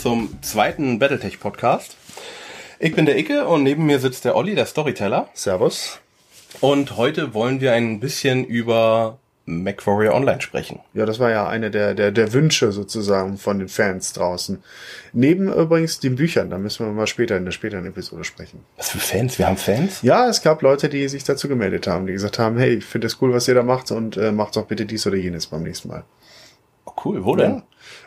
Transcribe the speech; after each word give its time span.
zum 0.00 0.40
zweiten 0.42 1.00
Battletech 1.00 1.40
Podcast. 1.40 1.96
Ich 2.78 2.94
bin 2.94 3.04
der 3.04 3.18
Icke 3.18 3.48
und 3.48 3.64
neben 3.64 3.84
mir 3.84 3.98
sitzt 3.98 4.24
der 4.24 4.36
Olli, 4.36 4.54
der 4.54 4.66
Storyteller. 4.66 5.28
Servus. 5.34 5.98
Und 6.60 6.96
heute 6.96 7.34
wollen 7.34 7.60
wir 7.60 7.72
ein 7.72 7.98
bisschen 7.98 8.44
über 8.44 9.18
MacWarrior 9.46 10.14
Online 10.14 10.40
sprechen. 10.40 10.78
Ja, 10.94 11.04
das 11.04 11.18
war 11.18 11.30
ja 11.30 11.48
eine 11.48 11.72
der, 11.72 11.94
der, 11.94 12.12
der 12.12 12.32
Wünsche 12.32 12.70
sozusagen 12.70 13.38
von 13.38 13.58
den 13.58 13.68
Fans 13.68 14.12
draußen. 14.12 14.62
Neben 15.12 15.52
übrigens 15.52 15.98
den 15.98 16.14
Büchern, 16.14 16.48
da 16.48 16.58
müssen 16.58 16.86
wir 16.86 16.92
mal 16.92 17.08
später 17.08 17.36
in 17.36 17.44
der 17.44 17.52
späteren 17.52 17.84
Episode 17.86 18.22
sprechen. 18.22 18.64
Was 18.76 18.90
für 18.90 18.98
Fans? 18.98 19.36
Wir 19.38 19.48
haben 19.48 19.56
Fans? 19.56 20.02
Ja, 20.02 20.28
es 20.28 20.42
gab 20.42 20.62
Leute, 20.62 20.88
die 20.88 21.08
sich 21.08 21.24
dazu 21.24 21.48
gemeldet 21.48 21.88
haben, 21.88 22.06
die 22.06 22.12
gesagt 22.12 22.38
haben, 22.38 22.56
hey, 22.56 22.74
ich 22.74 22.84
finde 22.84 23.08
es 23.08 23.20
cool, 23.20 23.32
was 23.32 23.48
ihr 23.48 23.54
da 23.54 23.64
macht 23.64 23.90
und 23.90 24.16
äh, 24.16 24.30
macht 24.30 24.54
doch 24.54 24.66
bitte 24.66 24.86
dies 24.86 25.06
oder 25.08 25.16
jenes 25.16 25.48
beim 25.48 25.64
nächsten 25.64 25.88
Mal. 25.88 26.04
Oh, 26.84 26.92
cool, 27.04 27.24
wo 27.24 27.34
denn? 27.34 27.56
Ja. 27.56 27.62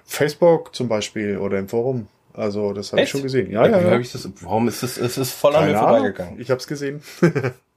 Facebook 0.05 0.75
zum 0.75 0.87
Beispiel 0.87 1.37
oder 1.37 1.59
im 1.59 1.67
Forum. 1.67 2.07
Also 2.33 2.73
das 2.73 2.91
habe 2.91 3.01
ich 3.01 3.09
schon 3.09 3.23
gesehen. 3.23 3.51
Ja, 3.51 3.65
ja, 3.67 3.81
ja. 3.81 3.91
hab 3.91 3.99
ich 3.99 4.11
das, 4.11 4.27
warum 4.41 4.67
ist 4.67 4.83
das, 4.83 4.97
es 4.97 5.17
ist 5.17 5.31
voll 5.31 5.55
an 5.55 5.65
mir 5.65 5.73
Keine 5.73 5.79
Ahnung. 5.79 5.95
vorbeigegangen. 5.95 6.39
Ich 6.39 6.49
habe 6.49 6.59
es 6.59 6.67
gesehen. 6.67 7.01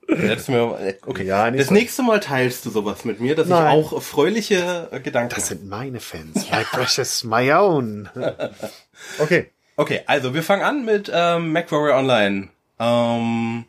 Mal, 0.06 0.78
äh, 0.80 0.94
okay. 1.06 1.24
Ja, 1.24 1.50
nicht 1.50 1.60
das 1.60 1.68
so. 1.68 1.74
nächste 1.74 2.02
Mal 2.02 2.20
teilst 2.20 2.66
du 2.66 2.70
sowas 2.70 3.04
mit 3.04 3.20
mir, 3.20 3.34
dass 3.34 3.48
Nein. 3.48 3.78
ich 3.80 3.86
auch 3.86 4.02
fröhliche 4.02 4.88
äh, 4.90 5.00
Gedanken 5.00 5.34
Das 5.34 5.48
sind 5.48 5.66
meine 5.68 5.98
Fans. 5.98 6.50
My 6.50 6.62
precious, 6.70 7.24
my 7.24 7.52
own. 7.52 8.08
Okay. 9.18 9.50
Okay, 9.76 10.02
also 10.06 10.34
wir 10.34 10.42
fangen 10.44 10.62
an 10.62 10.84
mit 10.84 11.10
ähm, 11.12 11.52
MacWarrior 11.52 11.98
Online. 11.98 12.48
Ähm, 12.78 13.64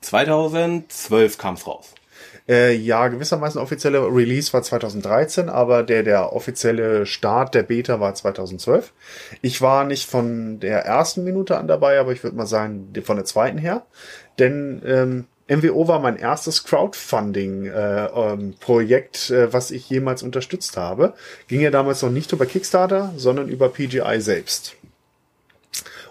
2012 0.00 1.36
kam's 1.36 1.66
raus. 1.66 1.94
Äh, 2.48 2.74
ja, 2.74 3.08
gewissermaßen 3.08 3.60
offizielle 3.60 4.00
Release 4.00 4.52
war 4.52 4.62
2013, 4.62 5.48
aber 5.48 5.82
der, 5.82 6.02
der 6.02 6.32
offizielle 6.32 7.06
Start 7.06 7.54
der 7.54 7.62
Beta 7.62 8.00
war 8.00 8.14
2012. 8.14 8.92
Ich 9.42 9.62
war 9.62 9.84
nicht 9.84 10.08
von 10.08 10.60
der 10.60 10.84
ersten 10.84 11.24
Minute 11.24 11.58
an 11.58 11.68
dabei, 11.68 12.00
aber 12.00 12.12
ich 12.12 12.24
würde 12.24 12.36
mal 12.36 12.46
sagen, 12.46 12.92
von 13.02 13.16
der 13.16 13.24
zweiten 13.24 13.58
her. 13.58 13.86
Denn 14.38 14.82
ähm, 14.84 15.26
MWO 15.50 15.88
war 15.88 15.98
mein 15.98 16.16
erstes 16.16 16.64
Crowdfunding-Projekt, 16.64 19.30
äh, 19.30 19.52
was 19.52 19.72
ich 19.72 19.90
jemals 19.90 20.22
unterstützt 20.22 20.76
habe. 20.76 21.14
Ging 21.48 21.60
ja 21.60 21.72
damals 21.72 22.02
noch 22.02 22.10
nicht 22.10 22.30
über 22.32 22.46
Kickstarter, 22.46 23.12
sondern 23.16 23.48
über 23.48 23.68
PGI 23.68 24.20
selbst. 24.20 24.76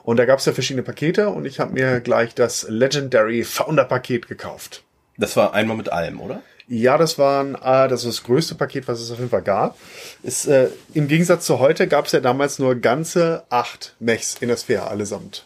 Und 0.04 0.18
da 0.18 0.26
gab 0.26 0.40
es 0.40 0.46
ja 0.46 0.52
verschiedene 0.52 0.84
Pakete 0.84 1.30
und 1.30 1.46
ich 1.46 1.62
habe 1.62 1.72
mir 1.74 2.02
gleich 2.02 2.36
das 2.36 2.68
Legendary 2.68 3.44
Founder-Paket 3.44 4.28
gekauft. 4.28 4.84
Das 5.20 5.36
war 5.36 5.54
einmal 5.54 5.76
mit 5.76 5.92
allem, 5.92 6.22
oder? 6.22 6.42
Ja, 6.70 6.98
das 6.98 7.18
war 7.18 7.44
äh, 7.46 7.90
das, 7.90 8.06
ist 8.06 8.20
das 8.20 8.24
größte 8.24 8.56
Paket, 8.56 8.88
was 8.88 9.02
es 9.02 9.12
auf 9.12 9.18
jeden 9.18 9.30
Fall 9.30 9.42
gab. 9.42 9.78
Ist, 10.24 10.48
äh, 10.48 10.70
Im 10.94 11.08
Gegensatz 11.08 11.46
zu 11.46 11.60
heute 11.60 11.88
gab 11.88 12.06
es 12.06 12.14
ja 12.14 12.22
damals 12.22 12.58
nur 12.58 12.76
ganze 12.76 13.44
acht 13.50 13.96
Mechs 14.00 14.38
in 14.40 14.48
der 14.48 14.58
Sphäre 14.58 14.88
allesamt. 14.88 15.46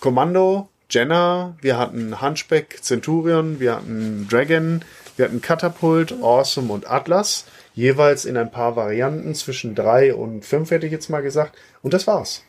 Kommando, 0.00 0.68
Jenna, 0.90 1.56
wir 1.60 1.78
hatten 1.78 2.20
Hunchback, 2.20 2.78
Centurion, 2.82 3.60
wir 3.60 3.76
hatten 3.76 4.26
Dragon, 4.28 4.84
wir 5.16 5.26
hatten 5.26 5.42
Katapult, 5.42 6.12
Awesome 6.22 6.72
und 6.72 6.90
Atlas. 6.90 7.44
Jeweils 7.74 8.24
in 8.24 8.36
ein 8.36 8.50
paar 8.50 8.74
Varianten 8.74 9.34
zwischen 9.34 9.76
drei 9.76 10.12
und 10.14 10.44
fünf, 10.44 10.70
hätte 10.72 10.86
ich 10.86 10.92
jetzt 10.92 11.10
mal 11.10 11.22
gesagt. 11.22 11.56
Und 11.82 11.94
das 11.94 12.06
war's. 12.06 12.42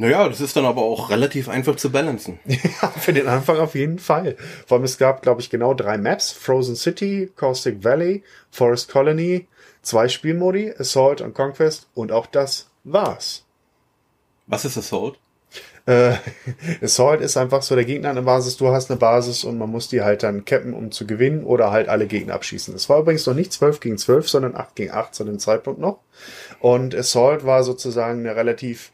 Naja, 0.00 0.28
das 0.28 0.40
ist 0.40 0.54
dann 0.54 0.64
aber 0.64 0.82
auch 0.82 1.10
relativ 1.10 1.48
einfach 1.48 1.74
zu 1.74 1.90
balancen. 1.90 2.38
Ja, 2.46 2.88
für 2.88 3.12
den 3.12 3.26
Anfang 3.26 3.58
auf 3.58 3.74
jeden 3.74 3.98
Fall. 3.98 4.36
Vor 4.64 4.76
allem 4.76 4.84
es 4.84 4.96
gab, 4.96 5.22
glaube 5.22 5.40
ich, 5.40 5.50
genau 5.50 5.74
drei 5.74 5.98
Maps. 5.98 6.30
Frozen 6.30 6.76
City, 6.76 7.32
Caustic 7.34 7.82
Valley, 7.82 8.22
Forest 8.50 8.90
Colony, 8.90 9.48
zwei 9.82 10.08
Spielmodi, 10.08 10.72
Assault 10.78 11.20
und 11.20 11.34
Conquest 11.34 11.88
und 11.94 12.12
auch 12.12 12.26
das 12.26 12.70
war's. 12.84 13.44
Was 14.46 14.64
ist 14.64 14.78
Assault? 14.78 15.18
Äh, 15.86 16.12
Assault 16.80 17.20
ist 17.20 17.36
einfach 17.36 17.62
so 17.62 17.74
der 17.74 17.84
Gegner 17.84 18.14
der 18.14 18.22
Basis, 18.22 18.56
du 18.56 18.68
hast 18.68 18.92
eine 18.92 19.00
Basis 19.00 19.42
und 19.42 19.58
man 19.58 19.68
muss 19.68 19.88
die 19.88 20.02
halt 20.02 20.22
dann 20.22 20.44
cappen, 20.44 20.74
um 20.74 20.92
zu 20.92 21.08
gewinnen 21.08 21.42
oder 21.42 21.72
halt 21.72 21.88
alle 21.88 22.06
Gegner 22.06 22.34
abschießen. 22.34 22.72
Es 22.72 22.88
war 22.88 23.00
übrigens 23.00 23.26
noch 23.26 23.34
nicht 23.34 23.52
12 23.52 23.80
gegen 23.80 23.98
12, 23.98 24.28
sondern 24.28 24.54
8 24.54 24.76
gegen 24.76 24.92
8 24.92 25.12
zu 25.12 25.24
dem 25.24 25.40
Zeitpunkt 25.40 25.80
noch. 25.80 25.98
Und 26.60 26.94
Assault 26.94 27.44
war 27.44 27.64
sozusagen 27.64 28.20
eine 28.20 28.36
relativ 28.36 28.92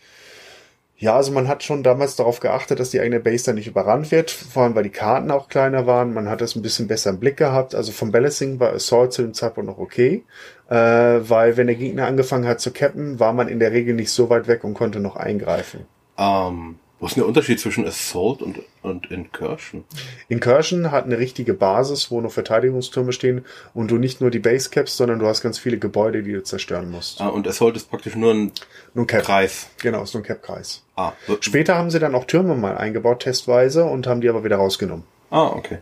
ja, 1.05 1.17
also 1.17 1.33
man 1.33 1.49
hat 1.49 1.63
schon 1.63 1.83
damals 1.83 2.17
darauf 2.17 2.41
geachtet, 2.41 2.81
dass 2.81 2.89
die 2.89 2.99
eigene 2.99 3.21
Base 3.21 3.45
dann 3.45 3.57
nicht 3.57 3.67
überrannt 3.67 4.11
wird, 4.11 4.31
vor 4.31 4.63
allem 4.63 4.75
weil 4.75 4.85
die 4.85 4.89
Karten 4.89 5.31
auch 5.31 5.51
kleiner 5.51 5.87
waren. 5.87 6.15
Man 6.15 6.31
hat 6.31 6.41
das 6.41 6.57
ein 6.57 6.63
bisschen 6.63 6.89
besser 6.89 7.11
im 7.11 7.21
Blick 7.21 7.37
gehabt. 7.37 7.75
Also 7.75 7.93
vom 7.93 8.11
Balancing 8.11 8.59
war 8.59 8.73
Assault 8.73 9.13
zu 9.13 9.21
dem 9.21 9.35
Zeitpunkt 9.35 9.69
noch 9.69 9.77
okay, 9.77 10.25
äh, 10.71 10.75
weil 10.75 11.59
wenn 11.59 11.67
der 11.67 11.77
Gegner 11.77 12.07
angefangen 12.07 12.47
hat 12.47 12.61
zu 12.61 12.73
cappen, 12.73 13.21
war 13.21 13.35
man 13.35 13.49
in 13.49 13.59
der 13.59 13.73
Regel 13.73 13.95
nicht 13.95 14.13
so 14.13 14.31
weit 14.31 14.49
weg 14.49 14.65
und 14.65 14.73
konnte 14.73 14.99
noch 14.99 15.17
eingreifen. 15.17 15.85
Ähm, 16.17 16.77
wo 17.05 17.07
ist 17.07 17.17
denn 17.17 17.21
der 17.21 17.29
Unterschied 17.29 17.61
zwischen 17.61 17.87
Assault 17.87 18.41
und, 18.41 18.61
und 18.81 19.11
Incursion? 19.11 19.85
Incursion 20.29 20.91
hat 20.91 21.05
eine 21.05 21.19
richtige 21.19 21.53
Basis, 21.53 22.11
wo 22.11 22.19
nur 22.23 22.31
Verteidigungstürme 22.31 23.13
stehen 23.13 23.45
und 23.75 23.91
du 23.91 23.99
nicht 23.99 24.23
nur 24.23 24.31
die 24.31 24.39
Base 24.39 24.71
caps, 24.71 24.97
sondern 24.97 25.19
du 25.19 25.27
hast 25.27 25.43
ganz 25.43 25.59
viele 25.59 25.77
Gebäude, 25.77 26.23
die 26.23 26.33
du 26.33 26.43
zerstören 26.43 26.91
musst. 26.91 27.21
Ah, 27.21 27.29
und 27.29 27.47
Assault 27.47 27.77
ist 27.77 27.91
praktisch 27.91 28.17
nur 28.17 28.33
ein 28.33 28.53
Nur 28.95 29.05
ein 29.05 29.07
Cap. 29.07 29.25
Kreis. 29.25 29.67
Genau, 29.83 30.03
ist 30.03 30.15
nur 30.15 30.23
ein 30.23 30.27
Cap-Kreis. 30.27 30.83
Ah, 30.97 31.13
Später 31.41 31.75
haben 31.75 31.91
sie 31.91 31.99
dann 31.99 32.15
auch 32.15 32.25
Türme 32.25 32.55
mal 32.55 32.79
eingebaut, 32.79 33.21
testweise, 33.21 33.85
und 33.85 34.07
haben 34.07 34.23
die 34.23 34.31
aber 34.31 34.43
wieder 34.43 34.57
rausgenommen. 34.57 35.05
ah, 35.31 35.49
okay. 35.49 35.81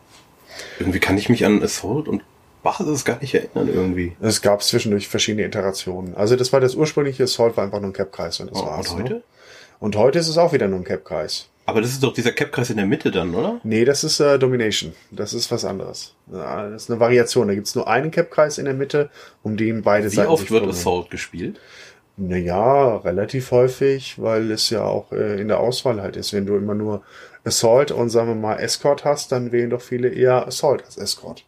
Irgendwie 0.80 0.98
kann 0.98 1.16
ich 1.16 1.28
mich 1.28 1.44
an 1.46 1.62
Assault 1.62 2.08
und 2.08 2.22
Basis 2.64 3.04
gar 3.04 3.20
nicht 3.20 3.32
erinnern 3.34 3.68
irgendwie. 3.72 4.16
Es 4.20 4.42
gab 4.42 4.60
zwischendurch 4.64 5.06
verschiedene 5.06 5.46
Iterationen. 5.46 6.16
Also 6.16 6.34
das 6.34 6.52
war 6.52 6.58
das 6.58 6.74
ursprüngliche 6.74 7.22
Assault, 7.22 7.56
war 7.56 7.62
einfach 7.62 7.78
nur 7.80 7.90
ein 7.90 7.92
Cap-Kreis 7.92 8.40
und 8.40 8.50
das 8.50 8.60
Oh, 8.60 8.66
war's. 8.66 8.90
und 8.90 9.02
heute? 9.04 9.14
Ne? 9.14 9.22
Und 9.82 9.96
heute 9.96 10.20
ist 10.20 10.28
es 10.28 10.38
auch 10.38 10.52
wieder 10.52 10.68
nur 10.68 10.78
ein 10.78 10.84
Cap-Kreis. 10.84 11.48
Aber 11.66 11.80
das 11.80 11.90
ist 11.90 12.04
doch 12.04 12.12
dieser 12.12 12.30
Cap-Kreis 12.30 12.70
in 12.70 12.76
der 12.76 12.86
Mitte 12.86 13.10
dann, 13.10 13.34
oder? 13.34 13.60
Nee, 13.64 13.84
das 13.84 14.04
ist 14.04 14.20
äh, 14.20 14.38
Domination. 14.38 14.92
Das 15.10 15.34
ist 15.34 15.50
was 15.50 15.64
anderes. 15.64 16.14
Das 16.28 16.84
ist 16.84 16.88
eine 16.88 17.00
Variation. 17.00 17.48
Da 17.48 17.54
gibt's 17.56 17.74
nur 17.74 17.88
einen 17.88 18.12
Cap-Kreis 18.12 18.58
in 18.58 18.66
der 18.66 18.74
Mitte, 18.74 19.10
um 19.42 19.56
den 19.56 19.82
beide 19.82 20.04
Wie 20.04 20.14
Seiten 20.14 20.28
oft 20.28 20.42
sich 20.42 20.52
wird 20.52 20.62
berühren. 20.62 20.78
Assault 20.78 21.10
gespielt? 21.10 21.58
Naja, 22.16 22.98
relativ 22.98 23.50
häufig, 23.50 24.22
weil 24.22 24.52
es 24.52 24.70
ja 24.70 24.84
auch 24.84 25.10
äh, 25.10 25.40
in 25.40 25.48
der 25.48 25.58
Auswahl 25.58 26.00
halt 26.00 26.14
ist. 26.14 26.32
Wenn 26.32 26.46
du 26.46 26.54
immer 26.54 26.76
nur 26.76 27.02
Assault 27.42 27.90
und 27.90 28.08
sagen 28.08 28.28
wir 28.28 28.34
mal 28.36 28.58
Escort 28.58 29.04
hast, 29.04 29.32
dann 29.32 29.50
wählen 29.50 29.70
doch 29.70 29.82
viele 29.82 30.10
eher 30.10 30.46
Assault 30.46 30.84
als 30.84 30.96
Escort. 30.96 31.44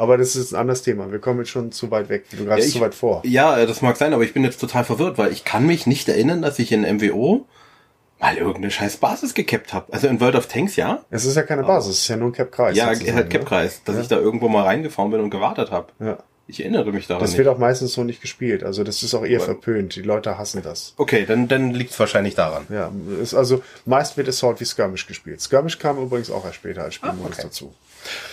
Aber 0.00 0.16
das 0.16 0.34
ist 0.34 0.52
ein 0.52 0.56
anderes 0.60 0.80
Thema. 0.82 1.12
Wir 1.12 1.18
kommen 1.18 1.40
jetzt 1.40 1.50
schon 1.50 1.72
zu 1.72 1.90
weit 1.90 2.08
weg. 2.08 2.24
Du 2.30 2.46
greifst 2.46 2.68
ich- 2.68 2.74
zu 2.74 2.80
weit 2.80 2.94
vor. 2.94 3.20
Ja, 3.26 3.58
äh, 3.58 3.66
das 3.66 3.82
mag 3.82 3.98
sein, 3.98 4.14
aber 4.14 4.22
ich 4.24 4.32
bin 4.32 4.42
jetzt 4.44 4.58
total 4.58 4.82
verwirrt, 4.84 5.18
weil 5.18 5.30
ich 5.30 5.44
kann 5.44 5.66
mich 5.66 5.86
nicht 5.86 6.08
erinnern, 6.08 6.40
dass 6.40 6.58
ich 6.58 6.72
in 6.72 6.84
MWO 6.84 7.44
mal 8.18 8.36
irgendeine 8.36 8.70
scheiß 8.70 8.96
Basis 8.96 9.34
gekappt 9.34 9.74
habe. 9.74 9.92
Also 9.92 10.06
in 10.06 10.18
World 10.20 10.36
of 10.36 10.46
Tanks 10.46 10.76
ja. 10.76 11.04
Es 11.10 11.26
ist 11.26 11.36
ja 11.36 11.42
keine 11.42 11.64
Basis, 11.64 11.96
es 11.96 12.00
ist 12.02 12.08
ja 12.08 12.16
nur 12.16 12.28
ein 12.28 12.32
Cap-Kreis. 12.32 12.76
Ja, 12.78 12.86
halt 12.86 13.04
ne? 13.04 13.26
Cap-Kreis, 13.28 13.82
dass 13.84 13.96
Ja. 13.96 14.00
ich 14.02 14.08
da 14.08 14.16
irgendwo 14.18 14.48
mal 14.48 14.62
reingefahren 14.64 15.10
bin 15.10 15.20
und 15.20 15.28
gewartet 15.28 15.70
habe. 15.70 15.88
Ja. 16.00 16.18
Ich 16.46 16.60
erinnere 16.60 16.90
mich 16.92 17.06
daran 17.06 17.20
Das 17.20 17.30
nicht. 17.32 17.38
wird 17.38 17.48
auch 17.48 17.58
meistens 17.58 17.92
so 17.92 18.02
nicht 18.02 18.20
gespielt. 18.22 18.64
Also 18.64 18.84
das 18.84 19.02
ist 19.02 19.14
auch 19.14 19.24
eher 19.24 19.36
Aber- 19.36 19.44
verpönt. 19.46 19.94
Die 19.96 20.02
Leute 20.02 20.36
hassen 20.38 20.62
das. 20.62 20.94
Okay, 20.96 21.24
dann, 21.26 21.46
dann 21.46 21.72
liegt 21.72 21.90
es 21.92 22.00
wahrscheinlich 22.00 22.34
daran. 22.34 22.66
Ja, 22.70 22.90
ist 23.22 23.34
also 23.34 23.62
meist 23.84 24.16
wird 24.16 24.28
Assault 24.28 24.60
wie 24.60 24.64
Skirmish 24.64 25.06
gespielt. 25.06 25.40
Skirmish 25.42 25.78
kam 25.78 25.98
übrigens 26.02 26.30
auch 26.30 26.44
erst 26.44 26.56
später 26.56 26.82
als 26.84 26.94
Spielmodus 26.94 27.34
okay. 27.34 27.42
dazu. 27.44 27.74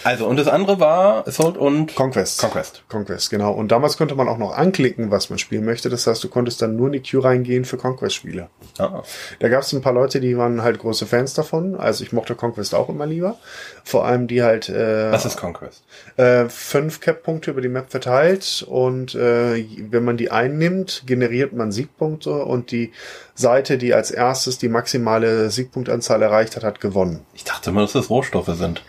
Also, 0.04 0.26
und 0.26 0.38
das 0.38 0.48
andere 0.48 0.80
war 0.80 1.28
Assault 1.28 1.58
und 1.58 1.96
Conquest. 1.96 2.40
Conquest. 2.40 2.84
Conquest, 2.88 3.30
genau. 3.30 3.52
Und 3.54 3.72
damals 3.72 3.98
konnte 3.98 4.16
man 4.16 4.28
auch 4.28 4.38
noch 4.38 4.56
anklicken, 4.58 5.12
was 5.12 5.30
man 5.30 5.38
spielen 5.40 5.66
möchte. 5.66 5.90
Das 5.90 6.08
heißt, 6.08 6.24
du 6.24 6.30
konntest 6.30 6.62
dann 6.62 6.76
nur 6.76 6.88
in 6.88 6.94
die 6.94 7.02
Queue 7.02 7.24
reingehen 7.24 7.66
für 7.66 7.78
Conquest-Spiele. 7.78 8.50
Ah. 8.78 9.04
Da 9.40 9.50
gab 9.50 9.64
es 9.64 9.74
ein 9.74 9.82
paar 9.82 9.94
Leute, 9.94 10.20
die 10.20 10.38
waren 10.38 10.62
halt 10.64 10.80
große 10.80 11.06
Fans 11.06 11.34
davon. 11.34 11.76
Also 11.76 12.04
ich 12.04 12.12
mochte 12.14 12.36
Conquest 12.36 12.74
auch 12.76 12.90
immer 12.90 13.06
lieber. 13.06 13.38
Vor 13.84 14.06
allem 14.06 14.28
die 14.28 14.44
halt 14.44 14.70
äh, 14.70 15.12
Was 15.12 15.26
ist 15.26 15.38
Conquest? 15.38 15.84
äh, 16.18 16.46
fünf 16.50 17.00
Cap-Punkte 17.02 17.52
über 17.52 17.62
die 17.62 17.70
Map 17.70 17.90
verteilt 17.92 18.66
und 18.68 19.16
äh, 19.16 19.66
wenn 19.90 20.04
man 20.06 20.18
die 20.18 20.32
einnimmt, 20.32 21.04
generiert 21.06 21.54
man 21.54 21.72
Siegpunkte 21.72 22.32
und 22.32 22.72
die 22.72 22.92
Seite, 23.36 23.78
die 23.78 23.94
als 23.94 24.12
erstes 24.12 24.58
die 24.58 24.70
maximale 24.70 25.50
Siegpunktanzahl 25.50 26.22
erreicht 26.22 26.56
hat, 26.56 26.64
hat 26.64 26.82
gewonnen. 26.82 27.20
Ich 27.34 27.44
dachte 27.44 27.70
immer, 27.70 27.82
dass 27.82 27.94
das 27.94 28.10
Rohstoffe 28.10 28.50
sind. 28.56 28.82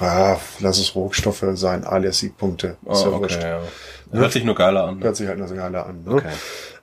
Ah, 0.00 0.38
lass 0.60 0.78
es 0.78 0.94
Rohstoffe 0.94 1.44
sein, 1.54 1.84
alias 1.84 2.18
Siegpunkte. 2.18 2.76
Ist 2.90 3.04
ja 3.04 3.12
wurscht. 3.12 3.42
ja. 3.42 3.60
Hört 4.12 4.32
sich 4.32 4.44
nur 4.44 4.54
geiler 4.54 4.84
an. 4.84 5.02
Hört 5.02 5.16
sich 5.16 5.26
halt 5.26 5.38
nur 5.38 5.48
so 5.48 5.54
geiler 5.54 5.86
an. 5.86 6.04
Ne? 6.04 6.14
Okay. 6.14 6.28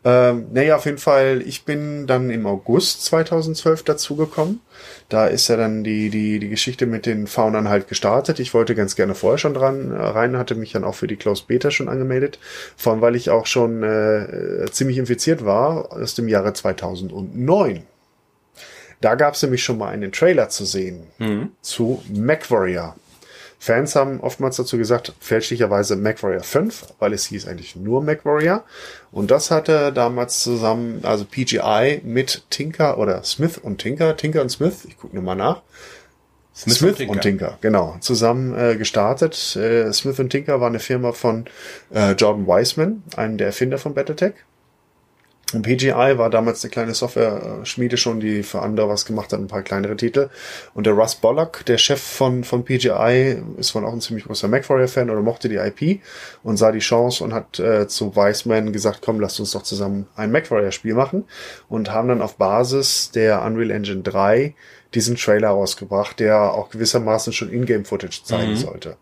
Ähm, 0.03 0.47
naja, 0.53 0.77
auf 0.77 0.85
jeden 0.85 0.97
Fall, 0.97 1.43
ich 1.45 1.65
bin 1.65 2.07
dann 2.07 2.29
im 2.29 2.45
August 2.47 3.03
2012 3.05 3.83
dazugekommen. 3.83 4.61
Da 5.09 5.27
ist 5.27 5.47
ja 5.49 5.57
dann 5.57 5.83
die, 5.83 6.09
die, 6.09 6.39
die 6.39 6.49
Geschichte 6.49 6.85
mit 6.85 7.05
den 7.05 7.27
Faunern 7.27 7.69
halt 7.69 7.87
gestartet. 7.87 8.39
Ich 8.39 8.53
wollte 8.53 8.75
ganz 8.75 8.95
gerne 8.95 9.13
vorher 9.13 9.37
schon 9.37 9.53
dran 9.53 9.91
äh, 9.91 9.95
rein, 10.01 10.37
hatte 10.37 10.55
mich 10.55 10.71
dann 10.71 10.83
auch 10.83 10.95
für 10.95 11.07
die 11.07 11.17
Closed 11.17 11.47
Beta 11.47 11.69
schon 11.69 11.89
angemeldet. 11.89 12.39
Vor 12.77 12.93
allem, 12.93 13.01
weil 13.01 13.15
ich 13.15 13.29
auch 13.29 13.45
schon 13.45 13.83
äh, 13.83 14.65
ziemlich 14.71 14.97
infiziert 14.97 15.45
war 15.45 15.91
aus 15.91 16.15
dem 16.15 16.29
Jahre 16.29 16.53
2009. 16.53 17.83
Da 19.01 19.15
gab 19.15 19.35
es 19.35 19.41
nämlich 19.41 19.63
schon 19.63 19.77
mal 19.77 19.89
einen 19.89 20.11
Trailer 20.11 20.49
zu 20.49 20.65
sehen 20.65 21.03
zu 21.61 22.03
MacWarrior. 22.13 22.95
Fans 23.61 23.93
haben 23.97 24.21
oftmals 24.21 24.55
dazu 24.55 24.77
gesagt, 24.77 25.13
fälschlicherweise 25.19 25.97
MacWarrior 25.97 26.43
5, 26.43 26.93
weil 26.99 27.11
es 27.11 27.25
hieß 27.25 27.45
eigentlich 27.45 27.75
nur 27.75 28.01
MacWarrior. 28.01 28.63
Und 29.11 29.31
das 29.31 29.51
hatte 29.51 29.91
damals 29.91 30.41
zusammen, 30.41 31.01
also 31.03 31.25
PGI 31.25 32.01
mit 32.05 32.43
Tinker 32.49 32.97
oder 32.97 33.21
Smith 33.23 33.57
und 33.57 33.79
Tinker, 33.79 34.15
Tinker 34.15 34.41
und 34.41 34.49
Smith, 34.49 34.85
ich 34.87 34.97
gucke 34.97 35.13
nur 35.13 35.23
mal 35.23 35.35
nach. 35.35 35.61
Smith, 36.55 36.77
Smith, 36.77 36.99
und, 37.07 37.21
Tinker. 37.21 37.57
genau, 37.61 37.97
zusammen 38.01 38.57
äh, 38.57 38.75
gestartet. 38.75 39.55
Äh, 39.55 39.91
Smith 39.93 40.19
und 40.19 40.29
Tinker 40.29 40.59
war 40.59 40.67
eine 40.67 40.79
Firma 40.79 41.11
von 41.11 41.45
äh, 41.93 42.13
Jordan 42.13 42.47
Weisman, 42.47 43.03
einem 43.15 43.37
der 43.37 43.47
Erfinder 43.47 43.77
von 43.77 43.93
Battletech. 43.93 44.33
Und 45.53 45.63
PGI 45.63 46.17
war 46.17 46.29
damals 46.29 46.63
eine 46.63 46.69
kleine 46.69 46.93
Software-Schmiede 46.93 47.97
schon, 47.97 48.19
die 48.19 48.43
für 48.43 48.61
andere 48.61 48.87
was 48.87 49.05
gemacht 49.05 49.33
hat, 49.33 49.39
ein 49.39 49.47
paar 49.47 49.63
kleinere 49.63 49.95
Titel. 49.95 50.29
Und 50.75 50.85
der 50.85 50.93
Russ 50.93 51.15
Bollock, 51.15 51.65
der 51.65 51.79
Chef 51.79 51.99
von, 51.99 52.43
von 52.43 52.63
PGI, 52.63 53.41
ist 53.57 53.73
wohl 53.73 53.83
auch 53.83 53.93
ein 53.93 54.01
ziemlich 54.01 54.25
großer 54.25 54.47
MacWarrior-Fan 54.47 55.09
oder 55.09 55.21
mochte 55.21 55.49
die 55.49 55.55
IP 55.55 56.01
und 56.43 56.57
sah 56.57 56.71
die 56.71 56.79
Chance 56.79 57.23
und 57.23 57.33
hat 57.33 57.59
äh, 57.59 57.87
zu 57.87 58.15
Weisman 58.15 58.71
gesagt, 58.71 59.01
komm, 59.01 59.19
lasst 59.19 59.39
uns 59.39 59.51
doch 59.51 59.63
zusammen 59.63 60.07
ein 60.15 60.31
MacWarrior-Spiel 60.31 60.93
machen. 60.93 61.25
Und 61.67 61.91
haben 61.91 62.09
dann 62.09 62.21
auf 62.21 62.35
Basis 62.35 63.09
der 63.11 63.41
Unreal 63.41 63.71
Engine 63.71 64.03
3 64.03 64.53
diesen 64.93 65.15
Trailer 65.15 65.49
rausgebracht, 65.49 66.19
der 66.19 66.53
auch 66.53 66.69
gewissermaßen 66.69 67.33
schon 67.33 67.51
Ingame-Footage 67.51 68.23
zeigen 68.23 68.55
sollte. 68.55 68.97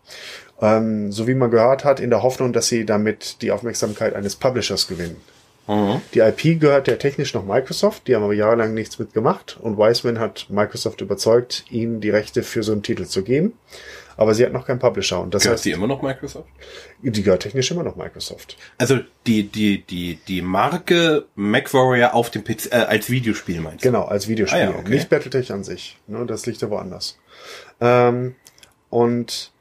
Ähm, 0.60 1.12
so 1.12 1.26
wie 1.26 1.34
man 1.34 1.50
gehört 1.50 1.84
hat, 1.84 2.00
in 2.00 2.10
der 2.10 2.22
Hoffnung, 2.22 2.52
dass 2.52 2.68
sie 2.68 2.84
damit 2.84 3.42
die 3.42 3.52
Aufmerksamkeit 3.52 4.14
eines 4.14 4.36
Publishers 4.36 4.88
gewinnen. 4.88 5.16
Die 6.14 6.20
IP 6.20 6.58
gehört 6.60 6.88
ja 6.88 6.96
technisch 6.96 7.34
noch 7.34 7.44
Microsoft, 7.44 8.08
die 8.08 8.16
haben 8.16 8.22
aber 8.22 8.32
jahrelang 8.32 8.72
nichts 8.72 8.98
mitgemacht 8.98 9.58
und 9.60 9.76
Wiseman 9.76 10.18
hat 10.18 10.46
Microsoft 10.48 11.02
überzeugt, 11.02 11.66
ihnen 11.70 12.00
die 12.00 12.08
Rechte 12.08 12.42
für 12.42 12.62
so 12.62 12.72
einen 12.72 12.82
Titel 12.82 13.04
zu 13.04 13.22
geben. 13.22 13.52
Aber 14.16 14.34
sie 14.34 14.44
hat 14.44 14.52
noch 14.52 14.66
keinen 14.66 14.80
Publisher 14.80 15.20
und 15.20 15.32
das 15.32 15.42
Gehört 15.42 15.58
heißt, 15.58 15.66
die 15.66 15.70
immer 15.70 15.86
noch 15.86 16.02
Microsoft? 16.02 16.48
die 17.02 17.22
gehört 17.22 17.42
technisch 17.42 17.70
immer 17.70 17.84
noch 17.84 17.94
Microsoft. 17.96 18.56
Also 18.76 18.98
die, 19.26 19.44
die, 19.44 19.82
die, 19.82 20.18
die 20.26 20.42
Marke 20.42 21.26
MacWarrior 21.36 22.14
auf 22.14 22.30
dem 22.30 22.42
PC, 22.42 22.72
äh, 22.72 22.76
als 22.76 23.10
Videospiel 23.10 23.60
meinst 23.60 23.84
du? 23.84 23.88
Genau, 23.90 24.04
als 24.06 24.26
Videospiel. 24.26 24.58
Ah 24.58 24.70
ja, 24.70 24.76
okay. 24.76 24.90
Nicht 24.90 25.08
Battletech 25.10 25.52
an 25.52 25.62
sich. 25.62 25.98
Ne, 26.08 26.24
das 26.26 26.46
liegt 26.46 26.62
ja 26.62 26.70
woanders. 26.70 27.18
Ähm, 27.80 28.34
und 28.90 29.52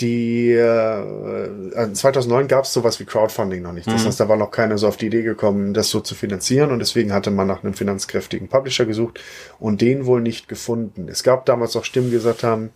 die 0.00 0.50
äh, 0.50 1.92
2009 1.92 2.48
gab 2.48 2.64
es 2.64 2.72
sowas 2.72 2.98
wie 2.98 3.04
Crowdfunding 3.04 3.62
noch 3.62 3.72
nicht. 3.72 3.86
Das 3.86 4.04
heißt, 4.04 4.18
da 4.18 4.28
war 4.28 4.36
noch 4.36 4.50
keiner 4.50 4.76
so 4.76 4.88
auf 4.88 4.96
die 4.96 5.06
Idee 5.06 5.22
gekommen, 5.22 5.72
das 5.72 5.90
so 5.90 6.00
zu 6.00 6.16
finanzieren 6.16 6.72
und 6.72 6.80
deswegen 6.80 7.12
hatte 7.12 7.30
man 7.30 7.46
nach 7.46 7.62
einem 7.62 7.74
finanzkräftigen 7.74 8.48
Publisher 8.48 8.86
gesucht 8.86 9.20
und 9.60 9.80
den 9.80 10.06
wohl 10.06 10.20
nicht 10.20 10.48
gefunden. 10.48 11.08
Es 11.08 11.22
gab 11.22 11.46
damals 11.46 11.76
auch 11.76 11.84
Stimmen, 11.84 12.08
die 12.08 12.16
gesagt 12.16 12.42
haben, 12.42 12.70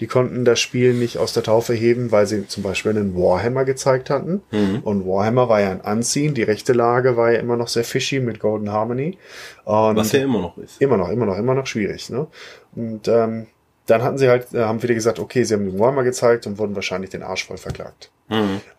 die 0.00 0.06
konnten 0.06 0.44
das 0.44 0.60
Spiel 0.60 0.94
nicht 0.94 1.18
aus 1.18 1.32
der 1.32 1.42
Taufe 1.42 1.74
heben, 1.74 2.12
weil 2.12 2.26
sie 2.26 2.46
zum 2.46 2.62
Beispiel 2.62 2.92
einen 2.92 3.16
Warhammer 3.16 3.64
gezeigt 3.64 4.10
hatten. 4.10 4.42
Und 4.84 5.06
Warhammer 5.06 5.48
war 5.48 5.60
ja 5.60 5.70
ein 5.70 5.80
Anziehen. 5.80 6.34
Die 6.34 6.44
rechte 6.44 6.72
Lage 6.72 7.16
war 7.16 7.32
ja 7.32 7.40
immer 7.40 7.56
noch 7.56 7.66
sehr 7.66 7.82
fishy 7.82 8.20
mit 8.20 8.38
Golden 8.38 8.70
Harmony. 8.70 9.18
Und 9.64 9.96
Was 9.96 10.12
ja 10.12 10.20
immer 10.22 10.40
noch 10.40 10.56
ist. 10.58 10.80
Immer 10.80 10.98
noch, 10.98 11.08
immer 11.08 11.26
noch, 11.26 11.36
immer 11.36 11.54
noch 11.54 11.66
schwierig. 11.66 12.10
Ne? 12.10 12.28
Und 12.76 13.08
ähm, 13.08 13.48
dann 13.88 14.02
hatten 14.02 14.18
sie 14.18 14.28
halt, 14.28 14.52
äh, 14.54 14.60
haben 14.60 14.82
wieder 14.82 14.94
gesagt, 14.94 15.18
okay, 15.18 15.44
sie 15.44 15.54
haben 15.54 15.64
den 15.64 15.78
Warhammer 15.78 16.04
gezeigt 16.04 16.46
und 16.46 16.58
wurden 16.58 16.74
wahrscheinlich 16.74 17.10
den 17.10 17.22
Arsch 17.22 17.46
voll 17.46 17.56
verklagt. 17.58 18.10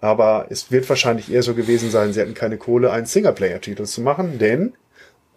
Aber 0.02 0.46
es 0.50 0.72
wird 0.72 0.88
wahrscheinlich 0.88 1.32
eher 1.32 1.44
so 1.44 1.54
gewesen 1.56 1.90
sein, 1.90 2.14
sie 2.14 2.22
hatten 2.22 2.34
keine 2.36 2.58
Kohle, 2.58 2.92
einen 2.92 3.08
Singleplayer-Titel 3.08 3.84
zu 3.86 4.02
machen, 4.02 4.38
denn 4.40 4.74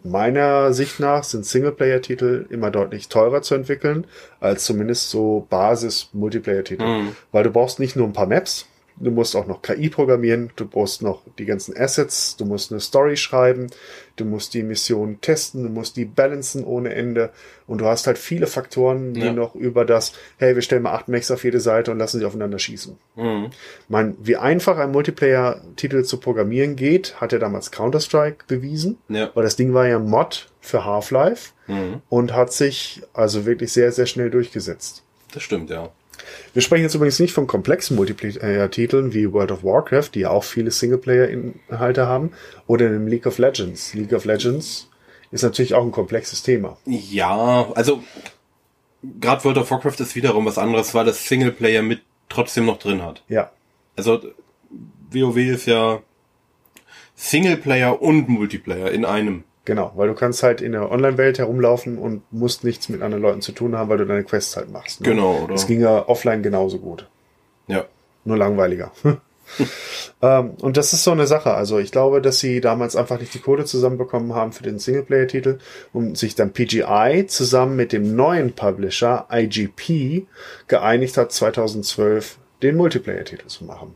meiner 0.05 0.73
Sicht 0.73 1.01
nach 1.01 1.25
sind 1.25 1.47
Singleplayer-Titel 1.47 2.47
immer 2.51 2.71
deutlich 2.71 3.09
teurer 3.09 3.41
zu 3.43 3.55
entwickeln, 3.55 4.05
als 4.41 4.65
zumindest 4.65 5.11
so 5.11 5.47
Basis-Multiplayer-Titel. 5.49 6.83
Weil 7.31 7.45
du 7.45 7.51
brauchst 7.51 7.79
nicht 7.79 7.97
nur 7.97 8.07
ein 8.07 8.13
paar 8.13 8.27
Maps, 8.27 8.67
du 9.05 9.11
musst 9.11 9.35
auch 9.37 9.47
noch 9.47 9.61
KI 9.63 9.89
programmieren, 9.91 10.51
du 10.57 10.67
brauchst 10.67 11.03
noch 11.03 11.23
die 11.39 11.45
ganzen 11.45 11.77
Assets, 11.77 12.37
du 12.37 12.45
musst 12.45 12.71
eine 12.73 12.81
Story 12.81 13.17
schreiben, 13.17 13.67
du 14.17 14.25
musst 14.25 14.55
die 14.55 14.63
Mission 14.63 15.21
testen, 15.21 15.65
du 15.65 15.69
musst 15.69 15.97
die 15.97 16.05
balancen 16.05 16.65
ohne 16.65 16.95
Ende 16.95 17.31
und 17.67 17.81
du 17.81 17.87
hast 17.87 18.07
halt 18.07 18.19
viele 18.19 18.47
Faktoren, 18.47 19.13
die 19.15 19.21
Ja. 19.21 19.33
noch 19.33 19.55
über 19.55 19.85
das, 19.85 20.13
hey, 20.39 20.55
wir 20.55 20.63
stellen 20.63 20.83
mal 20.83 20.93
acht 20.93 21.09
Mechs 21.09 21.31
auf 21.31 21.45
jede 21.45 21.61
Seite 21.61 21.91
und 21.91 21.99
lassen 21.99 22.19
sie 22.21 22.25
aufeinander 22.25 22.59
schießen. 22.59 22.97
Man, 23.89 24.17
wie 24.21 24.37
einfach 24.37 24.79
ein 24.79 24.93
Multiplayer-Titel 24.93 26.05
zu 26.05 26.19
programmieren 26.19 26.77
geht, 26.77 27.21
hat 27.21 27.33
ja 27.33 27.39
damals 27.39 27.71
Counter-Strike 27.71 28.45
bewiesen, 28.47 28.99
Ja. 29.09 29.31
weil 29.35 29.45
das 29.45 29.57
Ding 29.57 29.75
war 29.75 29.87
ja 29.87 29.99
Mod 29.99 30.49
für 30.61 30.85
Half-Life 30.85 31.51
und 32.09 32.35
hat 32.35 32.53
sich 32.53 33.03
also 33.15 33.47
wirklich 33.47 33.73
sehr, 33.73 33.93
sehr 33.93 34.07
schnell 34.07 34.31
durchgesetzt. 34.31 35.03
Das 35.33 35.43
stimmt, 35.43 35.71
ja. 35.71 35.91
Wir 36.53 36.63
sprechen 36.63 36.83
jetzt 36.83 36.95
übrigens 36.95 37.19
nicht 37.19 37.33
von 37.33 37.47
komplexen 37.47 37.97
Multiplayer-Titeln 37.97 39.15
wie 39.15 39.33
World 39.33 39.53
of 39.53 39.65
Warcraft, 39.65 40.11
die 40.15 40.21
ja 40.21 40.31
auch 40.31 40.45
viele 40.45 40.71
Singleplayer-Inhalte 40.71 42.07
haben, 42.07 42.33
oder 42.67 42.89
dem 42.89 43.07
League 43.07 43.27
of 43.27 43.39
Legends. 43.39 43.95
League 43.95 44.13
of 44.13 44.25
Legends 44.25 44.89
ist 45.31 45.43
natürlich 45.43 45.75
auch 45.75 45.83
ein 45.83 45.93
komplexes 45.93 46.43
Thema. 46.43 46.77
Ja, 46.85 47.71
also 47.75 48.03
gerade 49.21 49.45
World 49.45 49.59
of 49.59 49.71
Warcraft 49.71 50.01
ist 50.01 50.15
wiederum 50.15 50.47
was 50.47 50.59
anderes, 50.59 50.95
weil 50.95 51.05
das 51.05 51.27
Singleplayer 51.27 51.83
mit 51.83 52.03
trotzdem 52.29 52.67
noch 52.67 52.79
drin 52.79 53.03
hat. 53.03 53.23
Ja, 53.29 53.51
Also 53.97 54.21
WoW 55.11 55.37
ist 55.37 55.67
ja 55.67 56.03
Singleplayer 57.15 58.01
und 58.01 58.29
Multiplayer 58.29 58.91
in 58.91 59.05
einem. 59.05 59.45
Genau, 59.65 59.93
weil 59.97 60.09
du 60.09 60.15
kannst 60.15 60.43
halt 60.43 60.61
in 60.61 60.73
der 60.73 60.91
Online-Welt 60.91 61.39
herumlaufen 61.39 61.99
und 61.99 62.23
musst 62.33 62.65
nichts 62.65 62.89
mit 62.89 63.03
anderen 63.03 63.23
Leuten 63.23 63.41
zu 63.41 63.53
tun 63.53 63.77
haben, 63.77 63.89
weil 63.89 63.99
du 63.99 64.07
deine 64.07 64.25
Quests 64.25 64.57
halt 64.57 64.71
machst. 64.71 65.01
Ne? 65.01 65.09
Genau, 65.09 65.45
oder? 65.45 65.55
Das 65.55 65.67
ging 65.67 65.81
ja 65.81 66.09
offline 66.09 66.43
genauso 66.43 66.79
gut. 66.79 67.09
Ja. 67.69 67.85
nur 68.25 68.37
langweiliger. 68.37 68.93
ähm, 70.23 70.51
und 70.61 70.77
das 70.77 70.93
ist 70.93 71.05
so 71.05 71.13
eine 71.13 71.27
Sache. 71.27 71.55
Also 71.55 71.79
ich 71.79 71.93
glaube, 71.93 72.21
dass 72.21 72.41
sie 72.41 72.61
damals 72.61 72.97
einfach 72.97 73.19
nicht 73.21 73.35
die 73.35 73.39
Kohle 73.39 73.65
zusammenbekommen 73.65 74.35
haben 74.35 74.53
für 74.53 74.63
den 74.63 74.79
Singleplayer-Titel 74.79 75.59
und 75.93 76.19
sich 76.19 76.35
dann 76.35 76.53
PGI 76.53 77.27
zusammen 77.29 77.77
mit 77.77 77.93
dem 77.93 78.15
neuen 78.17 78.53
Publisher 78.53 79.27
IGP 79.31 80.27
geeinigt 80.69 81.17
hat, 81.17 81.33
2012 81.33 82.39
den 82.63 82.77
Multiplayer-Titel 82.77 83.47
zu 83.47 83.65
machen. 83.65 83.95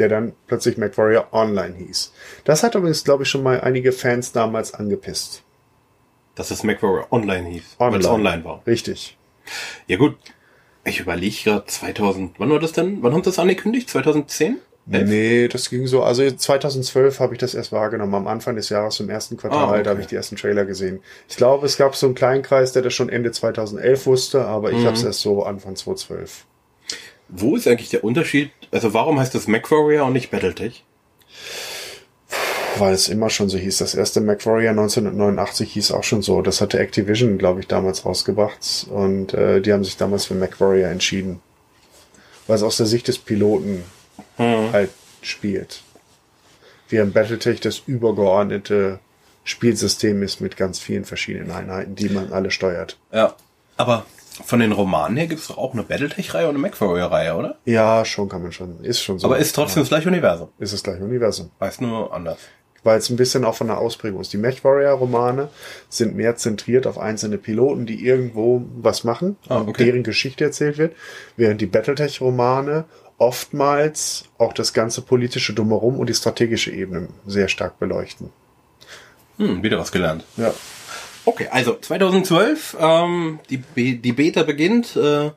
Der 0.00 0.08
dann 0.08 0.32
plötzlich 0.46 0.78
MacWarrior 0.78 1.28
Online 1.32 1.74
hieß. 1.76 2.12
Das 2.44 2.62
hat 2.62 2.74
übrigens, 2.74 3.04
glaube 3.04 3.22
ich, 3.24 3.28
schon 3.28 3.42
mal 3.42 3.60
einige 3.60 3.92
Fans 3.92 4.32
damals 4.32 4.72
angepisst. 4.74 5.42
Dass 6.34 6.50
es 6.50 6.62
MacWarrior 6.64 7.06
Online 7.12 7.46
hieß. 7.50 7.76
Weil 7.78 8.00
es 8.00 8.06
online 8.06 8.42
war. 8.44 8.62
Richtig. 8.66 9.18
Ja 9.86 9.98
gut. 9.98 10.16
Ich 10.84 11.00
überlege 11.00 11.36
gerade 11.44 11.66
2000, 11.66 12.40
wann 12.40 12.48
war 12.50 12.58
das 12.58 12.72
denn? 12.72 13.02
Wann 13.02 13.12
haben 13.12 13.20
sie 13.22 13.28
das 13.28 13.38
angekündigt? 13.38 13.90
2010? 13.90 14.56
Elf? 14.90 15.08
Nee, 15.08 15.46
das 15.48 15.68
ging 15.68 15.86
so. 15.86 16.02
Also 16.02 16.28
2012 16.30 17.20
habe 17.20 17.34
ich 17.34 17.38
das 17.38 17.52
erst 17.54 17.70
wahrgenommen. 17.70 18.14
Am 18.14 18.26
Anfang 18.26 18.56
des 18.56 18.70
Jahres, 18.70 18.98
im 19.00 19.10
ersten 19.10 19.36
Quartal, 19.36 19.58
Ah, 19.58 19.70
okay. 19.72 19.82
da 19.82 19.90
habe 19.90 20.00
ich 20.00 20.06
die 20.06 20.16
ersten 20.16 20.36
Trailer 20.36 20.64
gesehen. 20.64 21.00
Ich 21.28 21.36
glaube, 21.36 21.66
es 21.66 21.76
gab 21.76 21.94
so 21.94 22.06
einen 22.06 22.14
kleinen 22.14 22.42
Kreis, 22.42 22.72
der 22.72 22.80
das 22.80 22.94
schon 22.94 23.10
Ende 23.10 23.30
2011 23.30 24.06
wusste, 24.06 24.46
aber 24.46 24.72
ich 24.72 24.78
Mhm. 24.78 24.84
habe 24.86 24.96
es 24.96 25.04
erst 25.04 25.20
so 25.20 25.42
Anfang 25.44 25.76
2012. 25.76 26.46
Wo 27.28 27.54
ist 27.54 27.68
eigentlich 27.68 27.90
der 27.90 28.02
Unterschied? 28.02 28.50
Also 28.70 28.94
warum 28.94 29.18
heißt 29.18 29.34
das 29.34 29.48
MacWarrior 29.48 30.06
und 30.06 30.12
nicht 30.12 30.30
Battletech? 30.30 30.84
Weil 32.78 32.94
es 32.94 33.08
immer 33.08 33.30
schon 33.30 33.48
so 33.48 33.58
hieß. 33.58 33.78
Das 33.78 33.94
erste 33.94 34.20
MacWarrior 34.20 34.70
1989 34.70 35.72
hieß 35.72 35.92
auch 35.92 36.04
schon 36.04 36.22
so. 36.22 36.40
Das 36.40 36.60
hatte 36.60 36.78
Activision, 36.78 37.36
glaube 37.36 37.60
ich, 37.60 37.66
damals 37.66 38.04
rausgebracht. 38.04 38.86
Und 38.90 39.34
äh, 39.34 39.60
die 39.60 39.72
haben 39.72 39.84
sich 39.84 39.96
damals 39.96 40.26
für 40.26 40.34
MacWarrior 40.34 40.88
entschieden. 40.88 41.40
Weil 42.46 42.56
es 42.56 42.62
aus 42.62 42.76
der 42.76 42.86
Sicht 42.86 43.08
des 43.08 43.18
Piloten 43.18 43.84
halt 44.38 44.90
spielt. 45.22 45.82
Während 46.88 47.14
Battletech 47.14 47.60
das 47.60 47.82
übergeordnete 47.86 48.98
Spielsystem 49.44 50.22
ist 50.22 50.40
mit 50.40 50.56
ganz 50.56 50.78
vielen 50.78 51.04
verschiedenen 51.04 51.50
Einheiten, 51.50 51.94
die 51.94 52.08
man 52.08 52.32
alle 52.32 52.50
steuert. 52.50 52.98
Ja. 53.12 53.34
Aber 53.76 54.06
von 54.44 54.60
den 54.60 54.72
Romanen 54.72 55.16
her 55.16 55.26
gibt 55.26 55.40
es 55.40 55.48
doch 55.48 55.58
auch 55.58 55.72
eine 55.72 55.82
Battletech-Reihe 55.82 56.44
und 56.48 56.50
eine 56.56 56.58
MacWarrior-Reihe, 56.58 57.34
oder? 57.36 57.56
Ja, 57.64 58.04
schon 58.04 58.28
kann 58.28 58.42
man 58.42 58.52
schon. 58.52 58.82
Ist 58.84 59.00
schon 59.02 59.18
so. 59.18 59.26
Aber 59.26 59.38
ist 59.38 59.52
trotzdem 59.54 59.82
das 59.82 59.88
gleiche 59.88 60.08
Universum. 60.08 60.48
ist 60.58 60.72
das 60.72 60.82
gleiche 60.82 61.02
Universum. 61.04 61.50
Weiß 61.58 61.80
nur 61.80 62.12
anders. 62.12 62.38
Weil 62.82 62.98
es 62.98 63.10
ein 63.10 63.16
bisschen 63.16 63.44
auch 63.44 63.54
von 63.54 63.66
der 63.66 63.76
Ausprägung 63.78 64.20
ist. 64.22 64.32
Die 64.32 64.38
MechWarrior-Romane 64.38 65.48
sind 65.90 66.16
mehr 66.16 66.36
zentriert 66.36 66.86
auf 66.86 66.98
einzelne 66.98 67.36
Piloten, 67.36 67.84
die 67.84 68.06
irgendwo 68.06 68.62
was 68.80 69.04
machen 69.04 69.36
Ah, 69.48 69.58
und 69.58 69.68
okay. 69.68 69.84
deren 69.84 70.02
Geschichte 70.02 70.44
erzählt 70.44 70.78
wird, 70.78 70.94
während 71.36 71.60
die 71.60 71.66
Battletech-Romane 71.66 72.84
oftmals 73.18 74.24
auch 74.38 74.54
das 74.54 74.72
ganze 74.72 75.02
politische 75.02 75.52
Drumherum 75.52 75.98
und 75.98 76.08
die 76.08 76.14
strategische 76.14 76.70
Ebene 76.70 77.08
sehr 77.26 77.48
stark 77.48 77.78
beleuchten. 77.78 78.30
Hm, 79.36 79.62
wieder 79.62 79.78
was 79.78 79.92
gelernt. 79.92 80.24
Ja. 80.38 80.52
Okay, 81.30 81.46
also 81.48 81.78
2012, 81.78 82.76
ähm, 82.80 83.38
die, 83.50 83.58
Be 83.58 83.94
die 83.94 84.12
Beta 84.12 84.42
beginnt. 84.42 84.96
Äh, 84.96 85.30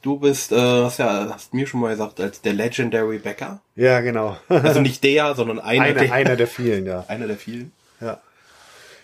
du 0.00 0.18
bist, 0.18 0.50
äh, 0.50 0.56
hast 0.56 0.98
ja, 0.98 1.28
hast 1.30 1.52
mir 1.52 1.66
schon 1.66 1.80
mal 1.80 1.90
gesagt, 1.90 2.18
als 2.20 2.40
der 2.40 2.54
Legendary 2.54 3.18
Bäcker. 3.18 3.60
Ja, 3.74 4.00
genau. 4.00 4.38
Also 4.48 4.80
nicht 4.80 5.04
der, 5.04 5.34
sondern 5.34 5.60
einer, 5.60 5.84
einer, 5.84 6.00
der, 6.00 6.12
einer 6.12 6.36
der 6.36 6.46
vielen, 6.46 6.86
ja. 6.86 7.04
einer 7.08 7.26
der 7.26 7.36
vielen. 7.36 7.72
Ja. 8.00 8.22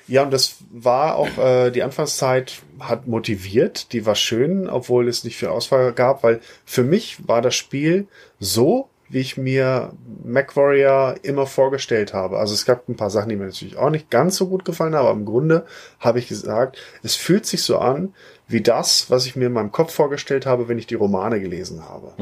Ja, 0.09 0.23
und 0.23 0.33
das 0.33 0.57
war 0.71 1.17
auch, 1.17 1.37
äh, 1.37 1.71
die 1.71 1.83
Anfangszeit 1.83 2.63
hat 2.81 3.07
motiviert, 3.07 3.93
die 3.93 4.07
war 4.07 4.15
schön, 4.15 4.71
obwohl 4.71 5.09
es 5.09 5.25
nicht 5.25 5.37
viel 5.37 5.49
Auswahl 5.49 5.93
gab, 5.93 6.23
weil 6.23 6.41
für 6.65 6.83
mich 6.83 7.29
war 7.29 7.43
das 7.43 7.55
Spiel 7.55 8.09
so, 8.41 8.89
wie 9.13 9.21
ich 9.21 9.37
mir 9.37 9.93
MacWarrior 10.25 11.17
immer 11.23 11.47
vorgestellt 11.47 12.15
habe. 12.15 12.39
Also 12.39 12.55
es 12.55 12.65
gab 12.65 12.89
ein 12.89 12.97
paar 12.97 13.11
Sachen, 13.11 13.29
die 13.29 13.37
mir 13.37 13.45
natürlich 13.45 13.77
auch 13.77 13.91
nicht 13.91 14.11
ganz 14.11 14.37
so 14.37 14.49
gut 14.49 14.65
gefallen 14.65 14.95
haben, 14.95 15.07
aber 15.07 15.19
im 15.19 15.27
Grunde 15.27 15.67
habe 16.01 16.19
ich 16.19 16.29
gesagt, 16.29 16.79
es 17.03 17.15
fühlt 17.15 17.45
sich 17.45 17.63
so 17.63 17.79
an, 17.79 18.15
wie 18.49 18.63
das, 18.63 19.11
was 19.11 19.27
ich 19.27 19.37
mir 19.37 19.47
in 19.47 19.53
meinem 19.53 19.71
Kopf 19.71 19.93
vorgestellt 19.93 20.47
habe, 20.47 20.69
wenn 20.69 20.79
ich 20.79 20.87
die 20.87 20.95
Romane 20.95 21.41
gelesen 21.41 21.85
habe. 21.89 22.13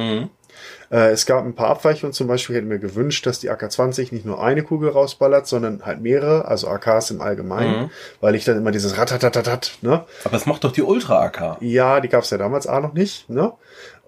Äh, 0.91 1.11
es 1.13 1.27
gab 1.27 1.45
ein 1.45 1.55
paar 1.55 1.69
Abweichungen, 1.69 2.13
zum 2.13 2.27
Beispiel 2.27 2.57
hätte 2.57 2.67
ich 2.67 2.71
mir 2.73 2.79
gewünscht, 2.81 3.25
dass 3.25 3.39
die 3.39 3.51
AK-20 3.51 4.13
nicht 4.13 4.27
nur 4.27 4.43
eine 4.43 4.63
Kugel 4.63 4.91
rausballert, 4.91 5.47
sondern 5.47 5.87
halt 5.87 6.01
mehrere, 6.01 6.47
also 6.47 6.69
AKs 6.69 7.13
im 7.13 7.21
Allgemeinen, 7.21 7.91
weil 8.21 8.35
ich 8.35 8.45
dann 8.45 8.57
immer 8.57 8.73
dieses 8.73 8.99
Ratatatatat, 8.99 9.79
ne? 9.83 10.05
Aber 10.25 10.37
es 10.37 10.47
macht 10.47 10.65
doch 10.65 10.73
die 10.73 10.83
Ultra 10.83 11.23
AK. 11.23 11.59
Ja, 11.61 12.01
die 12.01 12.09
gab 12.09 12.25
es 12.25 12.31
ja 12.31 12.39
damals 12.39 12.67
A 12.67 12.81
noch 12.81 12.93
nicht, 12.93 13.31
ne? 13.31 13.53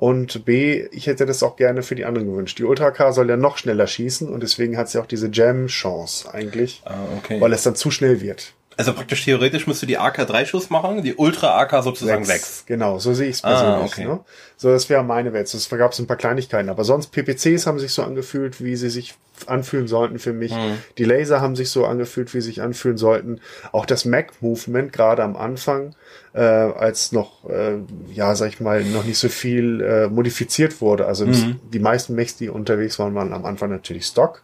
Und 0.02 0.44
B, 0.44 0.88
ich 0.90 1.06
hätte 1.06 1.26
das 1.26 1.44
auch 1.44 1.54
gerne 1.54 1.84
für 1.84 1.94
die 1.94 2.04
anderen 2.04 2.26
gewünscht. 2.28 2.58
Die 2.58 2.64
Ultra 2.64 2.90
K 2.90 3.12
soll 3.12 3.28
ja 3.30 3.36
noch 3.36 3.56
schneller 3.56 3.86
schießen 3.86 4.28
und 4.28 4.42
deswegen 4.42 4.76
hat 4.76 4.88
sie 4.88 4.98
auch 5.00 5.06
diese 5.06 5.28
Jam-Chance 5.32 6.34
eigentlich, 6.34 6.82
Ah, 6.84 6.96
okay. 7.18 7.40
weil 7.40 7.52
es 7.52 7.62
dann 7.62 7.76
zu 7.76 7.92
schnell 7.92 8.20
wird. 8.20 8.52
Also 8.76 8.92
praktisch 8.92 9.24
theoretisch 9.24 9.66
müsste 9.66 9.86
die 9.86 9.98
AK 9.98 10.26
drei 10.26 10.44
Schuss 10.44 10.70
machen, 10.70 11.02
die 11.02 11.14
Ultra 11.14 11.58
AK 11.60 11.82
sozusagen 11.82 12.24
Sechs. 12.24 12.44
sechs. 12.58 12.66
Genau, 12.66 12.98
so 12.98 13.12
sehe 13.14 13.28
ich 13.28 13.36
es 13.36 13.44
Ah, 13.44 13.48
persönlich. 13.50 13.92
okay. 13.92 14.04
ne? 14.06 14.20
So, 14.56 14.70
das 14.70 14.88
wäre 14.88 15.02
meine 15.02 15.32
Welt. 15.32 15.52
Es 15.52 15.68
gab 15.68 15.98
ein 15.98 16.06
paar 16.06 16.16
Kleinigkeiten, 16.16 16.68
aber 16.68 16.84
sonst 16.84 17.08
PPCs 17.12 17.66
haben 17.66 17.78
sich 17.78 17.92
so 17.92 18.02
angefühlt, 18.02 18.62
wie 18.62 18.76
sie 18.76 18.90
sich 18.90 19.14
anfühlen 19.46 19.88
sollten 19.88 20.18
für 20.20 20.32
mich. 20.32 20.54
Hm. 20.54 20.78
Die 20.98 21.04
Laser 21.04 21.40
haben 21.40 21.56
sich 21.56 21.70
so 21.70 21.84
angefühlt, 21.84 22.32
wie 22.32 22.40
sie 22.40 22.46
sich 22.48 22.62
anfühlen 22.62 22.96
sollten. 22.96 23.40
Auch 23.72 23.86
das 23.86 24.04
Mac-Movement, 24.04 24.92
gerade 24.92 25.22
am 25.24 25.36
Anfang, 25.36 25.96
äh, 26.32 26.40
als 26.40 27.10
noch, 27.12 27.48
äh, 27.50 27.78
ja, 28.12 28.34
sag 28.36 28.48
ich 28.50 28.60
mal, 28.60 28.84
noch 28.84 29.04
nicht 29.04 29.18
so 29.18 29.28
viel 29.28 29.80
äh, 29.80 30.06
modifiziert 30.08 30.80
wurde. 30.80 31.06
Also 31.06 31.26
Mhm. 31.26 31.58
die 31.72 31.80
meisten 31.80 32.14
Mechs, 32.14 32.36
die 32.36 32.48
unterwegs 32.48 32.98
waren, 33.00 33.14
waren 33.16 33.32
am 33.32 33.44
Anfang 33.44 33.70
natürlich 33.70 34.06
Stock 34.06 34.42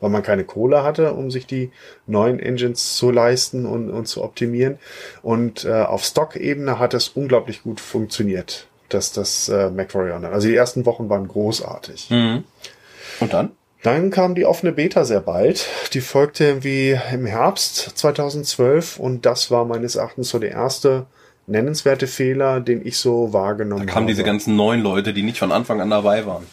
weil 0.00 0.10
man 0.10 0.22
keine 0.22 0.44
Kohle 0.44 0.82
hatte, 0.82 1.12
um 1.12 1.30
sich 1.30 1.46
die 1.46 1.70
neuen 2.06 2.38
Engines 2.38 2.96
zu 2.96 3.10
leisten 3.10 3.66
und, 3.66 3.90
und 3.90 4.06
zu 4.06 4.22
optimieren. 4.22 4.78
Und 5.22 5.64
äh, 5.64 5.82
auf 5.82 6.04
Stock-Ebene 6.04 6.78
hat 6.78 6.94
es 6.94 7.08
unglaublich 7.08 7.62
gut 7.62 7.80
funktioniert, 7.80 8.66
dass 8.88 9.12
das 9.12 9.48
äh, 9.48 9.70
MacWarrior. 9.70 10.22
Also 10.32 10.48
die 10.48 10.54
ersten 10.56 10.86
Wochen 10.86 11.08
waren 11.08 11.26
großartig. 11.28 12.10
Mhm. 12.10 12.44
Und 13.20 13.32
dann? 13.32 13.50
Dann 13.82 14.10
kam 14.10 14.34
die 14.34 14.44
offene 14.44 14.72
Beta 14.72 15.04
sehr 15.04 15.20
bald. 15.20 15.66
Die 15.92 16.00
folgte 16.00 16.44
irgendwie 16.44 16.98
im 17.12 17.26
Herbst 17.26 17.92
2012 17.96 18.98
und 18.98 19.24
das 19.24 19.50
war 19.50 19.64
meines 19.64 19.94
Erachtens 19.94 20.30
so 20.30 20.38
der 20.38 20.50
erste 20.50 21.06
nennenswerte 21.46 22.06
Fehler, 22.06 22.60
den 22.60 22.84
ich 22.84 22.98
so 22.98 23.32
wahrgenommen 23.32 23.86
Da 23.86 23.92
habe. 23.92 23.94
kamen 23.94 24.06
diese 24.08 24.24
ganzen 24.24 24.56
neuen 24.56 24.82
Leute, 24.82 25.14
die 25.14 25.22
nicht 25.22 25.38
von 25.38 25.52
Anfang 25.52 25.80
an 25.80 25.90
dabei 25.90 26.26
waren. 26.26 26.44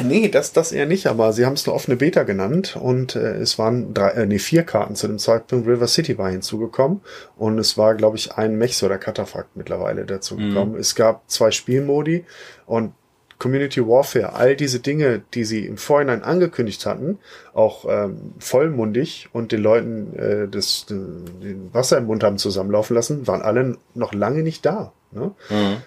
Nee, 0.00 0.28
das, 0.28 0.52
das 0.52 0.72
eher 0.72 0.86
nicht, 0.86 1.06
aber 1.06 1.32
sie 1.32 1.44
haben 1.44 1.52
es 1.52 1.66
eine 1.66 1.74
offene 1.74 1.96
Beta 1.96 2.22
genannt 2.22 2.76
und 2.80 3.14
äh, 3.14 3.34
es 3.36 3.58
waren 3.58 3.92
drei, 3.92 4.10
äh, 4.10 4.26
nee, 4.26 4.38
vier 4.38 4.62
Karten 4.62 4.94
zu 4.94 5.06
dem 5.06 5.18
Zeitpunkt. 5.18 5.68
River 5.68 5.86
City 5.86 6.16
war 6.18 6.30
hinzugekommen 6.30 7.00
und 7.36 7.58
es 7.58 7.76
war, 7.76 7.94
glaube 7.94 8.16
ich, 8.16 8.32
ein 8.32 8.56
Mechs 8.56 8.82
oder 8.82 8.98
Kataphrakt 8.98 9.56
mittlerweile 9.56 10.06
dazu 10.06 10.36
gekommen. 10.36 10.76
Es 10.76 10.94
gab 10.94 11.28
zwei 11.30 11.50
Spielmodi 11.50 12.24
und 12.66 12.92
Community 13.38 13.84
Warfare, 13.84 14.34
all 14.34 14.54
diese 14.54 14.78
Dinge, 14.78 15.20
die 15.34 15.42
sie 15.42 15.66
im 15.66 15.76
Vorhinein 15.76 16.22
angekündigt 16.22 16.86
hatten, 16.86 17.18
auch 17.54 17.84
ähm, 17.88 18.34
vollmundig 18.38 19.28
und 19.32 19.50
den 19.50 19.60
Leuten 19.60 20.16
äh, 20.16 20.48
das, 20.48 20.86
den 20.86 21.74
Wasser 21.74 21.98
im 21.98 22.06
Mund 22.06 22.22
haben 22.22 22.38
zusammenlaufen 22.38 22.94
lassen, 22.94 23.26
waren 23.26 23.42
alle 23.42 23.78
noch 23.94 24.14
lange 24.14 24.44
nicht 24.44 24.64
da. 24.64 24.92
Ne? 25.12 25.32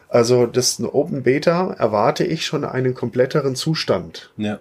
Also 0.08 0.46
das 0.46 0.80
eine 0.80 0.94
Open 0.94 1.24
Beta 1.24 1.74
erwarte 1.74 2.24
ich 2.24 2.46
schon 2.46 2.64
einen 2.64 2.94
kompletteren 2.94 3.56
Zustand. 3.56 4.32
Ja. 4.38 4.60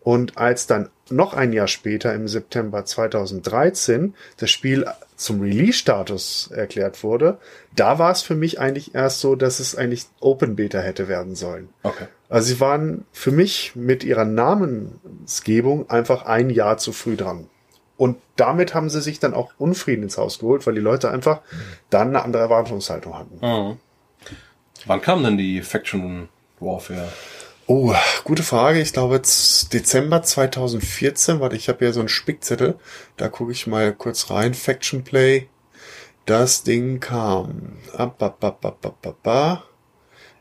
Und 0.00 0.38
als 0.38 0.66
dann 0.66 0.90
noch 1.10 1.34
ein 1.34 1.52
Jahr 1.52 1.68
später, 1.68 2.14
im 2.14 2.28
September 2.28 2.84
2013, 2.84 4.14
das 4.36 4.50
Spiel 4.50 4.86
zum 5.16 5.40
Release-Status 5.40 6.50
erklärt 6.52 7.02
wurde, 7.02 7.38
da 7.76 7.98
war 7.98 8.10
es 8.10 8.22
für 8.22 8.34
mich 8.34 8.58
eigentlich 8.58 8.94
erst 8.94 9.20
so, 9.20 9.36
dass 9.36 9.60
es 9.60 9.76
eigentlich 9.76 10.06
Open 10.20 10.56
Beta 10.56 10.80
hätte 10.80 11.08
werden 11.08 11.34
sollen. 11.34 11.68
Okay. 11.82 12.06
Also 12.28 12.48
sie 12.48 12.60
waren 12.60 13.04
für 13.12 13.30
mich 13.30 13.76
mit 13.76 14.04
ihrer 14.04 14.24
Namensgebung 14.24 15.88
einfach 15.90 16.24
ein 16.24 16.50
Jahr 16.50 16.78
zu 16.78 16.92
früh 16.92 17.16
dran. 17.16 17.48
Und 17.96 18.16
damit 18.36 18.74
haben 18.74 18.90
sie 18.90 19.00
sich 19.00 19.20
dann 19.20 19.34
auch 19.34 19.52
Unfrieden 19.58 20.02
ins 20.02 20.18
Haus 20.18 20.40
geholt, 20.40 20.66
weil 20.66 20.74
die 20.74 20.80
Leute 20.80 21.10
einfach 21.10 21.40
dann 21.90 22.08
eine 22.08 22.24
andere 22.24 22.42
Erwartungshaltung 22.42 23.16
hatten. 23.16 23.36
Mhm. 23.40 23.78
Wann 24.86 25.00
kam 25.00 25.22
denn 25.22 25.36
die 25.36 25.62
Faction 25.62 26.28
Warfare? 26.60 27.08
Oh, 27.66 27.94
gute 28.24 28.42
Frage. 28.42 28.80
Ich 28.80 28.92
glaube 28.92 29.14
jetzt 29.14 29.72
Dezember 29.72 30.22
2014. 30.22 31.40
Warte, 31.40 31.56
ich 31.56 31.68
habe 31.68 31.78
hier 31.78 31.92
so 31.92 32.00
einen 32.00 32.08
Spickzettel. 32.08 32.78
Da 33.16 33.28
gucke 33.28 33.52
ich 33.52 33.66
mal 33.66 33.92
kurz 33.92 34.30
rein. 34.30 34.54
Faction 34.54 35.04
Play. 35.04 35.48
Das 36.26 36.62
Ding 36.64 37.00
kam. 37.00 37.78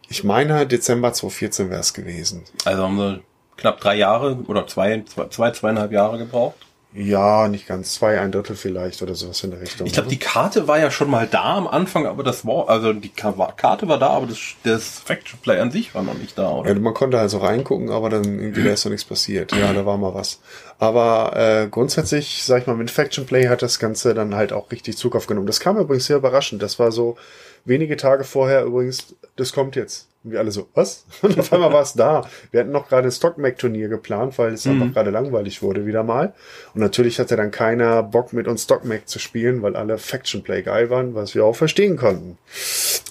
Ich 0.10 0.24
meine, 0.24 0.67
Dezember 0.67 1.13
2014 1.13 1.69
wäre 1.69 1.79
es 1.79 1.93
gewesen. 1.93 2.43
Also 2.65 2.83
haben 2.83 2.98
wir 2.98 3.21
knapp 3.57 3.79
drei 3.79 3.95
Jahre 3.95 4.38
oder 4.48 4.67
zwei, 4.67 5.03
zwei 5.29 5.51
zweieinhalb 5.51 5.91
Jahre 5.91 6.17
gebraucht. 6.17 6.57
Ja, 6.93 7.48
nicht 7.48 7.67
ganz. 7.67 7.93
Zwei, 7.93 8.19
ein 8.19 8.33
Drittel 8.33 8.55
vielleicht 8.57 9.01
oder 9.01 9.15
sowas 9.15 9.41
in 9.43 9.51
der 9.51 9.62
Richtung. 9.62 9.88
Ich 9.88 9.93
glaube, 9.93 10.10
die 10.10 10.19
Karte 10.19 10.67
war 10.67 10.77
ja 10.77 10.91
schon 10.91 11.10
mal 11.10 11.25
da 11.25 11.55
am 11.55 11.67
Anfang, 11.67 12.05
aber 12.05 12.21
das 12.24 12.45
war, 12.45 12.67
also 12.67 12.91
die 12.91 13.07
Ka- 13.10 13.53
Karte 13.55 13.88
war 13.88 13.98
da, 13.98 14.10
aber 14.10 14.25
das, 14.27 14.38
das 14.63 15.00
Faction 15.00 15.39
Play 15.41 15.60
an 15.60 15.71
sich 15.71 15.95
war 15.95 16.03
noch 16.03 16.15
nicht 16.15 16.38
da, 16.38 16.50
oder? 16.51 16.74
Ja, 16.74 16.77
man 16.79 16.93
konnte 16.93 17.17
also 17.17 17.38
reingucken, 17.38 17.89
aber 17.91 18.10
dann 18.10 18.25
irgendwie 18.25 18.63
da 18.63 18.71
ist 18.71 18.83
noch 18.83 18.91
nichts 18.91 19.05
passiert. 19.05 19.53
Ja, 19.53 19.71
da 19.71 19.86
war 19.86 19.98
mal 19.98 20.13
was. 20.13 20.39
Aber 20.79 21.33
äh, 21.38 21.67
grundsätzlich, 21.69 22.43
sag 22.43 22.62
ich 22.63 22.67
mal, 22.67 22.75
mit 22.75 22.91
Faction 22.91 23.25
Play 23.25 23.48
hat 23.48 23.62
das 23.62 23.79
Ganze 23.79 24.13
dann 24.13 24.36
halt 24.36 24.51
auch 24.51 24.69
richtig 24.71 24.98
Zug 24.98 25.15
aufgenommen. 25.15 25.48
Das 25.48 25.60
kam 25.62 25.77
übrigens 25.77 26.07
sehr 26.07 26.17
überraschend. 26.17 26.62
Das 26.62 26.77
war 26.77 26.91
so 26.91 27.15
wenige 27.65 27.97
Tage 27.97 28.23
vorher 28.23 28.63
übrigens, 28.63 29.15
das 29.35 29.53
kommt 29.53 29.75
jetzt. 29.75 30.07
Und 30.23 30.31
wir 30.31 30.39
alle 30.39 30.51
so, 30.51 30.67
was? 30.75 31.05
Und 31.21 31.39
auf 31.39 31.51
einmal 31.51 31.73
war 31.73 31.81
es 31.81 31.93
da. 31.93 32.27
Wir 32.51 32.59
hatten 32.59 32.71
noch 32.71 32.87
gerade 32.87 33.07
ein 33.07 33.11
Stockmac-Turnier 33.11 33.87
geplant, 33.87 34.37
weil 34.37 34.53
es 34.53 34.67
einfach 34.67 34.93
gerade 34.93 35.09
langweilig 35.09 35.63
wurde 35.63 35.85
wieder 35.85 36.03
mal. 36.03 36.33
Und 36.73 36.81
natürlich 36.81 37.19
hatte 37.19 37.35
dann 37.35 37.51
keiner 37.51 38.03
Bock 38.03 38.31
mit 38.33 38.47
uns 38.47 38.63
Stockmac 38.63 39.07
zu 39.07 39.17
spielen, 39.19 39.61
weil 39.61 39.75
alle 39.75 39.97
Faction 39.97 40.43
Play 40.43 40.61
geil 40.61 40.89
waren, 40.89 41.15
was 41.15 41.33
wir 41.33 41.43
auch 41.45 41.55
verstehen 41.55 41.97
konnten. 41.97 42.37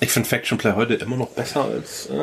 Ich 0.00 0.11
finde 0.11 0.28
Faction 0.28 0.57
Play 0.57 0.73
heute 0.75 0.95
immer 0.95 1.16
noch 1.16 1.30
besser 1.30 1.64
als 1.64 2.09
äh, 2.11 2.16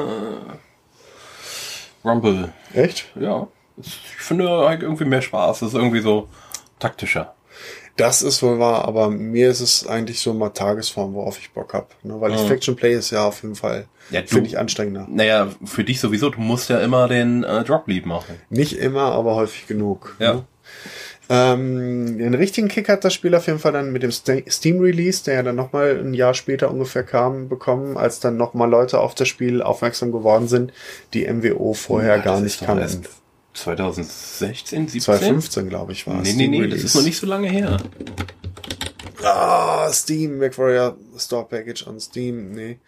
Rumble. 2.08 2.54
Echt? 2.74 3.06
Ja. 3.16 3.48
Ich 3.80 4.00
finde 4.18 4.50
halt 4.50 4.82
irgendwie 4.82 5.06
mehr 5.06 5.22
Spaß. 5.22 5.60
Das 5.60 5.70
ist 5.70 5.76
irgendwie 5.76 6.00
so 6.00 6.30
taktischer. 6.80 7.36
Das 7.98 8.22
ist 8.22 8.42
wohl 8.44 8.60
wahr, 8.60 8.86
aber 8.88 9.10
mir 9.10 9.50
ist 9.50 9.60
es 9.60 9.86
eigentlich 9.88 10.20
so 10.20 10.34
mal 10.34 10.50
Tagesform, 10.50 11.14
worauf 11.16 11.38
ich 11.40 11.52
Bock 11.52 11.74
hab. 11.74 11.94
Ne? 12.04 12.16
Weil 12.22 12.32
das 12.32 12.44
Faction 12.44 12.76
Play 12.76 12.94
ist 12.94 13.10
ja 13.12 13.26
auf 13.26 13.42
jeden 13.42 13.56
Fall, 13.56 13.86
Ja, 14.12 14.22
finde 14.26 14.48
ich, 14.48 14.58
anstrengender. 14.58 15.08
Naja, 15.10 15.50
für 15.66 15.84
dich 15.84 16.00
sowieso, 16.00 16.30
du 16.30 16.40
musst 16.40 16.70
ja 16.70 16.80
immer 16.80 17.08
den 17.08 17.44
äh, 17.44 17.64
Drop 17.64 17.88
Lead 17.88 18.06
machen. 18.06 18.36
Nicht 18.50 18.74
immer, 18.78 19.12
aber 19.14 19.36
häufig 19.36 19.68
genug. 19.68 20.16
Ja. 20.20 20.34
Ne? 20.36 20.44
Ähm, 21.30 22.18
den 22.20 22.34
richtigen 22.36 22.70
Kick 22.70 22.88
hat 22.88 23.04
das 23.04 23.14
Spiel 23.14 23.36
auf 23.36 23.48
jeden 23.48 23.60
Fall 23.60 23.74
dann 23.74 23.92
mit 23.92 24.02
dem 24.02 24.12
Ste- 24.12 24.46
Steam-Release, 24.50 25.24
der 25.26 25.34
ja 25.36 25.44
dann 25.44 25.58
nochmal 25.58 26.00
ein 26.00 26.14
Jahr 26.14 26.34
später 26.34 26.72
ungefähr 26.72 27.04
kam, 27.04 27.50
bekommen, 27.50 27.98
als 27.98 28.20
dann 28.22 28.38
nochmal 28.38 28.70
Leute 28.70 29.00
auf 29.00 29.14
das 29.14 29.28
Spiel 29.28 29.62
aufmerksam 29.62 30.12
geworden 30.14 30.48
sind, 30.48 30.72
die 31.14 31.28
MWO 31.28 31.74
vorher 31.74 32.18
Ja, 32.18 32.22
gar 32.24 32.40
nicht 32.40 32.62
kannten. 32.64 33.04
Erst 33.58 33.64
2016, 33.64 34.88
17? 34.88 35.02
2015, 35.02 35.70
glaube 35.70 35.92
ich, 35.92 36.08
war 36.08 36.22
es. 36.22 36.34
Nee, 36.34 36.48
nee, 36.48 36.48
nee, 36.48 36.68
das 36.68 36.80
Steam-Release. 36.80 36.86
ist 36.86 36.96
noch 36.96 37.04
nicht 37.04 37.18
so 37.20 37.28
lange 37.28 37.50
her. 37.50 37.78
Ah, 39.24 39.90
Steam, 39.92 40.38
MacWarrior 40.38 40.96
Store 41.18 41.46
Package 41.46 41.88
on 41.88 42.00
Steam, 42.00 42.52
nee. 42.52 42.80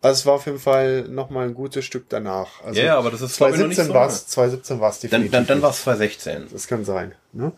Also 0.00 0.18
es 0.20 0.26
war 0.26 0.34
auf 0.34 0.46
jeden 0.46 0.58
Fall 0.58 1.02
noch 1.08 1.30
mal 1.30 1.46
ein 1.46 1.54
gutes 1.54 1.84
Stück 1.84 2.04
danach. 2.10 2.62
Also 2.62 2.78
Ja, 2.80 2.98
aber 2.98 3.10
das 3.10 3.22
ist, 3.22 3.38
glaub 3.38 3.54
ich, 3.54 3.58
noch 3.58 3.68
nicht 3.68 3.76
2017 3.76 3.86
so 3.86 3.94
war 3.94 4.06
es, 4.06 4.26
2017 4.26 4.80
war 4.80 4.90
es 4.90 5.00
Dann, 5.00 5.10
definitiv. 5.10 5.32
dann, 5.32 5.46
dann 5.46 5.56
nicht. 5.58 5.62
war 5.62 5.70
es 5.70 5.82
2016. 5.82 6.46
Das 6.52 6.66
kann 6.68 6.84
sein. 6.84 7.14
Ne? 7.32 7.52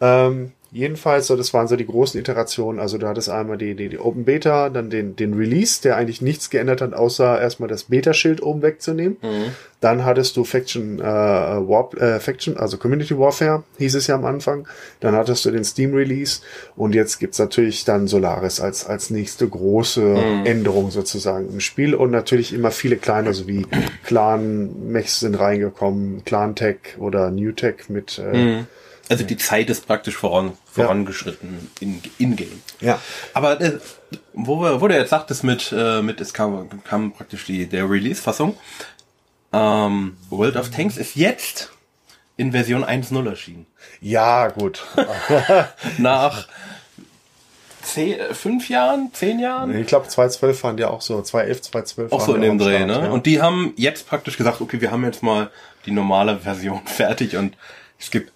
Ähm, 0.00 0.52
jedenfalls, 0.72 1.26
so, 1.26 1.36
das 1.36 1.52
waren 1.52 1.68
so 1.68 1.76
die 1.76 1.86
großen 1.86 2.18
Iterationen. 2.18 2.80
Also 2.80 2.96
du 2.98 3.06
hattest 3.06 3.28
einmal 3.28 3.58
die, 3.58 3.74
die, 3.74 3.90
die 3.90 3.98
Open 3.98 4.24
Beta, 4.24 4.70
dann 4.70 4.88
den, 4.90 5.14
den 5.16 5.34
Release, 5.34 5.82
der 5.82 5.96
eigentlich 5.96 6.22
nichts 6.22 6.48
geändert 6.50 6.80
hat, 6.80 6.94
außer 6.94 7.40
erstmal 7.40 7.68
das 7.68 7.84
Beta-Schild 7.84 8.42
oben 8.42 8.62
wegzunehmen. 8.62 9.18
Dann 9.80 10.04
hattest 10.04 10.36
du 10.36 10.44
Faction, 10.44 10.98
äh, 11.00 11.02
Warp, 11.04 12.00
äh, 12.00 12.20
Faction, 12.20 12.56
also 12.56 12.78
Community 12.78 13.18
Warfare, 13.18 13.64
hieß 13.78 13.96
es 13.96 14.06
ja 14.06 14.14
am 14.14 14.24
Anfang. 14.24 14.66
Dann 15.00 15.14
hattest 15.14 15.44
du 15.44 15.50
den 15.50 15.64
Steam 15.64 15.94
Release 15.94 16.40
und 16.74 16.94
jetzt 16.94 17.18
gibt's 17.18 17.38
natürlich 17.38 17.84
dann 17.84 18.06
Solaris 18.06 18.60
als, 18.60 18.86
als 18.86 19.10
nächste 19.10 19.46
große 19.46 20.14
Änderung 20.44 20.90
sozusagen 20.90 21.48
im 21.52 21.60
Spiel 21.60 21.94
und 21.94 22.10
natürlich 22.10 22.52
immer 22.54 22.70
viele 22.70 22.96
kleine, 22.96 23.34
so 23.34 23.46
wie 23.46 23.66
Clan-Mechs 24.04 25.20
sind 25.20 25.34
reingekommen, 25.34 26.24
Clan-Tech 26.24 26.96
oder 26.98 27.30
New-Tech 27.30 27.88
mit, 27.88 28.18
äh, 28.18 28.62
Also 29.08 29.24
die 29.24 29.36
Zeit 29.36 29.68
ist 29.68 29.86
praktisch 29.86 30.16
voran, 30.16 30.52
vorangeschritten 30.72 31.70
in, 31.80 32.02
in-game. 32.18 32.62
ja. 32.80 32.98
Aber 33.34 33.60
äh, 33.60 33.78
wo, 34.32 34.58
wo 34.80 34.88
du 34.88 34.96
jetzt 34.96 35.10
sagtest 35.10 35.44
mit, 35.44 35.72
äh, 35.76 36.02
mit 36.02 36.20
es 36.20 36.32
kam, 36.32 36.82
kam 36.84 37.12
praktisch 37.12 37.44
die, 37.46 37.66
der 37.66 37.88
Release-Fassung, 37.88 38.56
ähm, 39.52 40.16
World 40.30 40.56
of 40.56 40.70
Tanks 40.70 40.96
ist 40.96 41.14
jetzt 41.14 41.70
in 42.36 42.52
Version 42.52 42.84
1.0 42.84 43.28
erschienen. 43.28 43.66
Ja, 44.00 44.48
gut. 44.48 44.84
Nach 45.98 46.48
zehn, 47.82 48.18
äh, 48.18 48.34
fünf 48.34 48.68
Jahren, 48.68 49.10
zehn 49.12 49.38
Jahren? 49.38 49.76
Ich 49.76 49.86
glaube, 49.86 50.08
2.12 50.08 50.62
waren 50.62 50.78
ja 50.78 50.88
auch 50.88 51.02
so, 51.02 51.18
2.11, 51.18 51.70
2.12 51.70 52.12
Auch 52.12 52.20
so 52.20 52.34
in 52.34 52.42
ja 52.42 52.48
dem 52.48 52.58
Dreh, 52.58 52.76
Start, 52.76 52.86
ne? 52.86 53.06
Ja. 53.06 53.10
Und 53.10 53.26
die 53.26 53.40
haben 53.40 53.74
jetzt 53.76 54.08
praktisch 54.08 54.36
gesagt, 54.36 54.60
okay, 54.60 54.80
wir 54.80 54.90
haben 54.90 55.04
jetzt 55.04 55.22
mal 55.22 55.50
die 55.86 55.90
normale 55.90 56.38
Version 56.38 56.80
fertig 56.86 57.36
und 57.36 57.56
es 57.98 58.10
gibt 58.10 58.32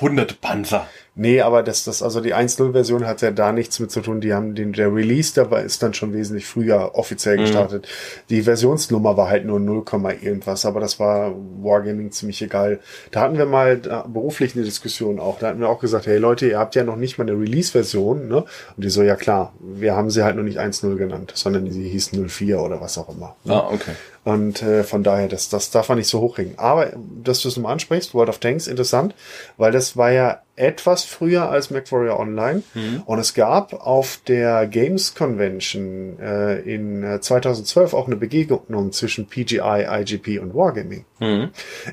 hunderte 0.00 0.34
Panzer. 0.34 0.88
Nee, 1.16 1.40
aber 1.40 1.62
das, 1.62 1.84
das, 1.84 2.02
also 2.02 2.20
die 2.20 2.34
1.0-Version 2.34 3.06
hat 3.06 3.22
ja 3.22 3.30
da 3.30 3.52
nichts 3.52 3.78
mit 3.78 3.92
zu 3.92 4.00
tun. 4.00 4.20
Die 4.20 4.34
haben 4.34 4.54
den, 4.56 4.72
der 4.72 4.92
Release, 4.92 5.34
war, 5.50 5.62
ist 5.62 5.82
dann 5.82 5.94
schon 5.94 6.12
wesentlich 6.12 6.46
früher 6.46 6.96
offiziell 6.96 7.36
gestartet. 7.36 7.86
Die 8.30 8.42
Versionsnummer 8.42 9.16
war 9.16 9.28
halt 9.28 9.44
nur 9.44 9.60
0, 9.60 9.84
irgendwas, 10.20 10.66
aber 10.66 10.80
das 10.80 10.98
war 10.98 11.32
Wargaming 11.62 12.10
ziemlich 12.10 12.42
egal. 12.42 12.80
Da 13.12 13.20
hatten 13.20 13.38
wir 13.38 13.46
mal 13.46 13.76
beruflich 14.08 14.56
eine 14.56 14.64
Diskussion 14.64 15.20
auch. 15.20 15.38
Da 15.38 15.48
hatten 15.48 15.60
wir 15.60 15.68
auch 15.68 15.78
gesagt, 15.80 16.06
hey 16.06 16.18
Leute, 16.18 16.48
ihr 16.48 16.58
habt 16.58 16.74
ja 16.74 16.82
noch 16.82 16.96
nicht 16.96 17.16
mal 17.16 17.28
eine 17.28 17.38
Release-Version, 17.38 18.26
ne? 18.26 18.38
Und 18.76 18.84
die 18.84 18.90
so, 18.90 19.02
ja 19.02 19.14
klar, 19.14 19.52
wir 19.60 19.94
haben 19.94 20.10
sie 20.10 20.24
halt 20.24 20.34
noch 20.34 20.42
nicht 20.42 20.58
1.0 20.58 20.96
genannt, 20.96 21.32
sondern 21.36 21.70
sie 21.70 21.88
hieß 21.88 22.10
04 22.26 22.60
oder 22.60 22.80
was 22.80 22.98
auch 22.98 23.08
immer. 23.08 23.36
ne? 23.44 23.54
Ah, 23.54 23.68
okay. 23.72 23.92
Und 24.24 24.62
äh, 24.62 24.84
von 24.84 25.02
daher, 25.02 25.28
das, 25.28 25.50
das 25.50 25.70
darf 25.70 25.90
man 25.90 25.98
nicht 25.98 26.08
so 26.08 26.20
hochhängen. 26.20 26.54
Aber, 26.58 26.92
dass 27.22 27.40
du 27.40 27.48
es 27.48 27.56
nochmal 27.56 27.74
ansprichst, 27.74 28.14
World 28.14 28.30
of 28.30 28.38
Tanks, 28.38 28.66
interessant, 28.66 29.14
weil 29.58 29.70
das 29.70 29.96
war 29.96 30.10
ja 30.10 30.40
etwas 30.56 31.04
früher 31.04 31.50
als 31.50 31.70
MacWarrior 31.70 32.18
Online. 32.18 32.62
Und 33.06 33.18
es 33.18 33.34
gab 33.34 33.72
auf 33.74 34.20
der 34.26 34.66
Games 34.66 35.14
Convention 35.14 36.18
äh, 36.20 36.60
in 36.60 37.02
äh, 37.02 37.20
2012 37.20 37.92
auch 37.92 38.06
eine 38.06 38.16
Begegnung 38.16 38.92
zwischen 38.92 39.26
PGI, 39.26 39.86
IGP 39.88 40.38
und 40.40 40.54
Wargaming. 40.54 41.04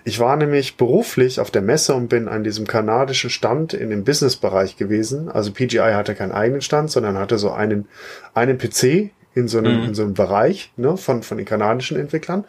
Ich 0.05 0.19
war 0.19 0.35
nämlich 0.37 0.77
beruflich 0.77 1.39
auf 1.39 1.51
der 1.51 1.63
Messe 1.63 1.95
und 1.95 2.07
bin 2.07 2.27
an 2.27 2.43
diesem 2.43 2.67
kanadischen 2.67 3.29
Stand 3.29 3.73
in 3.73 3.89
dem 3.89 4.03
Businessbereich 4.03 4.77
gewesen. 4.77 5.27
Also 5.29 5.51
PGI 5.51 5.93
hatte 5.93 6.15
keinen 6.15 6.31
eigenen 6.31 6.61
Stand, 6.61 6.91
sondern 6.91 7.17
hatte 7.17 7.37
so 7.37 7.51
einen, 7.51 7.87
einen 8.33 8.57
PC 8.57 9.11
in 9.33 9.47
so 9.47 9.59
einem, 9.59 9.83
in 9.85 9.93
so 9.95 10.03
einem 10.03 10.13
Bereich 10.13 10.71
ne, 10.75 10.97
von, 10.97 11.23
von 11.23 11.37
den 11.37 11.45
kanadischen 11.45 11.97
Entwicklern. 11.97 12.43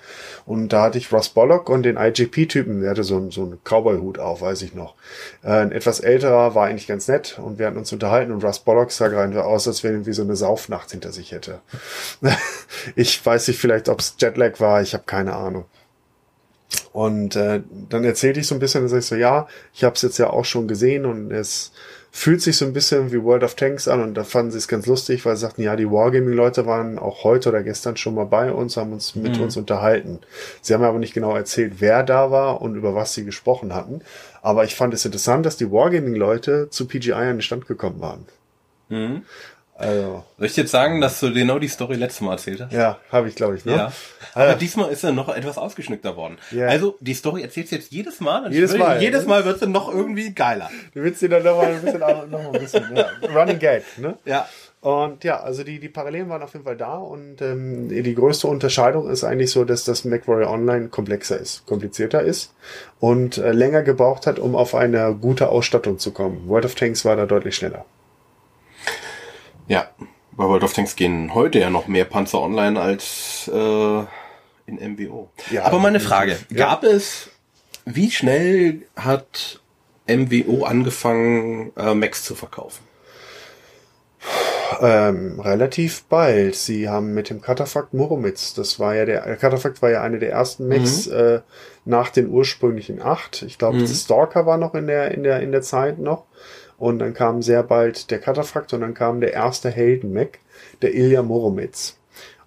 Und 0.46 0.70
da 0.72 0.82
hatte 0.82 0.98
ich 0.98 1.12
Ross 1.12 1.28
Bollock 1.28 1.68
und 1.68 1.84
den 1.84 1.96
IGP-Typen, 1.96 2.80
der 2.80 2.90
hatte 2.90 3.04
so, 3.04 3.16
einen- 3.16 3.30
so 3.30 3.42
einen 3.42 3.60
Cowboy-Hut 3.62 4.18
auf, 4.18 4.40
weiß 4.40 4.62
ich 4.62 4.74
noch. 4.74 4.94
Äh, 5.44 5.50
ein 5.52 5.72
etwas 5.72 6.00
älterer 6.00 6.54
war 6.56 6.66
eigentlich 6.66 6.88
ganz 6.88 7.06
nett 7.06 7.38
und 7.42 7.58
wir 7.60 7.66
hatten 7.66 7.78
uns 7.78 7.92
unterhalten 7.92 8.32
und 8.32 8.44
Russ 8.44 8.58
Bollock 8.60 8.90
sah 8.90 9.08
gerade 9.08 9.44
aus, 9.44 9.68
als 9.68 9.84
wenn 9.84 9.90
er 9.90 9.94
irgendwie 9.96 10.12
so 10.12 10.22
eine 10.22 10.34
Saufnacht 10.36 10.90
hinter 10.90 11.12
sich 11.12 11.30
hätte. 11.32 11.60
ich 12.96 13.24
weiß 13.24 13.48
nicht 13.48 13.60
vielleicht, 13.60 13.88
ob 13.88 14.00
es 14.00 14.16
Jetlag 14.18 14.58
war, 14.60 14.82
ich 14.82 14.94
habe 14.94 15.04
keine 15.06 15.34
Ahnung. 15.34 15.64
Und 16.92 17.36
äh, 17.36 17.62
dann 17.88 18.04
erzählte 18.04 18.40
ich 18.40 18.46
so 18.46 18.54
ein 18.54 18.58
bisschen, 18.58 18.82
dann 18.82 18.88
sag 18.88 18.98
ich 18.98 19.06
so, 19.06 19.14
ja, 19.14 19.46
ich 19.74 19.84
habe 19.84 19.94
es 19.94 20.02
jetzt 20.02 20.18
ja 20.18 20.30
auch 20.30 20.44
schon 20.44 20.68
gesehen 20.68 21.04
und 21.06 21.30
es 21.30 21.72
fühlt 22.14 22.42
sich 22.42 22.58
so 22.58 22.66
ein 22.66 22.74
bisschen 22.74 23.10
wie 23.10 23.22
World 23.22 23.42
of 23.42 23.54
Tanks 23.54 23.88
an 23.88 24.02
und 24.02 24.14
da 24.14 24.22
fanden 24.22 24.52
sie 24.52 24.58
es 24.58 24.68
ganz 24.68 24.86
lustig, 24.86 25.24
weil 25.24 25.34
sie 25.34 25.40
sagten, 25.40 25.62
ja, 25.62 25.74
die 25.76 25.90
Wargaming-Leute 25.90 26.66
waren 26.66 26.98
auch 26.98 27.24
heute 27.24 27.48
oder 27.48 27.62
gestern 27.62 27.96
schon 27.96 28.14
mal 28.14 28.26
bei 28.26 28.52
uns, 28.52 28.76
haben 28.76 28.92
uns 28.92 29.16
mit 29.16 29.38
uns 29.40 29.56
unterhalten. 29.56 30.20
Sie 30.60 30.74
haben 30.74 30.84
aber 30.84 30.98
nicht 30.98 31.14
genau 31.14 31.34
erzählt, 31.34 31.76
wer 31.78 32.02
da 32.02 32.30
war 32.30 32.60
und 32.60 32.76
über 32.76 32.94
was 32.94 33.14
sie 33.14 33.24
gesprochen 33.24 33.74
hatten. 33.74 34.02
Aber 34.42 34.64
ich 34.64 34.74
fand 34.74 34.92
es 34.92 35.06
interessant, 35.06 35.46
dass 35.46 35.56
die 35.56 35.72
Wargaming-Leute 35.72 36.68
zu 36.68 36.86
PGI 36.86 37.12
an 37.12 37.36
den 37.36 37.42
Stand 37.42 37.66
gekommen 37.66 38.00
waren. 38.02 38.26
Also, 39.82 40.24
Soll 40.38 40.46
ich 40.46 40.56
jetzt 40.56 40.70
sagen, 40.70 41.00
dass 41.00 41.18
du 41.20 41.32
genau 41.32 41.58
die 41.58 41.68
Story 41.68 41.96
letztes 41.96 42.20
Mal 42.20 42.32
erzählt 42.32 42.60
hast? 42.60 42.72
ja, 42.72 42.98
habe 43.10 43.28
ich, 43.28 43.34
glaube 43.34 43.56
ich, 43.56 43.64
ne? 43.64 43.72
Ja. 43.72 43.92
Aber 44.34 44.54
diesmal 44.54 44.90
ist 44.90 45.02
er 45.02 45.12
noch 45.12 45.28
etwas 45.28 45.58
ausgeschnickter 45.58 46.16
worden. 46.16 46.38
Ja. 46.52 46.68
Also, 46.68 46.96
die 47.00 47.14
Story 47.14 47.42
erzählst 47.42 47.72
du 47.72 47.76
jetzt 47.76 47.90
jedes 47.92 48.20
Mal. 48.20 48.46
und 48.46 48.52
Jedes 48.52 48.76
Mal. 48.76 49.02
Jedes 49.02 49.26
Mal 49.26 49.44
wird 49.44 49.58
sie 49.58 49.66
noch 49.66 49.92
irgendwie 49.92 50.32
geiler. 50.32 50.70
Du 50.94 51.02
willst 51.02 51.20
dir 51.20 51.28
dann 51.28 51.42
noch 51.42 51.56
mal 51.56 51.72
ein 51.72 51.82
bisschen, 51.82 52.00
noch 52.00 52.52
ein 52.52 52.60
bisschen 52.60 52.96
ja. 52.96 53.06
Running 53.34 53.58
Gag, 53.58 53.82
ne? 53.98 54.16
Ja. 54.24 54.48
Und 54.80 55.22
ja, 55.22 55.40
also 55.40 55.62
die, 55.62 55.78
die 55.78 55.88
Parallelen 55.88 56.28
waren 56.28 56.42
auf 56.42 56.54
jeden 56.54 56.64
Fall 56.64 56.76
da 56.76 56.96
und 56.96 57.40
ähm, 57.40 57.88
die 57.88 58.14
größte 58.16 58.48
Unterscheidung 58.48 59.08
ist 59.08 59.22
eigentlich 59.22 59.52
so, 59.52 59.64
dass 59.64 59.84
das 59.84 60.04
MacWarrior 60.04 60.50
Online 60.50 60.88
komplexer 60.88 61.38
ist, 61.38 61.64
komplizierter 61.66 62.22
ist 62.22 62.52
und 62.98 63.38
äh, 63.38 63.52
länger 63.52 63.82
gebraucht 63.82 64.26
hat, 64.26 64.40
um 64.40 64.56
auf 64.56 64.74
eine 64.74 65.14
gute 65.14 65.50
Ausstattung 65.50 66.00
zu 66.00 66.10
kommen. 66.10 66.48
World 66.48 66.64
of 66.64 66.74
Tanks 66.74 67.04
war 67.04 67.14
da 67.14 67.26
deutlich 67.26 67.54
schneller. 67.54 67.84
Ja. 69.68 69.88
Bei 70.34 70.44
World 70.44 70.64
of 70.64 70.72
Tanks 70.72 70.96
gehen 70.96 71.34
heute 71.34 71.58
ja 71.58 71.68
noch 71.68 71.88
mehr 71.88 72.06
Panzer 72.06 72.40
online 72.40 72.80
als 72.80 73.50
äh, 73.52 73.98
in 74.66 74.94
MWO. 74.94 75.28
Ja, 75.50 75.64
Aber 75.64 75.78
meine 75.78 76.00
Frage. 76.00 76.38
Ja. 76.48 76.68
gab 76.68 76.84
es, 76.84 77.30
wie 77.84 78.10
schnell 78.10 78.82
hat 78.96 79.60
MWO 80.06 80.64
angefangen, 80.64 81.72
äh, 81.76 81.94
Max 81.94 82.24
zu 82.24 82.34
verkaufen? 82.34 82.82
Ähm, 84.80 85.38
relativ 85.38 86.04
bald. 86.04 86.54
Sie 86.54 86.88
haben 86.88 87.12
mit 87.12 87.28
dem 87.28 87.42
Katafakt 87.42 87.92
Muromets, 87.92 88.54
das 88.54 88.80
war 88.80 88.94
ja 88.94 89.04
der, 89.04 89.26
der 89.26 89.36
Katafakt 89.36 89.82
war 89.82 89.90
ja 89.90 90.00
eine 90.02 90.18
der 90.18 90.30
ersten 90.30 90.66
Mechs 90.66 91.06
äh, 91.08 91.40
nach 91.84 92.08
den 92.08 92.28
ursprünglichen 92.28 93.02
acht. 93.02 93.42
Ich 93.42 93.58
glaube, 93.58 93.80
das 93.80 94.00
Stalker 94.00 94.46
war 94.46 94.56
noch 94.56 94.74
in 94.74 94.86
der, 94.86 95.10
in 95.10 95.24
der, 95.24 95.40
in 95.40 95.52
der 95.52 95.62
Zeit 95.62 95.98
noch. 95.98 96.24
Und 96.82 96.98
dann 96.98 97.14
kam 97.14 97.42
sehr 97.42 97.62
bald 97.62 98.10
der 98.10 98.18
Katafakt 98.18 98.72
und 98.72 98.80
dann 98.80 98.92
kam 98.92 99.20
der 99.20 99.32
erste 99.32 99.70
Helden-Mech, 99.70 100.30
der 100.82 100.92
Ilya 100.92 101.22
Muromets. 101.22 101.96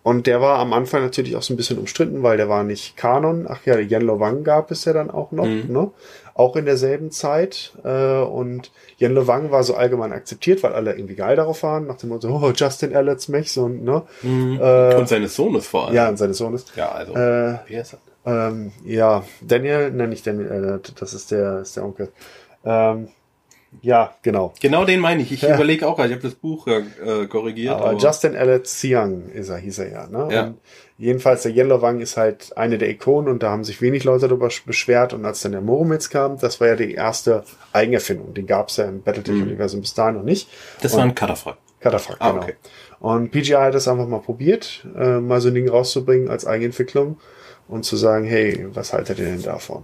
Und 0.04 0.28
der 0.28 0.42
war 0.42 0.60
am 0.60 0.74
Anfang 0.74 1.04
natürlich 1.04 1.38
auch 1.38 1.42
so 1.42 1.54
ein 1.54 1.58
bisschen 1.58 1.78
umstritten, 1.80 2.22
weil 2.22 2.36
der 2.36 2.50
war 2.50 2.66
nicht 2.66 2.98
Kanon. 2.98 3.46
Ach 3.48 3.66
ja, 3.66 3.78
Yen 3.80 4.02
Lovang 4.02 4.44
gab 4.44 4.72
es 4.72 4.84
ja 4.84 4.92
dann 4.92 5.10
auch 5.10 5.32
noch, 5.32 5.46
ne? 5.46 5.90
Auch 6.34 6.58
in 6.58 6.66
derselben 6.66 7.12
Zeit. 7.12 7.72
Äh, 7.86 8.20
und 8.20 8.72
Yen 9.00 9.14
Lovang 9.14 9.52
war 9.52 9.64
so 9.64 9.76
allgemein 9.76 10.12
akzeptiert, 10.12 10.64
weil 10.64 10.74
alle 10.74 10.94
irgendwie 10.96 11.16
geil 11.16 11.38
darauf 11.38 11.64
waren, 11.64 11.88
nach 11.88 11.96
dem 11.96 12.10
Motto, 12.10 12.28
oh, 12.28 12.52
Justin 12.54 12.92
Elliott's 12.92 13.30
Mech, 13.30 13.54
so, 13.54 13.70
ne? 13.70 14.04
Äh, 14.22 14.96
Und 14.96 15.08
seines 15.08 15.34
Sohnes 15.34 15.66
vor 15.66 15.86
allem. 15.88 15.96
ja, 15.96 16.10
und 16.10 16.18
seines 16.18 16.38
Sohnes. 16.40 16.66
Ja, 16.76 16.90
also. 16.92 17.14
Äh, 17.14 17.60
wer 17.70 17.82
ist 17.82 17.94
das? 17.94 18.00
Ähm, 18.26 18.74
ja, 18.84 19.24
Daniel, 19.40 19.92
nein, 19.92 20.10
nicht 20.10 20.28
Daniel, 20.28 20.82
äh, 20.86 20.92
das 21.00 21.14
ist 21.14 21.32
der, 21.32 21.60
ist 21.62 21.78
der 21.78 21.86
Onkel. 21.86 22.10
Ähm, 22.66 23.08
ja, 23.82 24.14
genau. 24.22 24.54
Genau 24.62 24.86
den 24.86 25.00
meine 25.00 25.22
ich. 25.22 25.32
Ich 25.32 25.42
Ja. 25.42 25.56
überlege 25.56 25.88
auch, 25.88 25.98
ich 26.00 26.12
habe 26.12 26.22
das 26.22 26.36
Buch 26.36 26.68
äh, 26.68 27.26
korrigiert. 27.28 27.74
Aber 27.76 27.94
Justin 27.98 28.34
Elliot 28.36 28.68
Siang 28.68 29.30
ist 29.30 29.50
er, 29.50 29.58
hieß 29.58 29.80
er 29.80 29.92
ja. 29.92 30.08
Ne? 30.08 30.28
Ja. 30.34 30.44
Und 30.48 30.58
jedenfalls 30.98 31.44
der 31.44 31.52
Yellow 31.54 31.82
Wang 31.82 32.00
ist 32.02 32.18
halt 32.18 32.56
eine 32.58 32.78
der 32.78 32.90
Ikonen 32.90 33.30
und 33.30 33.44
da 33.44 33.50
haben 33.52 33.64
sich 33.64 33.82
wenig 33.82 34.04
Leute 34.04 34.28
darüber 34.28 34.50
beschwert. 34.66 35.14
Und 35.14 35.26
als 35.26 35.42
dann 35.42 35.52
der 35.54 35.62
Moromitz 35.62 36.10
kam, 36.10 36.38
das 36.40 36.60
war 36.62 36.68
ja 36.70 36.76
die 36.76 36.94
erste 36.94 37.44
Eigenerfindung. 37.74 38.34
Den 38.34 38.48
gab 38.48 38.70
es 38.70 38.78
ja 38.78 38.86
im 38.86 39.02
Battletech-Universum 39.04 39.82
bis 39.82 39.94
dahin 39.94 40.16
noch 40.16 40.24
nicht. 40.24 40.50
das 40.82 40.94
und, 40.94 41.00
war 41.00 41.06
ein 41.06 41.16
Katafrak. 41.16 41.58
Katafrak, 41.80 42.18
Ah, 42.20 42.32
genau. 42.32 42.44
okay. 42.44 42.54
Und 43.00 43.30
PGI 43.32 43.54
hat 43.54 43.76
das 43.76 43.88
einfach 43.88 44.08
mal 44.08 44.20
probiert, 44.22 44.88
äh, 44.98 45.20
mal 45.20 45.40
so 45.42 45.50
ein 45.50 45.54
Ding 45.54 45.70
rauszubringen 45.70 46.30
als 46.30 46.48
Eigenentwicklung 46.48 47.18
und 47.68 47.84
zu 47.86 47.96
sagen, 47.96 48.26
hey, 48.26 48.66
was 48.74 48.94
haltet 48.94 49.20
ihr 49.20 49.26
denn 49.26 49.44
davon? 49.44 49.84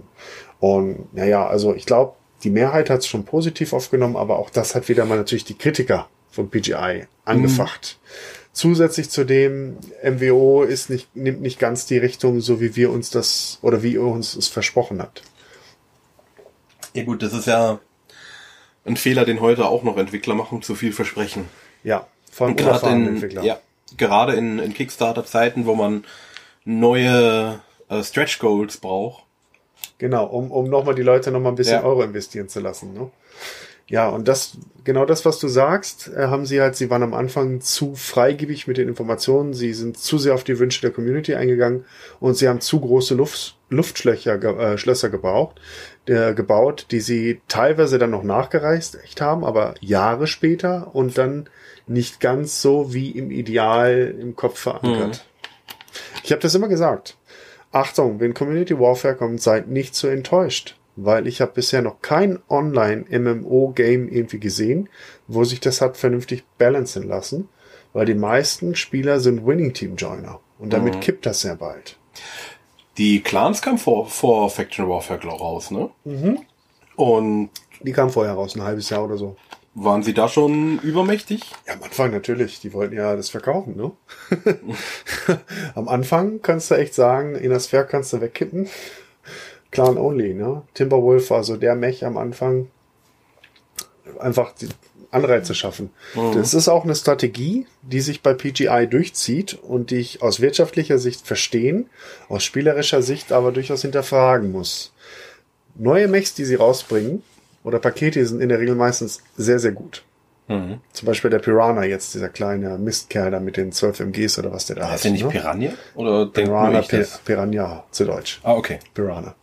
Und 0.60 1.14
naja, 1.14 1.46
also 1.48 1.76
ich 1.76 1.86
glaube, 1.86 2.14
die 2.44 2.50
Mehrheit 2.50 2.90
hat 2.90 3.00
es 3.00 3.08
schon 3.08 3.26
positiv 3.26 3.74
aufgenommen, 3.74 4.16
aber 4.16 4.40
auch 4.40 4.50
das 4.50 4.76
hat 4.76 4.90
wieder 4.90 5.06
mal 5.06 5.18
natürlich 5.18 5.46
die 5.46 5.58
Kritiker 5.58 6.08
von 6.30 6.50
PGI 6.50 7.06
angefacht. 7.26 8.00
Zusätzlich 8.54 9.10
zu 9.10 9.24
dem, 9.24 9.78
MWO 10.04 10.64
ist 10.64 10.90
nicht, 10.90 11.16
nimmt 11.16 11.42
nicht 11.42 11.60
ganz 11.60 11.86
die 11.86 11.98
Richtung, 11.98 12.42
so 12.42 12.60
wie 12.60 12.76
wir 12.76 12.92
uns 12.92 13.10
das 13.10 13.60
oder 13.62 13.82
wie 13.82 13.94
ihr 13.94 14.04
uns 14.04 14.36
es 14.36 14.48
versprochen 14.48 15.02
habt. 15.02 15.24
Ja 16.94 17.04
gut, 17.04 17.24
das 17.24 17.34
ist 17.34 17.48
ja 17.48 17.80
ein 18.84 18.98
Fehler, 18.98 19.24
den 19.24 19.40
heute 19.40 19.68
auch 19.68 19.84
noch 19.84 19.98
Entwickler 19.98 20.36
machen, 20.36 20.62
zu 20.62 20.76
viel 20.76 20.92
versprechen. 20.92 21.46
Ja, 21.84 22.08
von 22.32 22.50
Und 22.50 22.58
gerade 22.58 22.90
in, 22.90 23.30
ja, 23.42 23.60
gerade 23.98 24.34
in, 24.34 24.60
in 24.60 24.74
Kickstarter-Zeiten, 24.74 25.66
wo 25.66 25.76
man 25.76 26.04
neue 26.66 27.62
äh, 27.90 28.04
Stretch 28.04 28.40
Goals 28.40 28.78
braucht. 28.78 29.24
Genau, 30.02 30.26
um, 30.26 30.50
um 30.50 30.68
nochmal 30.68 30.96
die 30.96 31.04
Leute 31.04 31.30
nochmal 31.30 31.52
ein 31.52 31.56
bisschen 31.56 31.76
Ja. 31.76 31.84
Euro 31.84 32.02
investieren 32.02 32.50
zu 32.50 32.60
lassen. 32.60 32.92
Ne? 32.92 33.12
Ja, 33.86 34.10
und 34.10 34.28
das, 34.28 34.58
genau 34.84 35.06
das, 35.06 35.26
was 35.26 35.38
du 35.38 35.48
sagst, 35.48 36.10
äh, 36.18 36.26
haben 36.26 36.48
sie 36.48 36.60
halt, 36.60 36.76
sie 36.76 36.90
waren 36.90 37.04
am 37.04 37.14
Anfang 37.14 37.62
zu 37.62 37.94
freigebig 37.94 38.66
mit 38.66 38.78
den 38.78 38.88
Informationen, 38.88 39.54
sie 39.54 39.76
sind 39.76 40.00
zu 40.00 40.18
sehr 40.18 40.34
auf 40.34 40.44
die 40.44 40.58
Wünsche 40.58 40.82
der 40.82 40.90
Community 40.90 41.36
eingegangen 41.36 41.86
und 42.20 42.34
sie 42.34 42.50
haben 42.50 42.62
zu 42.62 42.80
große 42.80 43.14
Luft, 43.14 43.58
Luftschlösser 43.70 44.40
ge 44.40 44.58
äh, 44.58 44.78
Schlösser 44.80 45.10
gebraucht, 45.10 45.62
äh, 46.08 46.34
gebaut, 46.34 46.88
die 46.90 47.00
sie 47.00 47.40
teilweise 47.48 48.00
dann 48.00 48.10
noch 48.10 48.24
nachgereist 48.24 48.98
echt 49.04 49.22
haben, 49.22 49.46
aber 49.46 49.76
Jahre 49.82 50.26
später 50.26 50.96
und 50.96 51.16
dann 51.20 51.48
nicht 51.86 52.20
ganz 52.20 52.60
so 52.60 52.92
wie 52.92 53.12
im 53.12 53.30
Ideal 53.30 54.16
im 54.20 54.36
Kopf 54.36 54.62
verankert. 54.62 55.26
Ich 56.24 56.32
habe 56.32 56.42
das 56.42 56.56
immer 56.56 56.70
gesagt. 56.70 57.18
Achtung, 57.72 58.20
wenn 58.20 58.34
Community 58.34 58.78
Warfare 58.78 59.16
kommt, 59.16 59.42
seid 59.42 59.68
nicht 59.68 59.96
so 59.96 60.08
enttäuscht 60.08 60.78
weil 60.98 61.26
ich 61.26 61.40
habe 61.40 61.54
bisher 61.54 61.82
noch 61.82 62.02
kein 62.02 62.40
Online-MMO-Game 62.50 64.10
irgendwie 64.10 64.40
gesehen, 64.40 64.90
wo 65.28 65.44
sich 65.46 65.60
das 65.62 65.80
hat 65.82 65.96
vernünftig 65.98 66.44
balancen 66.58 67.08
lassen, 67.08 67.48
weil 67.94 68.06
die 68.06 68.14
meisten 68.14 68.76
Spieler 68.76 69.20
sind 69.22 69.46
Winning-Team-Joiner 69.46 70.40
und 70.60 70.74
damit 70.74 70.96
Mhm. 70.96 71.00
kippt 71.00 71.26
das 71.26 71.42
sehr 71.42 71.56
bald. 71.56 71.98
Die 72.98 73.22
Clans 73.22 73.62
kamen 73.62 73.78
vor, 73.78 74.06
vor 74.08 74.50
Faction 74.50 74.88
Warfare 74.90 75.26
raus, 75.28 75.72
ne? 75.72 75.90
Und 76.98 77.50
Die 77.84 77.94
kamen 77.94 78.12
vorher 78.12 78.34
raus, 78.34 78.56
ein 78.56 78.62
halbes 78.62 78.90
Jahr 78.92 79.04
oder 79.06 79.18
so. 79.18 79.36
Waren 79.74 80.04
sie 80.04 80.14
da 80.14 80.28
schon 80.28 80.80
übermächtig? 80.80 81.42
Ja, 81.66 81.74
am 81.74 81.84
Anfang 81.84 82.12
natürlich, 82.12 82.60
die 82.60 82.74
wollten 82.74 82.96
ja 82.96 83.16
das 83.16 83.30
verkaufen, 83.30 83.76
ne? 83.76 83.92
am 85.76 85.88
Anfang 85.88 86.42
kannst 86.42 86.72
du 86.72 86.76
echt 86.76 86.94
sagen, 86.94 87.36
in 87.36 87.52
das 87.52 87.68
Pferd 87.68 87.90
kannst 87.90 88.12
du 88.14 88.22
wegkippen. 88.22 88.68
Clan 89.72 89.98
Only, 89.98 90.34
ne? 90.34 90.64
Timberwolf 90.74 91.30
war 91.30 91.44
so 91.44 91.56
der 91.56 91.76
Mech 91.76 92.06
am 92.06 92.18
Anfang. 92.18 92.68
Einfach 94.20 94.54
die 94.54 94.68
Anreize 95.12 95.56
schaffen. 95.56 95.92
Das 96.34 96.54
ist 96.54 96.70
auch 96.70 96.84
eine 96.84 96.96
Strategie, 96.96 97.68
die 97.82 98.00
sich 98.00 98.22
bei 98.22 98.34
PGI 98.34 98.88
durchzieht 98.90 99.58
und 99.62 99.92
die 99.92 99.98
ich 99.98 100.22
aus 100.22 100.40
wirtschaftlicher 100.40 100.98
Sicht 100.98 101.28
verstehen, 101.28 101.90
aus 102.30 102.44
spielerischer 102.44 103.02
Sicht 103.02 103.32
aber 103.32 103.52
durchaus 103.52 103.82
hinterfragen 103.82 104.52
muss. 104.52 104.94
Neue 105.76 106.08
Mechs, 106.08 106.34
die 106.34 106.46
sie 106.46 106.56
rausbringen, 106.56 107.24
oder 107.64 107.80
Pakete 107.80 108.26
sind 108.26 108.42
in 108.42 108.50
der 108.50 108.60
Regel 108.60 108.76
meistens 108.76 109.24
sehr, 109.38 109.60
sehr 109.60 109.72
gut. 109.72 110.04
Zum 110.92 111.06
Beispiel 111.06 111.30
der 111.30 111.40
Piranha 111.40 111.84
jetzt, 111.84 112.14
dieser 112.14 112.28
kleine 112.28 112.78
Mistkerl 112.78 113.32
da 113.32 113.40
mit 113.40 113.56
den 113.56 113.72
12 113.72 114.02
MGs 114.02 114.40
oder 114.40 114.52
was 114.52 114.66
der 114.66 114.76
da. 114.78 114.90
Heißt 114.90 115.06
der 115.06 115.12
nicht 115.12 115.24
ne? 115.24 115.30
Piranha? 115.30 115.72
Oder 115.96 116.26
Piranha, 116.26 116.82
ich 116.82 116.90
Pi 116.90 116.98
das? 116.98 117.20
Piranha 117.20 117.86
zu 117.92 118.06
Deutsch. 118.06 118.42
Ah, 118.44 118.54
okay. 118.54 118.80
Piranha. 118.94 119.36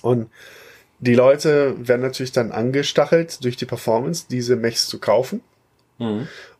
Und 0.00 0.30
die 1.00 1.14
Leute 1.14 1.74
werden 1.86 2.00
natürlich 2.00 2.32
dann 2.32 2.50
angestachelt 2.50 3.44
durch 3.44 3.56
die 3.56 3.66
Performance, 3.66 4.24
diese 4.30 4.56
Mechs 4.56 4.88
zu 4.88 4.98
kaufen. 4.98 5.42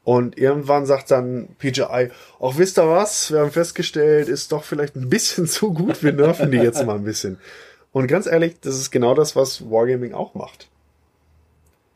Und 0.04 0.36
irgendwann 0.36 0.84
sagt 0.84 1.10
dann 1.10 1.48
PGI, 1.58 2.10
auch 2.38 2.58
wisst 2.58 2.78
ihr 2.78 2.88
was, 2.88 3.32
wir 3.32 3.40
haben 3.40 3.50
festgestellt, 3.50 4.28
ist 4.28 4.52
doch 4.52 4.64
vielleicht 4.64 4.96
ein 4.96 5.08
bisschen 5.08 5.46
zu 5.48 5.72
gut, 5.72 6.02
wir 6.02 6.12
nerven 6.12 6.50
die 6.50 6.58
jetzt 6.58 6.84
mal 6.84 6.96
ein 6.96 7.04
bisschen. 7.04 7.38
Und 7.94 8.08
ganz 8.08 8.26
ehrlich, 8.26 8.56
das 8.60 8.74
ist 8.74 8.90
genau 8.90 9.14
das, 9.14 9.36
was 9.36 9.70
Wargaming 9.70 10.14
auch 10.14 10.34
macht. 10.34 10.66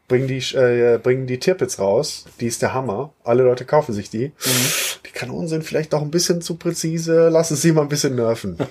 Bringen 0.06 0.28
die, 0.28 0.38
äh, 0.56 0.98
bringen 1.02 1.26
die 1.26 1.40
Tirpitz 1.40 1.80
raus, 1.80 2.24
die 2.40 2.46
ist 2.46 2.62
der 2.62 2.72
Hammer, 2.72 3.12
alle 3.24 3.42
Leute 3.42 3.64
kaufen 3.64 3.92
sich 3.92 4.08
die. 4.08 4.30
Die 5.04 5.10
Kanonen 5.10 5.48
sind 5.48 5.64
vielleicht 5.64 5.92
doch 5.92 6.00
ein 6.00 6.12
bisschen 6.12 6.40
zu 6.40 6.54
präzise, 6.54 7.28
lassen 7.30 7.56
sie 7.56 7.72
mal 7.72 7.82
ein 7.82 7.90
bisschen 7.90 8.14
nerven. 8.14 8.56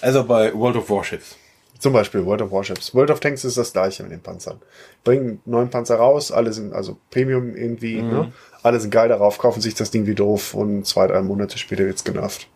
Also 0.00 0.24
bei 0.24 0.54
World 0.54 0.76
of 0.76 0.88
Warships. 0.88 1.36
Zum 1.78 1.92
Beispiel 1.92 2.24
World 2.24 2.40
of 2.40 2.50
Warships. 2.50 2.94
World 2.94 3.10
of 3.10 3.20
Tanks 3.20 3.44
ist 3.44 3.58
das 3.58 3.74
gleiche 3.74 4.02
mit 4.02 4.12
den 4.12 4.22
Panzern. 4.22 4.62
Bringen 5.04 5.42
neuen 5.44 5.68
Panzer 5.68 5.96
raus, 5.96 6.32
alle 6.32 6.54
sind 6.54 6.72
also 6.72 6.96
Premium 7.10 7.54
irgendwie, 7.54 8.00
ne? 8.00 8.32
Alle 8.62 8.80
sind 8.80 8.90
geil 8.90 9.10
darauf, 9.10 9.36
kaufen 9.36 9.60
sich 9.60 9.74
das 9.74 9.90
Ding 9.90 10.06
wie 10.06 10.14
doof 10.14 10.54
und 10.54 10.86
zwei, 10.86 11.06
drei 11.06 11.20
Monate 11.20 11.58
später 11.58 11.84
wird's 11.84 12.02
genervt. 12.02 12.48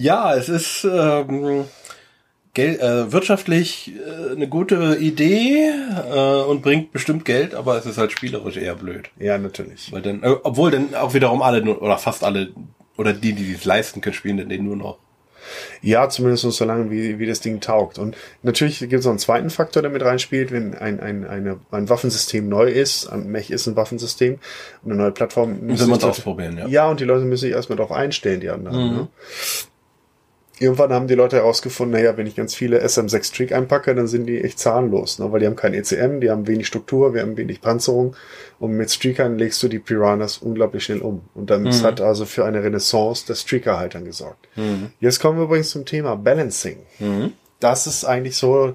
Ja, 0.00 0.34
es 0.34 0.48
ist 0.48 0.84
ähm, 0.90 1.66
Geld, 2.54 2.80
äh, 2.80 3.12
wirtschaftlich 3.12 3.92
äh, 3.94 4.32
eine 4.32 4.48
gute 4.48 4.96
Idee 4.96 5.70
äh, 6.10 6.42
und 6.42 6.62
bringt 6.62 6.90
bestimmt 6.90 7.26
Geld, 7.26 7.54
aber 7.54 7.76
es 7.76 7.84
ist 7.84 7.98
halt 7.98 8.10
spielerisch 8.10 8.56
eher 8.56 8.76
blöd. 8.76 9.10
Ja, 9.18 9.36
natürlich. 9.36 9.92
Weil 9.92 10.00
dann, 10.00 10.22
äh, 10.22 10.36
obwohl 10.42 10.70
dann 10.70 10.94
auch 10.94 11.12
wiederum 11.12 11.42
alle 11.42 11.62
nur, 11.62 11.82
oder 11.82 11.98
fast 11.98 12.24
alle 12.24 12.48
oder 12.96 13.12
die, 13.12 13.34
die 13.34 13.52
es 13.52 13.66
leisten 13.66 14.00
können, 14.00 14.14
spielen 14.14 14.38
dann 14.38 14.48
den 14.48 14.64
nur 14.64 14.76
noch. 14.76 14.96
Ja, 15.82 16.08
zumindest 16.08 16.50
so 16.50 16.64
lange, 16.64 16.90
wie, 16.90 17.18
wie 17.18 17.26
das 17.26 17.40
Ding 17.40 17.60
taugt. 17.60 17.98
Und 17.98 18.16
natürlich 18.42 18.78
gibt 18.78 18.94
es 18.94 19.04
noch 19.04 19.12
einen 19.12 19.18
zweiten 19.18 19.50
Faktor, 19.50 19.82
der 19.82 19.90
mit 19.90 20.02
reinspielt, 20.02 20.50
wenn 20.50 20.74
ein, 20.74 21.00
ein, 21.00 21.26
eine, 21.26 21.58
ein 21.70 21.88
Waffensystem 21.88 22.48
neu 22.48 22.68
ist, 22.68 23.06
ein 23.06 23.30
Mech 23.30 23.50
ist 23.50 23.66
ein 23.66 23.76
Waffensystem, 23.76 24.38
eine 24.84 24.94
neue 24.94 25.10
Plattform. 25.10 25.60
Müssen 25.60 25.90
man 25.90 25.98
es 25.98 26.04
ausprobieren, 26.04 26.56
ja. 26.56 26.66
Ja, 26.68 26.88
und 26.88 27.00
die 27.00 27.04
Leute 27.04 27.24
müssen 27.24 27.42
sich 27.42 27.52
erstmal 27.52 27.76
darauf 27.76 27.92
einstellen, 27.92 28.40
die 28.40 28.50
anderen. 28.50 28.94
Ne? 28.94 29.08
Irgendwann 30.62 30.92
haben 30.92 31.08
die 31.08 31.14
Leute 31.14 31.36
herausgefunden, 31.36 31.98
naja, 31.98 32.18
wenn 32.18 32.26
ich 32.26 32.36
ganz 32.36 32.54
viele 32.54 32.84
SM6 32.84 33.34
Trick 33.34 33.52
einpacke, 33.52 33.94
dann 33.94 34.06
sind 34.06 34.26
die 34.26 34.44
echt 34.44 34.58
zahnlos, 34.58 35.18
ne? 35.18 35.32
weil 35.32 35.40
die 35.40 35.46
haben 35.46 35.56
kein 35.56 35.72
ECM, 35.72 36.20
die 36.20 36.30
haben 36.30 36.46
wenig 36.46 36.66
Struktur, 36.66 37.14
wir 37.14 37.22
haben 37.22 37.38
wenig 37.38 37.62
Panzerung 37.62 38.14
und 38.58 38.72
mit 38.72 38.90
Streakern 38.90 39.38
legst 39.38 39.62
du 39.62 39.68
die 39.68 39.78
Piranhas 39.78 40.36
unglaublich 40.36 40.84
schnell 40.84 41.00
um. 41.00 41.22
Und 41.34 41.48
das 41.48 41.82
hat 41.82 42.02
also 42.02 42.26
für 42.26 42.44
eine 42.44 42.62
Renaissance 42.62 43.24
der 43.26 43.36
Streaker 43.36 43.78
halt 43.78 43.94
dann 43.94 44.04
gesorgt. 44.04 44.48
Jetzt 45.00 45.18
kommen 45.18 45.38
wir 45.38 45.44
übrigens 45.44 45.70
zum 45.70 45.86
Thema 45.86 46.14
Balancing. 46.14 46.76
Das 47.58 47.86
ist 47.86 48.04
eigentlich 48.04 48.36
so 48.36 48.74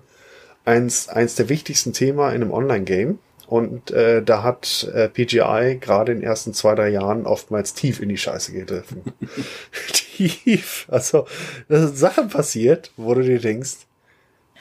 eins, 0.65 1.07
eins 1.07 1.35
der 1.35 1.49
wichtigsten 1.49 1.93
Themen 1.93 2.17
in 2.17 2.41
einem 2.41 2.51
Online-Game. 2.51 3.19
Und 3.45 3.91
äh, 3.91 4.23
da 4.23 4.41
hat 4.41 4.89
äh, 4.91 5.07
PGI 5.07 5.77
gerade 5.79 6.13
in 6.13 6.21
den 6.21 6.27
ersten 6.27 6.55
zwei, 6.55 6.73
drei 6.73 6.89
Jahren 6.89 7.27
oftmals 7.27 7.75
tief 7.75 8.01
in 8.01 8.09
die 8.09 8.17
Scheiße 8.17 8.53
gegriffen. 8.53 9.03
tief. 10.15 10.87
Also, 10.91 11.27
da 11.67 11.79
sind 11.79 11.97
Sachen 11.97 12.29
passiert, 12.29 12.91
wo 12.97 13.13
du 13.13 13.21
dir 13.21 13.39
denkst, 13.39 13.87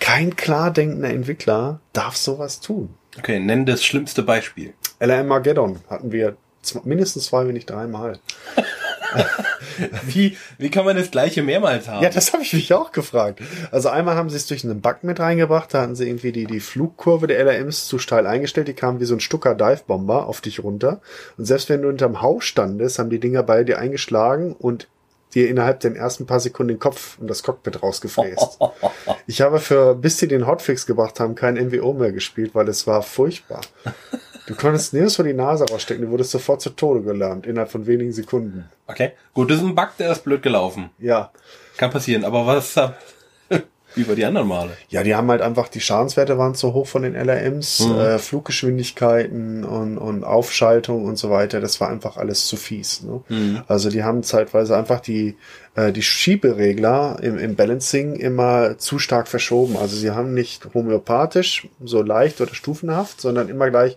kein 0.01 0.37
klar 0.37 0.73
denkender 0.73 1.11
Entwickler 1.11 1.81
darf 1.93 2.17
sowas 2.17 2.61
tun. 2.61 2.95
Okay, 3.19 3.39
nenn 3.39 3.65
das 3.65 3.85
schlimmste 3.85 4.23
Beispiel. 4.23 4.75
LRM 4.99 5.31
Armageddon 5.31 5.81
hatten 5.89 6.11
wir 6.11 6.37
mindestens 6.85 7.27
zwei, 7.27 7.47
wenn 7.47 7.55
nicht 7.55 7.71
dreimal. 7.71 8.19
Wie, 10.07 10.37
wie 10.59 10.71
kann 10.71 10.85
man 10.85 10.97
das 10.97 11.11
gleiche 11.11 11.43
mehrmals 11.43 11.89
haben? 11.89 12.03
Ja, 12.03 12.11
das 12.11 12.33
habe 12.33 12.43
ich 12.43 12.53
mich 12.53 12.73
auch 12.73 12.93
gefragt. 12.93 13.41
Also 13.71 13.89
einmal 13.89 14.17
haben 14.17 14.31
sie 14.31 14.37
es 14.37 14.47
durch 14.47 14.65
einen 14.65 14.81
Bug 14.81 15.03
mit 15.03 15.21
reingebracht, 15.21 15.73
da 15.73 15.83
hatten 15.83 15.97
sie 15.97 16.07
irgendwie 16.07 16.33
die, 16.33 16.47
die 16.47 16.61
Flugkurve 16.61 17.27
der 17.27 17.39
LRMs 17.45 17.87
zu 17.87 17.99
steil 17.99 18.27
eingestellt, 18.27 18.69
die 18.69 18.75
kamen 18.75 19.01
wie 19.01 19.05
so 19.05 19.15
ein 19.15 19.21
Stucker 19.21 19.55
Divebomber 19.55 20.27
auf 20.27 20.41
dich 20.41 20.63
runter. 20.63 21.01
Und 21.37 21.45
selbst 21.47 21.69
wenn 21.69 21.83
du 21.83 21.89
unterm 21.89 22.23
Haus 22.23 22.45
standest, 22.45 22.99
haben 22.99 23.11
die 23.11 23.21
Dinger 23.21 23.43
bei 23.43 23.65
dir 23.65 23.79
eingeschlagen 23.79 24.53
und 24.53 24.89
dir 25.35 25.49
innerhalb 25.49 25.81
der 25.81 25.95
ersten 25.97 26.27
paar 26.27 26.41
Sekunden 26.41 26.75
den 26.75 26.79
Kopf 26.79 27.19
und 27.19 27.29
das 27.29 27.43
Cockpit 27.43 27.83
rausgefräst. 27.83 28.59
Ich 29.27 29.41
habe 29.41 29.59
für, 29.59 29.95
bis 29.95 30.19
sie 30.19 30.29
den 30.29 30.47
Hotfix 30.47 30.87
gebracht 30.87 31.19
haben, 31.19 31.35
kein 31.35 31.55
MWO 31.55 31.95
mehr 31.95 32.13
gespielt, 32.13 32.55
weil 32.55 32.69
es 32.69 32.87
war 32.87 33.03
furchtbar. 33.03 33.63
Du 34.47 34.55
konntest 34.55 34.93
nirgends 34.93 35.17
vor 35.17 35.25
die 35.25 35.33
Nase 35.33 35.65
rausstecken, 35.65 36.05
du 36.05 36.11
wurdest 36.11 36.31
sofort 36.31 36.61
zu 36.61 36.71
Tode 36.71 37.03
gelernt, 37.03 37.47
innerhalb 37.47 37.71
von 37.71 37.87
wenigen 37.87 38.13
Sekunden. 38.13 38.69
Okay, 38.87 39.13
gut, 39.33 39.51
das 39.51 39.59
ist 39.59 39.65
ein 39.65 39.75
Bug, 39.75 39.91
der 39.99 40.13
ist 40.13 40.25
blöd 40.25 40.43
gelaufen. 40.43 40.91
Ja. 40.99 41.31
Kann 41.79 41.91
passieren, 41.91 42.25
aber 42.25 42.47
was 42.47 42.77
äh, 42.77 42.91
über 43.97 44.15
die 44.17 44.25
anderen 44.25 44.49
Male? 44.49 44.71
Ja, 44.89 45.03
die 45.03 45.15
haben 45.15 45.31
halt 45.31 45.41
einfach, 45.43 45.69
die 45.69 45.81
Schadenswerte 45.81 46.39
waren 46.39 46.55
zu 46.55 46.73
hoch 46.75 46.87
von 46.87 47.03
den 47.03 47.15
LRMs, 47.15 47.81
Mhm. 47.81 47.99
äh, 47.99 48.19
Fluggeschwindigkeiten 48.19 49.65
und, 49.65 49.99
und 49.99 50.25
Aufschaltung 50.25 51.05
und 51.05 51.17
so 51.17 51.31
weiter, 51.31 51.61
das 51.61 51.81
war 51.81 51.89
einfach 51.89 52.17
alles 52.17 52.47
zu 52.47 52.57
fies. 52.57 53.03
Ne? 53.03 53.21
Mhm. 53.29 53.63
Also 53.69 53.91
die 53.91 54.03
haben 54.05 54.23
zeitweise 54.23 54.77
einfach 54.77 55.01
die, 55.01 55.37
äh, 55.75 55.93
die 55.93 56.03
Schieberegler 56.03 57.19
im, 57.23 57.39
im 57.39 57.55
Balancing 57.57 58.17
immer 58.17 58.79
zu 58.79 58.99
stark 58.99 59.29
verschoben. 59.29 59.77
Also 59.77 59.97
sie 59.97 60.11
haben 60.11 60.35
nicht 60.35 60.67
homöopathisch, 60.75 61.69
so 61.85 62.03
leicht 62.03 62.41
oder 62.41 62.55
stufenhaft, 62.55 63.21
sondern 63.21 63.49
immer 63.49 63.71
gleich 63.71 63.97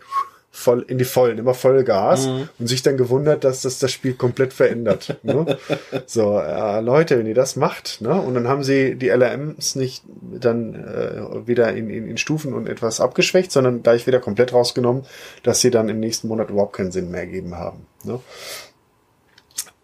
voll 0.58 0.84
in 0.88 0.98
die 0.98 1.06
Vollen, 1.06 1.38
immer 1.38 1.54
Vollgas 1.54 2.26
Mhm. 2.28 2.50
und 2.58 2.68
sich 2.68 2.82
dann 2.82 2.98
gewundert, 2.98 3.44
dass 3.44 3.62
das 3.62 3.78
das 3.80 3.92
Spiel 3.92 4.14
komplett 4.16 4.54
verändert. 4.54 5.18
ne? 5.24 5.58
So, 6.08 6.40
äh, 6.40 6.82
Leute, 6.82 7.20
wenn 7.20 7.28
ihr 7.28 7.36
das 7.36 7.56
macht, 7.56 8.02
ne? 8.02 8.20
Und 8.20 8.34
dann 8.34 8.48
haben 8.48 8.64
sie 8.64 8.96
die 8.96 9.10
LRMs 9.10 9.76
nicht 9.76 10.04
dann 10.40 10.74
äh, 10.74 11.48
wieder 11.48 11.74
in, 11.74 11.90
in, 11.90 12.08
in 12.08 12.18
Stufen 12.18 12.54
und 12.54 12.68
etwas 12.68 13.00
abgeschwächt, 13.00 13.52
sondern 13.52 13.84
gleich 13.84 14.08
wieder 14.08 14.20
komplett 14.20 14.52
rausgenommen, 14.54 15.04
dass 15.44 15.62
sie 15.62 15.70
dann 15.72 15.90
im 15.90 16.00
nächsten 16.00 16.28
Monat 16.28 16.50
überhaupt 16.50 16.76
keinen 16.76 16.92
Sinn 16.92 17.12
mehr 17.12 17.22
ergeben 17.22 17.56
haben. 17.56 17.86
Ne? 18.04 18.20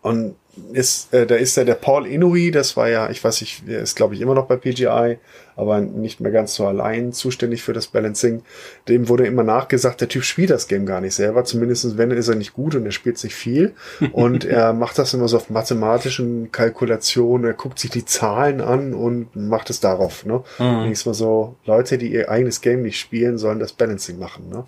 Und 0.01 0.35
ist, 0.71 1.13
äh, 1.13 1.25
da 1.25 1.35
ist 1.35 1.57
ja 1.57 1.63
der 1.63 1.75
Paul 1.75 2.05
Inouye, 2.05 2.51
das 2.51 2.77
war 2.77 2.87
ja, 2.87 3.09
ich 3.09 3.23
weiß 3.23 3.41
nicht, 3.41 3.67
der 3.67 3.81
ist 3.81 3.95
glaube 3.95 4.13
ich 4.13 4.21
immer 4.21 4.35
noch 4.35 4.45
bei 4.45 4.55
PGI, 4.55 5.17
aber 5.55 5.81
nicht 5.81 6.19
mehr 6.19 6.31
ganz 6.31 6.55
so 6.55 6.67
allein 6.67 7.11
zuständig 7.11 7.63
für 7.63 7.73
das 7.73 7.87
Balancing. 7.87 8.43
Dem 8.87 9.09
wurde 9.09 9.25
immer 9.25 9.43
nachgesagt, 9.43 10.01
der 10.01 10.09
Typ 10.09 10.23
spielt 10.23 10.51
das 10.51 10.67
Game 10.67 10.85
gar 10.85 11.01
nicht 11.01 11.15
selber, 11.15 11.43
zumindest 11.43 11.97
wenn 11.97 12.11
ist 12.11 12.27
er 12.27 12.35
nicht 12.35 12.53
gut 12.53 12.75
und 12.75 12.85
er 12.85 12.91
spielt 12.91 13.23
nicht 13.23 13.35
viel 13.35 13.73
und 14.11 14.45
er 14.45 14.73
macht 14.73 14.99
das 14.99 15.13
immer 15.13 15.27
so 15.27 15.37
auf 15.37 15.49
mathematischen 15.49 16.51
Kalkulationen, 16.51 17.47
er 17.47 17.53
guckt 17.53 17.79
sich 17.79 17.89
die 17.89 18.05
Zahlen 18.05 18.61
an 18.61 18.93
und 18.93 19.35
macht 19.35 19.69
es 19.69 19.79
darauf. 19.79 20.25
Ne? 20.25 20.43
Mhm. 20.59 20.83
Denkst 20.83 21.05
mal 21.05 21.13
so, 21.13 21.55
Leute, 21.65 21.97
die 21.97 22.11
ihr 22.13 22.29
eigenes 22.29 22.61
Game 22.61 22.83
nicht 22.83 22.99
spielen, 22.99 23.37
sollen 23.37 23.59
das 23.59 23.73
Balancing 23.73 24.19
machen. 24.19 24.49
Ne? 24.49 24.65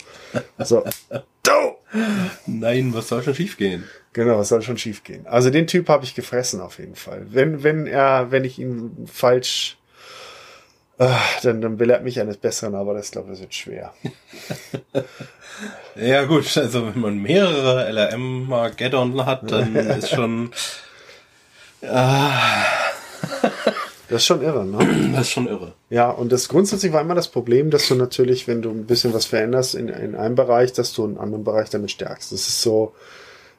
So. 0.60 0.84
Nein, 2.48 2.94
was 2.94 3.08
soll 3.08 3.24
schon 3.24 3.36
schiefgehen? 3.36 3.86
Genau, 4.16 4.38
was 4.38 4.48
soll 4.48 4.62
schon 4.62 4.78
schiefgehen? 4.78 5.28
Also 5.28 5.50
den 5.50 5.68
Typ 5.68 5.90
habe 5.90 6.06
ich 6.06 6.16
gefressen 6.16 6.62
auf 6.62 6.80
jeden 6.80 6.96
Fall. 6.96 7.28
Wenn, 7.32 7.64
wenn 7.64 7.86
er, 7.86 8.32
wenn 8.32 8.46
ich 8.46 8.58
ihn 8.60 9.10
falsch, 9.12 9.76
äh, 11.00 11.10
dann, 11.44 11.60
dann 11.60 11.76
belehrt 11.76 12.06
mich 12.06 12.22
eines 12.22 12.38
Besseren, 12.38 12.76
aber 12.76 12.94
das 12.94 13.12
glaube 13.12 13.34
ich 13.34 13.42
wird 13.42 13.54
schwer. 13.54 13.94
ja 15.98 16.24
gut, 16.24 16.58
also 16.58 16.88
wenn 16.88 17.02
man 17.02 17.22
mehrere 17.22 17.90
LRM 17.90 18.54
Armageddon 18.54 19.26
hat, 19.26 19.52
dann 19.52 19.76
ist 19.76 20.12
schon. 20.12 20.54
Äh, 21.82 22.30
das 24.08 24.22
ist 24.22 24.26
schon 24.28 24.42
irre, 24.42 24.66
ne? 24.66 25.12
Das 25.12 25.24
ist 25.24 25.32
schon 25.32 25.50
irre. 25.50 25.74
Ja, 25.90 26.10
und 26.10 26.32
das 26.32 26.48
grundsätzlich 26.48 26.94
war 26.94 27.02
immer 27.02 27.16
das 27.16 27.28
Problem, 27.28 27.70
dass 27.70 27.90
du 27.90 27.96
natürlich, 27.96 28.48
wenn 28.48 28.62
du 28.62 28.70
ein 28.70 28.86
bisschen 28.86 29.14
was 29.14 29.26
veränderst 29.26 29.76
in, 29.76 29.90
in 29.90 30.16
einem 30.16 30.36
Bereich, 30.36 30.72
dass 30.72 30.94
du 30.94 31.04
einen 31.04 31.18
anderen 31.18 31.44
Bereich 31.44 31.70
damit 31.70 31.92
stärkst. 31.92 32.32
Das 32.32 32.48
ist 32.48 32.62
so, 32.62 32.96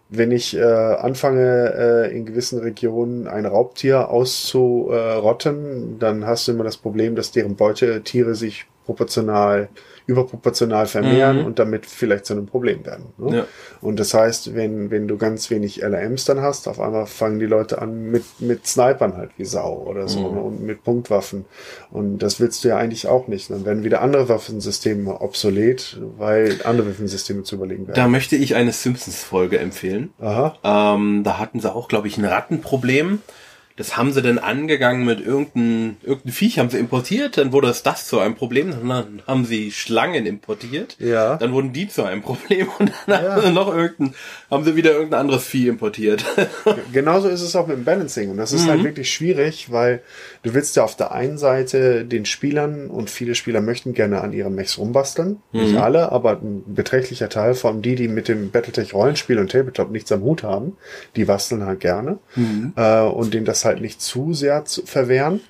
wenn 0.09 0.31
ich 0.31 0.57
äh, 0.57 0.63
anfange, 0.63 1.75
äh, 1.77 2.17
in 2.17 2.27
gewissen 2.27 2.61
Regionen 2.61 3.27
ein 3.27 3.45
Raubtier 3.45 4.09
auszurotten, 4.11 5.99
dann 5.99 6.27
hast 6.27 6.47
du 6.47 6.53
immer 6.53 6.65
das 6.65 6.77
Problem, 6.77 7.17
dass 7.17 7.33
deren 7.33 7.57
Beutetiere 7.57 8.35
sich 8.35 8.67
proportional 8.85 9.69
überproportional 10.07 10.87
vermehren 10.87 11.41
mhm. 11.41 11.47
und 11.47 11.59
damit 11.59 11.87
vielleicht 11.87 12.27
zu 12.27 12.35
einem 12.35 12.47
Problem 12.47 12.87
werden. 12.87 13.07
Ne? 13.19 13.39
Ja. 13.39 13.47
Und 13.81 13.99
das 13.99 14.15
heißt, 14.15 14.55
wenn, 14.55 14.91
wenn 14.91 15.09
du 15.09 15.17
ganz 15.17 15.51
wenig 15.51 15.83
LRMs 15.83 16.25
dann 16.25 16.41
hast, 16.41 16.69
auf 16.69 16.81
einmal 16.81 17.07
fangen 17.07 17.39
die 17.41 17.47
Leute 17.47 17.83
an 17.83 18.11
mit, 18.11 18.25
mit 18.39 18.67
Snipern 18.67 19.17
halt 19.17 19.31
wie 19.37 19.45
Sau 19.45 19.85
oder 19.87 20.07
so 20.09 20.21
mhm. 20.29 20.35
ne? 20.35 20.41
und 20.43 20.63
mit 20.63 20.85
Punktwaffen. 20.85 21.45
Und 21.91 22.19
das 22.19 22.39
willst 22.39 22.65
du 22.65 22.69
ja 22.69 22.77
eigentlich 22.77 23.09
auch 23.09 23.27
nicht. 23.27 23.51
Dann 23.51 23.65
werden 23.65 23.83
wieder 23.83 24.01
andere 24.01 24.29
Waffensysteme 24.29 25.21
obsolet, 25.21 26.01
weil 26.17 26.61
andere 26.65 26.89
Waffensysteme 26.89 27.43
zu 27.43 27.57
überlegen 27.57 27.89
werden. 27.89 27.97
Da 27.97 28.09
möchte 28.09 28.37
ich 28.37 28.55
eine 28.55 28.73
Simpsons-Folge 28.73 29.59
empfehlen. 29.59 30.11
Aha. 30.21 30.95
Ähm, 30.95 31.23
da 31.25 31.39
hatten 31.39 31.61
sie 31.61 31.73
auch, 31.73 31.89
glaube 31.89 32.07
ich, 32.07 32.17
ein 32.17 32.25
Rattenproblem 32.25 33.21
das 33.77 33.99
haben 33.99 34.13
sie 34.13 34.23
dann 34.23 34.39
angegangen 34.39 35.05
mit 35.05 35.21
irgendein, 35.21 35.99
irgendein 36.03 36.33
Viech 36.33 36.59
haben 36.59 36.71
sie 36.71 36.79
importiert, 36.79 37.37
dann 37.37 37.53
wurde 37.53 37.69
es 37.69 37.83
das 37.83 38.07
zu 38.07 38.19
einem 38.19 38.35
Problem, 38.35 38.71
dann 38.71 39.23
haben 39.27 39.45
sie 39.45 39.71
Schlangen 39.71 40.25
importiert, 40.25 40.97
ja. 40.99 41.37
dann 41.37 41.53
wurden 41.53 41.75
die 41.75 41.87
zu 41.87 42.03
einem 42.03 42.23
Problem 42.23 42.69
und 42.79 42.91
dann 43.07 43.25
ja. 43.25 43.33
haben 43.33 43.43
sie 43.43 43.53
noch 43.53 43.69
irgendein, 43.75 44.15
haben 44.51 44.65
sie 44.65 44.77
wieder 44.77 44.93
irgendein 44.93 45.21
anderes 45.21 45.45
Vieh 45.45 45.69
importiert. 45.69 46.25
Genauso 46.93 47.29
ist 47.29 47.43
es 47.43 47.55
auch 47.55 47.67
mit 47.67 47.77
dem 47.77 47.85
Balancing 47.85 48.31
und 48.31 48.39
das 48.39 48.53
ist 48.53 48.61
halt 48.61 48.67
mhm. 48.67 48.71
halt 48.71 48.85
wirklich 48.85 49.13
schwierig, 49.13 49.71
weil 49.71 50.01
du 50.43 50.55
willst 50.55 50.75
ja 50.77 50.85
auf 50.85 50.97
der 50.97 51.13
einen 51.13 51.37
Seite 51.37 52.07
den 52.07 52.25
Spielern 52.25 52.89
und 52.89 53.11
viele 53.11 53.35
Spieler 53.35 53.61
möchten 53.61 53.93
gerne 53.93 54.23
an 54.23 54.33
ihren 54.33 54.55
Mechs 54.55 54.79
rumbasteln, 54.79 55.43
mhm. 55.53 55.61
nicht 55.61 55.77
alle, 55.77 56.13
aber 56.13 56.41
ein 56.41 56.65
beträchtlicher 56.67 57.29
Teil 57.29 57.53
von 57.53 57.83
die, 57.83 57.95
die 57.95 58.09
mit 58.09 58.29
dem 58.29 58.51
Battletech 58.51 58.95
Rollenspiel 58.95 59.39
und 59.39 59.51
Tabletop 59.51 59.91
nichts 59.91 60.11
am 60.13 60.23
Hut 60.23 60.43
haben, 60.43 60.79
die 61.15 61.27
basteln 61.27 61.67
halt 61.67 61.81
gerne 61.81 62.19
mhm. 62.35 62.73
äh, 62.77 63.03
und 63.03 63.35
denen 63.35 63.45
das 63.45 63.66
halt 63.67 63.83
nicht 63.83 64.01
zu 64.01 64.33
sehr 64.33 64.65
zu 64.65 64.87
verwehren. 64.87 65.41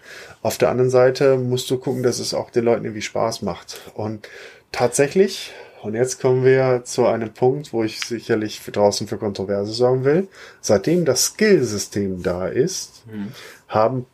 Auf 0.43 0.59
der 0.59 0.71
anderen 0.71 0.91
Seite 0.91 1.37
musst 1.37 1.71
du 1.71 1.79
gucken, 1.79 2.03
dass 2.03 2.19
es 2.19 2.35
auch 2.35 2.51
den 2.51 2.65
Leuten 2.65 2.85
irgendwie 2.85 3.03
Spaß 3.03 3.43
macht. 3.43 3.81
Und 3.95 4.29
tatsächlich, 4.73 5.53
und 5.83 5.95
jetzt 5.95 6.21
kommen 6.21 6.45
wir 6.45 6.83
zu 6.85 7.07
einem 7.07 7.33
Punkt, 7.33 7.73
wo 7.73 7.85
ich 7.85 8.01
sicherlich 8.01 8.61
draußen 8.61 9.07
für 9.07 9.19
Kontroverse 9.19 9.73
sorgen 9.73 10.05
will. 10.05 10.29
Seitdem 10.61 11.05
das 11.05 11.27
Skillsystem 11.27 12.23
da 12.23 12.49
ist, 12.49 13.05
mhm. 13.07 13.33
haben 13.69 14.07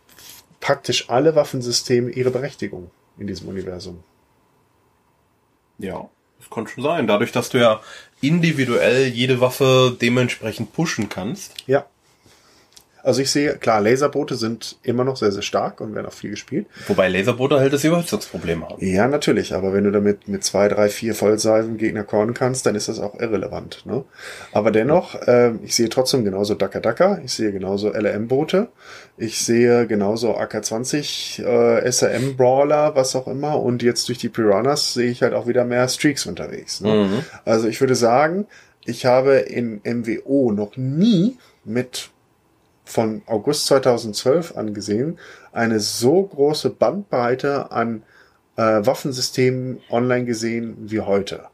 praktisch 0.60 1.10
alle 1.10 1.34
Waffensysteme 1.34 2.10
ihre 2.10 2.30
Berechtigung 2.30 2.90
in 3.18 3.26
diesem 3.26 3.48
Universum. 3.48 4.02
Ja, 5.78 6.08
das 6.38 6.50
kann 6.50 6.66
schon 6.66 6.84
sein. 6.84 7.06
Dadurch, 7.06 7.32
dass 7.32 7.50
du 7.50 7.58
ja 7.58 7.80
individuell 8.20 9.06
jede 9.06 9.40
Waffe 9.40 9.96
dementsprechend 10.00 10.72
pushen 10.72 11.08
kannst. 11.08 11.54
Ja. 11.66 11.86
Also 13.02 13.20
ich 13.20 13.30
sehe, 13.30 13.54
klar, 13.54 13.80
Laserboote 13.80 14.36
sind 14.36 14.76
immer 14.82 15.04
noch 15.04 15.16
sehr, 15.16 15.32
sehr 15.32 15.42
stark 15.42 15.80
und 15.80 15.94
werden 15.94 16.06
auch 16.06 16.12
viel 16.12 16.30
gespielt. 16.30 16.66
Wobei 16.86 17.08
Laserboote 17.08 17.58
halt 17.58 17.72
das 17.72 17.82
Überhitzungsproblem 17.84 18.68
haben. 18.68 18.84
Ja, 18.84 19.08
natürlich, 19.08 19.54
aber 19.54 19.72
wenn 19.72 19.84
du 19.84 19.90
damit 19.90 20.28
mit 20.28 20.44
zwei, 20.44 20.68
drei, 20.68 20.88
vier 20.88 21.14
Vollsalven 21.14 21.78
Gegner 21.78 22.04
cornen 22.04 22.34
kannst, 22.34 22.64
dann 22.66 22.76
ist 22.76 22.88
das 22.88 23.00
auch 23.00 23.18
irrelevant. 23.18 23.84
Ne? 23.86 24.04
Aber 24.52 24.70
dennoch, 24.70 25.16
äh, 25.26 25.52
ich 25.64 25.74
sehe 25.74 25.88
trotzdem 25.88 26.24
genauso 26.24 26.54
Daka 26.54 26.80
Daka, 26.80 27.20
ich 27.24 27.32
sehe 27.32 27.50
genauso 27.50 27.92
LRM-Boote, 27.92 28.68
ich 29.16 29.44
sehe 29.44 29.86
genauso 29.86 30.36
AK-20, 30.36 31.44
äh, 31.44 31.90
SRM-Brawler, 31.90 32.94
was 32.94 33.16
auch 33.16 33.26
immer 33.26 33.60
und 33.60 33.82
jetzt 33.82 34.08
durch 34.08 34.18
die 34.18 34.28
Piranhas 34.28 34.94
sehe 34.94 35.10
ich 35.10 35.22
halt 35.22 35.34
auch 35.34 35.48
wieder 35.48 35.64
mehr 35.64 35.88
Streaks 35.88 36.26
unterwegs. 36.26 36.80
Ne? 36.80 37.06
Mhm. 37.06 37.24
Also 37.44 37.66
ich 37.66 37.80
würde 37.80 37.96
sagen, 37.96 38.46
ich 38.84 39.06
habe 39.06 39.34
in 39.36 39.80
MWO 39.84 40.52
noch 40.52 40.76
nie 40.76 41.36
mit 41.64 42.11
von 42.84 43.22
August 43.26 43.66
2012 43.66 44.56
angesehen 44.56 45.18
eine 45.52 45.80
so 45.80 46.22
große 46.22 46.70
Bandbreite 46.70 47.70
an 47.70 48.02
äh, 48.56 48.62
Waffensystemen 48.62 49.80
online 49.90 50.24
gesehen 50.24 50.76
wie 50.80 51.00
heute. 51.00 51.44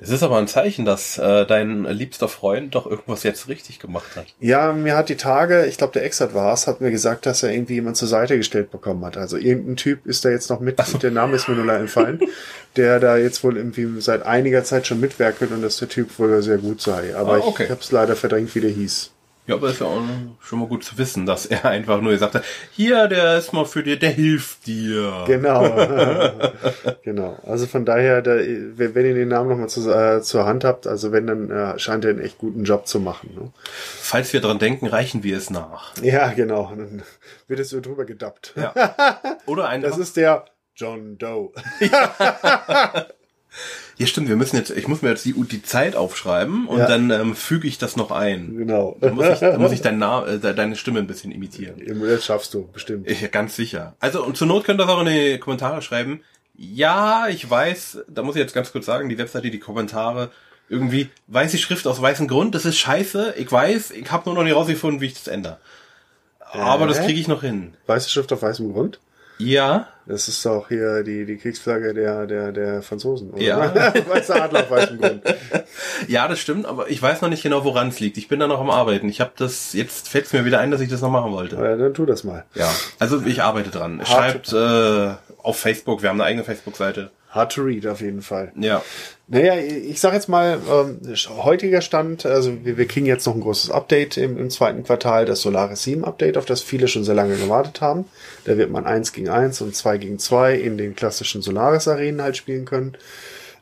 Das 0.00 0.08
ist 0.08 0.22
aber 0.22 0.38
ein 0.38 0.48
Zeichen, 0.48 0.86
dass 0.86 1.18
äh, 1.18 1.44
dein 1.44 1.84
liebster 1.84 2.28
Freund 2.28 2.74
doch 2.74 2.86
irgendwas 2.86 3.22
jetzt 3.22 3.48
richtig 3.48 3.80
gemacht 3.80 4.16
hat. 4.16 4.24
Ja, 4.40 4.72
mir 4.72 4.96
hat 4.96 5.10
die 5.10 5.16
Tage, 5.16 5.66
ich 5.66 5.76
glaube 5.76 5.92
der 5.92 6.04
Exat 6.06 6.32
war 6.32 6.54
es, 6.54 6.66
hat 6.66 6.80
mir 6.80 6.90
gesagt, 6.90 7.26
dass 7.26 7.42
er 7.42 7.52
irgendwie 7.52 7.74
jemand 7.74 7.98
zur 7.98 8.08
Seite 8.08 8.38
gestellt 8.38 8.70
bekommen 8.70 9.04
hat. 9.04 9.18
Also 9.18 9.36
irgendein 9.36 9.76
Typ 9.76 10.06
ist 10.06 10.24
da 10.24 10.30
jetzt 10.30 10.48
noch 10.48 10.60
mit, 10.60 10.82
so. 10.82 10.96
der 10.96 11.10
Name 11.10 11.36
ist 11.36 11.48
mir 11.50 11.54
nur 11.54 11.66
leider 11.66 11.80
entfallen, 11.80 12.18
der 12.76 12.98
da 12.98 13.18
jetzt 13.18 13.44
wohl 13.44 13.58
irgendwie 13.58 14.00
seit 14.00 14.24
einiger 14.24 14.64
Zeit 14.64 14.86
schon 14.86 15.00
mitwerkelt 15.00 15.50
und 15.50 15.60
dass 15.60 15.76
der 15.76 15.90
Typ 15.90 16.18
wohl 16.18 16.42
sehr 16.42 16.58
gut 16.58 16.80
sei. 16.80 17.14
Aber 17.14 17.34
ah, 17.34 17.40
okay. 17.44 17.64
ich 17.64 17.70
habe 17.70 17.82
es 17.82 17.92
leider 17.92 18.16
verdrängt, 18.16 18.54
wie 18.54 18.60
der 18.60 18.70
hieß. 18.70 19.10
Ja, 19.46 19.56
aber 19.56 19.70
ist 19.70 19.80
ja 19.80 19.86
auch 19.86 20.02
schon 20.40 20.60
mal 20.60 20.68
gut 20.68 20.84
zu 20.84 20.96
wissen, 20.96 21.26
dass 21.26 21.46
er 21.46 21.64
einfach 21.64 22.00
nur 22.00 22.12
gesagt 22.12 22.34
hat, 22.34 22.44
hier, 22.70 23.08
der 23.08 23.38
ist 23.38 23.52
mal 23.52 23.64
für 23.64 23.82
dir, 23.82 23.98
der 23.98 24.10
hilft 24.10 24.66
dir. 24.66 25.24
Genau. 25.26 25.62
genau. 27.02 27.38
Also 27.44 27.66
von 27.66 27.84
daher, 27.84 28.22
da, 28.22 28.36
wenn 28.36 29.06
ihr 29.06 29.14
den 29.14 29.28
Namen 29.28 29.48
nochmal 29.48 29.68
zu, 29.68 29.90
äh, 29.90 30.22
zur 30.22 30.46
Hand 30.46 30.64
habt, 30.64 30.86
also 30.86 31.10
wenn, 31.10 31.26
dann 31.26 31.50
äh, 31.50 31.78
scheint 31.78 32.04
er 32.04 32.10
einen 32.10 32.20
echt 32.20 32.38
guten 32.38 32.64
Job 32.64 32.86
zu 32.86 33.00
machen. 33.00 33.34
Ne? 33.34 33.52
Falls 33.72 34.32
wir 34.32 34.40
dran 34.40 34.58
denken, 34.58 34.86
reichen 34.86 35.22
wir 35.24 35.36
es 35.36 35.50
nach. 35.50 35.96
Ja, 36.02 36.28
genau. 36.32 36.70
Dann 36.70 37.02
wird 37.48 37.60
es 37.60 37.70
so 37.70 37.80
drüber 37.80 38.04
gedappt. 38.04 38.54
Ja. 38.56 38.72
Oder 39.46 39.68
ein. 39.68 39.82
Das 39.82 39.98
ist 39.98 40.16
der 40.16 40.44
John 40.76 41.18
Doe. 41.18 41.52
Ja, 43.98 44.06
stimmt, 44.06 44.28
wir 44.28 44.36
müssen 44.36 44.56
jetzt, 44.56 44.70
ich 44.70 44.88
muss 44.88 45.02
mir 45.02 45.10
jetzt 45.10 45.24
die, 45.24 45.32
die 45.32 45.62
Zeit 45.62 45.96
aufschreiben 45.96 46.66
und 46.66 46.78
ja. 46.78 46.86
dann 46.86 47.10
ähm, 47.10 47.34
füge 47.34 47.68
ich 47.68 47.78
das 47.78 47.96
noch 47.96 48.10
ein. 48.10 48.56
Genau. 48.56 48.96
Da 49.00 49.10
muss 49.10 49.26
ich, 49.28 49.38
da 49.40 49.58
muss 49.58 49.72
ich 49.72 49.80
dein 49.82 49.98
Na 49.98 50.26
äh, 50.26 50.38
deine 50.38 50.76
Stimme 50.76 51.00
ein 51.00 51.06
bisschen 51.06 51.32
imitieren. 51.32 51.82
Das 52.00 52.24
schaffst 52.24 52.54
du, 52.54 52.68
bestimmt. 52.72 53.10
Ja, 53.10 53.28
ganz 53.28 53.56
sicher. 53.56 53.94
Also, 54.00 54.24
und 54.24 54.36
zur 54.36 54.46
Not 54.46 54.64
könnt 54.64 54.80
ihr 54.80 54.86
das 54.86 54.94
auch 54.94 55.00
in 55.00 55.08
die 55.08 55.38
Kommentare 55.38 55.82
schreiben. 55.82 56.22
Ja, 56.56 57.28
ich 57.28 57.48
weiß, 57.48 58.04
da 58.08 58.22
muss 58.22 58.36
ich 58.36 58.40
jetzt 58.40 58.54
ganz 58.54 58.72
kurz 58.72 58.86
sagen, 58.86 59.08
die 59.08 59.18
Webseite, 59.18 59.50
die 59.50 59.58
Kommentare, 59.58 60.30
irgendwie 60.68 61.10
weiße 61.26 61.58
Schrift 61.58 61.86
aus 61.86 62.00
weißem 62.00 62.28
Grund, 62.28 62.54
das 62.54 62.64
ist 62.64 62.78
scheiße, 62.78 63.34
ich 63.36 63.50
weiß, 63.50 63.90
ich 63.90 64.10
habe 64.10 64.26
nur 64.26 64.36
noch 64.36 64.44
nicht 64.44 64.54
rausgefunden, 64.54 65.00
wie 65.00 65.06
ich 65.06 65.14
das 65.14 65.26
ändere. 65.26 65.58
Aber 66.38 66.84
äh? 66.84 66.88
das 66.88 67.00
kriege 67.00 67.20
ich 67.20 67.28
noch 67.28 67.42
hin. 67.42 67.74
Weiße 67.86 68.08
Schrift 68.08 68.32
auf 68.32 68.42
weißem 68.42 68.72
Grund? 68.72 69.00
Ja. 69.40 69.88
Das 70.06 70.26
ist 70.26 70.44
doch 70.44 70.68
hier 70.68 71.04
die, 71.04 71.24
die 71.24 71.36
Kriegsflagge 71.36 71.94
der, 71.94 72.26
der, 72.26 72.52
der 72.52 72.82
Franzosen, 72.82 73.30
oder? 73.30 73.42
Ja. 73.42 73.94
Weißer 74.08 74.42
Adler 74.42 74.60
auf 74.60 74.70
weißem 74.70 75.00
Grund. 75.00 75.22
Ja, 76.08 76.26
das 76.26 76.40
stimmt, 76.40 76.66
aber 76.66 76.90
ich 76.90 77.00
weiß 77.00 77.20
noch 77.20 77.28
nicht 77.28 77.42
genau, 77.42 77.64
woran 77.64 77.88
es 77.88 78.00
liegt. 78.00 78.16
Ich 78.16 78.26
bin 78.26 78.40
da 78.40 78.48
noch 78.48 78.60
am 78.60 78.70
Arbeiten. 78.70 79.08
Ich 79.08 79.20
habe 79.20 79.30
das, 79.36 79.72
jetzt 79.72 80.08
fällt 80.08 80.26
es 80.26 80.32
mir 80.32 80.44
wieder 80.44 80.58
ein, 80.58 80.70
dass 80.70 80.80
ich 80.80 80.88
das 80.88 81.00
noch 81.00 81.10
machen 81.10 81.30
wollte. 81.32 81.56
Ja, 81.56 81.76
dann 81.76 81.94
tu 81.94 82.06
das 82.06 82.24
mal. 82.24 82.44
Ja, 82.54 82.68
also 82.98 83.22
ich 83.24 83.42
arbeite 83.42 83.70
dran. 83.70 84.00
Schreibt 84.04 84.52
äh, 84.52 85.10
auf 85.38 85.58
Facebook, 85.58 86.02
wir 86.02 86.08
haben 86.08 86.20
eine 86.20 86.28
eigene 86.28 86.44
Facebook-Seite. 86.44 87.10
Hard 87.30 87.52
to 87.52 87.62
read 87.62 87.86
auf 87.86 88.00
jeden 88.00 88.22
Fall. 88.22 88.52
Ja. 88.58 88.82
Naja, 89.28 89.54
ich 89.56 90.00
sag 90.00 90.12
jetzt 90.12 90.28
mal, 90.28 90.58
ähm, 90.68 90.98
heutiger 91.44 91.80
Stand, 91.80 92.26
also 92.26 92.64
wir, 92.64 92.76
wir 92.76 92.88
kriegen 92.88 93.06
jetzt 93.06 93.24
noch 93.26 93.34
ein 93.36 93.40
großes 93.40 93.70
Update 93.70 94.16
im, 94.16 94.36
im 94.36 94.50
zweiten 94.50 94.82
Quartal, 94.82 95.24
das 95.24 95.40
Solaris 95.42 95.84
7 95.84 96.04
Update, 96.04 96.36
auf 96.36 96.44
das 96.44 96.62
viele 96.62 96.88
schon 96.88 97.04
sehr 97.04 97.14
lange 97.14 97.36
gewartet 97.36 97.80
haben. 97.80 98.06
Da 98.44 98.58
wird 98.58 98.70
man 98.70 98.84
1 98.84 99.12
gegen 99.12 99.28
1 99.28 99.60
und 99.60 99.76
2 99.76 99.98
gegen 99.98 100.18
2 100.18 100.56
in 100.56 100.76
den 100.76 100.96
klassischen 100.96 101.42
Solaris 101.42 101.86
Arenen 101.86 102.20
halt 102.20 102.36
spielen 102.36 102.64
können. 102.64 102.96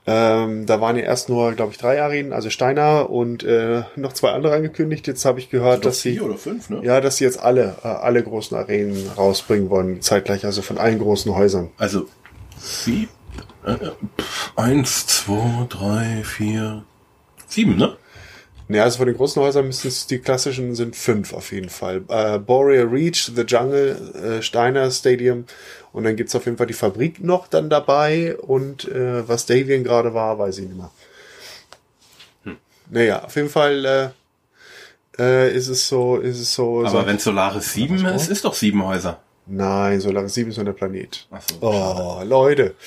Ähm, 0.07 0.65
da 0.65 0.81
waren 0.81 0.97
ja 0.97 1.03
erst 1.03 1.29
nur, 1.29 1.53
glaube 1.53 1.73
ich, 1.73 1.79
drei 1.79 2.01
Arenen, 2.01 2.33
also 2.33 2.49
Steiner 2.49 3.11
und 3.11 3.43
äh, 3.45 3.83
noch 3.95 4.15
zwei 4.15 4.31
andere 4.31 4.55
angekündigt. 4.55 5.07
Jetzt 5.07 5.27
habe 5.27 5.39
ich 5.39 5.51
gehört, 5.51 5.85
dass 5.85 6.01
sie 6.01 6.13
vier 6.13 6.25
oder 6.25 6.39
fünf, 6.39 6.71
ne? 6.71 6.81
ja, 6.83 7.03
dass 7.03 7.19
sie 7.19 7.25
jetzt 7.25 7.39
alle 7.39 7.77
äh, 7.85 7.89
alle 7.89 8.23
großen 8.23 8.57
Arenen 8.57 9.11
rausbringen 9.19 9.69
wollen, 9.69 10.01
zeitgleich, 10.01 10.47
also 10.47 10.63
von 10.63 10.79
allen 10.79 10.99
großen 10.99 11.35
Häusern. 11.35 11.69
Also 11.77 12.07
pff, 12.59 13.09
eins, 14.57 15.07
zwei, 15.07 15.67
drei, 15.69 16.23
vier, 16.25 16.85
sieben, 17.47 17.77
ne? 17.77 17.97
Ja, 18.69 18.83
also 18.83 18.99
von 18.99 19.07
den 19.07 19.17
großen 19.17 19.41
Häusern 19.41 19.67
müssen 19.67 19.89
es 19.89 20.07
die 20.07 20.19
klassischen 20.19 20.75
sind 20.75 20.95
fünf 20.95 21.33
auf 21.33 21.53
jeden 21.53 21.71
Fall. 21.71 22.03
Äh, 22.09 22.39
Boreal 22.39 22.87
Reach, 22.87 23.33
The 23.35 23.43
Jungle, 23.43 24.39
äh, 24.39 24.43
Steiner 24.43 24.91
Stadium 24.91 25.47
und 25.93 26.05
dann 26.05 26.17
gibt's 26.17 26.35
auf 26.35 26.45
jeden 26.45 26.59
Fall 26.59 26.67
die 26.67 26.75
Fabrik 26.75 27.25
noch 27.25 27.49
dann 27.49 27.71
dabei 27.71 28.37
und 28.37 28.87
äh, 28.89 29.27
was 29.27 29.47
Davian 29.47 29.85
gerade 29.85 30.13
war, 30.13 30.39
weiß 30.39 30.59
ich 30.59 30.67
nicht 30.67 30.77
mehr. 30.77 30.91
Hm. 32.45 32.59
Naja, 32.91 33.25
auf 33.25 33.37
jeden 33.37 33.49
Fall 33.49 33.85
äh, 33.87 34.09
äh, 35.19 35.55
ist 35.55 35.69
es 35.69 35.89
so, 35.89 36.19
ist 36.19 36.39
es 36.39 36.55
so. 36.55 36.81
Aber 36.81 36.91
so, 36.91 37.07
wenn 37.07 37.19
Solaris 37.19 37.73
sieben 37.73 38.05
ist, 38.05 38.29
ist 38.29 38.45
doch 38.45 38.55
sieben 38.55 38.85
Häuser. 38.85 39.21
Nein, 39.49 40.01
Solaris 40.01 40.35
7 40.35 40.51
ist 40.51 40.57
nur 40.57 40.67
der 40.67 40.73
Planet. 40.73 41.27
Ach 41.31 41.41
so, 41.49 41.57
oh, 41.67 42.23
Leute. 42.25 42.75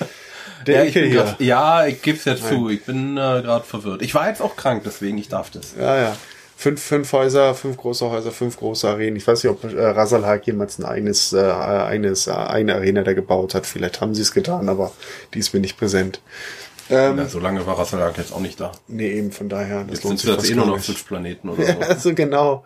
Der 0.67 0.75
Ja, 0.75 0.83
ich 0.83 0.95
Ecke 0.95 1.07
bin 1.07 1.13
grad, 1.15 1.39
ja, 1.39 1.85
ich 1.87 2.01
geb's 2.03 2.25
ja 2.25 2.35
zu. 2.35 2.69
Ich 2.69 2.83
bin 2.85 3.13
äh, 3.17 3.41
gerade 3.41 3.65
verwirrt. 3.65 4.03
Ich 4.03 4.13
war 4.13 4.27
jetzt 4.27 4.41
auch 4.41 4.55
krank, 4.55 4.83
deswegen 4.85 5.17
ich 5.17 5.27
darf 5.27 5.49
das. 5.49 5.73
Ja, 5.79 5.97
ja. 5.97 6.15
Fünf, 6.55 6.79
fünf 6.83 7.11
Häuser, 7.13 7.55
fünf 7.55 7.77
große 7.77 8.07
Häuser, 8.07 8.31
fünf 8.31 8.57
große 8.57 8.87
Arenen. 8.87 9.15
Ich 9.15 9.25
weiß 9.25 9.43
nicht, 9.43 9.51
ob 9.51 9.63
äh, 9.63 9.83
Rasalhag 9.83 10.45
jemals 10.45 10.77
ein 10.77 10.85
eigenes, 10.85 11.33
äh, 11.33 11.39
eines, 11.41 12.27
äh, 12.27 12.31
eine 12.31 12.75
Arena 12.75 13.01
da 13.01 13.13
gebaut 13.13 13.55
hat. 13.55 13.65
Vielleicht 13.65 14.01
haben 14.01 14.13
sie 14.13 14.21
es 14.21 14.31
getan, 14.31 14.69
aber 14.69 14.91
die 15.33 15.39
ist 15.39 15.51
mir 15.53 15.59
nicht 15.61 15.77
präsent. 15.77 16.21
Ähm, 16.91 17.17
Ja, 17.17 17.25
so 17.25 17.39
lange 17.39 17.65
war 17.65 17.79
Rasselag 17.79 18.15
jetzt 18.19 18.31
auch 18.33 18.39
nicht 18.39 18.59
da. 18.59 18.71
nee, 18.87 19.11
eben 19.13 19.31
von 19.31 19.49
daher, 19.49 19.83
das 19.85 19.93
Jetzt 19.95 20.03
lohnt 20.03 20.19
sind 20.19 20.27
sich 20.27 20.29
es 20.29 20.35
fast 20.35 20.51
eh 20.51 20.55
nur 20.55 20.65
noch 20.67 20.79
fünf 20.79 21.07
Planeten 21.07 21.49
oder 21.49 21.63
Ja, 21.63 21.73
so. 21.73 21.79
also 21.81 22.13
genau, 22.13 22.63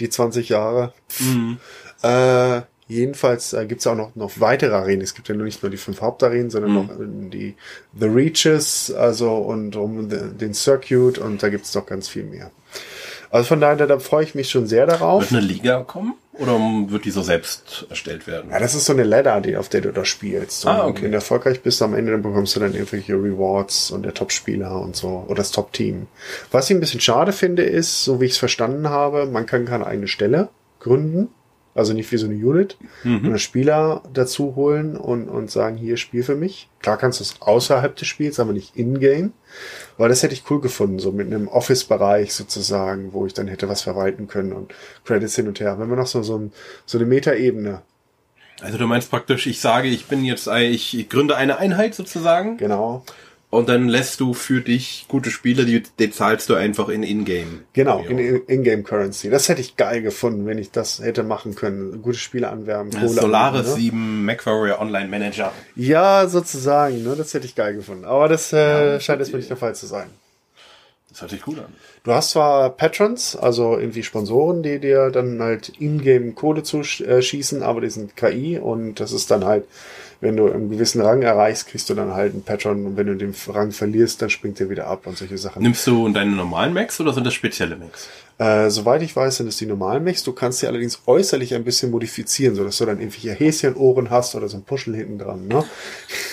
die 0.00 0.10
20 0.10 0.50
Jahre. 0.50 0.92
Mhm. 1.20 1.56
Äh, 2.02 2.60
jedenfalls 2.88 3.52
äh, 3.52 3.66
gibt's 3.66 3.86
auch 3.86 3.94
noch, 3.94 4.14
noch 4.16 4.32
weitere 4.40 4.74
Arenen. 4.74 5.02
Es 5.02 5.14
gibt 5.14 5.28
ja 5.28 5.34
nur 5.34 5.44
nicht 5.44 5.62
nur 5.62 5.70
die 5.70 5.76
fünf 5.76 6.00
Hauptarenen, 6.00 6.50
sondern 6.50 6.72
Mhm. 6.72 6.76
noch 6.76 7.30
die 7.30 7.54
The 7.98 8.06
Reaches, 8.06 8.92
also 8.92 9.34
und 9.36 9.76
um 9.76 10.08
den 10.08 10.54
Circuit 10.54 11.18
und 11.18 11.42
da 11.42 11.48
gibt's 11.48 11.74
noch 11.74 11.86
ganz 11.86 12.08
viel 12.08 12.24
mehr. 12.24 12.50
Also 13.30 13.46
von 13.48 13.60
daher, 13.60 13.86
da 13.86 13.98
freue 13.98 14.24
ich 14.24 14.34
mich 14.34 14.48
schon 14.50 14.66
sehr 14.66 14.86
darauf. 14.86 15.30
Wird 15.30 15.32
eine 15.32 15.46
Liga 15.46 15.82
kommen 15.82 16.14
oder 16.32 16.52
wird 16.88 17.04
die 17.04 17.10
so 17.10 17.20
selbst 17.20 17.84
erstellt 17.90 18.26
werden? 18.26 18.50
Ja, 18.50 18.58
das 18.58 18.74
ist 18.74 18.86
so 18.86 18.94
eine 18.94 19.04
Ladder, 19.04 19.42
die, 19.42 19.58
auf 19.58 19.68
der 19.68 19.82
du 19.82 19.92
da 19.92 20.06
spielst. 20.06 20.64
Und 20.64 20.70
Ah, 20.70 20.86
okay. 20.86 21.02
Wenn 21.02 21.10
du 21.10 21.16
erfolgreich 21.18 21.60
bist, 21.60 21.82
am 21.82 21.92
Ende 21.94 22.12
dann 22.12 22.22
bekommst 22.22 22.56
du 22.56 22.60
dann 22.60 22.72
irgendwelche 22.72 23.12
Rewards 23.14 23.90
und 23.90 24.04
der 24.04 24.14
Top-Spieler 24.14 24.80
und 24.80 24.96
so 24.96 25.24
oder 25.26 25.34
das 25.36 25.50
Top-Team. 25.50 26.06
Was 26.50 26.70
ich 26.70 26.76
ein 26.76 26.80
bisschen 26.80 27.00
schade 27.00 27.32
finde, 27.32 27.64
ist, 27.64 28.02
so 28.04 28.18
wie 28.18 28.24
ich 28.24 28.32
es 28.32 28.38
verstanden 28.38 28.88
habe, 28.88 29.26
man 29.26 29.44
kann 29.44 29.66
keine 29.66 29.86
eigene 29.86 30.08
Stelle 30.08 30.48
gründen. 30.80 31.28
Also 31.78 31.92
nicht 31.92 32.10
wie 32.10 32.16
so 32.16 32.26
eine 32.26 32.34
Unit. 32.34 32.76
Und 33.04 33.26
einen 33.26 33.38
Spieler 33.38 34.02
dazu 34.12 34.56
holen 34.56 34.96
und, 34.96 35.28
und 35.28 35.48
sagen, 35.48 35.76
hier, 35.76 35.96
spiel 35.96 36.24
für 36.24 36.34
mich. 36.34 36.68
Klar 36.80 36.96
kannst 36.96 37.20
du 37.20 37.22
es 37.24 37.40
außerhalb 37.40 37.94
des 37.94 38.08
Spiels, 38.08 38.40
aber 38.40 38.52
nicht 38.52 38.74
in-game. 38.74 39.32
Weil 39.96 40.08
das 40.08 40.24
hätte 40.24 40.34
ich 40.34 40.50
cool 40.50 40.60
gefunden, 40.60 40.98
so 40.98 41.12
mit 41.12 41.28
einem 41.28 41.46
Office-Bereich 41.46 42.34
sozusagen, 42.34 43.12
wo 43.12 43.26
ich 43.26 43.34
dann 43.34 43.46
hätte 43.46 43.68
was 43.68 43.82
verwalten 43.82 44.26
können 44.26 44.52
und 44.52 44.74
Credits 45.04 45.36
hin 45.36 45.46
und 45.46 45.60
her. 45.60 45.78
Wenn 45.78 45.88
man 45.88 45.98
noch 45.98 46.08
so, 46.08 46.22
so, 46.24 46.50
so 46.84 46.98
eine 46.98 47.06
Metaebene 47.06 47.82
Also 48.60 48.76
du 48.76 48.86
meinst 48.88 49.08
praktisch, 49.08 49.46
ich 49.46 49.60
sage, 49.60 49.86
ich 49.86 50.06
bin 50.06 50.24
jetzt, 50.24 50.48
ich 50.48 51.08
gründe 51.08 51.36
eine 51.36 51.58
Einheit 51.58 51.94
sozusagen 51.94 52.56
Genau. 52.56 53.04
Und 53.50 53.68
dann 53.68 53.88
lässt 53.88 54.20
du 54.20 54.34
für 54.34 54.60
dich 54.60 55.06
gute 55.08 55.30
Spiele, 55.30 55.64
die, 55.64 55.82
die 55.98 56.10
zahlst 56.10 56.48
du 56.50 56.54
einfach 56.54 56.88
in 56.90 57.02
Ingame. 57.02 57.62
Genau, 57.72 58.02
Ja. 58.02 58.10
in 58.10 58.18
in- 58.18 58.42
In-Game 58.46 58.84
Currency. 58.84 59.30
Das 59.30 59.48
hätte 59.48 59.60
ich 59.62 59.76
geil 59.76 60.02
gefunden, 60.02 60.44
wenn 60.46 60.58
ich 60.58 60.70
das 60.70 61.00
hätte 61.00 61.22
machen 61.22 61.54
können. 61.54 62.02
Gute 62.02 62.18
Spiele 62.18 62.50
anwerben, 62.50 62.90
Kohle 62.92 63.08
Solaris 63.08 63.60
anwerben, 63.60 63.70
ne? 63.70 63.76
7 63.80 64.24
MacWarrior 64.26 64.80
Online 64.80 65.08
Manager. 65.08 65.52
Ja, 65.76 66.26
sozusagen, 66.28 67.02
ne? 67.02 67.14
Das 67.16 67.32
hätte 67.32 67.46
ich 67.46 67.54
geil 67.54 67.74
gefunden. 67.74 68.04
Aber 68.04 68.28
das 68.28 68.52
äh, 68.52 69.00
scheint 69.00 69.20
erstmal 69.20 69.38
nicht 69.40 69.50
der 69.50 69.56
Fall 69.56 69.74
zu 69.74 69.86
sein. 69.86 70.08
Das 71.10 71.22
hört 71.22 71.30
sich 71.30 71.40
gut 71.42 71.58
an. 71.58 71.72
Du 72.04 72.12
hast 72.12 72.30
zwar 72.32 72.68
Patrons, 72.70 73.34
also 73.34 73.78
irgendwie 73.78 74.02
Sponsoren, 74.02 74.62
die 74.62 74.78
dir 74.78 75.10
dann 75.10 75.40
halt 75.40 75.70
in-game 75.80 76.34
Kohle 76.34 76.62
zuschießen, 76.62 77.62
aber 77.62 77.80
die 77.80 77.88
sind 77.90 78.14
KI 78.14 78.58
und 78.58 79.00
das 79.00 79.12
ist 79.12 79.30
dann 79.30 79.44
halt, 79.46 79.64
wenn 80.20 80.36
du 80.36 80.50
einen 80.50 80.70
gewissen 80.70 81.00
Rang 81.00 81.22
erreichst, 81.22 81.68
kriegst 81.68 81.88
du 81.90 81.94
dann 81.94 82.12
halt 82.14 82.32
einen 82.32 82.42
Patron 82.42 82.86
und 82.86 82.96
wenn 82.96 83.06
du 83.06 83.16
den 83.16 83.34
Rang 83.48 83.70
verlierst, 83.70 84.20
dann 84.20 84.30
springt 84.30 84.58
der 84.58 84.68
wieder 84.68 84.86
ab 84.86 85.06
und 85.06 85.16
solche 85.16 85.38
Sachen. 85.38 85.62
Nimmst 85.62 85.86
du 85.86 86.08
deine 86.08 86.32
normalen 86.32 86.74
Macs 86.74 87.00
oder 87.00 87.12
sind 87.12 87.24
das 87.24 87.34
spezielle 87.34 87.76
Macs? 87.76 88.08
Äh, 88.38 88.70
soweit 88.70 89.02
ich 89.02 89.16
weiß, 89.16 89.38
sind 89.38 89.48
es 89.48 89.56
die 89.56 89.66
normalen 89.66 90.04
Mechs. 90.04 90.22
Du 90.22 90.32
kannst 90.32 90.60
sie 90.60 90.68
allerdings 90.68 91.02
äußerlich 91.06 91.56
ein 91.56 91.64
bisschen 91.64 91.90
modifizieren, 91.90 92.54
so 92.54 92.62
dass 92.62 92.78
du 92.78 92.86
dann 92.86 93.00
irgendwelche 93.00 93.32
Häschenohren 93.32 94.10
hast 94.10 94.36
oder 94.36 94.48
so 94.48 94.56
ein 94.56 94.62
Puschel 94.62 94.94
hinten 94.94 95.18
dran. 95.18 95.48
Ne? 95.48 95.64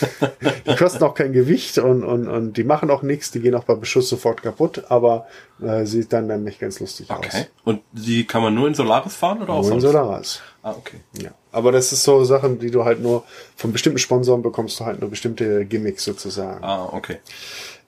die 0.67 0.75
kosten 0.75 1.03
auch 1.03 1.15
kein 1.15 1.33
Gewicht 1.33 1.79
und, 1.79 2.03
und, 2.03 2.27
und 2.27 2.57
die 2.57 2.63
machen 2.63 2.91
auch 2.91 3.01
nichts. 3.01 3.31
Die 3.31 3.39
gehen 3.39 3.55
auch 3.55 3.63
bei 3.63 3.73
Beschuss 3.73 4.07
sofort 4.07 4.43
kaputt, 4.43 4.83
aber 4.89 5.25
äh, 5.63 5.85
sieht 5.85 6.13
dann 6.13 6.29
dann 6.29 6.43
Mech 6.43 6.59
ganz 6.59 6.79
lustig 6.79 7.09
aus. 7.09 7.17
Okay. 7.17 7.47
Und 7.63 7.81
die 7.91 8.27
kann 8.27 8.43
man 8.43 8.53
nur 8.53 8.67
in 8.67 8.75
Solaris 8.75 9.15
fahren 9.15 9.41
oder 9.41 9.53
auch 9.53 9.63
Nur 9.63 9.73
in 9.73 9.81
sonst? 9.81 9.93
Solaris. 9.93 10.41
Ah, 10.65 10.71
okay. 10.71 10.97
Ja. 11.21 11.29
Aber 11.51 11.71
das 11.71 11.93
ist 11.93 12.03
so 12.03 12.23
Sachen, 12.23 12.57
die 12.57 12.71
du 12.71 12.85
halt 12.85 12.99
nur 12.99 13.23
von 13.55 13.71
bestimmten 13.71 13.99
Sponsoren 13.99 14.41
bekommst, 14.41 14.79
du 14.79 14.85
halt 14.85 14.99
nur 14.99 15.11
bestimmte 15.11 15.63
Gimmicks 15.63 16.03
sozusagen. 16.03 16.63
Ah, 16.63 16.89
okay. 16.91 17.19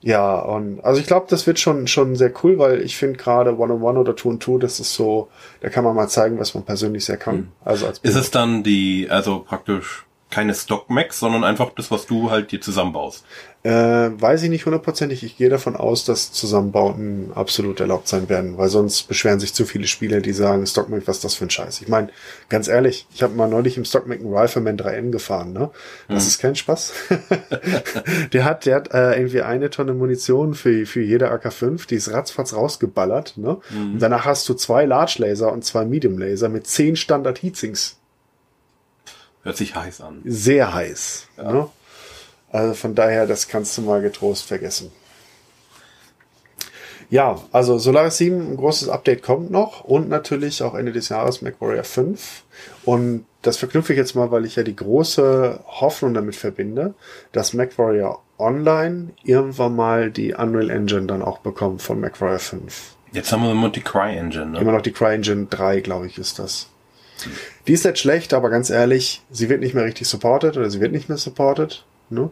Ja, 0.00 0.38
und 0.38 0.80
also 0.84 1.00
ich 1.00 1.08
glaube, 1.08 1.26
das 1.28 1.48
wird 1.48 1.58
schon 1.58 1.88
schon 1.88 2.14
sehr 2.14 2.32
cool, 2.44 2.56
weil 2.60 2.80
ich 2.82 2.96
finde 2.96 3.18
gerade 3.18 3.58
One-on-One 3.58 3.98
oder 3.98 4.14
Two-on-Two, 4.14 4.58
das 4.58 4.78
ist 4.78 4.94
so, 4.94 5.28
da 5.60 5.70
kann 5.70 5.82
man 5.82 5.96
mal 5.96 6.06
zeigen, 6.06 6.38
was 6.38 6.54
man 6.54 6.62
persönlich 6.62 7.04
sehr 7.04 7.16
kann. 7.16 7.50
Also 7.64 7.88
als 7.88 7.98
Ist 7.98 8.14
es 8.14 8.30
dann 8.30 8.62
die, 8.62 9.08
also 9.10 9.40
praktisch 9.40 10.06
keine 10.30 10.54
Stock-Macs, 10.54 11.20
sondern 11.20 11.44
einfach 11.44 11.70
das, 11.74 11.90
was 11.90 12.06
du 12.06 12.30
halt 12.30 12.52
dir 12.52 12.60
zusammenbaust? 12.60 13.24
äh, 13.64 13.70
weiß 13.70 14.44
ich 14.44 14.50
nicht 14.50 14.66
hundertprozentig. 14.66 15.24
Ich 15.24 15.36
gehe 15.36 15.48
davon 15.48 15.74
aus, 15.74 16.04
dass 16.04 16.32
Zusammenbauten 16.32 17.32
absolut 17.34 17.80
erlaubt 17.80 18.06
sein 18.06 18.28
werden, 18.28 18.56
weil 18.56 18.68
sonst 18.68 19.08
beschweren 19.08 19.40
sich 19.40 19.52
zu 19.52 19.66
viele 19.66 19.88
Spieler, 19.88 20.20
die 20.20 20.32
sagen, 20.32 20.64
Stockmac, 20.64 21.02
was 21.06 21.16
ist 21.16 21.24
das 21.24 21.34
für 21.34 21.44
ein 21.44 21.50
Scheiß? 21.50 21.80
Ich 21.82 21.88
meine, 21.88 22.08
ganz 22.48 22.68
ehrlich, 22.68 23.06
ich 23.12 23.22
habe 23.22 23.34
mal 23.34 23.48
neulich 23.48 23.76
im 23.76 23.84
Stockmac 23.84 24.20
einen 24.20 24.32
Rifleman 24.32 24.78
3N 24.78 25.10
gefahren, 25.10 25.52
ne? 25.52 25.70
Das 26.08 26.26
ist 26.26 26.38
kein 26.38 26.54
Spaß. 26.54 26.92
der 28.32 28.44
hat, 28.44 28.64
der 28.64 28.76
hat 28.76 28.94
äh, 28.94 29.18
irgendwie 29.18 29.42
eine 29.42 29.70
Tonne 29.70 29.92
Munition 29.92 30.54
für, 30.54 30.86
für 30.86 31.02
jede 31.02 31.30
AK-5, 31.30 31.88
die 31.88 31.96
ist 31.96 32.12
ratzfatz 32.12 32.54
rausgeballert, 32.54 33.36
ne? 33.38 33.58
Und 33.70 33.98
danach 33.98 34.24
hast 34.24 34.48
du 34.48 34.54
zwei 34.54 34.84
Large 34.84 35.16
Laser 35.18 35.52
und 35.52 35.64
zwei 35.64 35.84
Medium 35.84 36.16
Laser 36.16 36.48
mit 36.48 36.66
zehn 36.66 36.96
Standard 36.96 37.42
Heatsinks. 37.42 37.97
Hört 39.48 39.56
sich 39.56 39.74
heiß 39.74 40.02
an. 40.02 40.20
Sehr 40.24 40.74
heiß. 40.74 41.28
Ne? 41.38 41.68
Also 42.52 42.74
von 42.74 42.94
daher, 42.94 43.26
das 43.26 43.48
kannst 43.48 43.78
du 43.78 43.82
mal 43.82 44.02
getrost 44.02 44.44
vergessen. 44.44 44.92
Ja, 47.10 47.40
also 47.52 47.78
Solaris 47.78 48.18
7, 48.18 48.52
ein 48.52 48.56
großes 48.58 48.90
Update 48.90 49.22
kommt 49.22 49.50
noch 49.50 49.84
und 49.84 50.10
natürlich 50.10 50.62
auch 50.62 50.74
Ende 50.74 50.92
des 50.92 51.08
Jahres 51.08 51.40
MacWarrior 51.40 51.84
5. 51.84 52.42
Und 52.84 53.24
das 53.40 53.56
verknüpfe 53.56 53.94
ich 53.94 53.98
jetzt 53.98 54.14
mal, 54.14 54.30
weil 54.30 54.44
ich 54.44 54.56
ja 54.56 54.62
die 54.62 54.76
große 54.76 55.60
Hoffnung 55.66 56.12
damit 56.12 56.36
verbinde, 56.36 56.92
dass 57.32 57.54
MacWarrior 57.54 58.22
Online 58.38 59.10
irgendwann 59.24 59.74
mal 59.74 60.10
die 60.10 60.34
Unreal 60.34 60.68
Engine 60.68 61.06
dann 61.06 61.22
auch 61.22 61.38
bekommt 61.38 61.80
von 61.80 62.00
MacWarrior 62.00 62.38
5. 62.38 62.96
Jetzt 63.12 63.32
haben 63.32 63.42
wir 63.42 63.52
immer 63.52 63.70
die 63.70 63.80
Cry-Engine, 63.80 64.46
ne? 64.46 64.60
Immer 64.60 64.72
noch 64.72 64.82
die 64.82 64.92
CryEngine 64.92 65.46
3, 65.46 65.80
glaube 65.80 66.06
ich, 66.06 66.18
ist 66.18 66.38
das. 66.38 66.68
Die 67.68 67.74
ist 67.74 67.84
nicht 67.84 67.98
schlecht, 67.98 68.32
aber 68.34 68.50
ganz 68.50 68.70
ehrlich, 68.70 69.22
sie 69.30 69.48
wird 69.48 69.60
nicht 69.60 69.74
mehr 69.74 69.84
richtig 69.84 70.08
supported 70.08 70.56
oder 70.56 70.70
sie 70.70 70.80
wird 70.80 70.92
nicht 70.92 71.08
mehr 71.08 71.18
supported, 71.18 71.84
ne? 72.10 72.30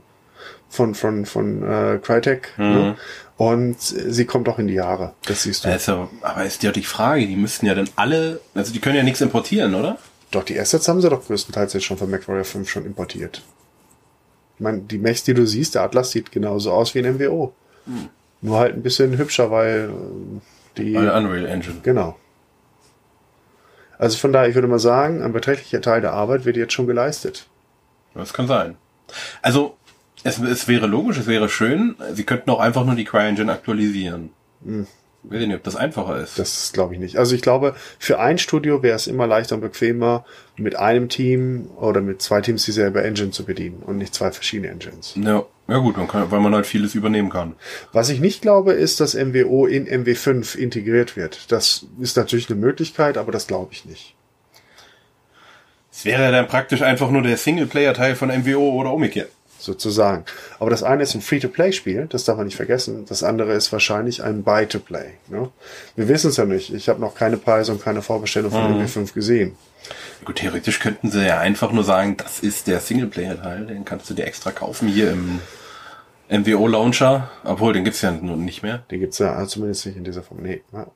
Von, 0.68 0.94
von, 0.94 1.26
von 1.26 1.62
äh, 1.62 1.98
Crytek. 2.02 2.52
Ne? 2.58 2.96
Und 3.36 3.76
sie 3.80 4.24
kommt 4.24 4.48
auch 4.48 4.58
in 4.58 4.66
die 4.66 4.74
Jahre. 4.74 5.12
Das 5.26 5.42
siehst 5.42 5.64
du. 5.64 5.68
Also, 5.68 6.08
aber 6.22 6.44
ist 6.44 6.62
ja 6.62 6.72
die 6.72 6.82
Frage, 6.82 7.26
die 7.26 7.36
müssten 7.36 7.66
ja 7.66 7.74
dann 7.74 7.88
alle, 7.96 8.40
also 8.54 8.72
die 8.72 8.80
können 8.80 8.96
ja 8.96 9.02
nichts 9.02 9.20
importieren, 9.20 9.74
oder? 9.74 9.98
Doch, 10.30 10.42
die 10.42 10.58
Assets 10.58 10.88
haben 10.88 11.00
sie 11.00 11.10
doch 11.10 11.24
größtenteils 11.26 11.74
jetzt 11.74 11.84
schon 11.84 11.98
von 11.98 12.10
MacWarrior 12.10 12.44
5 12.44 12.68
schon 12.68 12.86
importiert. 12.86 13.42
Ich 14.56 14.60
meine, 14.60 14.78
die 14.78 14.98
Mechs, 14.98 15.22
die 15.22 15.34
du 15.34 15.46
siehst, 15.46 15.74
der 15.74 15.82
Atlas 15.82 16.10
sieht 16.10 16.32
genauso 16.32 16.72
aus 16.72 16.94
wie 16.94 17.00
ein 17.00 17.16
MWO. 17.16 17.52
Nur 18.40 18.58
halt 18.58 18.74
ein 18.74 18.82
bisschen 18.82 19.16
hübscher, 19.18 19.50
weil 19.50 19.90
äh, 19.90 20.78
die. 20.78 20.92
Bei 20.92 21.02
der 21.02 21.14
Unreal 21.14 21.46
Engine. 21.46 21.76
Genau. 21.82 22.16
Also 23.98 24.18
von 24.18 24.32
daher, 24.32 24.48
ich 24.48 24.54
würde 24.54 24.68
mal 24.68 24.78
sagen, 24.78 25.22
ein 25.22 25.32
beträchtlicher 25.32 25.80
Teil 25.80 26.00
der 26.00 26.12
Arbeit 26.12 26.44
wird 26.44 26.56
jetzt 26.56 26.72
schon 26.72 26.86
geleistet. 26.86 27.46
Das 28.14 28.32
kann 28.32 28.46
sein. 28.46 28.76
Also, 29.42 29.76
es, 30.24 30.38
es 30.38 30.68
wäre 30.68 30.86
logisch, 30.86 31.18
es 31.18 31.26
wäre 31.26 31.48
schön, 31.48 31.94
sie 32.12 32.24
könnten 32.24 32.50
auch 32.50 32.60
einfach 32.60 32.84
nur 32.84 32.94
die 32.94 33.04
CryEngine 33.04 33.52
aktualisieren. 33.52 34.30
Hm. 34.64 34.86
Ich 35.24 35.32
weiß 35.32 35.46
nicht, 35.46 35.56
ob 35.56 35.64
das 35.64 35.76
einfacher 35.76 36.18
ist. 36.20 36.38
Das 36.38 36.72
glaube 36.72 36.94
ich 36.94 37.00
nicht. 37.00 37.18
Also 37.18 37.34
ich 37.34 37.42
glaube, 37.42 37.74
für 37.98 38.20
ein 38.20 38.38
Studio 38.38 38.82
wäre 38.82 38.94
es 38.94 39.08
immer 39.08 39.26
leichter 39.26 39.56
und 39.56 39.60
bequemer, 39.60 40.24
mit 40.56 40.76
einem 40.76 41.08
Team 41.08 41.68
oder 41.76 42.00
mit 42.00 42.22
zwei 42.22 42.40
Teams 42.40 42.64
dieselbe 42.64 43.02
Engine 43.02 43.32
zu 43.32 43.44
bedienen 43.44 43.82
und 43.84 43.98
nicht 43.98 44.14
zwei 44.14 44.30
verschiedene 44.30 44.70
Engines. 44.70 45.14
ja. 45.16 45.44
Ja 45.68 45.78
gut, 45.78 45.96
man 45.96 46.06
kann, 46.06 46.30
weil 46.30 46.40
man 46.40 46.54
halt 46.54 46.66
vieles 46.66 46.94
übernehmen 46.94 47.28
kann. 47.28 47.56
Was 47.92 48.08
ich 48.08 48.20
nicht 48.20 48.40
glaube, 48.40 48.72
ist, 48.72 49.00
dass 49.00 49.14
MWO 49.14 49.66
in 49.66 49.86
MW5 49.88 50.56
integriert 50.56 51.16
wird. 51.16 51.50
Das 51.50 51.86
ist 51.98 52.16
natürlich 52.16 52.48
eine 52.48 52.60
Möglichkeit, 52.60 53.18
aber 53.18 53.32
das 53.32 53.48
glaube 53.48 53.72
ich 53.72 53.84
nicht. 53.84 54.14
Es 55.90 56.04
wäre 56.04 56.30
dann 56.30 56.46
praktisch 56.46 56.82
einfach 56.82 57.10
nur 57.10 57.22
der 57.22 57.36
Singleplayer-Teil 57.36 58.14
von 58.16 58.28
MWO 58.28 58.74
oder 58.78 58.92
umgekehrt. 58.92 59.30
Sozusagen. 59.66 60.24
Aber 60.60 60.70
das 60.70 60.84
eine 60.84 61.02
ist 61.02 61.14
ein 61.14 61.20
Free-to-Play-Spiel, 61.20 62.06
das 62.08 62.24
darf 62.24 62.36
man 62.36 62.46
nicht 62.46 62.56
vergessen. 62.56 63.04
Das 63.08 63.24
andere 63.24 63.52
ist 63.52 63.72
wahrscheinlich 63.72 64.22
ein 64.22 64.44
Buy-to-Play. 64.44 65.10
Ne? 65.28 65.50
Wir 65.96 66.08
wissen 66.08 66.30
es 66.30 66.36
ja 66.36 66.44
nicht. 66.44 66.72
Ich 66.72 66.88
habe 66.88 67.00
noch 67.00 67.16
keine 67.16 67.36
Preise 67.36 67.72
und 67.72 67.82
keine 67.82 68.00
Vorbestellung 68.00 68.52
von 68.52 68.78
mhm. 68.78 68.84
MW5 68.84 69.12
gesehen. 69.12 69.56
Gut, 70.24 70.36
theoretisch 70.36 70.78
könnten 70.78 71.10
sie 71.10 71.26
ja 71.26 71.38
einfach 71.38 71.72
nur 71.72 71.84
sagen, 71.84 72.16
das 72.16 72.40
ist 72.40 72.68
der 72.68 72.80
Singleplayer-Teil, 72.80 73.66
den 73.66 73.84
kannst 73.84 74.08
du 74.08 74.14
dir 74.14 74.26
extra 74.26 74.52
kaufen 74.52 74.88
hier 74.88 75.10
im 75.10 75.40
MWO-Launcher. 76.30 77.28
Obwohl, 77.44 77.72
den 77.72 77.84
gibt's 77.84 78.02
ja 78.02 78.12
nun 78.12 78.44
nicht 78.44 78.62
mehr. 78.62 78.78
Den 78.90 79.00
gibt's 79.00 79.18
ja 79.18 79.44
zumindest 79.46 79.86
nicht 79.86 79.96
in 79.96 80.04
dieser 80.04 80.22
Form. 80.22 80.42
Nee. 80.42 80.62
Ja. 80.72 80.86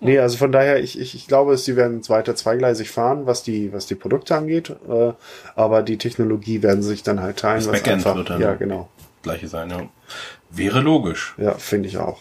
Nee, 0.00 0.18
also 0.18 0.36
von 0.36 0.52
daher, 0.52 0.82
ich, 0.82 0.98
ich, 0.98 1.14
ich 1.14 1.26
glaube, 1.26 1.56
sie 1.56 1.76
werden 1.76 2.06
weiter 2.08 2.36
zweigleisig 2.36 2.90
fahren, 2.90 3.26
was 3.26 3.42
die, 3.42 3.72
was 3.72 3.86
die 3.86 3.94
Produkte 3.94 4.36
angeht, 4.36 4.70
äh, 4.88 5.12
aber 5.56 5.82
die 5.82 5.98
Technologie 5.98 6.62
werden 6.62 6.82
sich 6.82 7.02
dann 7.02 7.20
halt 7.20 7.38
teilen. 7.38 7.58
Das 7.58 7.66
was 7.68 7.82
Backend 7.82 7.94
einfach, 7.94 8.16
wird 8.16 8.30
dann 8.30 8.40
ja, 8.40 8.54
genau. 8.54 8.88
gleiche 9.22 9.48
sein, 9.48 9.70
ja. 9.70 9.82
Wäre 10.50 10.80
logisch. 10.80 11.34
Ja, 11.36 11.54
finde 11.54 11.88
ich 11.88 11.98
auch. 11.98 12.20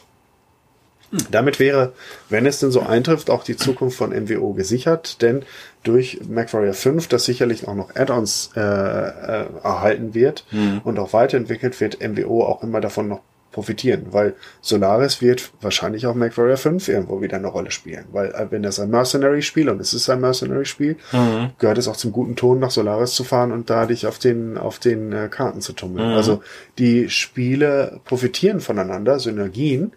Hm. 1.12 1.20
Damit 1.32 1.60
wäre, 1.60 1.94
wenn 2.30 2.46
es 2.46 2.60
denn 2.60 2.72
so 2.72 2.82
eintrifft, 2.82 3.30
auch 3.30 3.44
die 3.44 3.56
Zukunft 3.56 3.98
von 3.98 4.10
MWO 4.10 4.54
gesichert, 4.54 5.22
denn 5.22 5.44
durch 5.84 6.20
MacWarrior 6.28 6.74
5, 6.74 7.08
das 7.08 7.26
sicherlich 7.26 7.68
auch 7.68 7.76
noch 7.76 7.96
Add-ons 7.96 8.52
äh, 8.56 8.60
äh, 8.60 9.46
erhalten 9.64 10.14
wird 10.14 10.46
hm. 10.50 10.82
und 10.84 11.00
auch 11.00 11.14
weiterentwickelt 11.14 11.80
wird, 11.80 12.00
MWO 12.02 12.44
auch 12.44 12.64
immer 12.64 12.82
davon 12.82 13.08
noch 13.08 13.22
profitieren, 13.58 14.06
weil 14.12 14.36
Solaris 14.62 15.20
wird 15.20 15.52
wahrscheinlich 15.62 16.06
auch 16.06 16.14
MacWarrior 16.14 16.58
5 16.58 16.90
irgendwo 16.90 17.22
wieder 17.22 17.38
eine 17.38 17.48
Rolle 17.48 17.72
spielen, 17.72 18.06
weil 18.12 18.28
äh, 18.28 18.46
wenn 18.52 18.62
das 18.62 18.80
ein 18.80 18.92
Mercenary-Spiel 18.92 19.68
und 19.68 19.82
es 19.82 19.96
ist 19.96 20.08
ein 20.12 20.22
Mercenary-Spiel, 20.22 20.96
mhm. 21.12 21.50
gehört 21.58 21.80
es 21.80 21.88
auch 21.88 21.96
zum 21.96 22.12
guten 22.12 22.36
Ton 22.36 22.60
nach 22.60 22.70
Solaris 22.70 23.16
zu 23.16 23.24
fahren 23.24 23.52
und 23.52 23.72
da 23.72 23.88
dich 23.88 24.06
auf 24.06 24.20
den 24.20 24.60
auf 24.60 24.78
den 24.78 25.12
äh, 25.12 25.28
Karten 25.28 25.62
zu 25.62 25.74
tummeln. 25.74 26.12
Mhm. 26.12 26.16
Also 26.16 26.44
die 26.78 27.10
Spiele 27.10 28.00
profitieren 28.06 28.60
voneinander, 28.60 29.18
Synergien 29.18 29.94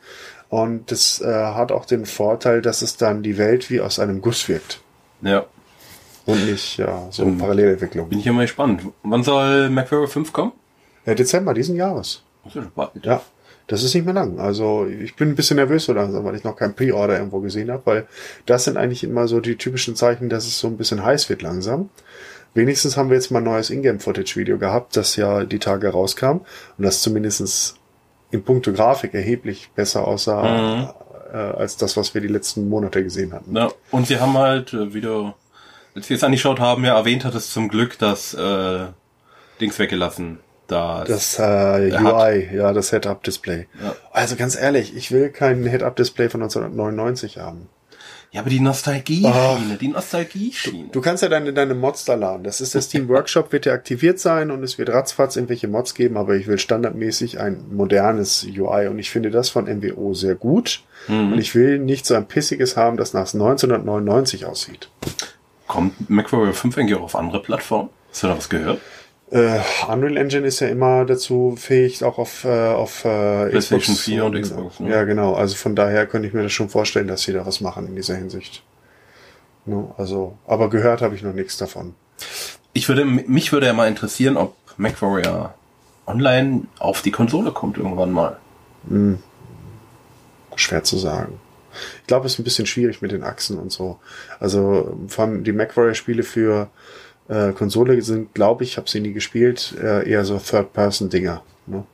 und 0.48 0.90
das 0.90 1.20
äh, 1.20 1.26
hat 1.26 1.70
auch 1.70 1.84
den 1.84 2.06
Vorteil, 2.06 2.62
dass 2.62 2.80
es 2.80 2.96
dann 2.96 3.22
die 3.22 3.36
Welt 3.36 3.68
wie 3.68 3.82
aus 3.82 3.98
einem 3.98 4.22
Guss 4.22 4.48
wirkt. 4.48 4.80
Ja. 5.20 5.44
Und 6.24 6.46
nicht 6.46 6.78
ja, 6.78 7.08
so 7.10 7.24
eine 7.24 7.32
Parallelentwicklung. 7.32 8.08
Bin 8.08 8.20
ich 8.20 8.24
ja 8.24 8.32
mal 8.32 8.46
gespannt. 8.46 8.84
Wann 9.02 9.22
soll 9.22 9.68
MacWarrior 9.68 10.08
5 10.08 10.32
kommen? 10.32 10.52
Ja, 11.04 11.14
Dezember 11.14 11.52
diesen 11.52 11.76
Jahres. 11.76 12.22
Ja. 13.02 13.20
Das 13.70 13.84
ist 13.84 13.94
nicht 13.94 14.04
mehr 14.04 14.14
lang. 14.14 14.40
Also 14.40 14.84
ich 14.84 15.14
bin 15.14 15.28
ein 15.28 15.36
bisschen 15.36 15.54
nervös 15.54 15.84
so 15.84 15.92
langsam, 15.92 16.24
weil 16.24 16.34
ich 16.34 16.42
noch 16.42 16.56
kein 16.56 16.74
Pre-Order 16.74 17.18
irgendwo 17.18 17.38
gesehen 17.38 17.70
habe, 17.70 17.82
weil 17.84 18.08
das 18.44 18.64
sind 18.64 18.76
eigentlich 18.76 19.04
immer 19.04 19.28
so 19.28 19.38
die 19.38 19.54
typischen 19.54 19.94
Zeichen, 19.94 20.28
dass 20.28 20.44
es 20.44 20.58
so 20.58 20.66
ein 20.66 20.76
bisschen 20.76 21.04
heiß 21.04 21.28
wird 21.28 21.42
langsam. 21.42 21.88
Wenigstens 22.52 22.96
haben 22.96 23.10
wir 23.10 23.14
jetzt 23.14 23.30
mal 23.30 23.38
ein 23.38 23.44
neues 23.44 23.70
Ingame-Footage-Video 23.70 24.58
gehabt, 24.58 24.96
das 24.96 25.14
ja 25.14 25.44
die 25.44 25.60
Tage 25.60 25.88
rauskam 25.90 26.40
und 26.78 26.84
das 26.84 27.00
zumindestens 27.00 27.76
in 28.32 28.42
puncto 28.42 28.72
Grafik 28.72 29.14
erheblich 29.14 29.70
besser 29.76 30.04
aussah 30.04 30.42
mhm. 30.42 30.88
äh, 31.32 31.36
als 31.36 31.76
das, 31.76 31.96
was 31.96 32.12
wir 32.12 32.20
die 32.20 32.26
letzten 32.26 32.68
Monate 32.68 33.04
gesehen 33.04 33.32
hatten. 33.32 33.54
Ja, 33.54 33.70
und 33.92 34.08
sie 34.08 34.18
haben 34.18 34.36
halt, 34.36 34.72
äh, 34.72 34.92
wie 34.92 35.00
du, 35.00 35.32
als 35.94 36.10
wir 36.10 36.16
es 36.16 36.24
angeschaut 36.24 36.58
haben, 36.58 36.84
ja 36.84 36.96
erwähnt 36.96 37.24
hat 37.24 37.36
es 37.36 37.52
zum 37.52 37.68
Glück 37.68 38.00
das 38.00 38.34
äh, 38.34 38.86
Dings 39.60 39.78
weggelassen 39.78 40.40
das, 40.70 41.36
das 41.36 41.38
äh, 41.38 41.92
UI, 42.00 42.46
hat. 42.46 42.54
ja, 42.54 42.72
das 42.72 42.90
Head-Up-Display. 42.90 43.66
Ja. 43.82 43.96
Also 44.12 44.36
ganz 44.36 44.56
ehrlich, 44.56 44.96
ich 44.96 45.10
will 45.10 45.30
kein 45.30 45.64
Head-Up-Display 45.66 46.28
von 46.28 46.42
1999 46.42 47.38
haben. 47.38 47.68
Ja, 48.32 48.42
aber 48.42 48.50
die 48.50 48.60
Nostalgie-Schiene, 48.60 49.76
die 49.80 49.88
Nostalgie-Schiene. 49.88 50.84
Du, 50.84 50.92
du, 50.92 51.00
kannst 51.00 51.24
ja 51.24 51.28
deine, 51.28 51.52
deine 51.52 51.74
Mods 51.74 52.04
da 52.04 52.14
laden. 52.14 52.44
Das 52.44 52.60
ist 52.60 52.74
der 52.74 52.80
Steam 52.80 53.08
Workshop, 53.08 53.50
wird 53.50 53.66
ja 53.66 53.72
aktiviert 53.72 54.20
sein 54.20 54.52
und 54.52 54.62
es 54.62 54.78
wird 54.78 54.90
ratzfatz 54.90 55.34
irgendwelche 55.34 55.66
Mods 55.66 55.96
geben, 55.96 56.16
aber 56.16 56.36
ich 56.36 56.46
will 56.46 56.58
standardmäßig 56.58 57.40
ein 57.40 57.64
modernes 57.74 58.46
UI 58.46 58.86
und 58.86 59.00
ich 59.00 59.10
finde 59.10 59.32
das 59.32 59.48
von 59.48 59.64
MWO 59.64 60.14
sehr 60.14 60.36
gut. 60.36 60.84
Mhm. 61.08 61.32
Und 61.32 61.38
ich 61.40 61.56
will 61.56 61.80
nicht 61.80 62.06
so 62.06 62.14
ein 62.14 62.28
pissiges 62.28 62.76
haben, 62.76 62.96
das 62.96 63.14
nach 63.14 63.32
1999 63.34 64.46
aussieht. 64.46 64.90
Kommt 65.66 66.08
MacWarrior 66.08 66.52
5 66.52 66.78
eigentlich 66.78 66.96
auch 66.96 67.02
auf 67.02 67.16
andere 67.16 67.42
Plattformen? 67.42 67.88
Hast 68.10 68.22
du 68.22 68.28
da 68.28 68.36
was 68.36 68.48
gehört? 68.48 68.80
Äh, 69.30 69.60
Unreal 69.88 70.16
Engine 70.16 70.46
ist 70.46 70.58
ja 70.58 70.68
immer 70.68 71.04
dazu 71.04 71.54
fähig, 71.56 72.02
auch 72.02 72.18
auf, 72.18 72.44
äh, 72.44 72.68
auf 72.68 73.04
äh, 73.04 73.48
PlayStation 73.50 73.94
Xbox 73.94 74.00
4 74.00 74.24
und, 74.24 74.40
Xbox. 74.40 74.80
Ne? 74.80 74.90
Ja, 74.90 75.04
genau. 75.04 75.34
Also 75.34 75.54
von 75.54 75.76
daher 75.76 76.06
könnte 76.06 76.26
ich 76.26 76.34
mir 76.34 76.42
das 76.42 76.52
schon 76.52 76.68
vorstellen, 76.68 77.06
dass 77.06 77.22
sie 77.22 77.32
da 77.32 77.46
was 77.46 77.60
machen 77.60 77.86
in 77.86 77.94
dieser 77.94 78.16
Hinsicht. 78.16 78.64
Ne? 79.66 79.88
Also, 79.96 80.36
aber 80.46 80.68
gehört 80.68 81.00
habe 81.00 81.14
ich 81.14 81.22
noch 81.22 81.32
nichts 81.32 81.56
davon. 81.56 81.94
Ich 82.72 82.88
würde, 82.88 83.04
mich 83.04 83.52
würde 83.52 83.66
ja 83.66 83.72
mal 83.72 83.88
interessieren, 83.88 84.36
ob 84.36 84.56
MacWarrior 84.76 85.54
Online 86.06 86.62
auf 86.80 87.02
die 87.02 87.12
Konsole 87.12 87.52
kommt 87.52 87.78
irgendwann 87.78 88.10
mal. 88.10 88.36
Hm. 88.88 89.18
Schwer 90.56 90.82
zu 90.82 90.98
sagen. 90.98 91.40
Ich 92.00 92.06
glaube, 92.08 92.26
es 92.26 92.32
ist 92.32 92.40
ein 92.40 92.44
bisschen 92.44 92.66
schwierig 92.66 93.00
mit 93.00 93.12
den 93.12 93.22
Achsen 93.22 93.58
und 93.58 93.70
so. 93.70 94.00
Also 94.40 94.98
vor 95.06 95.24
allem 95.24 95.44
die 95.44 95.52
MacWarrior-Spiele 95.52 96.24
für 96.24 96.68
äh, 97.30 97.52
Konsole 97.52 98.02
sind, 98.02 98.34
glaube 98.34 98.64
ich, 98.64 98.76
habe 98.76 98.90
sie 98.90 99.00
nie 99.00 99.12
gespielt, 99.12 99.74
äh, 99.80 100.08
eher 100.08 100.24
so 100.24 100.38
Third-Person-Dinger. 100.38 101.42
Ne? 101.66 101.84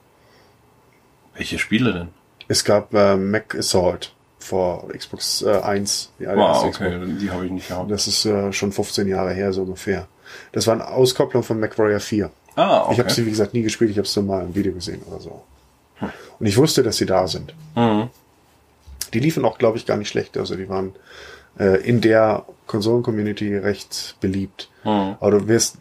Welche 1.35 1.59
Spiele 1.59 1.93
denn? 1.93 2.09
Es 2.49 2.65
gab 2.65 2.95
äh, 2.95 3.17
Mac 3.17 3.55
Assault 3.55 4.15
vor 4.39 4.89
Xbox 4.89 5.43
äh, 5.43 5.51
1. 5.51 6.13
Die 6.19 6.27
wow, 6.27 6.65
okay, 6.65 6.99
die 7.21 7.31
habe 7.31 7.45
ich 7.45 7.53
nicht 7.53 7.69
gehabt. 7.69 7.91
Das 7.91 8.07
ist 8.07 8.25
äh, 8.25 8.53
schon 8.53 8.73
15 8.73 9.07
Jahre 9.09 9.33
her, 9.33 9.53
so 9.53 9.63
ungefähr. 9.63 10.09
Das 10.53 10.67
war 10.67 10.75
eine 10.75 10.89
Auskopplung 10.89 11.43
von 11.43 11.61
MacWarrior 11.61 12.01
4. 12.01 12.31
Ah, 12.55 12.83
okay. 12.83 12.93
Ich 12.93 12.99
habe 13.01 13.11
sie, 13.11 13.27
wie 13.27 13.31
gesagt, 13.31 13.53
nie 13.53 13.63
gespielt, 13.63 13.91
ich 13.91 13.99
habe 13.99 14.07
es 14.07 14.17
nur 14.17 14.25
mal 14.25 14.45
im 14.45 14.55
Video 14.55 14.73
gesehen 14.73 15.03
oder 15.03 15.21
so. 15.21 15.43
Hm. 15.97 16.11
Und 16.39 16.47
ich 16.47 16.57
wusste, 16.57 16.83
dass 16.83 16.97
sie 16.97 17.07
da 17.07 17.27
sind. 17.29 17.55
Mhm. 17.75 18.09
Die 19.13 19.21
liefen 19.21 19.45
auch, 19.45 19.59
glaube 19.59 19.77
ich, 19.77 19.87
gar 19.87 19.97
nicht 19.97 20.09
schlecht. 20.09 20.37
Also 20.37 20.57
die 20.57 20.69
waren 20.69 20.95
äh, 21.59 21.83
in 21.83 22.01
der 22.01 22.45
Konsolen-Community 22.67 23.57
recht 23.57 24.17
beliebt. 24.21 24.69
Mhm. 24.85 25.17
Aber 25.21 25.31
du 25.33 25.49
wirst 25.49 25.79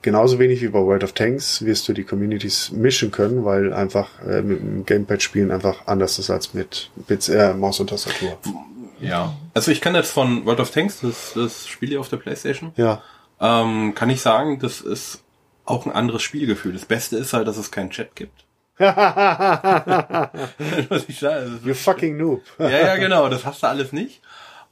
genauso 0.00 0.38
wenig 0.38 0.62
wie 0.62 0.68
bei 0.68 0.78
World 0.78 1.04
of 1.04 1.12
Tanks 1.12 1.64
wirst 1.64 1.88
du 1.88 1.92
die 1.92 2.04
Communities 2.04 2.70
mischen 2.72 3.10
können, 3.10 3.44
weil 3.44 3.72
einfach 3.72 4.08
äh, 4.26 4.42
mit 4.42 4.60
dem 4.60 4.86
Gamepad-Spielen 4.86 5.50
einfach 5.50 5.86
anders 5.86 6.18
ist 6.18 6.30
als 6.30 6.54
mit 6.54 6.90
Bits, 7.06 7.28
äh, 7.28 7.54
Maus 7.54 7.80
und 7.80 7.90
Tastatur. 7.90 8.38
Ja. 9.00 9.34
Also 9.54 9.70
ich 9.70 9.80
kann 9.80 9.94
jetzt 9.94 10.10
von 10.10 10.46
World 10.46 10.60
of 10.60 10.70
Tanks, 10.70 11.00
das, 11.00 11.32
das 11.34 11.66
Spiel 11.66 11.90
hier 11.90 12.00
auf 12.00 12.08
der 12.08 12.18
Playstation, 12.18 12.72
ja. 12.76 13.02
ähm, 13.40 13.94
kann 13.94 14.10
ich 14.10 14.20
sagen, 14.20 14.58
das 14.60 14.80
ist 14.80 15.22
auch 15.64 15.86
ein 15.86 15.92
anderes 15.92 16.22
Spielgefühl. 16.22 16.72
Das 16.72 16.86
Beste 16.86 17.16
ist 17.16 17.32
halt, 17.32 17.48
dass 17.48 17.56
es 17.56 17.70
keinen 17.70 17.90
Chat 17.90 18.16
gibt. 18.16 18.44
you 21.64 21.74
fucking 21.74 22.16
noob. 22.16 22.42
ja, 22.58 22.70
ja, 22.70 22.96
genau, 22.96 23.28
das 23.28 23.44
hast 23.44 23.62
du 23.62 23.68
alles 23.68 23.92
nicht. 23.92 24.22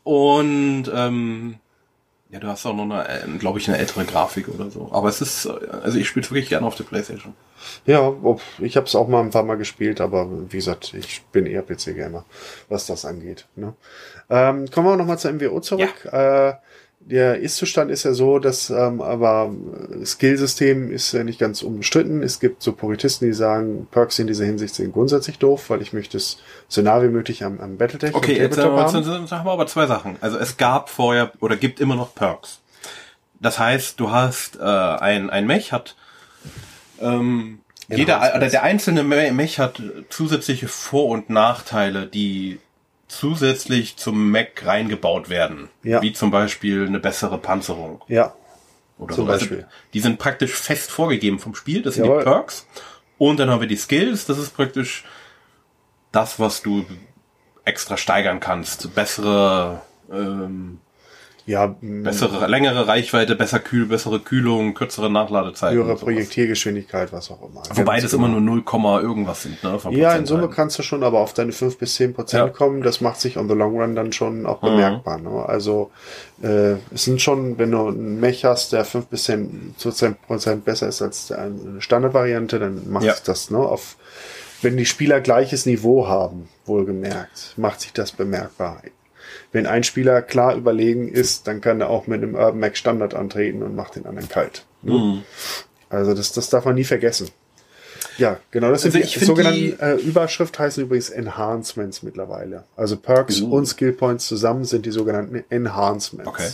Und 0.05 0.91
ähm, 0.95 1.57
ja, 2.31 2.39
du 2.39 2.47
hast 2.47 2.65
auch 2.65 2.75
noch 2.75 2.85
eine, 2.85 3.09
äh, 3.09 3.39
glaube 3.39 3.59
ich, 3.59 3.69
eine 3.69 3.79
ältere 3.79 4.05
Grafik 4.05 4.49
oder 4.49 4.71
so. 4.71 4.89
Aber 4.93 5.09
es 5.09 5.21
ist, 5.21 5.47
also 5.47 5.99
ich 5.99 6.09
spiele 6.09 6.25
wirklich 6.27 6.49
gerne 6.49 6.67
auf 6.67 6.77
der 6.77 6.85
Playstation. 6.85 7.35
Ja, 7.87 8.15
ich 8.61 8.77
habe 8.77 8.87
es 8.87 8.95
auch 8.95 9.09
mal 9.09 9.21
ein 9.21 9.31
paar 9.31 9.43
Mal 9.43 9.57
gespielt, 9.57 10.01
aber 10.01 10.29
wie 10.51 10.57
gesagt, 10.57 10.95
ich 10.95 11.23
bin 11.33 11.45
eher 11.45 11.63
PC-Gamer, 11.63 12.25
was 12.69 12.87
das 12.87 13.05
angeht. 13.05 13.47
Ne? 13.57 13.75
Ähm, 14.31 14.71
kommen 14.71 14.87
wir 14.87 14.97
noch 14.97 15.07
mal 15.07 15.19
zur 15.19 15.33
MWO 15.33 15.61
zurück. 15.61 16.09
Ja. 16.11 16.49
Äh, 16.51 16.55
der 17.01 17.41
Ist-Zustand 17.41 17.91
ist 17.91 18.05
ja 18.05 18.13
so, 18.13 18.39
dass 18.39 18.71
ähm, 18.71 19.01
aber 19.01 19.53
äh, 19.91 20.05
Skillsystem 20.05 20.93
ist 20.93 21.13
ja 21.13 21.25
nicht 21.25 21.39
ganz 21.39 21.63
umstritten. 21.63 22.23
Es 22.23 22.41
gibt 22.41 22.63
so 22.63 22.73
Puritisten, 22.73 23.27
die 23.27 23.35
sagen, 23.35 23.89
Perks 23.91 24.19
in 24.19 24.27
dieser 24.27 24.45
Hinsicht 24.45 24.75
sind 24.75 24.93
grundsätzlich 24.93 25.39
doof, 25.39 25.71
weil 25.71 25.83
ich 25.83 25.93
möchte 25.93 26.19
es 26.19 26.39
so 26.69 26.83
nah 26.83 27.03
wie 27.03 27.09
möglich 27.09 27.43
am, 27.45 27.59
am 27.59 27.79
Battletech 27.79 28.15
Okay, 28.15 28.37
jetzt 28.37 28.57
sagen 28.57 28.75
wir, 28.75 29.27
sagen 29.27 29.45
wir 29.45 29.51
aber 29.51 29.67
zwei 29.67 29.87
Sachen. 29.87 30.17
Also 30.21 30.39
es 30.39 30.57
gab 30.57 30.89
vorher 30.91 31.33
oder 31.41 31.57
gibt 31.57 31.81
immer 31.81 31.97
noch 31.97 32.15
Perks. 32.15 32.61
Das 33.41 33.59
heißt, 33.59 33.99
du 33.99 34.11
hast 34.11 34.57
äh, 34.57 34.63
ein, 34.63 35.31
ein 35.31 35.47
Mech 35.47 35.73
hat 35.73 35.97
ähm, 37.01 37.61
jeder, 37.89 38.35
oder 38.37 38.49
der 38.49 38.63
einzelne 38.63 39.03
Mech 39.03 39.59
hat 39.59 39.83
zusätzliche 40.11 40.69
Vor- 40.69 41.09
und 41.09 41.31
Nachteile, 41.31 42.07
die 42.07 42.61
zusätzlich 43.11 43.97
zum 43.97 44.31
Mac 44.31 44.65
reingebaut 44.65 45.29
werden. 45.29 45.69
Ja. 45.83 46.01
Wie 46.01 46.13
zum 46.13 46.31
Beispiel 46.31 46.87
eine 46.87 47.01
bessere 47.01 47.39
Panzerung. 47.39 48.03
Ja. 48.09 48.35
Oder 48.99 49.15
zum 49.15 49.27
so. 49.27 49.33
Beispiel. 49.33 49.57
Also, 49.59 49.69
die 49.93 50.01
sind 50.01 50.19
praktisch 50.19 50.55
fest 50.55 50.91
vorgegeben 50.91 51.39
vom 51.39 51.55
Spiel. 51.55 51.83
Das 51.83 51.95
sind 51.95 52.05
Jawohl. 52.05 52.21
die 52.21 52.25
Perks. 52.25 52.67
Und 53.19 53.41
dann 53.41 53.51
haben 53.51 53.61
wir 53.61 53.69
die 53.69 53.77
Skills. 53.77 54.27
Das 54.27 54.39
ist 54.39 54.57
praktisch 54.57 55.05
das, 56.13 56.39
was 56.39 56.63
du 56.63 56.87
extra 57.65 57.97
steigern 57.97 58.41
kannst. 58.41 58.95
Bessere, 58.95 59.83
ähm, 60.11 60.79
Ja, 61.47 61.75
bessere, 61.81 62.47
längere 62.47 62.87
Reichweite, 62.87 63.35
besser 63.35 63.59
kühl, 63.59 63.87
bessere 63.87 64.21
Kühlung, 64.21 64.75
kürzere 64.75 65.11
Nachladezeit. 65.11 65.75
Höhere 65.75 65.97
Projektilgeschwindigkeit, 65.97 67.13
was 67.13 67.31
auch 67.31 67.43
immer. 67.43 67.63
Wobei 67.71 67.95
Ganz 67.95 68.03
das 68.03 68.13
genau. 68.13 68.27
immer 68.27 68.41
nur 68.41 68.63
0, 68.63 69.03
irgendwas 69.03 69.43
sind. 69.43 69.63
Ne, 69.63 69.79
ja, 69.91 70.15
in 70.15 70.27
Summe 70.27 70.49
kannst 70.49 70.79
du 70.79 70.83
schon 70.83 71.03
aber 71.03 71.21
auf 71.21 71.33
deine 71.33 71.53
5 71.53 71.79
bis 71.79 71.95
10 71.97 72.15
Prozent 72.15 72.47
ja. 72.47 72.49
kommen. 72.49 72.83
Das 72.83 73.01
macht 73.01 73.21
sich 73.21 73.37
on 73.37 73.49
the 73.49 73.55
long 73.55 73.81
run 73.81 73.95
dann 73.95 74.13
schon 74.13 74.47
auch 74.47 74.63
mhm. 74.63 74.67
bemerkbar. 74.67 75.19
Mhm. 75.19 75.25
Ne? 75.25 75.45
Also 75.47 75.91
äh, 76.43 76.73
es 76.93 77.05
sind 77.05 77.21
schon, 77.21 77.59
wenn 77.59 77.71
du 77.71 77.89
einen 77.89 78.21
Mech 78.21 78.45
hast, 78.45 78.73
der 78.73 78.85
5 78.85 79.07
bis 79.07 79.25
10 79.25 79.75
Prozent 80.27 80.65
besser 80.65 80.89
ist 80.89 81.03
als 81.03 81.33
eine 81.33 81.81
Standardvariante, 81.81 82.59
dann 82.59 82.91
macht 82.91 83.05
ja. 83.05 83.15
das 83.25 83.51
ne, 83.51 83.59
auf 83.59 83.97
wenn 84.63 84.77
die 84.77 84.87
Spieler 84.87 85.21
gleiches 85.21 85.67
Niveau 85.67 86.07
haben, 86.07 86.49
wohlgemerkt, 86.67 87.55
macht 87.57 87.81
sich 87.81 87.93
das 87.93 88.13
bemerkbar. 88.13 88.83
Wenn 89.53 89.67
ein 89.67 89.83
Spieler 89.83 90.23
klar 90.23 90.55
überlegen 90.55 91.09
ist, 91.09 91.47
dann 91.47 91.61
kann 91.61 91.81
er 91.81 91.91
auch 91.91 92.07
mit 92.07 92.23
einem 92.23 92.35
Urban 92.35 92.61
Mac 92.61 92.77
Standard 92.77 93.15
antreten 93.15 93.63
und 93.63 93.75
macht 93.75 93.97
den 93.97 94.07
anderen 94.07 94.29
kalt. 94.29 94.65
Ne? 94.83 94.93
Mhm. 94.93 95.23
Also 95.89 96.15
das, 96.15 96.33
das 96.33 96.51
darf 96.51 96.65
man 96.65 96.77
nie 96.77 96.85
vergessen. 96.85 97.29
Ja, 98.17 98.39
genau, 98.51 98.71
das 98.71 98.83
sind 98.83 98.95
also 98.95 99.19
die 99.19 99.25
sogenannten 99.25 99.59
die, 99.59 99.77
äh, 99.81 99.95
Überschrift 99.97 100.59
heißen 100.59 100.85
übrigens 100.85 101.11
Enhancements 101.11 102.03
mittlerweile. 102.03 102.65
Also 102.77 102.97
Perks 102.97 103.41
uh. 103.41 103.51
und 103.51 103.67
Skill 103.67 103.93
Points 103.93 104.27
zusammen 104.27 104.65
sind 104.65 104.87
die 104.87 104.91
sogenannten 104.91 105.43
Enhancements. 105.49 106.29
Okay. 106.29 106.51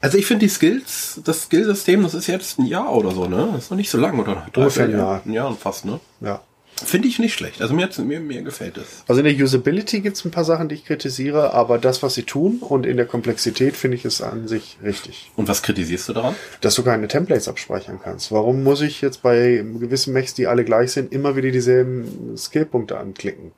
Also 0.00 0.18
ich 0.18 0.26
finde 0.26 0.46
die 0.46 0.50
Skills, 0.50 1.20
das 1.24 1.44
Skillsystem, 1.44 2.02
das 2.02 2.14
ist 2.14 2.26
jetzt 2.26 2.58
ein 2.58 2.66
Jahr 2.66 2.94
oder 2.94 3.10
so, 3.10 3.26
ne? 3.26 3.48
Das 3.52 3.64
ist 3.64 3.70
noch 3.70 3.76
nicht 3.76 3.90
so 3.90 3.98
lang, 3.98 4.18
oder? 4.20 4.46
Ungefähr 4.54 4.84
ein 4.84 4.92
Jahr. 4.92 5.22
Ein 5.24 5.32
Jahr 5.32 5.54
fast, 5.56 5.84
ne? 5.84 5.98
Ja. 6.20 6.42
Finde 6.84 7.08
ich 7.08 7.18
nicht 7.18 7.32
schlecht. 7.32 7.62
Also 7.62 7.74
mir, 7.74 7.88
mir, 8.04 8.20
mir 8.20 8.42
gefällt 8.42 8.76
es. 8.76 9.02
Also 9.08 9.22
in 9.22 9.24
der 9.24 9.44
Usability 9.44 10.00
gibt 10.00 10.16
es 10.16 10.24
ein 10.24 10.30
paar 10.30 10.44
Sachen, 10.44 10.68
die 10.68 10.74
ich 10.74 10.84
kritisiere, 10.84 11.54
aber 11.54 11.78
das, 11.78 12.02
was 12.02 12.14
sie 12.14 12.24
tun 12.24 12.58
und 12.60 12.84
in 12.84 12.98
der 12.98 13.06
Komplexität 13.06 13.76
finde 13.76 13.96
ich 13.96 14.04
es 14.04 14.20
an 14.20 14.46
sich 14.46 14.76
richtig. 14.84 15.30
Und 15.36 15.48
was 15.48 15.62
kritisierst 15.62 16.08
du 16.10 16.12
daran? 16.12 16.34
Dass 16.60 16.74
du 16.74 16.82
keine 16.82 17.08
Templates 17.08 17.48
abspeichern 17.48 17.98
kannst. 18.02 18.30
Warum 18.30 18.62
muss 18.62 18.82
ich 18.82 19.00
jetzt 19.00 19.22
bei 19.22 19.64
gewissen 19.78 20.12
Mechs, 20.12 20.34
die 20.34 20.46
alle 20.46 20.64
gleich 20.64 20.92
sind, 20.92 21.12
immer 21.12 21.34
wieder 21.34 21.50
dieselben 21.50 22.36
Skillpunkte 22.36 22.98
anklicken? 22.98 23.52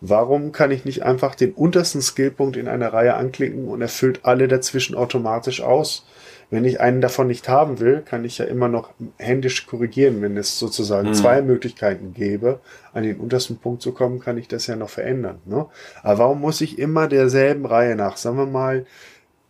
Warum 0.00 0.52
kann 0.52 0.70
ich 0.70 0.84
nicht 0.84 1.02
einfach 1.04 1.34
den 1.34 1.52
untersten 1.52 2.02
Skillpunkt 2.02 2.56
in 2.56 2.68
einer 2.68 2.92
Reihe 2.92 3.14
anklicken 3.14 3.68
und 3.68 3.82
erfüllt 3.82 4.20
alle 4.24 4.48
dazwischen 4.48 4.96
automatisch 4.96 5.62
aus? 5.62 6.04
Wenn 6.52 6.66
ich 6.66 6.82
einen 6.82 7.00
davon 7.00 7.28
nicht 7.28 7.48
haben 7.48 7.80
will, 7.80 8.02
kann 8.02 8.26
ich 8.26 8.36
ja 8.36 8.44
immer 8.44 8.68
noch 8.68 8.90
händisch 9.16 9.66
korrigieren. 9.66 10.20
Wenn 10.20 10.36
es 10.36 10.58
sozusagen 10.58 11.08
mhm. 11.08 11.14
zwei 11.14 11.40
Möglichkeiten 11.40 12.12
gäbe, 12.12 12.60
an 12.92 13.04
den 13.04 13.16
untersten 13.16 13.56
Punkt 13.56 13.80
zu 13.80 13.92
kommen, 13.92 14.20
kann 14.20 14.36
ich 14.36 14.48
das 14.48 14.66
ja 14.66 14.76
noch 14.76 14.90
verändern. 14.90 15.38
Ne? 15.46 15.64
Aber 16.02 16.18
warum 16.18 16.42
muss 16.42 16.60
ich 16.60 16.78
immer 16.78 17.08
derselben 17.08 17.64
Reihe 17.64 17.96
nach? 17.96 18.18
Sagen 18.18 18.36
wir 18.36 18.44
mal, 18.44 18.84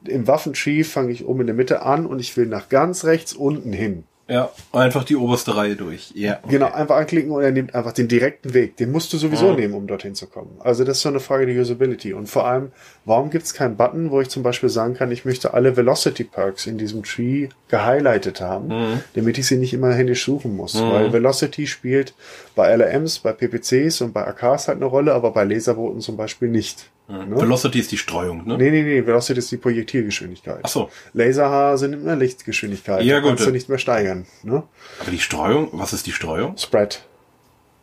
im 0.07 0.29
Waffentree 0.29 0.85
fange 0.85 1.11
ich 1.11 1.27
oben 1.27 1.41
in 1.41 1.49
der 1.49 1.57
Mitte 1.57 1.83
an 1.83 2.07
und 2.07 2.21
ich 2.21 2.37
will 2.37 2.47
nach 2.47 2.69
ganz 2.69 3.05
rechts 3.05 3.33
unten 3.33 3.73
hin. 3.73 4.05
Ja, 4.33 4.51
einfach 4.72 5.05
die 5.05 5.14
oberste 5.14 5.55
Reihe 5.55 5.76
durch. 5.76 6.11
Ja. 6.14 6.39
Okay. 6.39 6.53
Genau, 6.53 6.72
einfach 6.72 6.97
anklicken 6.97 7.33
und 7.33 7.43
er 7.43 7.53
nimmt 7.53 7.74
einfach 7.74 7.93
den 7.93 8.09
direkten 8.09 8.55
Weg. 8.55 8.78
Den 8.78 8.91
musst 8.91 9.12
du 9.12 9.18
sowieso 9.18 9.51
mhm. 9.51 9.57
nehmen, 9.57 9.74
um 9.74 9.87
dorthin 9.87 10.14
zu 10.14 10.26
kommen. 10.26 10.59
Also 10.61 10.85
das 10.85 10.97
ist 10.97 11.03
so 11.03 11.11
eine 11.11 11.20
Frage 11.20 11.45
der 11.45 11.61
Usability. 11.61 12.14
Und 12.14 12.30
vor 12.30 12.47
allem, 12.47 12.72
warum 13.05 13.28
gibt 13.28 13.45
es 13.45 13.53
keinen 13.53 13.76
Button, 13.76 14.11
wo 14.11 14.22
ich 14.22 14.30
zum 14.30 14.43
Beispiel 14.43 14.70
sagen 14.70 14.95
kann, 14.95 15.12
ich 15.12 15.26
möchte 15.26 15.53
alle 15.53 15.76
Velocity 15.76 16.24
Perks 16.24 16.66
in 16.66 16.78
diesem 16.78 17.03
Tree 17.03 17.51
gehighlightet 17.68 18.41
haben, 18.41 18.68
mhm. 18.68 19.01
damit 19.14 19.37
ich 19.37 19.47
sie 19.47 19.57
nicht 19.57 19.74
immer 19.74 19.93
händisch 19.93 20.24
suchen 20.24 20.57
muss. 20.57 20.74
Mhm. 20.74 20.91
Weil 20.91 21.12
Velocity 21.12 21.66
spielt 21.66 22.14
bei 22.55 22.74
LRMs, 22.74 23.18
bei 23.18 23.33
PPCs 23.33 24.01
und 24.01 24.14
bei 24.14 24.26
AKs 24.26 24.68
halt 24.68 24.78
eine 24.78 24.87
Rolle, 24.87 25.12
aber 25.12 25.33
bei 25.33 25.45
Laserbooten 25.45 26.01
zum 26.01 26.16
Beispiel 26.16 26.49
nicht. 26.49 26.91
Ne? 27.09 27.41
Velocity 27.41 27.81
ist 27.81 27.93
die 27.93 27.99
Streuung, 27.99 28.47
ne? 28.47 28.57
Nee, 28.57 28.71
nee, 28.71 28.83
nee, 28.83 29.07
Velocity 29.07 29.39
ist 29.39 29.51
die 29.51 29.57
Projektilgeschwindigkeit. 29.57 30.61
Ach 30.63 30.69
so. 30.69 30.91
Laserhaar 31.13 31.77
sind 31.77 31.93
immer 31.95 32.17
Lichtgeschwindigkeit. 32.17 33.03
Ja, 33.05 33.19
gut. 33.19 33.31
kannst 33.31 33.47
du 33.47 33.51
nicht 33.51 33.69
mehr 33.69 33.79
steigern. 33.79 34.27
Ne? 34.43 34.63
Aber 35.01 35.11
die 35.11 35.19
Streuung, 35.19 35.69
was 35.73 35.93
ist 35.93 36.07
die 36.07 36.13
Streuung? 36.13 36.57
Spread. 36.57 37.03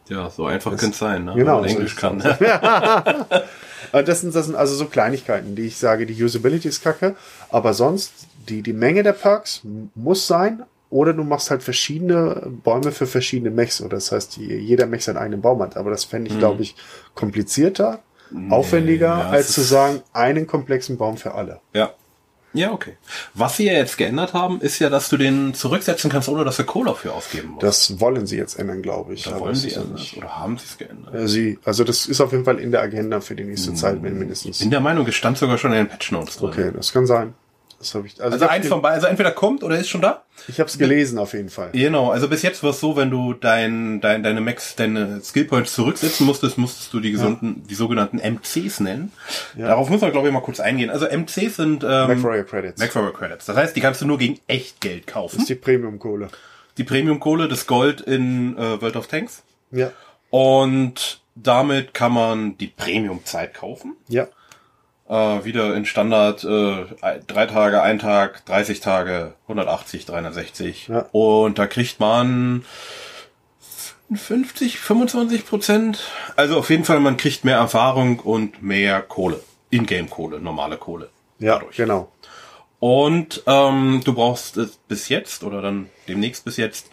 Ja, 0.07 0.29
so 0.29 0.45
einfach 0.45 0.71
könnte 0.71 0.93
es 0.93 0.97
sein, 0.97 1.25
ne? 1.25 1.33
Genau. 1.35 1.57
Wenn 1.57 1.61
man 1.61 1.69
Englisch 1.69 1.95
kann. 1.95 2.17
das, 3.91 4.21
sind, 4.21 4.33
das 4.33 4.45
sind 4.45 4.55
also 4.55 4.73
so 4.73 4.85
Kleinigkeiten, 4.85 5.55
die 5.55 5.67
ich 5.67 5.77
sage, 5.77 6.07
die 6.07 6.23
Usability 6.23 6.67
ist 6.67 6.81
kacke, 6.81 7.15
aber 7.49 7.75
sonst, 7.75 8.13
die, 8.47 8.63
die 8.63 8.73
Menge 8.73 9.03
der 9.03 9.13
Perks 9.13 9.61
muss 9.93 10.25
sein, 10.25 10.63
oder 10.89 11.13
du 11.13 11.23
machst 11.23 11.51
halt 11.51 11.61
verschiedene 11.61 12.51
Bäume 12.63 12.91
für 12.91 13.05
verschiedene 13.05 13.51
Mechs. 13.51 13.79
Oder 13.79 13.97
das 13.97 14.11
heißt, 14.11 14.37
jeder 14.37 14.87
Mech 14.87 15.03
seinen 15.03 15.17
eigenen 15.17 15.41
Baum 15.41 15.61
hat. 15.61 15.77
Aber 15.77 15.91
das 15.91 16.03
fände 16.03 16.29
ich, 16.29 16.33
hm. 16.33 16.39
glaube 16.39 16.63
ich, 16.63 16.75
komplizierter 17.13 17.99
nee, 18.31 18.51
aufwendiger, 18.51 19.27
als 19.29 19.51
zu 19.51 19.61
sagen, 19.61 20.01
einen 20.13 20.47
komplexen 20.47 20.97
Baum 20.97 21.17
für 21.17 21.33
alle. 21.33 21.59
Ja. 21.73 21.93
Ja, 22.53 22.71
okay. 22.71 22.93
Was 23.35 23.57
sie 23.57 23.65
ja 23.65 23.73
jetzt 23.73 23.97
geändert 23.97 24.33
haben, 24.33 24.59
ist 24.59 24.79
ja, 24.79 24.89
dass 24.89 25.09
du 25.09 25.17
den 25.17 25.53
zurücksetzen 25.53 26.09
kannst, 26.09 26.29
ohne 26.29 26.43
dass 26.43 26.57
du 26.57 26.63
Kohle 26.63 26.89
dafür 26.89 27.13
ausgeben 27.13 27.49
musst. 27.49 27.63
Das 27.63 27.99
wollen 27.99 28.25
sie 28.25 28.37
jetzt 28.37 28.57
ändern, 28.57 28.81
glaube 28.81 29.13
ich. 29.13 29.23
Da 29.23 29.39
wollen 29.39 29.53
sie 29.53 29.71
ändern. 29.71 30.01
Oder 30.17 30.39
haben 30.39 30.57
sie 30.57 30.65
es 30.65 30.77
geändert? 30.79 31.13
Äh, 31.13 31.27
sie, 31.27 31.59
also 31.63 31.83
das 31.83 32.07
ist 32.07 32.19
auf 32.21 32.31
jeden 32.31 32.45
Fall 32.45 32.59
in 32.59 32.71
der 32.71 32.81
Agenda 32.81 33.21
für 33.21 33.35
die 33.35 33.43
nächste 33.43 33.69
hm. 33.69 33.75
Zeit 33.75 34.01
mindestens. 34.01 34.57
Ich 34.57 34.61
bin 34.61 34.71
der 34.71 34.79
Meinung, 34.79 35.05
es 35.07 35.13
stand 35.13 35.37
sogar 35.37 35.59
schon 35.59 35.73
in 35.73 35.77
den 35.77 35.89
Patch 35.89 36.11
Notes 36.11 36.37
drin. 36.37 36.49
Okay, 36.49 36.71
das 36.75 36.91
kann 36.91 37.05
sein. 37.05 37.35
Das 37.79 37.95
hab 37.95 38.05
ich, 38.05 38.21
also, 38.21 38.33
also 38.33 38.47
eins 38.47 38.67
von 38.67 38.81
beiden, 38.81 38.95
also 38.95 39.07
entweder 39.07 39.31
kommt 39.31 39.63
oder 39.63 39.79
ist 39.79 39.87
schon 39.87 40.01
da. 40.01 40.23
Ich 40.49 40.59
habe 40.59 40.69
es 40.69 40.77
gelesen 40.77 41.17
auf 41.17 41.33
jeden 41.33 41.49
Fall. 41.49 41.69
Genau, 41.71 42.11
also 42.11 42.27
bis 42.27 42.41
jetzt 42.41 42.61
war 42.61 42.71
es 42.71 42.79
so, 42.81 42.97
wenn 42.97 43.09
du 43.09 43.33
dein, 43.33 44.01
dein, 44.01 44.21
deine 44.21 44.41
Max, 44.41 44.75
deine 44.75 45.21
Skillpoints 45.21 45.73
zurücksetzen 45.73 46.25
musstest, 46.25 46.57
musstest 46.57 46.93
du 46.93 46.99
die 46.99 47.11
gesunden, 47.11 47.61
ja. 47.61 47.67
die 47.69 47.75
sogenannten 47.75 48.17
MCs 48.17 48.81
nennen. 48.81 49.13
Ja. 49.57 49.67
Darauf 49.67 49.89
muss 49.89 50.01
man 50.01 50.11
glaube 50.11 50.27
ich 50.27 50.33
mal 50.33 50.41
kurz 50.41 50.59
eingehen. 50.59 50.89
Also 50.89 51.05
MCs 51.05 51.55
sind 51.55 51.83
ähm, 51.83 52.07
MacWarrior 52.07 52.43
Credits. 52.43 52.81
MacWarrior 52.81 53.13
Credits. 53.13 53.45
Das 53.45 53.55
heißt, 53.55 53.75
die 53.75 53.81
kannst 53.81 54.01
du 54.01 54.05
nur 54.05 54.17
gegen 54.17 54.39
Echtgeld 54.47 55.07
kaufen. 55.07 55.37
Das 55.37 55.43
ist 55.43 55.49
die 55.49 55.55
Premium 55.55 55.99
Kohle. 55.99 56.27
Die 56.77 56.83
Premium 56.83 57.21
Kohle, 57.21 57.47
das 57.47 57.65
Gold 57.65 58.01
in 58.01 58.57
äh, 58.57 58.81
World 58.81 58.97
of 58.97 59.07
Tanks. 59.07 59.43
Ja. 59.71 59.91
Und 60.29 61.21
damit 61.35 61.93
kann 61.93 62.11
man 62.11 62.57
die 62.57 62.67
Premium 62.67 63.23
Zeit 63.23 63.53
kaufen. 63.53 63.95
Ja 64.09 64.27
äh, 65.09 65.43
wieder 65.43 65.75
in 65.75 65.85
Standard 65.85 66.43
äh, 66.43 66.85
drei 67.27 67.45
Tage, 67.47 67.81
ein 67.81 67.99
Tag, 67.99 68.45
30 68.45 68.79
Tage, 68.79 69.33
180, 69.43 70.05
360. 70.05 70.87
Ja. 70.87 71.05
Und 71.11 71.59
da 71.59 71.67
kriegt 71.67 71.99
man 71.99 72.63
50, 74.13 74.79
25 74.79 75.45
Prozent. 75.45 75.99
Also 76.35 76.57
auf 76.57 76.69
jeden 76.69 76.85
Fall, 76.85 76.99
man 76.99 77.17
kriegt 77.17 77.43
mehr 77.43 77.57
Erfahrung 77.57 78.19
und 78.19 78.61
mehr 78.63 79.01
Kohle. 79.01 79.41
Ingame-Kohle, 79.71 80.39
normale 80.39 80.77
Kohle. 80.77 81.09
Ja, 81.39 81.55
dadurch. 81.55 81.77
genau. 81.77 82.11
Und 82.79 83.43
ähm, 83.45 84.01
du 84.03 84.13
brauchst 84.13 84.57
es 84.57 84.77
bis 84.87 85.09
jetzt 85.09 85.43
oder 85.43 85.61
dann 85.61 85.89
demnächst 86.07 86.45
bis 86.45 86.57
jetzt, 86.57 86.87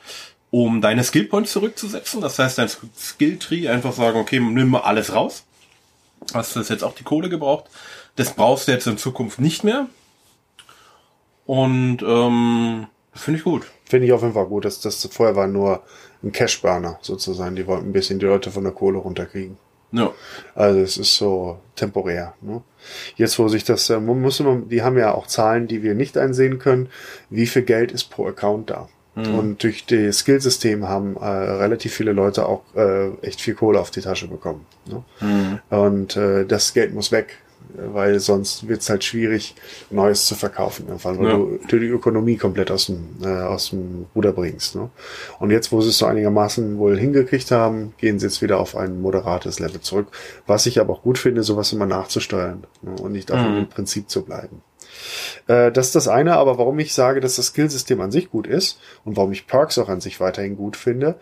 um 0.51 0.81
deine 0.81 1.05
Skillpoints 1.05 1.53
zurückzusetzen. 1.53 2.21
Das 2.21 2.39
heißt, 2.39 2.59
dein 2.59 2.69
Skilltree 2.69 3.69
einfach 3.69 3.93
sagen, 3.93 4.19
okay, 4.19 4.41
nimm 4.41 4.69
mal 4.69 4.81
alles 4.81 5.15
raus. 5.15 5.45
Hast 6.35 6.57
du 6.57 6.61
jetzt 6.61 6.83
auch 6.83 6.95
die 6.95 7.05
Kohle 7.05 7.29
gebraucht? 7.29 7.67
Das 8.17 8.35
brauchst 8.35 8.69
du 8.69 8.73
jetzt 8.73 8.87
in 8.87 8.99
Zukunft 8.99 9.39
nicht 9.39 9.63
mehr. 9.63 9.87
Und 11.45 12.03
ähm, 12.03 12.87
finde 13.13 13.39
ich 13.39 13.45
gut. 13.45 13.67
Finde 13.85 14.07
ich 14.07 14.13
auf 14.13 14.23
jeden 14.23 14.35
Fall 14.35 14.47
gut. 14.47 14.65
Das, 14.65 14.81
das 14.81 15.09
vorher 15.13 15.37
war 15.37 15.47
nur 15.47 15.83
ein 16.23 16.33
Cash-Burner 16.33 16.99
sozusagen. 17.03 17.55
Die 17.55 17.67
wollten 17.67 17.91
ein 17.91 17.93
bisschen 17.93 18.19
die 18.19 18.27
Leute 18.27 18.51
von 18.51 18.65
der 18.65 18.73
Kohle 18.73 18.99
runterkriegen. 18.99 19.59
Ja. 19.93 20.11
Also 20.55 20.81
es 20.81 20.97
ist 20.97 21.17
so 21.17 21.59
temporär. 21.77 22.35
Ne? 22.41 22.63
Jetzt, 23.17 23.39
wo 23.39 23.49
sich 23.49 23.65
das, 23.65 23.89
äh, 23.91 24.01
muss 24.01 24.41
man, 24.41 24.69
die 24.69 24.83
haben 24.83 24.99
ja 24.99 25.15
auch 25.15 25.27
Zahlen, 25.27 25.69
die 25.69 25.83
wir 25.83 25.95
nicht 25.95 26.19
einsehen 26.19 26.59
können. 26.59 26.89
Wie 27.31 27.47
viel 27.47 27.63
Geld 27.63 27.93
ist 27.93 28.11
pro 28.11 28.27
Account 28.27 28.71
da? 28.71 28.89
Mhm. 29.15 29.39
Und 29.39 29.63
durch 29.63 29.87
das 29.87 30.19
Skillsystem 30.19 30.89
haben 30.89 31.17
äh, 31.17 31.25
relativ 31.25 31.95
viele 31.95 32.13
Leute 32.13 32.47
auch 32.47 32.63
äh, 32.75 33.11
echt 33.23 33.41
viel 33.41 33.55
Kohle 33.55 33.81
auf 33.81 33.91
die 33.91 34.01
Tasche 34.01 34.27
bekommen. 34.27 34.67
Ne? 34.87 35.05
Mhm. 35.21 35.61
Und 35.71 36.17
äh, 36.17 36.45
das 36.45 36.75
Geld 36.75 36.93
muss 36.93 37.13
weg 37.13 37.39
weil 37.75 38.21
sonst 38.21 38.69
wird 38.69 38.83
es 38.83 38.91
halt 38.91 39.05
schwierig, 39.05 39.55
Neues 39.91 40.27
zu 40.27 40.35
verkaufen, 40.35 40.87
weil 40.89 41.17
ja. 41.17 41.37
du, 41.37 41.59
du, 41.69 41.79
die 41.79 41.87
Ökonomie 41.87 42.37
komplett 42.37 42.71
aus 42.71 42.87
dem, 42.87 43.09
äh, 43.23 43.29
aus 43.29 43.71
dem 43.71 44.07
Ruder 44.15 44.33
bringst. 44.33 44.77
Ne? 44.77 44.91
Und 45.39 45.51
jetzt, 45.51 45.73
wo 45.73 45.81
sie 45.81 45.91
es 45.91 45.99
so 45.99 46.07
einigermaßen 46.07 46.79
wohl 46.79 46.99
hingekriegt 46.99 47.51
haben, 47.51 47.95
gehen 47.99 48.19
sie 48.19 48.27
jetzt 48.27 48.43
wieder 48.43 48.59
auf 48.59 48.77
ein 48.77 49.01
moderates 49.01 49.61
Level 49.61 49.81
zurück, 49.81 50.09
was 50.47 50.67
ich 50.67 50.81
aber 50.81 50.95
auch 50.95 51.03
gut 51.03 51.19
finde, 51.19 51.43
sowas 51.43 51.73
immer 51.73 51.87
nachzusteuern 51.87 52.65
ne? 52.83 52.95
und 53.01 53.13
nicht 53.13 53.31
auf 53.33 53.41
mhm. 53.41 53.55
dem 53.55 53.69
Prinzip 53.69 54.11
zu 54.11 54.25
bleiben. 54.25 54.63
Äh, 55.47 55.73
das 55.73 55.87
ist 55.87 55.95
das 55.95 56.09
eine, 56.09 56.37
aber 56.37 56.59
warum 56.59 56.79
ich 56.79 56.95
sage, 56.95 57.21
dass 57.21 57.37
das 57.37 57.49
Skillsystem 57.49 58.01
an 58.01 58.11
sich 58.11 58.31
gut 58.31 58.47
ist 58.47 58.81
und 59.05 59.17
warum 59.17 59.33
ich 59.33 59.47
Perks 59.47 59.79
auch 59.79 59.89
an 59.89 60.01
sich 60.01 60.21
weiterhin 60.21 60.57
gut 60.57 60.77
finde, 60.77 61.17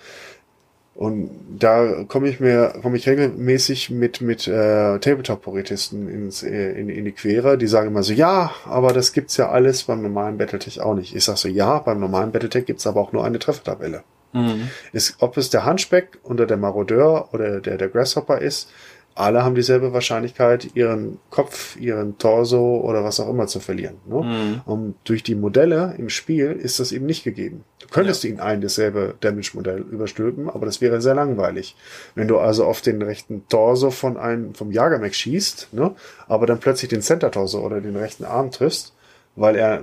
und 0.95 1.31
da 1.59 2.05
komme 2.05 2.29
ich 2.29 2.39
mir, 2.39 2.75
komme 2.81 2.97
ich 2.97 3.09
regelmäßig 3.09 3.91
mit 3.91 4.21
mit 4.21 4.47
äh, 4.47 4.99
Tabletop-Puritisten 5.01 6.09
ins 6.09 6.45
äh, 6.45 6.73
in, 6.73 6.89
in 6.89 7.05
die 7.05 7.13
Quere. 7.13 7.59
Die 7.59 7.67
sagen 7.67 7.89
immer 7.89 8.05
so, 8.05 8.13
ja, 8.13 8.53
aber 8.65 8.93
das 8.93 9.13
gibt's 9.13 9.37
ja 9.37 9.51
alles 9.51 9.85
beim 9.85 10.03
normalen 10.03 10.39
Battletech 10.39 10.81
auch 10.81 10.95
nicht. 10.95 11.15
Ich 11.15 11.25
sag 11.25 11.37
so, 11.37 11.49
ja, 11.49 11.81
beim 11.81 11.99
normalen 11.99 12.31
Battletech 12.31 12.67
gibt's 12.67 12.87
aber 12.87 13.01
auch 13.01 13.13
nur 13.13 13.25
eine 13.25 13.41
Treffertabelle. 13.41 14.05
Mhm. 14.33 14.69
Ist, 14.93 15.17
ob 15.19 15.37
es 15.37 15.51
der 15.51 15.67
Hunchback 15.67 16.19
oder 16.23 16.47
der 16.47 16.57
Marodeur 16.59 17.29
oder 17.33 17.61
der 17.61 17.77
der 17.77 17.89
Grasshopper 17.89 18.41
ist, 18.41 18.71
alle 19.15 19.45
haben 19.45 19.55
dieselbe 19.55 19.93
Wahrscheinlichkeit, 19.93 20.75
ihren 20.75 21.19
Kopf, 21.31 21.77
ihren 21.77 22.19
Torso 22.19 22.81
oder 22.81 23.05
was 23.05 23.21
auch 23.21 23.29
immer 23.29 23.47
zu 23.47 23.61
verlieren. 23.61 23.97
Ne? 24.07 24.23
Mhm. 24.23 24.61
Und 24.65 24.95
durch 25.05 25.23
die 25.23 25.37
Modelle 25.37 25.95
im 25.99 26.09
Spiel 26.09 26.51
ist 26.51 26.81
das 26.81 26.91
eben 26.91 27.07
nicht 27.07 27.23
gegeben. 27.23 27.65
Du 27.79 27.87
könntest 27.89 28.25
ihnen 28.25 28.41
ein 28.41 28.61
dasselbe 28.61 29.15
Damage-Modell 29.21 29.81
überstülpen, 29.83 30.51
aber 30.51 30.67
das 30.67 30.81
wäre 30.81 31.01
sehr 31.01 31.15
langweilig. 31.15 31.77
Wenn 32.17 32.27
du 32.27 32.39
also 32.39 32.65
auf 32.65 32.81
den 32.81 33.03
rechten 33.03 33.47
Torso 33.49 33.91
von 33.91 34.17
einem, 34.17 34.55
vom 34.55 34.73
Jagermech 34.73 35.17
schießt, 35.17 35.69
ne, 35.73 35.95
aber 36.27 36.47
dann 36.47 36.59
plötzlich 36.59 36.89
den 36.89 37.03
Center-Torso 37.03 37.61
oder 37.61 37.81
den 37.81 37.97
rechten 37.97 38.25
Arm 38.25 38.51
triffst, 38.51 38.95
weil 39.37 39.55
er 39.55 39.83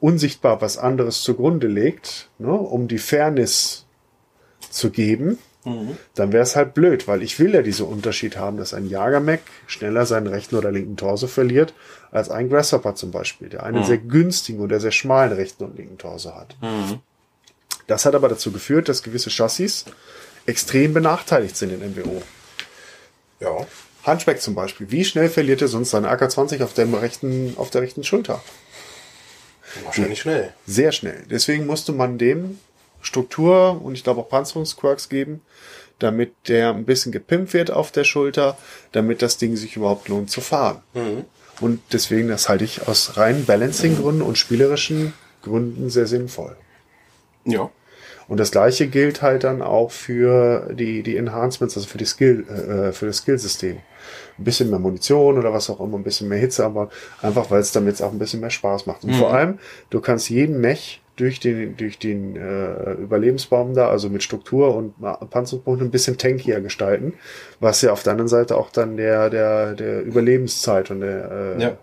unsichtbar 0.00 0.60
was 0.60 0.76
anderes 0.76 1.22
zugrunde 1.22 1.68
legt, 1.68 2.28
ne, 2.38 2.52
um 2.52 2.88
die 2.88 2.98
Fairness 2.98 3.86
zu 4.70 4.90
geben, 4.90 5.38
dann 6.14 6.32
wäre 6.32 6.44
es 6.44 6.54
halt 6.54 6.74
blöd, 6.74 7.08
weil 7.08 7.22
ich 7.22 7.38
will 7.40 7.52
ja 7.52 7.62
diesen 7.62 7.86
Unterschied 7.86 8.36
haben, 8.36 8.56
dass 8.56 8.72
ein 8.72 8.88
Jagermech 8.88 9.40
schneller 9.66 10.06
seinen 10.06 10.28
rechten 10.28 10.54
oder 10.56 10.70
linken 10.70 10.96
Torso 10.96 11.26
verliert, 11.26 11.74
als 12.12 12.30
ein 12.30 12.48
Grasshopper 12.48 12.94
zum 12.94 13.10
Beispiel, 13.10 13.48
der 13.48 13.64
einen 13.64 13.84
sehr 13.84 13.98
günstigen 13.98 14.60
oder 14.60 14.78
sehr 14.78 14.92
schmalen 14.92 15.32
rechten 15.32 15.64
und 15.64 15.76
linken 15.76 15.98
Torso 15.98 16.34
hat. 16.34 16.56
Das 17.88 18.04
hat 18.04 18.14
aber 18.14 18.28
dazu 18.28 18.52
geführt, 18.52 18.88
dass 18.88 19.02
gewisse 19.02 19.30
Chassis 19.30 19.84
extrem 20.46 20.94
benachteiligt 20.94 21.56
sind 21.56 21.72
in 21.72 21.94
MWO. 21.94 22.22
Ja. 23.40 23.66
Hunchback 24.06 24.40
zum 24.40 24.54
Beispiel. 24.54 24.90
Wie 24.90 25.04
schnell 25.04 25.28
verliert 25.28 25.62
er 25.62 25.68
sonst 25.68 25.90
seine 25.90 26.08
AK-20 26.08 26.62
auf, 26.62 26.74
dem 26.74 26.94
rechten, 26.94 27.54
auf 27.56 27.70
der 27.70 27.82
rechten 27.82 28.04
Schulter? 28.04 28.40
Wahrscheinlich 29.84 30.20
schnell. 30.20 30.54
Sehr 30.64 30.92
schnell. 30.92 31.24
Deswegen 31.28 31.66
musste 31.66 31.92
man 31.92 32.18
dem 32.18 32.58
Struktur 33.02 33.80
und 33.82 33.94
ich 33.94 34.04
glaube 34.04 34.20
auch 34.20 34.28
Panzerungsquirks 34.28 35.08
geben, 35.08 35.42
damit 35.98 36.32
der 36.48 36.70
ein 36.70 36.84
bisschen 36.84 37.12
gepimpt 37.12 37.54
wird 37.54 37.70
auf 37.70 37.90
der 37.90 38.04
Schulter, 38.04 38.56
damit 38.92 39.22
das 39.22 39.38
Ding 39.38 39.56
sich 39.56 39.76
überhaupt 39.76 40.08
lohnt 40.08 40.30
zu 40.30 40.40
fahren. 40.40 40.82
Und 41.60 41.80
deswegen, 41.92 42.28
das 42.28 42.48
halte 42.48 42.64
ich 42.64 42.86
aus 42.86 43.16
rein 43.16 43.44
Balancing-Gründen 43.46 44.22
und 44.22 44.36
spielerischen 44.36 45.14
Gründen 45.42 45.88
sehr 45.88 46.06
sinnvoll. 46.06 46.56
Ja. 47.44 47.70
Und 48.28 48.40
das 48.40 48.50
gleiche 48.50 48.88
gilt 48.88 49.22
halt 49.22 49.44
dann 49.44 49.62
auch 49.62 49.92
für 49.92 50.74
die, 50.74 51.02
die 51.02 51.16
Enhancements, 51.16 51.76
also 51.76 51.88
für 51.88 51.98
die 51.98 52.06
Skill, 52.06 52.44
äh, 52.48 52.92
für 52.92 53.06
das 53.06 53.18
Skillsystem. 53.18 53.78
Ein 54.38 54.44
bisschen 54.44 54.68
mehr 54.68 54.80
Munition 54.80 55.38
oder 55.38 55.52
was 55.52 55.70
auch 55.70 55.80
immer, 55.80 55.96
ein 55.96 56.02
bisschen 56.02 56.28
mehr 56.28 56.38
Hitze, 56.38 56.64
aber 56.64 56.90
einfach, 57.22 57.50
weil 57.50 57.60
es 57.60 57.72
damit 57.72 58.02
auch 58.02 58.12
ein 58.12 58.18
bisschen 58.18 58.40
mehr 58.40 58.50
Spaß 58.50 58.86
macht. 58.86 59.04
Und 59.04 59.14
vor 59.14 59.32
allem, 59.32 59.58
du 59.90 60.00
kannst 60.00 60.28
jeden 60.28 60.60
Mech 60.60 61.00
durch 61.16 61.40
den, 61.40 61.76
durch 61.76 61.98
den 61.98 62.36
äh, 62.36 62.92
Überlebensbaum 62.92 63.74
da, 63.74 63.88
also 63.88 64.08
mit 64.10 64.22
Struktur 64.22 64.74
und 64.76 64.94
Panzerungspunkten 65.30 65.88
ein 65.88 65.90
bisschen 65.90 66.18
tankier 66.18 66.60
gestalten, 66.60 67.14
was 67.58 67.82
ja 67.82 67.92
auf 67.92 68.02
der 68.02 68.12
anderen 68.12 68.28
Seite 68.28 68.56
auch 68.56 68.70
dann 68.70 68.96
der, 68.96 69.30
der, 69.30 69.74
der 69.74 70.02
Überlebenszeit 70.02 70.90
und 70.90 71.00
der 71.00 71.56
äh, 71.56 71.62
Ja. 71.62 71.76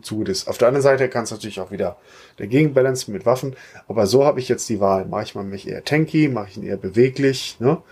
zugut 0.00 0.30
ist. 0.30 0.48
Auf 0.48 0.56
der 0.56 0.68
anderen 0.68 0.82
Seite 0.82 1.08
kannst 1.10 1.32
du 1.32 1.36
natürlich 1.36 1.60
auch 1.60 1.70
wieder 1.70 1.98
dagegen 2.38 2.72
balancen 2.72 3.12
mit 3.12 3.26
Waffen, 3.26 3.54
aber 3.86 4.06
so 4.06 4.24
habe 4.24 4.40
ich 4.40 4.48
jetzt 4.48 4.66
die 4.70 4.80
Wahl. 4.80 5.04
Mache 5.04 5.24
ich 5.24 5.34
mal 5.34 5.44
mich 5.44 5.68
eher 5.68 5.84
tanky, 5.84 6.28
mache 6.28 6.48
ich 6.48 6.56
ihn 6.56 6.62
eher 6.62 6.78
beweglich, 6.78 7.56
ne? 7.60 7.82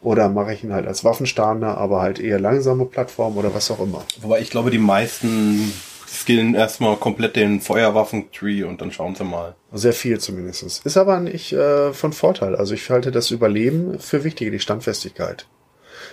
Oder 0.00 0.30
mache 0.30 0.54
ich 0.54 0.64
ihn 0.64 0.72
halt 0.72 0.86
als 0.86 1.04
Waffenstarner, 1.04 1.76
aber 1.76 2.00
halt 2.00 2.18
eher 2.18 2.40
langsame 2.40 2.86
Plattform 2.86 3.36
oder 3.36 3.54
was 3.54 3.70
auch 3.70 3.80
immer. 3.80 4.02
Wobei 4.22 4.40
ich 4.40 4.48
glaube, 4.48 4.70
die 4.70 4.78
meisten 4.78 5.70
skillen 6.08 6.54
erstmal 6.54 6.96
komplett 6.96 7.36
den 7.36 7.60
Feuerwaffen-Tree 7.60 8.64
und 8.64 8.80
dann 8.80 8.90
schauen 8.90 9.14
sie 9.14 9.24
mal. 9.24 9.54
Sehr 9.72 9.92
viel 9.92 10.18
zumindest. 10.18 10.84
Ist 10.84 10.96
aber 10.96 11.20
nicht 11.20 11.52
äh, 11.52 11.92
von 11.92 12.12
Vorteil. 12.12 12.56
Also 12.56 12.74
ich 12.74 12.88
halte 12.90 13.12
das 13.12 13.30
Überleben 13.30 13.98
für 13.98 14.24
wichtiger, 14.24 14.50
die 14.50 14.60
Standfestigkeit. 14.60 15.46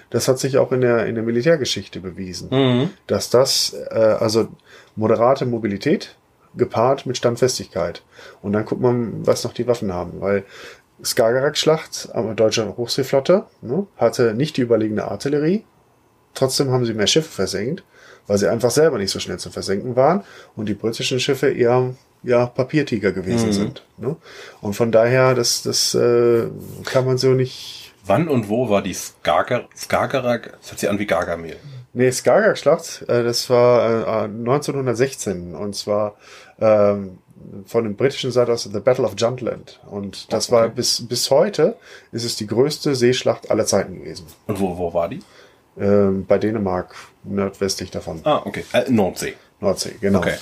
Das 0.10 0.28
hat 0.28 0.40
sich 0.40 0.58
auch 0.58 0.72
in 0.72 0.82
der, 0.82 1.06
in 1.06 1.16
der 1.16 1.24
Militärgeschichte 1.24 2.00
bewiesen, 2.00 2.92
dass 3.08 3.30
das, 3.30 3.76
äh, 3.90 3.96
also 3.96 4.50
moderate 4.96 5.46
Mobilität 5.46 6.16
gepaart 6.56 7.06
mit 7.06 7.18
Standfestigkeit. 7.18 8.04
Und 8.42 8.54
dann 8.54 8.66
guckt 8.66 8.82
man, 8.82 9.26
was 9.26 9.44
noch 9.44 9.54
die 9.54 9.68
Waffen 9.68 9.94
haben, 9.94 10.22
weil 10.22 10.44
Skagerrak-Schlacht 11.04 12.10
am 12.14 12.36
deutscher 12.36 12.78
Hochseeflotte 12.78 13.46
ne, 13.62 13.86
hatte 13.98 14.34
nicht 14.34 14.58
die 14.58 14.62
überlegene 14.62 15.06
Artillerie. 15.06 15.66
Trotzdem 16.34 16.72
haben 16.72 16.86
sie 16.86 16.94
mehr 16.94 17.08
Schiffe 17.08 17.30
versenkt, 17.30 17.84
weil 18.28 18.38
sie 18.38 18.48
einfach 18.48 18.72
selber 18.72 18.98
nicht 18.98 19.12
so 19.12 19.20
schnell 19.20 19.38
zu 19.38 19.50
versenken 19.50 19.96
waren 19.96 20.24
und 20.56 20.68
die 20.68 20.74
britischen 20.74 21.20
Schiffe 21.20 21.50
eher 21.50 21.94
ja, 22.24 22.48
Papiertiger 22.48 23.12
gewesen 23.12 23.54
sind. 23.54 23.84
Ne? 23.98 24.16
Und 24.62 24.74
von 24.74 24.92
daher, 24.92 25.36
das, 25.36 25.62
das 25.62 25.94
äh, 25.96 26.48
kann 26.84 27.06
man 27.06 27.18
so 27.18 27.30
nicht. 27.30 27.94
Wann 28.06 28.28
und 28.28 28.50
wo 28.50 28.70
war 28.70 28.82
die 28.82 28.94
Skager 28.94 29.68
Skagerrak? 29.76 30.54
Das 30.60 30.72
hört 30.72 30.80
sich 30.80 30.90
an 30.90 31.00
wie 31.00 31.06
Gargamel. 31.06 31.58
Nee, 31.94 32.12
Skagerrak-Schlacht, 32.12 33.04
äh, 33.08 33.24
das 33.24 33.50
war 33.50 34.24
äh, 34.24 34.26
1916 34.26 35.56
und 35.56 35.76
zwar 35.76 36.16
ähm, 36.60 37.20
von 37.66 37.84
dem 37.84 37.96
britischen 37.96 38.32
Seite 38.32 38.52
aus 38.52 38.64
The 38.64 38.80
Battle 38.80 39.06
of 39.06 39.14
Juntland. 39.18 39.80
Und 39.90 40.32
das 40.34 40.52
war 40.52 40.68
bis, 40.70 41.08
bis 41.08 41.30
heute 41.32 41.76
ist 42.12 42.26
es 42.26 42.36
die 42.36 42.48
größte 42.48 42.96
Seeschlacht 42.96 43.50
aller 43.52 43.66
Zeiten 43.66 44.00
gewesen. 44.00 44.26
Und 44.48 44.60
wo, 44.60 44.78
wo 44.78 44.94
war 44.94 45.10
die? 45.10 45.22
Ähm, 45.78 46.26
bei 46.26 46.38
Dänemark, 46.38 46.96
nordwestlich 47.28 47.92
davon. 47.92 48.22
Ah, 48.24 48.42
okay. 48.46 48.64
Äh, 48.74 48.90
Nordsee. 48.90 49.36
Nordsee, 49.60 49.96
genau. 50.00 50.20
Okay. 50.20 50.36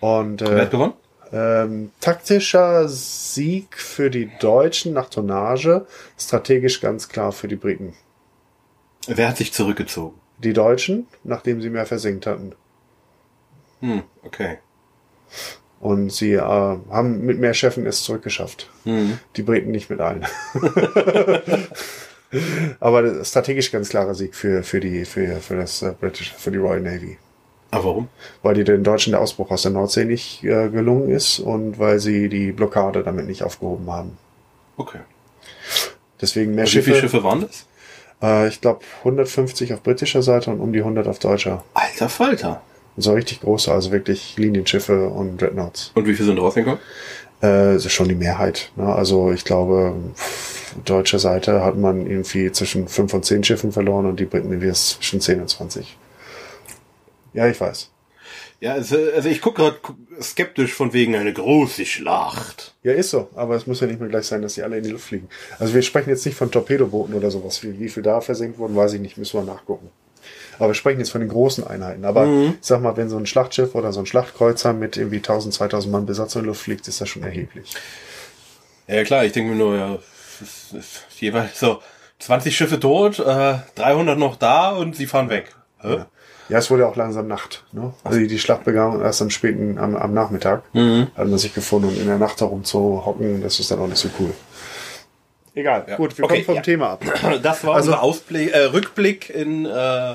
Und 0.00 0.40
Wer 0.40 0.56
äh, 0.56 0.60
hat 0.62 0.70
gewonnen? 0.70 0.92
ähm, 1.32 1.90
taktischer 2.00 2.88
Sieg 2.88 3.76
für 3.76 4.10
die 4.10 4.30
Deutschen 4.40 4.92
nach 4.92 5.08
Tonnage, 5.08 5.86
strategisch 6.18 6.80
ganz 6.80 7.08
klar 7.08 7.32
für 7.32 7.48
die 7.48 7.56
Briten. 7.56 7.94
Wer 9.06 9.28
hat 9.28 9.36
sich 9.36 9.52
zurückgezogen? 9.52 10.18
Die 10.38 10.52
Deutschen, 10.52 11.06
nachdem 11.24 11.60
sie 11.60 11.70
mehr 11.70 11.86
versenkt 11.86 12.26
hatten. 12.26 12.54
Hm, 13.80 14.02
okay. 14.24 14.58
Und 15.80 16.12
sie 16.12 16.32
äh, 16.32 16.40
haben 16.40 17.24
mit 17.24 17.38
mehr 17.38 17.54
Chefen 17.54 17.86
es 17.86 18.02
zurückgeschafft. 18.02 18.68
Die 18.84 19.42
Briten 19.42 19.70
nicht 19.70 19.88
mit 19.88 20.00
allen. 20.00 20.26
Aber 22.78 23.24
strategisch 23.24 23.72
ganz 23.72 23.88
klarer 23.88 24.14
Sieg 24.14 24.34
für, 24.34 24.62
für 24.62 24.80
die, 24.80 25.04
für, 25.04 25.36
für 25.36 25.56
das 25.56 25.82
äh, 25.82 25.92
British, 25.98 26.32
für 26.32 26.50
die 26.50 26.58
Royal 26.58 26.80
Navy. 26.80 27.18
Aber 27.72 27.84
warum? 27.84 28.08
Weil 28.42 28.54
die 28.54 28.64
den 28.64 28.82
Deutschen 28.84 29.12
der 29.12 29.20
Ausbruch 29.20 29.50
aus 29.50 29.62
der 29.62 29.70
Nordsee 29.70 30.04
nicht 30.04 30.42
äh, 30.44 30.68
gelungen 30.68 31.10
ist 31.10 31.38
und 31.38 31.78
weil 31.78 32.00
sie 32.00 32.28
die 32.28 32.52
Blockade 32.52 33.02
damit 33.02 33.26
nicht 33.26 33.42
aufgehoben 33.42 33.90
haben. 33.90 34.18
Okay. 34.76 35.00
Deswegen 36.20 36.54
mehr 36.54 36.64
Und 36.64 36.68
wie 36.68 36.72
Schiffe. 36.72 36.90
viele 36.90 37.00
Schiffe 37.00 37.24
waren 37.24 37.42
das? 37.42 37.66
Äh, 38.22 38.48
ich 38.48 38.60
glaube 38.60 38.80
150 39.00 39.72
auf 39.72 39.82
britischer 39.82 40.22
Seite 40.22 40.50
und 40.50 40.60
um 40.60 40.72
die 40.72 40.80
100 40.80 41.06
auf 41.06 41.18
deutscher. 41.18 41.64
Alter 41.74 42.08
Falter. 42.08 42.62
Und 42.96 43.02
so 43.02 43.12
richtig 43.12 43.40
große, 43.40 43.72
also 43.72 43.92
wirklich 43.92 44.36
Linienschiffe 44.36 45.08
und 45.08 45.40
Dreadnoughts. 45.40 45.92
Und 45.94 46.06
wie 46.06 46.14
viele 46.14 46.26
sind 46.26 46.38
rausgekommen? 46.38 46.80
Äh, 47.42 47.76
ist 47.76 47.90
schon 47.90 48.08
die 48.08 48.14
Mehrheit. 48.14 48.70
Ne? 48.76 48.84
Also 48.84 49.32
ich 49.32 49.44
glaube, 49.44 49.94
deutsche 50.84 51.18
Seite 51.18 51.64
hat 51.64 51.76
man 51.76 52.06
irgendwie 52.06 52.52
zwischen 52.52 52.88
5 52.88 53.14
und 53.14 53.24
10 53.24 53.44
Schiffen 53.44 53.72
verloren 53.72 54.06
und 54.06 54.20
die 54.20 54.26
Briten 54.26 54.50
irgendwie 54.50 54.72
zwischen 54.72 55.20
10 55.20 55.40
und 55.40 55.48
20. 55.48 55.96
Ja, 57.32 57.46
ich 57.46 57.60
weiß. 57.60 57.90
Ja, 58.60 58.74
also, 58.74 58.96
also 59.14 59.28
ich 59.30 59.40
gucke 59.40 59.62
gerade 59.62 59.78
skeptisch 60.20 60.74
von 60.74 60.92
wegen 60.92 61.16
eine 61.16 61.32
große 61.32 61.86
Schlacht. 61.86 62.74
Ja, 62.82 62.92
ist 62.92 63.10
so. 63.10 63.30
Aber 63.34 63.54
es 63.54 63.66
muss 63.66 63.80
ja 63.80 63.86
nicht 63.86 64.00
mehr 64.00 64.10
gleich 64.10 64.26
sein, 64.26 64.42
dass 64.42 64.54
die 64.54 64.62
alle 64.62 64.76
in 64.76 64.84
die 64.84 64.90
Luft 64.90 65.06
fliegen. 65.06 65.28
Also 65.58 65.72
wir 65.72 65.80
sprechen 65.80 66.10
jetzt 66.10 66.26
nicht 66.26 66.36
von 66.36 66.50
Torpedobooten 66.50 67.14
oder 67.14 67.30
sowas. 67.30 67.62
Wie, 67.62 67.78
wie 67.80 67.88
viel 67.88 68.02
da 68.02 68.20
versenkt 68.20 68.58
wurden, 68.58 68.76
weiß 68.76 68.92
ich 68.92 69.00
nicht. 69.00 69.16
Müssen 69.16 69.40
wir 69.40 69.50
nachgucken. 69.50 69.88
Aber 70.60 70.68
wir 70.68 70.74
sprechen 70.74 70.98
jetzt 71.00 71.10
von 71.10 71.20
den 71.22 71.30
großen 71.30 71.66
Einheiten. 71.66 72.04
Aber 72.04 72.26
ich 72.26 72.54
sag 72.60 72.80
mal, 72.82 72.96
wenn 72.96 73.08
so 73.08 73.16
ein 73.16 73.26
Schlachtschiff 73.26 73.74
oder 73.74 73.92
so 73.92 74.00
ein 74.00 74.06
Schlachtkreuzer 74.06 74.72
mit 74.72 74.96
irgendwie 74.96 75.16
1000, 75.16 75.52
2000 75.54 75.90
Mann 75.90 76.06
Besatzung 76.06 76.42
in 76.42 76.46
Luft 76.48 76.60
fliegt, 76.62 76.86
ist 76.86 77.00
das 77.00 77.08
schon 77.08 77.22
erheblich. 77.22 77.72
Ja 78.86 79.02
klar, 79.04 79.24
ich 79.24 79.32
denke 79.32 79.52
mir 79.52 79.56
nur, 79.58 79.76
ja, 79.76 79.98
ist 80.40 81.04
jeweils 81.18 81.58
so 81.58 81.80
20 82.20 82.56
Schiffe 82.56 82.78
tot, 82.78 83.18
äh, 83.18 83.54
300 83.76 84.18
noch 84.18 84.36
da 84.36 84.70
und 84.70 84.94
sie 84.96 85.06
fahren 85.06 85.30
weg. 85.30 85.54
Ja. 85.82 86.06
Ja, 86.50 86.58
es 86.58 86.68
wurde 86.70 86.86
auch 86.88 86.96
langsam 86.96 87.28
Nacht. 87.28 87.64
Ne? 87.72 87.94
Also 88.04 88.18
die, 88.18 88.26
die 88.26 88.38
Schlacht 88.40 88.64
begann 88.64 89.00
erst 89.00 89.22
am 89.22 89.30
späten, 89.30 89.78
am, 89.78 89.94
am 89.96 90.12
Nachmittag. 90.12 90.64
Hat 90.74 91.26
man 91.28 91.38
sich 91.38 91.54
gefunden 91.54 91.88
und 91.88 91.98
in 91.98 92.06
der 92.06 92.18
Nacht 92.18 92.40
herum 92.40 92.64
zu 92.64 93.06
hocken, 93.06 93.40
das 93.40 93.60
ist 93.60 93.70
dann 93.70 93.78
auch 93.78 93.86
nicht 93.86 93.98
so 93.98 94.10
cool. 94.18 94.32
Egal, 95.54 95.84
Ja. 95.88 95.96
gut, 95.96 96.16
wir 96.18 96.24
Okay, 96.24 96.34
kommen 96.36 96.44
vom 96.46 96.54
ja. 96.56 96.62
Thema 96.62 96.90
ab. 96.90 97.04
Das 97.42 97.64
war 97.64 97.74
Also- 97.76 97.90
unser 97.92 98.02
Ausblick, 98.02 98.52
äh, 98.52 98.64
Rückblick 98.66 99.30
in 99.30 99.66
äh, 99.66 100.14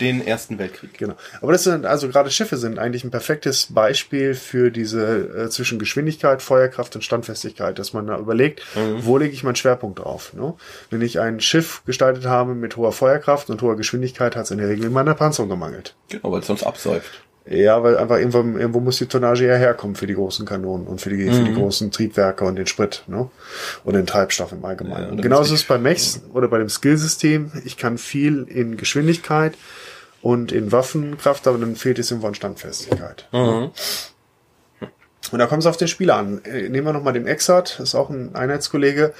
den 0.00 0.26
Ersten 0.26 0.58
Weltkrieg. 0.58 0.96
Genau. 0.98 1.14
Aber 1.40 1.52
das 1.52 1.64
sind, 1.64 1.86
also 1.86 2.08
gerade 2.08 2.30
Schiffe 2.30 2.56
sind 2.56 2.78
eigentlich 2.78 3.04
ein 3.04 3.10
perfektes 3.10 3.66
Beispiel 3.70 4.34
für 4.34 4.70
diese 4.70 5.46
äh, 5.46 5.48
zwischen 5.50 5.78
Geschwindigkeit, 5.78 6.42
Feuerkraft 6.42 6.94
und 6.96 7.02
Standfestigkeit, 7.02 7.78
dass 7.78 7.92
man 7.92 8.06
da 8.06 8.18
überlegt, 8.18 8.62
wo 9.00 9.18
lege 9.18 9.32
ich 9.32 9.44
meinen 9.44 9.56
Schwerpunkt 9.56 9.98
drauf. 9.98 10.32
Ne? 10.34 10.54
Wenn 10.90 11.02
ich 11.02 11.20
ein 11.20 11.40
Schiff 11.40 11.82
gestaltet 11.84 12.26
habe 12.26 12.54
mit 12.54 12.76
hoher 12.76 12.92
Feuerkraft 12.92 13.50
und 13.50 13.62
hoher 13.62 13.76
Geschwindigkeit, 13.76 14.36
hat 14.36 14.44
es 14.44 14.50
in 14.50 14.58
der 14.58 14.68
Regel 14.68 14.86
in 14.86 14.92
meiner 14.92 15.14
Panzerung 15.14 15.48
gemangelt. 15.48 15.94
Genau, 16.08 16.32
weil 16.32 16.40
es 16.40 16.46
sonst 16.46 16.64
absäuft. 16.64 17.22
Ja, 17.48 17.82
weil 17.82 17.96
einfach 17.96 18.18
irgendwo, 18.18 18.38
irgendwo 18.38 18.80
muss 18.80 18.98
die 18.98 19.06
Tonnage 19.06 19.46
ja 19.46 19.56
herkommen 19.56 19.96
für 19.96 20.06
die 20.06 20.14
großen 20.14 20.44
Kanonen 20.44 20.86
und 20.86 21.00
für 21.00 21.10
die, 21.10 21.30
für 21.30 21.42
die 21.42 21.54
großen 21.54 21.90
Triebwerke 21.90 22.44
und 22.44 22.56
den 22.56 22.66
Sprit, 22.66 23.02
ne? 23.06 23.30
Und 23.82 23.94
den 23.94 24.06
Treibstoff 24.06 24.52
im 24.52 24.64
Allgemeinen. 24.64 25.06
Ja, 25.06 25.10
und 25.10 25.22
genauso 25.22 25.54
ist 25.54 25.62
es 25.62 25.66
bei 25.66 25.78
Mechs 25.78 26.20
oder 26.32 26.48
bei 26.48 26.58
dem 26.58 26.68
Skillsystem. 26.68 27.50
Ich 27.64 27.76
kann 27.76 27.96
viel 27.96 28.46
in 28.48 28.76
Geschwindigkeit 28.76 29.54
und 30.22 30.52
in 30.52 30.72
Waffenkraft, 30.72 31.46
aber 31.46 31.58
dann 31.58 31.76
fehlt 31.76 31.98
es 31.98 32.10
irgendwo 32.10 32.28
an 32.28 32.34
Standfestigkeit. 32.34 33.28
Mhm. 33.32 33.70
Und 35.32 35.38
da 35.38 35.46
kommt 35.46 35.62
es 35.62 35.66
auf 35.66 35.76
den 35.76 35.88
Spieler 35.88 36.16
an. 36.16 36.42
Äh, 36.44 36.68
Nehmen 36.68 36.86
wir 36.86 36.92
nochmal 36.92 37.12
den 37.12 37.26
Exat, 37.26 37.78
ist 37.80 37.94
auch 37.94 38.10
ein 38.10 38.34
Einheitskollege. 38.34 39.12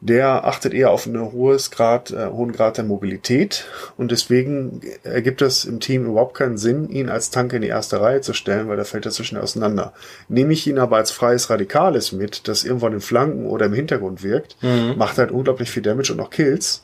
Der 0.00 0.44
achtet 0.44 0.74
eher 0.74 0.92
auf 0.92 1.08
einen 1.08 1.32
hohes 1.32 1.72
Grad, 1.72 2.12
äh, 2.12 2.28
hohen 2.28 2.52
Grad 2.52 2.76
der 2.76 2.84
Mobilität 2.84 3.64
und 3.96 4.12
deswegen 4.12 4.80
ergibt 5.02 5.42
es 5.42 5.64
im 5.64 5.80
Team 5.80 6.06
überhaupt 6.06 6.36
keinen 6.36 6.56
Sinn, 6.56 6.88
ihn 6.88 7.08
als 7.08 7.30
Tank 7.30 7.52
in 7.52 7.62
die 7.62 7.68
erste 7.68 8.00
Reihe 8.00 8.20
zu 8.20 8.32
stellen, 8.32 8.68
weil 8.68 8.76
da 8.76 8.84
fällt 8.84 9.06
er 9.06 9.10
schnell 9.10 9.42
auseinander. 9.42 9.94
Nehme 10.28 10.52
ich 10.52 10.68
ihn 10.68 10.78
aber 10.78 10.98
als 10.98 11.10
freies 11.10 11.50
Radikales 11.50 12.12
mit, 12.12 12.46
das 12.46 12.62
irgendwo 12.62 12.86
an 12.86 12.92
den 12.92 13.00
Flanken 13.00 13.46
oder 13.46 13.66
im 13.66 13.72
Hintergrund 13.72 14.22
wirkt, 14.22 14.56
macht 14.96 15.18
halt 15.18 15.32
unglaublich 15.32 15.68
viel 15.68 15.82
Damage 15.82 16.12
und 16.12 16.20
auch 16.20 16.30
Kills, 16.30 16.80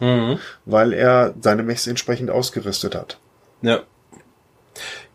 weil 0.64 0.92
er 0.92 1.34
seine 1.40 1.62
Mechs 1.62 1.86
entsprechend 1.86 2.32
ausgerüstet 2.32 2.96
hat. 2.96 3.18
Ja. 3.64 3.82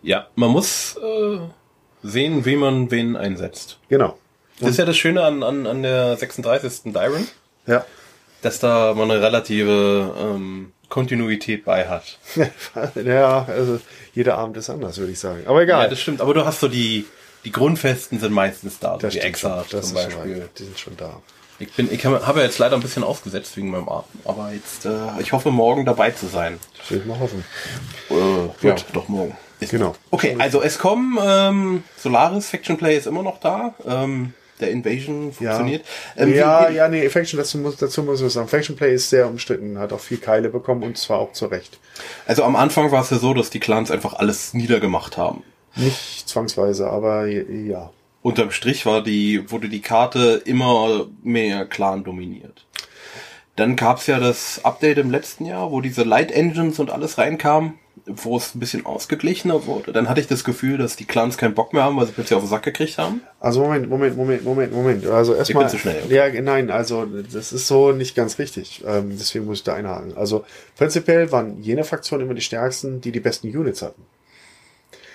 Ja, 0.02 0.28
man 0.36 0.50
muss 0.52 0.96
äh, 0.98 1.40
sehen, 2.04 2.46
wie 2.46 2.56
man 2.56 2.90
wen 2.92 3.16
einsetzt. 3.18 3.80
Genau. 3.90 4.18
Das 4.60 4.72
ist 4.72 4.78
ja 4.78 4.86
das 4.86 4.98
Schöne 4.98 5.24
an, 5.24 5.44
an, 5.44 5.68
an 5.68 5.84
der 5.84 6.18
36. 6.18 6.94
Dyron, 6.94 7.28
Ja. 7.68 7.86
dass 8.42 8.60
da 8.60 8.94
man 8.96 9.10
eine 9.12 9.22
relative 9.22 10.14
ähm, 10.20 10.74
Kontinuität 10.90 11.64
bei 11.66 11.88
hat. 11.88 12.18
ja, 12.96 13.46
also 13.46 13.80
jeder 14.14 14.38
Abend 14.38 14.58
ist 14.58 14.70
anders, 14.70 14.98
würde 14.98 15.12
ich 15.12 15.20
sagen. 15.20 15.44
Aber 15.46 15.62
egal. 15.62 15.84
Ja, 15.84 15.90
das 15.90 16.00
stimmt. 16.02 16.20
Aber 16.22 16.34
du 16.34 16.46
hast 16.46 16.60
so 16.62 16.68
die, 16.68 17.06
die 17.46 17.52
Grundfesten 17.52 18.20
sind 18.20 18.32
meistens 18.34 18.80
da, 18.80 18.98
Das 18.98 19.14
die 19.14 19.20
stimmt 19.20 19.36
Exar 19.36 19.66
schon. 19.70 19.80
Das 19.80 19.90
zum 19.90 19.98
schon 19.98 20.06
Beispiel. 20.14 20.40
wahr. 20.42 20.50
Die 20.58 20.64
sind 20.64 20.80
schon 20.80 20.98
da. 20.98 21.22
Ich 21.60 21.74
bin, 21.74 21.92
ich 21.92 22.06
habe 22.06 22.40
ja 22.40 22.46
jetzt 22.46 22.58
leider 22.60 22.76
ein 22.76 22.82
bisschen 22.82 23.04
ausgesetzt 23.04 23.58
wegen 23.58 23.70
meinem 23.70 23.90
Arm, 23.90 24.06
aber 24.26 24.52
jetzt, 24.54 24.86
äh, 24.86 24.90
ich 25.20 25.34
hoffe 25.34 25.52
morgen 25.52 25.86
dabei 25.86 26.12
zu 26.12 26.28
sein. 26.28 26.58
Das 26.78 26.92
will 26.92 27.00
ich 27.00 27.06
mal 27.06 27.20
hoffen. 27.20 27.44
Äh, 28.10 28.68
ja, 28.68 28.76
doch 28.94 29.08
morgen. 29.10 29.36
Ist 29.60 29.72
Genau. 29.72 29.94
Okay, 30.10 30.38
also 30.40 30.62
es 30.62 30.80
kommen 30.80 31.18
ähm, 31.22 31.84
Solaris 31.98 32.48
Faction 32.50 32.78
Play 32.78 32.96
ist 32.98 33.08
immer 33.08 33.24
noch 33.24 33.40
da. 33.42 33.74
Ähm, 33.86 34.34
der 34.62 34.72
Invasion 34.72 35.34
funktioniert. 35.34 35.86
Ähm, 36.18 36.34
ja, 36.34 36.70
wie- 36.70 36.76
ja, 36.76 36.88
nee, 36.88 37.10
Faction, 37.10 37.38
dazu 37.38 37.58
muss, 37.58 37.76
dazu 37.76 38.04
muss 38.04 38.22
ich 38.22 38.32
sagen. 38.32 38.48
Faction 38.48 38.76
Play 38.78 38.94
ist 38.94 39.10
sehr 39.10 39.28
umstritten, 39.28 39.78
hat 39.78 39.92
auch 39.92 40.00
viel 40.00 40.18
Keile 40.18 40.48
bekommen 40.50 40.84
und 40.84 40.98
zwar 40.98 41.20
auch 41.20 41.34
zu 41.34 41.46
Recht. 41.48 41.78
Also 42.26 42.44
am 42.46 42.56
Anfang 42.56 42.92
war 42.92 43.02
es 43.04 43.10
ja 43.10 43.18
so, 43.18 43.34
dass 43.34 43.50
die 43.50 43.60
Clans 43.60 43.92
einfach 43.92 44.14
alles 44.14 44.54
niedergemacht 44.54 45.18
haben. 45.18 45.44
Nicht 45.76 46.28
zwangsweise, 46.30 46.90
aber 46.90 47.26
ja. 47.28 47.90
Unterm 48.22 48.52
Strich 48.52 48.86
war 48.86 49.02
die, 49.02 49.50
wurde 49.50 49.70
die 49.70 49.82
Karte 49.82 50.42
immer 50.46 51.08
mehr 51.24 51.66
Clan 51.66 52.04
dominiert. 52.04 52.66
Dann 53.56 53.76
gab's 53.76 54.08
ja 54.08 54.20
das 54.20 54.64
Update 54.64 54.98
im 54.98 55.12
letzten 55.12 55.46
Jahr, 55.46 55.72
wo 55.72 55.82
diese 55.82 56.04
Light 56.04 56.32
Engines 56.32 56.80
und 56.80 56.92
alles 56.92 57.18
reinkam, 57.18 57.78
wo 58.06 58.38
es 58.38 58.56
ein 58.56 58.60
bisschen 58.60 58.86
ausgeglichener 58.86 59.66
wurde. 59.66 59.92
Dann 59.92 60.08
hatte 60.08 60.22
ich 60.22 60.28
das 60.28 60.44
Gefühl, 60.44 60.78
dass 60.78 60.96
die 60.96 61.06
Clans 61.06 61.38
keinen 61.38 61.56
Bock 61.56 61.74
mehr 61.74 61.84
haben, 61.84 61.98
weil 61.98 62.06
sie 62.06 62.14
plötzlich 62.14 62.36
auf 62.36 62.44
den 62.44 62.50
Sack 62.50 62.64
gekriegt 62.64 62.98
haben. 62.98 63.22
Also 63.40 63.62
Moment, 63.62 63.90
Moment, 63.90 64.16
Moment, 64.16 64.44
Moment, 64.46 64.74
Moment. 64.74 65.06
Also 65.08 65.34
erstmal. 65.34 65.66
bin 65.66 65.72
zu 65.72 65.78
schnell, 65.78 66.02
okay. 66.06 66.16
Ja, 66.36 66.42
nein, 66.42 66.72
also 66.72 67.06
das 67.06 67.52
ist 67.52 67.68
so 67.68 67.92
nicht 67.92 68.16
ganz 68.16 68.40
richtig. 68.40 68.84
Ähm, 68.88 69.10
deswegen 69.12 69.46
muss 69.46 69.60
ich 69.60 69.64
da 69.66 69.76
einhaken. 69.76 70.16
Also 70.16 70.46
prinzipiell 70.78 71.32
waren 71.32 71.62
jene 71.62 71.84
Fraktionen 71.84 72.26
immer 72.26 72.36
die 72.36 72.42
stärksten, 72.42 73.02
die 73.02 73.12
die 73.12 73.20
besten 73.20 73.48
Units 73.48 73.82
hatten. 73.82 74.04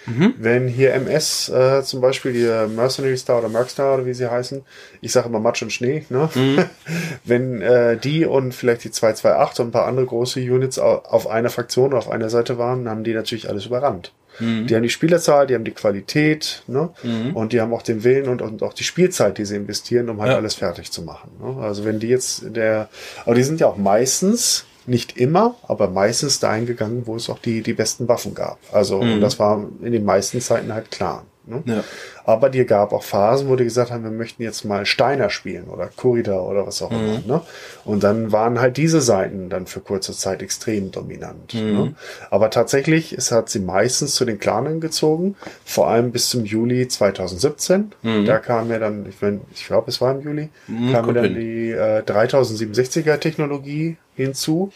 Mhm. 0.06 0.34
Wenn 0.38 0.68
hier 0.68 0.92
MS 0.94 1.48
äh, 1.48 1.82
zum 1.82 2.00
Beispiel, 2.00 2.32
die 2.32 2.74
Mercenary 2.74 3.16
Star 3.16 3.38
oder 3.38 3.48
Merc 3.48 3.70
Star 3.70 3.94
oder 3.94 4.06
wie 4.06 4.14
sie 4.14 4.30
heißen, 4.30 4.62
ich 5.00 5.12
sage 5.12 5.28
immer 5.28 5.40
Matsch 5.40 5.62
und 5.62 5.72
Schnee, 5.72 6.04
ne? 6.10 6.28
Mhm. 6.34 6.64
Wenn 7.24 7.62
äh, 7.62 7.96
die 7.96 8.26
und 8.26 8.54
vielleicht 8.54 8.84
die 8.84 8.90
228 8.90 9.60
und 9.60 9.68
ein 9.68 9.72
paar 9.72 9.86
andere 9.86 10.06
große 10.06 10.40
Units 10.40 10.78
au- 10.78 11.02
auf 11.04 11.26
einer 11.28 11.50
Fraktion 11.50 11.88
oder 11.88 11.98
auf 11.98 12.10
einer 12.10 12.28
Seite 12.30 12.58
waren, 12.58 12.88
haben 12.88 13.04
die 13.04 13.14
natürlich 13.14 13.48
alles 13.48 13.66
überrannt. 13.66 14.12
Mhm. 14.40 14.66
Die 14.66 14.74
haben 14.74 14.82
die 14.82 14.88
Spielerzahl, 14.90 15.46
die 15.46 15.54
haben 15.54 15.64
die 15.64 15.70
Qualität, 15.70 16.64
ne? 16.66 16.90
Und 17.34 17.52
die 17.52 17.60
haben 17.60 17.72
auch 17.72 17.82
den 17.82 18.02
Willen 18.04 18.28
und, 18.28 18.42
und 18.42 18.62
auch 18.62 18.74
die 18.74 18.82
Spielzeit, 18.84 19.38
die 19.38 19.44
sie 19.44 19.56
investieren, 19.56 20.08
um 20.10 20.20
halt 20.20 20.32
Ja. 20.32 20.36
alles 20.36 20.54
fertig 20.54 20.90
zu 20.90 21.02
machen. 21.02 21.30
Ne? 21.40 21.62
Also 21.62 21.84
wenn 21.84 22.00
die 22.00 22.08
jetzt 22.08 22.42
der, 22.56 22.88
aber 23.24 23.36
die 23.36 23.44
sind 23.44 23.60
ja 23.60 23.68
auch 23.68 23.76
meistens, 23.76 24.64
nicht 24.86 25.16
immer, 25.16 25.56
aber 25.66 25.88
meistens 25.88 26.40
dahin 26.40 26.66
gegangen, 26.66 27.06
wo 27.06 27.16
es 27.16 27.30
auch 27.30 27.38
die, 27.38 27.62
die 27.62 27.72
besten 27.72 28.08
Waffen 28.08 28.34
gab. 28.34 28.58
Also, 28.72 28.98
und 28.98 29.20
das 29.20 29.38
war 29.38 29.64
in 29.82 29.92
den 29.92 30.04
meisten 30.04 30.40
Zeiten 30.40 30.72
halt 30.72 30.90
klar. 30.90 31.24
Ne? 31.46 31.62
Ja. 31.66 31.84
Aber 32.24 32.48
dir 32.48 32.64
gab 32.64 32.92
auch 32.92 33.02
Phasen, 33.02 33.48
wo 33.48 33.56
die 33.56 33.64
gesagt 33.64 33.90
haben, 33.90 34.04
wir 34.04 34.10
möchten 34.10 34.42
jetzt 34.42 34.64
mal 34.64 34.86
Steiner 34.86 35.30
spielen 35.30 35.64
oder 35.64 35.90
Corridor 35.94 36.48
oder 36.48 36.66
was 36.66 36.80
auch 36.82 36.90
immer. 36.90 37.20
Ne? 37.26 37.42
Und 37.84 38.02
dann 38.02 38.32
waren 38.32 38.60
halt 38.60 38.76
diese 38.76 39.00
Seiten 39.00 39.50
dann 39.50 39.66
für 39.66 39.80
kurze 39.80 40.12
Zeit 40.12 40.42
extrem 40.42 40.90
dominant. 40.90 41.54
Ne? 41.54 41.94
Aber 42.30 42.50
tatsächlich, 42.50 43.12
es 43.12 43.30
hat 43.30 43.50
sie 43.50 43.60
meistens 43.60 44.14
zu 44.14 44.24
den 44.24 44.38
Clanen 44.38 44.80
gezogen, 44.80 45.36
vor 45.64 45.88
allem 45.88 46.12
bis 46.12 46.28
zum 46.30 46.44
Juli 46.44 46.88
2017. 46.88 47.92
Da 48.26 48.38
kam 48.38 48.70
ja 48.70 48.78
dann, 48.78 49.06
ich, 49.06 49.20
mein, 49.20 49.42
ich 49.54 49.66
glaube, 49.66 49.90
es 49.90 50.00
war 50.00 50.12
im 50.12 50.22
Juli, 50.22 50.48
kam 50.66 50.88
ja 50.88 51.02
kommt 51.02 51.16
dann 51.16 51.24
hin. 51.24 51.34
die 51.34 51.70
äh, 51.70 52.02
3067er 52.02 53.18
Technologie 53.18 53.96
hinzu 54.14 54.72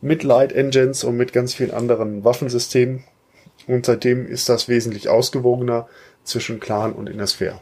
mit 0.00 0.22
Light 0.22 0.52
Engines 0.52 1.04
und 1.04 1.16
mit 1.16 1.32
ganz 1.32 1.54
vielen 1.54 1.72
anderen 1.72 2.24
Waffensystemen. 2.24 3.04
Und 3.66 3.84
seitdem 3.86 4.26
ist 4.26 4.48
das 4.48 4.68
wesentlich 4.68 5.08
ausgewogener 5.08 5.88
zwischen 6.28 6.60
Clan 6.60 6.92
und 6.92 7.08
Innersphäre. 7.08 7.60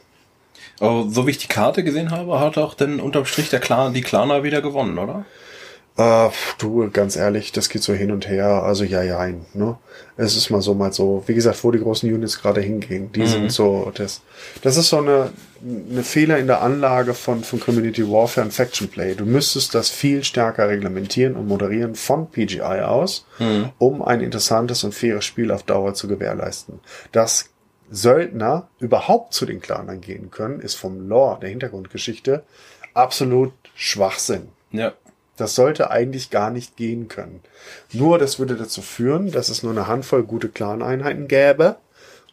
Aber 0.81 1.07
so 1.09 1.27
wie 1.27 1.31
ich 1.31 1.39
die 1.39 1.49
Karte 1.49 1.85
gesehen 1.85 2.11
habe, 2.11 2.39
hat 2.41 2.59
auch 2.59 2.75
dann 2.75 3.01
unterm 3.01 3.25
Strich 3.25 3.49
der 3.49 3.61
Clan, 3.61 3.95
die 3.95 4.03
Claner 4.03 4.43
wieder 4.43 4.61
gewonnen, 4.61 4.99
oder? 4.99 5.25
Äh, 5.97 6.29
du, 6.59 6.91
ganz 6.91 7.17
ehrlich, 7.17 7.53
das 7.53 7.71
geht 7.71 7.83
so 7.83 7.95
hin 7.95 8.11
und 8.11 8.29
her. 8.29 8.63
Also 8.63 8.85
ja, 8.85 9.03
ja, 9.03 9.27
ne? 9.55 9.79
Es 10.19 10.37
ist 10.37 10.51
mal 10.51 10.61
so, 10.61 10.75
mal 10.75 10.93
so. 10.93 11.25
Wie 11.27 11.35
gesagt, 11.35 11.65
wo 11.65 11.71
die 11.71 11.79
großen 11.79 12.13
Units 12.13 12.41
gerade 12.41 12.61
hingehen, 12.61 13.13
die 13.13 13.27
sind 13.27 13.51
so, 13.51 13.91
das, 13.95 14.21
das 14.61 14.77
ist 14.77 14.91
so 14.91 14.99
eine, 14.99 15.31
eine 15.63 16.03
Fehler 16.03 16.39
in 16.39 16.47
der 16.47 16.61
Anlage 16.61 17.15
von, 17.15 17.43
von 17.43 17.61
Community 17.61 18.07
Warfare 18.07 18.45
und 18.45 18.53
Faction 18.53 18.89
Play. 18.89 19.15
Du 19.15 19.25
müsstest 19.25 19.75
das 19.75 19.89
viel 19.89 20.23
stärker 20.23 20.69
reglementieren 20.69 21.35
und 21.35 21.49
moderieren 21.49 21.95
von 21.95 22.31
PGI 22.31 22.83
aus, 22.83 23.27
um 23.79 24.03
ein 24.03 24.21
interessantes 24.21 24.85
und 24.85 24.95
faires 24.95 25.25
Spiel 25.25 25.51
auf 25.51 25.63
Dauer 25.63 25.95
zu 25.95 26.09
gewährleisten. 26.09 26.81
Dass 27.13 27.51
Söldner 27.91 28.69
überhaupt 28.79 29.33
zu 29.33 29.47
den 29.47 29.61
Clanern 29.61 30.01
gehen 30.01 30.31
können, 30.31 30.61
ist 30.61 30.75
vom 30.75 31.09
Lore, 31.09 31.41
der 31.41 31.51
Hintergrundgeschichte, 31.51 32.43
absolut 32.95 33.53
Schwachsinn. 33.75 34.49
Ja. 34.73 34.93
Das 35.37 35.55
sollte 35.55 35.91
eigentlich 35.91 36.31
gar 36.31 36.51
nicht 36.51 36.77
gehen 36.77 37.09
können. 37.09 37.41
Nur 37.93 38.19
das 38.19 38.39
würde 38.39 38.57
dazu 38.57 38.81
führen, 38.81 39.31
dass 39.31 39.51
es 39.51 39.63
nur 39.63 39.73
eine 39.73 39.87
Handvoll 39.87 40.23
gute 40.23 40.49
Clan-Einheiten 40.49 41.29
gäbe 41.29 41.77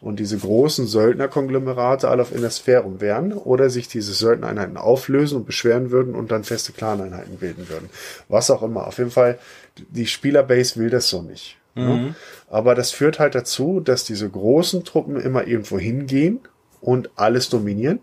und 0.00 0.20
diese 0.20 0.38
großen 0.38 0.86
Söldnerkonglomerate 0.86 2.08
alle 2.08 2.22
auf 2.22 2.34
Innersphären 2.34 3.00
wären 3.00 3.32
oder 3.32 3.70
sich 3.70 3.88
diese 3.88 4.12
Söldnereinheiten 4.12 4.76
auflösen 4.76 5.36
und 5.36 5.46
beschweren 5.46 5.90
würden 5.90 6.14
und 6.14 6.30
dann 6.30 6.44
feste 6.44 6.72
Clan-Einheiten 6.72 7.36
bilden 7.36 7.68
würden. 7.68 7.90
Was 8.28 8.50
auch 8.50 8.62
immer. 8.62 8.86
Auf 8.86 8.98
jeden 8.98 9.10
Fall, 9.10 9.38
die 9.76 10.06
Spielerbase 10.06 10.78
will 10.80 10.90
das 10.90 11.08
so 11.08 11.22
nicht. 11.22 11.58
Ne? 11.74 12.14
Aber 12.48 12.74
das 12.74 12.90
führt 12.92 13.18
halt 13.18 13.34
dazu, 13.34 13.80
dass 13.80 14.04
diese 14.04 14.28
großen 14.28 14.84
Truppen 14.84 15.20
immer 15.20 15.46
irgendwo 15.46 15.78
hingehen 15.78 16.40
und 16.80 17.10
alles 17.16 17.48
dominieren 17.48 18.00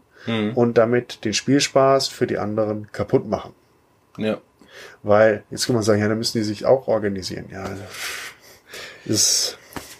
und 0.55 0.78
damit 0.78 1.26
den 1.26 1.34
Spielspaß 1.34 2.07
für 2.09 2.28
die 2.28 2.38
anderen 2.38 2.91
kaputt 2.91 3.28
machen. 3.28 3.53
Ja. 4.17 4.38
Weil, 5.03 5.43
jetzt 5.49 5.65
kann 5.65 5.76
man 5.76 5.84
sagen, 5.84 5.99
ja, 6.01 6.07
dann 6.07 6.17
müssen 6.17 6.38
die 6.38 6.43
sich 6.43 6.65
auch 6.65 6.88
organisieren. 6.88 7.45
Ja, 7.51 7.63
also, 7.63 7.82
ist, 9.05 9.57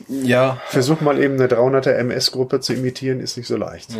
Ja. 0.08 0.62
versuch 0.68 1.02
mal 1.02 1.18
eben 1.20 1.36
eine 1.36 1.48
300er 1.48 1.94
MS-Gruppe 1.94 2.60
zu 2.60 2.74
imitieren, 2.74 3.20
ist 3.20 3.36
nicht 3.38 3.48
so 3.48 3.58
leicht. 3.58 3.96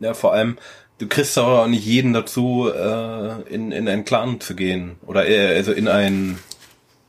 Ja, 0.00 0.14
vor 0.14 0.32
allem, 0.32 0.58
du 0.98 1.08
kriegst 1.08 1.36
aber 1.38 1.62
auch 1.62 1.66
nicht 1.66 1.84
jeden 1.84 2.12
dazu, 2.12 2.70
äh, 2.72 3.42
in, 3.52 3.72
in 3.72 3.88
einen 3.88 4.04
Clan 4.04 4.40
zu 4.40 4.54
gehen. 4.54 4.96
Oder 5.06 5.26
eher, 5.26 5.56
also 5.56 5.72
in 5.72 5.88
ein, 5.88 6.38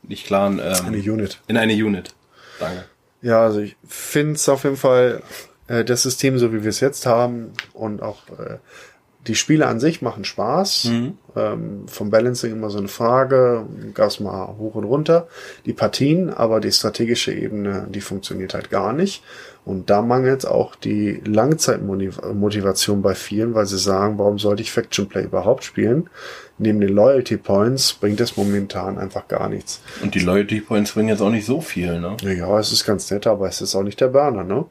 nicht 0.02 0.26
Clan, 0.26 0.58
ähm, 0.62 0.86
Eine 0.86 0.98
Unit. 0.98 1.40
in 1.48 1.56
eine 1.56 1.72
Unit. 1.72 2.14
Danke. 2.58 2.84
Ja, 3.22 3.42
also 3.42 3.60
ich 3.60 3.76
finde 3.86 4.34
es 4.34 4.48
auf 4.48 4.64
jeden 4.64 4.76
Fall, 4.76 5.22
äh, 5.68 5.84
das 5.84 6.02
System, 6.02 6.38
so 6.38 6.52
wie 6.52 6.62
wir 6.62 6.70
es 6.70 6.80
jetzt 6.80 7.06
haben 7.06 7.52
und 7.72 8.02
auch 8.02 8.28
äh, 8.38 8.56
die 9.26 9.34
Spiele 9.34 9.66
an 9.66 9.80
sich 9.80 10.00
machen 10.00 10.24
Spaß. 10.24 10.84
Mhm. 10.84 11.18
Ähm, 11.36 11.88
vom 11.88 12.10
Balancing 12.10 12.52
immer 12.52 12.70
so 12.70 12.78
eine 12.78 12.88
Frage, 12.88 13.66
gab's 13.92 14.18
mal 14.18 14.56
hoch 14.56 14.74
und 14.74 14.84
runter. 14.84 15.28
Die 15.66 15.74
Partien, 15.74 16.30
aber 16.32 16.60
die 16.60 16.72
strategische 16.72 17.32
Ebene, 17.32 17.86
die 17.90 18.00
funktioniert 18.00 18.54
halt 18.54 18.70
gar 18.70 18.92
nicht. 18.92 19.22
Und 19.66 19.90
da 19.90 20.00
mangelt 20.00 20.46
auch 20.46 20.74
die 20.74 21.20
Langzeitmotivation 21.26 23.02
bei 23.02 23.14
vielen, 23.14 23.54
weil 23.54 23.66
sie 23.66 23.78
sagen, 23.78 24.18
warum 24.18 24.38
sollte 24.38 24.62
ich 24.62 24.72
Faction 24.72 25.08
Play 25.08 25.24
überhaupt 25.24 25.64
spielen? 25.64 26.08
Neben 26.62 26.78
den 26.78 26.90
Loyalty 26.90 27.38
Points 27.38 27.94
bringt 27.94 28.20
es 28.20 28.36
momentan 28.36 28.98
einfach 28.98 29.26
gar 29.28 29.48
nichts. 29.48 29.80
Und 30.02 30.14
die 30.14 30.20
Loyalty 30.20 30.60
Points 30.60 30.92
bringen 30.92 31.08
jetzt 31.08 31.22
auch 31.22 31.30
nicht 31.30 31.46
so 31.46 31.62
viel, 31.62 31.98
ne? 31.98 32.18
Ja, 32.22 32.58
es 32.58 32.70
ist 32.70 32.84
ganz 32.84 33.10
nett, 33.10 33.26
aber 33.26 33.48
es 33.48 33.62
ist 33.62 33.74
auch 33.74 33.82
nicht 33.82 33.98
der 33.98 34.08
Burner, 34.08 34.44
ne? 34.44 34.66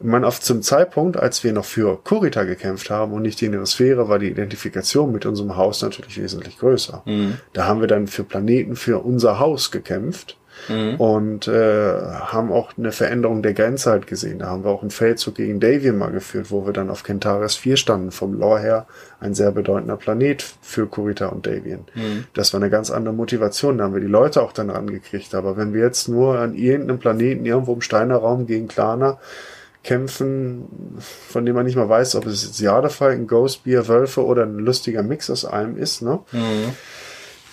Ich 0.00 0.06
meine, 0.06 0.26
auf 0.26 0.40
zum 0.40 0.62
Zeitpunkt, 0.62 1.18
als 1.18 1.44
wir 1.44 1.52
noch 1.52 1.66
für 1.66 2.02
Kurita 2.02 2.44
gekämpft 2.44 2.88
haben 2.88 3.12
und 3.12 3.20
nicht 3.20 3.38
die 3.42 3.50
Neosphäre, 3.50 4.08
war 4.08 4.18
die 4.18 4.30
Identifikation 4.30 5.12
mit 5.12 5.26
unserem 5.26 5.56
Haus 5.56 5.82
natürlich 5.82 6.18
wesentlich 6.18 6.58
größer. 6.58 7.02
Mhm. 7.04 7.36
Da 7.52 7.66
haben 7.66 7.82
wir 7.82 7.86
dann 7.86 8.06
für 8.06 8.24
Planeten 8.24 8.76
für 8.76 9.04
unser 9.04 9.38
Haus 9.38 9.70
gekämpft 9.70 10.38
mhm. 10.68 10.96
und 10.96 11.48
äh, 11.48 11.94
haben 11.94 12.52
auch 12.52 12.72
eine 12.76 12.92
Veränderung 12.92 13.42
der 13.42 13.54
Grenze 13.54 13.90
halt 13.90 14.06
gesehen. 14.06 14.40
Da 14.40 14.46
haben 14.46 14.64
wir 14.64 14.70
auch 14.70 14.82
einen 14.82 14.90
Feldzug 14.90 15.34
gegen 15.36 15.60
Davian 15.60 15.98
mal 15.98 16.10
geführt, 16.10 16.50
wo 16.50 16.66
wir 16.66 16.72
dann 16.72 16.90
auf 16.90 17.02
Kentaris 17.02 17.56
4 17.56 17.76
standen, 17.76 18.10
vom 18.10 18.34
Lore 18.34 18.60
her 18.60 18.86
ein 19.20 19.34
sehr 19.34 19.52
bedeutender 19.52 19.96
Planet 19.96 20.44
für 20.62 20.86
Kurita 20.86 21.26
und 21.26 21.46
Davian. 21.46 21.84
Mhm. 21.94 22.24
Das 22.34 22.52
war 22.52 22.60
eine 22.60 22.70
ganz 22.70 22.90
andere 22.90 23.14
Motivation, 23.14 23.78
da 23.78 23.84
haben 23.84 23.94
wir 23.94 24.00
die 24.00 24.06
Leute 24.06 24.42
auch 24.42 24.52
dann 24.52 24.70
rangekriegt. 24.70 25.34
Aber 25.34 25.56
wenn 25.56 25.74
wir 25.74 25.82
jetzt 25.82 26.08
nur 26.08 26.38
an 26.38 26.54
irgendeinem 26.54 26.98
Planeten 26.98 27.44
irgendwo 27.44 27.74
im 27.74 27.80
Steinerraum 27.80 28.46
gegen 28.46 28.68
Klaner 28.68 29.18
kämpfen, 29.82 30.68
von 30.98 31.46
dem 31.46 31.54
man 31.54 31.64
nicht 31.64 31.76
mal 31.76 31.88
weiß, 31.88 32.16
ob 32.16 32.26
es 32.26 32.44
jetzt 32.44 32.60
Jadefalken, 32.60 33.26
Ghostbeer, 33.26 33.88
Wölfe 33.88 34.24
oder 34.24 34.42
ein 34.42 34.58
lustiger 34.58 35.02
Mix 35.02 35.30
aus 35.30 35.44
allem 35.44 35.78
ist, 35.78 36.02
ne? 36.02 36.20
Mhm. 36.32 36.74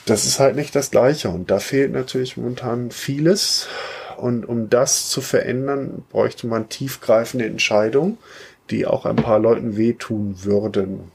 Das 0.08 0.26
ist 0.26 0.40
halt 0.40 0.56
nicht 0.56 0.74
das 0.74 0.90
Gleiche 0.90 1.28
und 1.28 1.52
da 1.52 1.60
fehlt 1.60 1.92
natürlich 1.92 2.38
momentan 2.38 2.92
vieles. 2.92 3.68
Und 4.16 4.46
um 4.46 4.70
das 4.70 5.10
zu 5.10 5.20
verändern, 5.20 6.06
bräuchte 6.10 6.48
man 6.48 6.70
tiefgreifende 6.70 7.46
Entscheidungen, 7.46 8.18
die 8.70 8.86
auch 8.88 9.06
ein 9.06 9.18
paar 9.18 9.38
Leuten 9.38 9.76
wehtun 9.76 10.46
würden. 10.46 11.12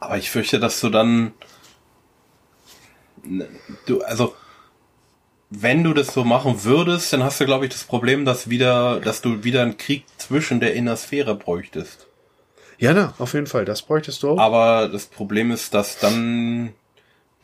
Aber 0.00 0.16
ich 0.16 0.30
fürchte, 0.30 0.58
dass 0.58 0.80
du 0.80 0.88
dann, 0.88 1.34
ne, 3.22 3.46
du, 3.84 4.00
also, 4.00 4.34
wenn 5.50 5.84
du 5.84 5.92
das 5.92 6.14
so 6.14 6.24
machen 6.24 6.64
würdest, 6.64 7.12
dann 7.12 7.22
hast 7.22 7.38
du, 7.38 7.44
glaube 7.44 7.66
ich, 7.66 7.72
das 7.72 7.84
Problem, 7.84 8.24
dass 8.24 8.48
wieder, 8.48 8.98
dass 9.00 9.20
du 9.20 9.44
wieder 9.44 9.60
einen 9.60 9.76
Krieg 9.76 10.04
zwischen 10.16 10.58
der 10.58 10.72
Innersphäre 10.72 11.34
bräuchtest. 11.34 12.09
Ja, 12.80 12.94
na, 12.94 13.14
auf 13.18 13.34
jeden 13.34 13.46
Fall, 13.46 13.64
das 13.64 13.82
bräuchtest 13.82 14.22
du 14.22 14.30
auch. 14.30 14.38
Aber 14.38 14.88
das 14.88 15.06
Problem 15.06 15.50
ist, 15.50 15.74
dass 15.74 15.98
dann 15.98 16.70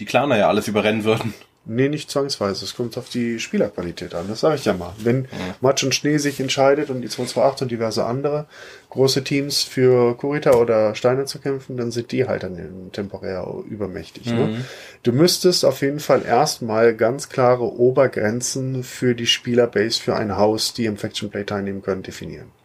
die 0.01 0.07
Klaner 0.07 0.39
ja 0.39 0.49
alles 0.49 0.67
überrennen 0.67 1.05
würden. 1.05 1.35
Nee, 1.69 1.89
nicht 1.89 2.11
zwangsweise. 2.11 2.65
Es 2.65 2.77
kommt 2.77 2.97
auf 2.97 3.09
die 3.09 3.41
Spielerqualität 3.41 4.15
an. 4.15 4.27
Das 4.29 4.41
sage 4.41 4.55
ich 4.55 4.65
ja 4.65 4.73
mal. 4.73 4.95
Wenn 4.99 5.25
ja. 5.25 5.57
Matsch 5.61 5.83
und 5.83 5.97
Schnee 5.97 6.17
sich 6.19 6.39
entscheidet 6.39 6.91
und 6.91 7.03
die 7.03 7.09
228 7.09 7.63
und 7.63 7.71
diverse 7.73 8.05
andere 8.05 8.47
große 8.91 9.25
Teams 9.25 9.65
für 9.65 10.17
Kurita 10.17 10.53
oder 10.53 10.95
Steine 10.95 11.25
zu 11.25 11.41
kämpfen, 11.41 11.77
dann 11.77 11.91
sind 11.91 12.13
die 12.13 12.29
halt 12.29 12.45
dann 12.45 12.91
temporär 12.93 13.47
übermächtig. 13.69 14.27
Ne? 14.27 14.33
Mhm. 14.33 14.53
Ne? 14.53 14.65
Du 15.03 15.13
müsstest 15.13 15.65
auf 15.65 15.83
jeden 15.83 15.99
Fall 15.99 16.25
erstmal 16.25 16.95
ganz 16.95 17.29
klare 17.29 17.65
Obergrenzen 17.65 18.85
für 18.85 19.17
die 19.17 19.27
Spielerbase 19.27 20.01
für 20.01 20.15
ein 20.15 20.37
Haus, 20.37 20.73
die 20.73 20.87
im 20.87 20.97
Faction 20.97 21.31
Play 21.31 21.45
teilnehmen 21.45 21.83
können, 21.83 22.05
definieren. 22.05 22.56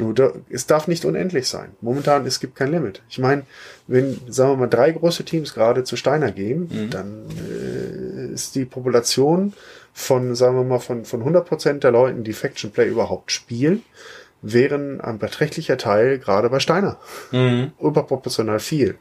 Du, 0.00 0.14
da, 0.14 0.32
es 0.48 0.66
darf 0.66 0.88
nicht 0.88 1.04
unendlich 1.04 1.46
sein. 1.46 1.72
Momentan, 1.82 2.24
es 2.24 2.40
gibt 2.40 2.56
kein 2.56 2.70
Limit. 2.70 3.02
Ich 3.10 3.18
meine, 3.18 3.42
wenn, 3.86 4.18
sagen 4.28 4.52
wir 4.52 4.56
mal, 4.56 4.66
drei 4.66 4.92
große 4.92 5.26
Teams 5.26 5.52
gerade 5.52 5.84
zu 5.84 5.96
Steiner 5.96 6.32
gehen, 6.32 6.70
mhm. 6.72 6.88
dann 6.88 7.26
äh, 7.38 8.32
ist 8.32 8.54
die 8.54 8.64
Population 8.64 9.52
von, 9.92 10.34
sagen 10.34 10.56
wir 10.56 10.64
mal, 10.64 10.78
von, 10.78 11.04
von 11.04 11.22
100% 11.22 11.80
der 11.80 11.90
Leuten, 11.90 12.24
die 12.24 12.32
Faction 12.32 12.70
Play 12.70 12.88
überhaupt 12.88 13.30
spielen, 13.30 13.82
wären 14.40 15.02
ein 15.02 15.18
beträchtlicher 15.18 15.76
Teil 15.76 16.18
gerade 16.18 16.48
bei 16.48 16.60
Steiner. 16.60 16.98
Mhm. 17.30 17.72
Überproportional 17.78 18.58
viel. 18.58 18.96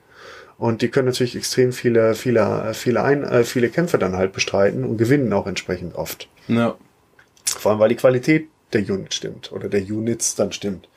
Und 0.57 0.81
die 0.81 0.89
können 0.89 1.07
natürlich 1.07 1.37
extrem 1.37 1.71
viele, 1.71 2.13
viele, 2.13 2.73
viele, 2.73 3.03
ein, 3.03 3.23
äh, 3.23 3.45
viele 3.45 3.69
Kämpfe 3.69 3.97
dann 3.97 4.17
halt 4.17 4.33
bestreiten 4.33 4.83
und 4.83 4.97
gewinnen 4.97 5.31
auch 5.31 5.47
entsprechend 5.47 5.95
oft. 5.95 6.27
Ja. 6.49 6.75
Vor 7.45 7.71
allem, 7.71 7.79
weil 7.79 7.87
die 7.87 7.95
Qualität 7.95 8.49
der 8.74 8.82
Unit 8.82 9.13
stimmt 9.13 9.51
oder 9.51 9.70
der 9.70 9.82
Units 9.82 10.36
dann 10.36 10.51
stimmt. 10.51 10.88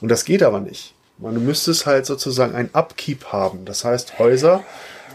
Und 0.00 0.08
das 0.08 0.24
geht 0.24 0.42
aber 0.42 0.60
nicht. 0.60 0.94
Man 1.18 1.44
müsste 1.44 1.70
es 1.70 1.86
halt 1.86 2.06
sozusagen 2.06 2.54
ein 2.54 2.70
Upkeep 2.72 3.26
haben. 3.26 3.64
Das 3.64 3.84
heißt, 3.84 4.18
Häuser 4.18 4.64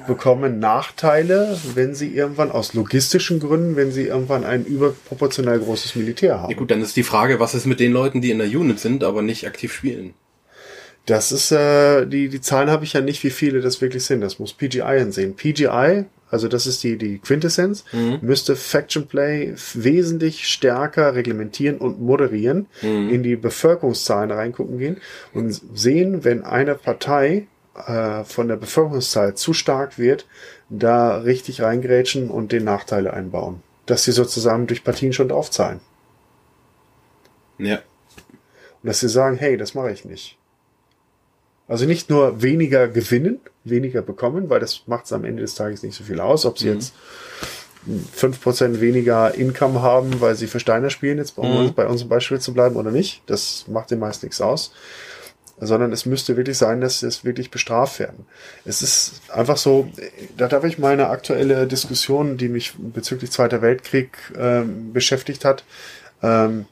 bekommen 0.07 0.59
Nachteile, 0.59 1.57
wenn 1.75 1.93
sie 1.93 2.07
irgendwann 2.15 2.51
aus 2.51 2.73
logistischen 2.73 3.39
Gründen, 3.39 3.75
wenn 3.75 3.91
sie 3.91 4.07
irgendwann 4.07 4.43
ein 4.43 4.65
überproportional 4.65 5.59
großes 5.59 5.95
Militär 5.95 6.39
haben. 6.39 6.51
Ja 6.51 6.57
gut, 6.57 6.71
dann 6.71 6.81
ist 6.81 6.95
die 6.95 7.03
Frage, 7.03 7.39
was 7.39 7.53
ist 7.53 7.65
mit 7.65 7.79
den 7.79 7.91
Leuten, 7.91 8.21
die 8.21 8.31
in 8.31 8.39
der 8.39 8.47
Unit 8.47 8.79
sind, 8.79 9.03
aber 9.03 9.21
nicht 9.21 9.45
aktiv 9.45 9.73
spielen? 9.73 10.13
Das 11.05 11.31
ist, 11.31 11.51
äh, 11.51 12.05
die, 12.05 12.29
die 12.29 12.41
Zahlen 12.41 12.69
habe 12.69 12.85
ich 12.85 12.93
ja 12.93 13.01
nicht, 13.01 13.23
wie 13.23 13.29
viele 13.29 13.61
das 13.61 13.81
wirklich 13.81 14.03
sind. 14.03 14.21
Das 14.21 14.39
muss 14.39 14.53
PGI 14.53 14.81
ansehen. 14.81 15.35
PGI 15.35 16.05
also 16.31 16.47
das 16.47 16.67
ist 16.67 16.83
die, 16.83 16.97
die 16.97 17.19
Quintessenz, 17.19 17.85
mhm. 17.91 18.19
müsste 18.21 18.55
Faction 18.55 19.07
Play 19.07 19.53
wesentlich 19.73 20.47
stärker 20.47 21.15
reglementieren 21.15 21.77
und 21.77 22.01
moderieren, 22.01 22.67
mhm. 22.81 23.09
in 23.09 23.23
die 23.23 23.35
Bevölkerungszahlen 23.35 24.31
reingucken 24.31 24.77
gehen 24.77 24.97
und 25.33 25.59
sehen, 25.73 26.23
wenn 26.23 26.43
eine 26.43 26.75
Partei 26.75 27.47
äh, 27.75 28.23
von 28.23 28.47
der 28.47 28.57
Bevölkerungszahl 28.57 29.35
zu 29.35 29.53
stark 29.53 29.97
wird, 29.97 30.27
da 30.69 31.17
richtig 31.17 31.61
reingrätschen 31.61 32.29
und 32.29 32.51
den 32.51 32.63
Nachteile 32.63 33.13
einbauen. 33.13 33.61
Dass 33.85 34.03
sie 34.03 34.11
sozusagen 34.11 34.67
durch 34.67 34.83
Partien 34.83 35.13
schon 35.13 35.29
draufzahlen. 35.29 35.79
Ja. 37.57 37.77
Und 38.81 38.87
dass 38.87 38.99
sie 38.99 39.09
sagen, 39.09 39.37
hey, 39.37 39.57
das 39.57 39.73
mache 39.73 39.91
ich 39.91 40.05
nicht. 40.05 40.38
Also 41.69 41.85
nicht 41.85 42.09
nur 42.09 42.41
weniger 42.41 42.87
gewinnen, 42.87 43.39
weniger 43.63 44.01
bekommen, 44.01 44.49
weil 44.49 44.59
das 44.59 44.81
macht 44.87 45.05
es 45.05 45.13
am 45.13 45.23
Ende 45.23 45.43
des 45.43 45.53
Tages 45.53 45.83
nicht 45.83 45.95
so 45.95 46.03
viel 46.03 46.19
aus, 46.19 46.45
ob 46.45 46.57
sie 46.57 46.67
mhm. 46.67 46.73
jetzt 46.73 46.93
fünf 48.11 48.41
Prozent 48.41 48.81
weniger 48.81 49.35
Income 49.35 49.81
haben, 49.81 50.19
weil 50.19 50.35
sie 50.35 50.47
für 50.47 50.59
Steiner 50.59 50.89
spielen, 50.89 51.19
jetzt 51.19 51.37
mhm. 51.37 51.73
bei 51.75 51.85
unserem 51.85 52.09
Beispiel 52.09 52.39
zu 52.39 52.55
bleiben 52.55 52.75
oder 52.75 52.89
nicht. 52.89 53.21
Das 53.27 53.65
macht 53.67 53.91
den 53.91 53.99
meist 53.99 54.23
nichts 54.23 54.41
aus. 54.41 54.73
Sondern 55.61 55.91
es 55.91 56.05
müsste 56.05 56.37
wirklich 56.37 56.57
sein, 56.57 56.81
dass 56.81 57.01
sie 57.01 57.07
es 57.07 57.23
wirklich 57.23 57.51
bestraft 57.51 57.99
werden. 57.99 58.25
Es 58.65 58.81
ist 58.81 59.21
einfach 59.29 59.57
so, 59.57 59.89
da 60.37 60.47
darf 60.47 60.63
ich 60.63 60.79
mal 60.79 60.93
eine 60.93 61.09
aktuelle 61.09 61.67
Diskussion, 61.67 62.37
die 62.37 62.49
mich 62.49 62.73
bezüglich 62.77 63.29
Zweiter 63.29 63.61
Weltkrieg 63.61 64.17
ähm, 64.37 64.91
beschäftigt 64.91 65.45
hat. 65.45 65.65
Ähm, 66.23 66.65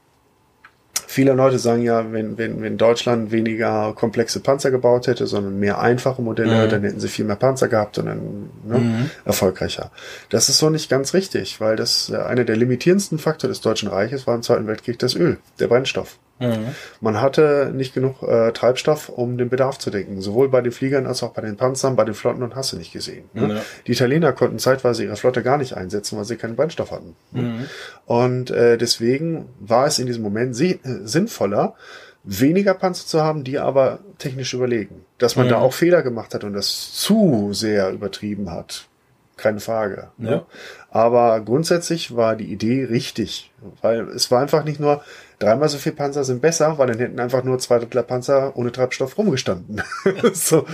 Viele 1.17 1.33
Leute 1.33 1.57
sagen 1.57 1.81
ja, 1.81 2.13
wenn, 2.13 2.37
wenn, 2.37 2.61
wenn 2.61 2.77
Deutschland 2.77 3.31
weniger 3.31 3.91
komplexe 3.95 4.39
Panzer 4.39 4.69
gebaut 4.69 5.07
hätte, 5.07 5.25
sondern 5.25 5.59
mehr 5.59 5.81
einfache 5.81 6.21
Modelle, 6.21 6.67
mhm. 6.67 6.69
dann 6.69 6.83
hätten 6.83 6.99
sie 6.99 7.07
viel 7.07 7.25
mehr 7.25 7.35
Panzer 7.35 7.69
gehabt 7.69 7.97
und 7.97 8.05
dann 8.05 8.49
ne, 8.63 8.77
mhm. 8.77 9.09
erfolgreicher. 9.25 9.89
Das 10.29 10.47
ist 10.47 10.59
so 10.59 10.69
nicht 10.69 10.91
ganz 10.91 11.15
richtig, 11.15 11.59
weil 11.59 11.75
das 11.75 12.11
äh, 12.11 12.17
einer 12.17 12.43
der 12.43 12.55
limitierendsten 12.55 13.17
Faktoren 13.17 13.49
des 13.49 13.61
Deutschen 13.61 13.89
Reiches 13.89 14.27
war 14.27 14.35
im 14.35 14.43
Zweiten 14.43 14.67
Weltkrieg 14.67 14.99
das 14.99 15.15
Öl, 15.15 15.39
der 15.59 15.65
Brennstoff. 15.65 16.19
Mhm. 16.39 16.75
Man 17.01 17.21
hatte 17.21 17.71
nicht 17.73 17.93
genug 17.93 18.21
äh, 18.23 18.51
Treibstoff, 18.51 19.09
um 19.09 19.37
den 19.37 19.49
Bedarf 19.49 19.77
zu 19.79 19.89
decken. 19.89 20.21
Sowohl 20.21 20.49
bei 20.49 20.61
den 20.61 20.71
Fliegern 20.71 21.07
als 21.07 21.23
auch 21.23 21.31
bei 21.31 21.41
den 21.41 21.57
Panzern, 21.57 21.95
bei 21.95 22.05
den 22.05 22.13
Flotten 22.13 22.43
und 22.43 22.55
hast 22.55 22.73
du 22.73 22.77
nicht 22.77 22.93
gesehen. 22.93 23.25
Ne? 23.33 23.55
Ja. 23.55 23.61
Die 23.87 23.91
Italiener 23.93 24.33
konnten 24.33 24.59
zeitweise 24.59 25.03
ihre 25.03 25.15
Flotte 25.15 25.43
gar 25.43 25.57
nicht 25.57 25.73
einsetzen, 25.73 26.17
weil 26.17 26.25
sie 26.25 26.37
keinen 26.37 26.55
Brennstoff 26.55 26.91
hatten. 26.91 27.15
Ne? 27.31 27.41
Mhm. 27.41 27.65
Und 28.05 28.51
äh, 28.51 28.77
deswegen 28.77 29.47
war 29.59 29.87
es 29.87 29.99
in 29.99 30.05
diesem 30.05 30.23
Moment 30.23 30.59
äh, 30.59 30.77
sinnvoller, 31.03 31.75
weniger 32.23 32.73
Panzer 32.73 33.07
zu 33.07 33.21
haben, 33.21 33.43
die 33.43 33.57
aber 33.57 33.99
technisch 34.17 34.53
überlegen. 34.53 35.05
Dass 35.17 35.35
man 35.35 35.47
mhm. 35.47 35.51
da 35.51 35.57
auch 35.59 35.73
Fehler 35.73 36.03
gemacht 36.03 36.33
hat 36.33 36.43
und 36.43 36.53
das 36.53 36.93
zu 36.93 37.49
sehr 37.53 37.91
übertrieben 37.91 38.51
hat. 38.51 38.87
Keine 39.37 39.59
Frage. 39.59 40.09
Ne? 40.17 40.31
Ja. 40.31 40.45
Aber 40.89 41.39
grundsätzlich 41.41 42.15
war 42.15 42.35
die 42.35 42.51
Idee 42.51 42.85
richtig, 42.85 43.51
weil 43.81 44.07
es 44.09 44.31
war 44.31 44.41
einfach 44.41 44.63
nicht 44.63 44.79
nur, 44.79 45.03
Dreimal 45.39 45.69
so 45.69 45.77
viel 45.77 45.91
Panzer 45.91 46.23
sind 46.23 46.41
besser, 46.41 46.79
weil 46.79 46.87
dann 46.87 46.97
hätten 46.97 47.19
einfach 47.19 47.43
nur 47.43 47.59
zwei 47.59 47.77
Drittel 47.77 48.01
Panzer 48.01 48.57
ohne 48.57 48.71
Treibstoff 48.71 49.19
rumgestanden. 49.19 49.83
so. 50.33 50.65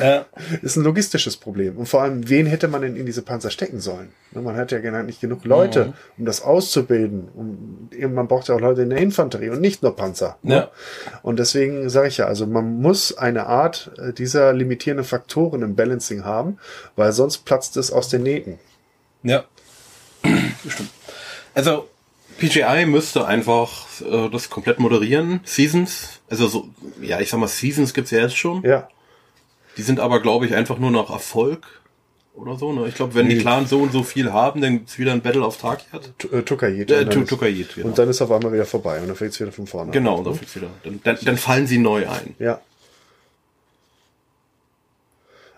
Ja. 0.00 0.26
Ist 0.60 0.76
ein 0.76 0.82
logistisches 0.82 1.36
Problem. 1.36 1.76
Und 1.76 1.86
vor 1.86 2.02
allem, 2.02 2.28
wen 2.28 2.46
hätte 2.46 2.66
man 2.66 2.82
denn 2.82 2.96
in 2.96 3.06
diese 3.06 3.22
Panzer 3.22 3.50
stecken 3.50 3.78
sollen? 3.78 4.08
Ne, 4.32 4.42
man 4.42 4.56
hat 4.56 4.72
ja 4.72 5.02
nicht 5.04 5.20
genug 5.20 5.44
Leute, 5.44 5.86
mhm. 5.86 5.92
um 6.18 6.24
das 6.24 6.42
auszubilden. 6.42 7.28
Um, 7.32 8.12
man 8.12 8.26
braucht 8.26 8.48
ja 8.48 8.56
auch 8.56 8.60
Leute 8.60 8.82
in 8.82 8.90
der 8.90 8.98
Infanterie 8.98 9.50
und 9.50 9.60
nicht 9.60 9.84
nur 9.84 9.94
Panzer. 9.94 10.36
Ne? 10.42 10.54
Ja. 10.54 10.70
Und 11.22 11.38
deswegen 11.38 11.88
sage 11.88 12.08
ich 12.08 12.16
ja, 12.16 12.26
also 12.26 12.44
man 12.44 12.80
muss 12.80 13.16
eine 13.16 13.46
Art 13.46 13.92
äh, 13.98 14.12
dieser 14.12 14.52
limitierenden 14.52 15.06
Faktoren 15.06 15.62
im 15.62 15.76
Balancing 15.76 16.24
haben, 16.24 16.58
weil 16.96 17.12
sonst 17.12 17.44
platzt 17.44 17.76
es 17.76 17.92
aus 17.92 18.08
den 18.08 18.24
Nähten. 18.24 18.58
Ja. 19.22 19.44
Bestimmt. 20.64 20.90
Also 21.54 21.88
PGI 22.38 22.86
müsste 22.86 23.26
einfach 23.26 23.86
äh, 24.00 24.28
das 24.30 24.48
komplett 24.50 24.78
moderieren. 24.78 25.40
Seasons, 25.44 26.20
also 26.30 26.46
so, 26.48 26.68
ja, 27.02 27.20
ich 27.20 27.28
sag 27.30 27.38
mal, 27.40 27.48
Seasons 27.48 27.92
gibt's 27.94 28.10
ja 28.10 28.20
jetzt 28.20 28.36
schon. 28.36 28.62
Ja. 28.62 28.88
Die 29.76 29.82
sind 29.82 30.00
aber, 30.00 30.20
glaube 30.20 30.46
ich, 30.46 30.54
einfach 30.54 30.78
nur 30.78 30.90
noch 30.90 31.10
Erfolg 31.10 31.66
oder 32.34 32.56
so. 32.56 32.72
Ne? 32.72 32.86
Ich 32.88 32.94
glaube, 32.94 33.14
wenn 33.14 33.28
die 33.28 33.36
Nee. 33.36 33.40
Clans 33.42 33.70
so 33.70 33.80
und 33.80 33.92
so 33.92 34.02
viel 34.02 34.32
haben, 34.32 34.60
dann 34.60 34.78
gibt's 34.78 34.98
wieder 34.98 35.12
ein 35.12 35.20
Battle 35.20 35.44
of 35.44 35.56
Tarkiat. 35.56 36.12
T- 36.18 36.28
äh, 36.28 36.42
Tukayit. 36.42 36.90
Äh, 36.90 36.94
Und 36.94 37.00
dann 37.06 37.10
Tu- 37.10 37.20
ist- 37.22 37.28
Tukayit, 37.28 37.74
genau. 37.74 37.88
Und 37.88 37.98
dann 37.98 38.08
ist 38.08 38.22
auf 38.22 38.30
einmal 38.30 38.52
wieder 38.52 38.64
vorbei 38.66 39.00
und 39.00 39.08
dann 39.08 39.16
fängt 39.16 39.32
es 39.32 39.40
wieder 39.40 39.52
von 39.52 39.66
vorne 39.66 39.90
Genau, 39.92 40.14
an. 40.20 40.26
und 40.26 40.40
dann, 40.40 40.40
wieder. 40.54 40.68
Dann, 40.84 41.00
dann, 41.04 41.18
dann 41.22 41.36
fallen 41.36 41.66
sie 41.66 41.78
neu 41.78 42.08
ein. 42.08 42.34
Ja. 42.38 42.60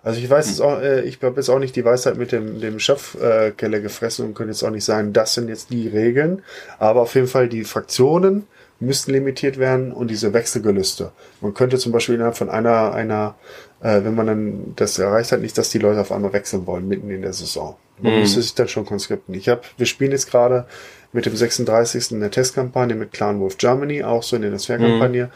Also 0.03 0.21
ich 0.21 0.31
weiß 0.31 0.49
jetzt 0.49 0.61
auch, 0.61 0.81
äh, 0.81 1.03
ich 1.03 1.21
habe 1.23 1.37
jetzt 1.37 1.49
auch 1.49 1.59
nicht 1.59 1.77
die 1.77 1.85
Weisheit 1.85 2.17
mit 2.17 2.33
dem, 2.33 2.61
dem 2.61 2.79
Schöpfkeller 2.79 3.79
äh, 3.79 3.81
gefressen 3.81 4.27
und 4.27 4.35
könnte 4.35 4.53
jetzt 4.53 4.63
auch 4.63 4.71
nicht 4.71 4.85
sagen, 4.85 5.13
das 5.13 5.35
sind 5.35 5.49
jetzt 5.49 5.71
die 5.71 5.89
Regeln. 5.89 6.43
Aber 6.79 7.03
auf 7.03 7.15
jeden 7.15 7.27
Fall 7.27 7.49
die 7.49 7.65
Fraktionen 7.65 8.47
müssten 8.81 9.13
limitiert 9.13 9.59
werden 9.59 9.93
und 9.93 10.11
diese 10.11 10.33
Wechselgelüste. 10.33 11.13
Man 11.43 11.53
könnte 11.53 11.77
zum 11.79 11.93
Beispiel 11.93 12.15
innerhalb 12.15 12.37
von 12.37 12.49
einer, 12.49 12.95
einer, 12.95 13.35
äh, 13.83 14.03
wenn 14.03 14.15
man 14.15 14.27
dann 14.27 14.73
das 14.77 14.99
erreicht 14.99 15.33
hat, 15.33 15.41
nicht, 15.41 15.59
dass 15.59 15.69
die 15.69 15.79
Leute 15.79 16.01
auf 16.01 16.13
einmal 16.13 16.33
wechseln 16.33 16.67
wollen, 16.67 16.89
mitten 16.89 17.11
in 17.11 17.23
der 17.23 17.35
Saison. 17.35 17.77
Man 18.03 18.19
müsste 18.19 18.41
sich 18.41 18.55
dann 18.55 18.69
schon 18.69 18.87
konskripten. 18.87 19.35
Ich 19.35 19.51
habe, 19.51 19.61
wir 19.77 19.85
spielen 19.85 20.13
jetzt 20.13 20.31
gerade 20.31 20.65
mit 21.13 21.27
dem 21.27 21.37
36. 21.37 22.13
eine 22.13 22.31
Testkampagne 22.31 22.95
mit 22.95 23.13
Clan 23.13 23.41
Wolf 23.41 23.59
Germany, 23.59 24.03
auch 24.05 24.23
so 24.23 24.37
in 24.37 24.43
der 24.43 24.51
Netzwerkkampagne. 24.51 25.31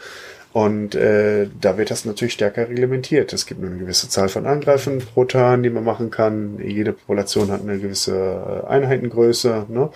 Und 0.55 0.95
äh, 0.95 1.49
da 1.59 1.77
wird 1.77 1.91
das 1.91 2.05
natürlich 2.05 2.33
stärker 2.35 2.69
reglementiert. 2.69 3.33
Es 3.33 3.45
gibt 3.45 3.59
nur 3.59 3.69
eine 3.69 3.77
gewisse 3.77 4.07
Zahl 4.07 4.29
von 4.29 4.45
Angreifen 4.45 4.99
pro 4.99 5.25
Turn, 5.25 5.63
die 5.63 5.69
man 5.69 5.83
machen 5.83 6.11
kann. 6.11 6.59
Jede 6.63 6.93
Population 6.93 7.51
hat 7.51 7.59
eine 7.59 7.77
gewisse 7.77 8.63
äh, 8.63 8.67
Einheitengröße. 8.69 9.65
Ne? 9.67 9.89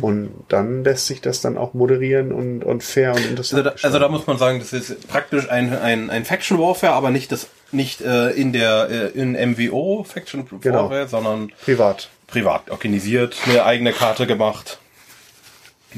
Und 0.00 0.30
dann 0.46 0.84
lässt 0.84 1.08
sich 1.08 1.20
das 1.20 1.40
dann 1.40 1.58
auch 1.58 1.74
moderieren 1.74 2.30
und, 2.30 2.62
und 2.62 2.84
fair 2.84 3.10
und 3.10 3.16
Also 3.16 3.28
interessant. 3.28 3.66
da, 3.66 3.74
also 3.82 3.98
da 3.98 4.08
muss 4.08 4.24
man 4.28 4.38
sagen, 4.38 4.60
das 4.60 4.72
ist 4.72 5.08
praktisch 5.08 5.50
ein, 5.50 5.76
ein, 5.76 6.10
ein 6.10 6.24
Faction 6.24 6.60
Warfare, 6.60 6.92
aber 6.92 7.10
nicht 7.10 7.32
das 7.32 7.48
nicht 7.72 8.00
äh, 8.00 8.30
in 8.30 8.52
der 8.52 8.88
äh, 9.16 9.18
in 9.20 9.32
MWO 9.32 10.04
Faction 10.04 10.46
Genau. 10.60 10.84
Warfare, 10.84 11.08
sondern 11.08 11.50
privat. 11.64 12.08
privat 12.28 12.70
organisiert, 12.70 13.34
eine 13.46 13.64
eigene 13.64 13.92
Karte 13.92 14.28
gemacht. 14.28 14.78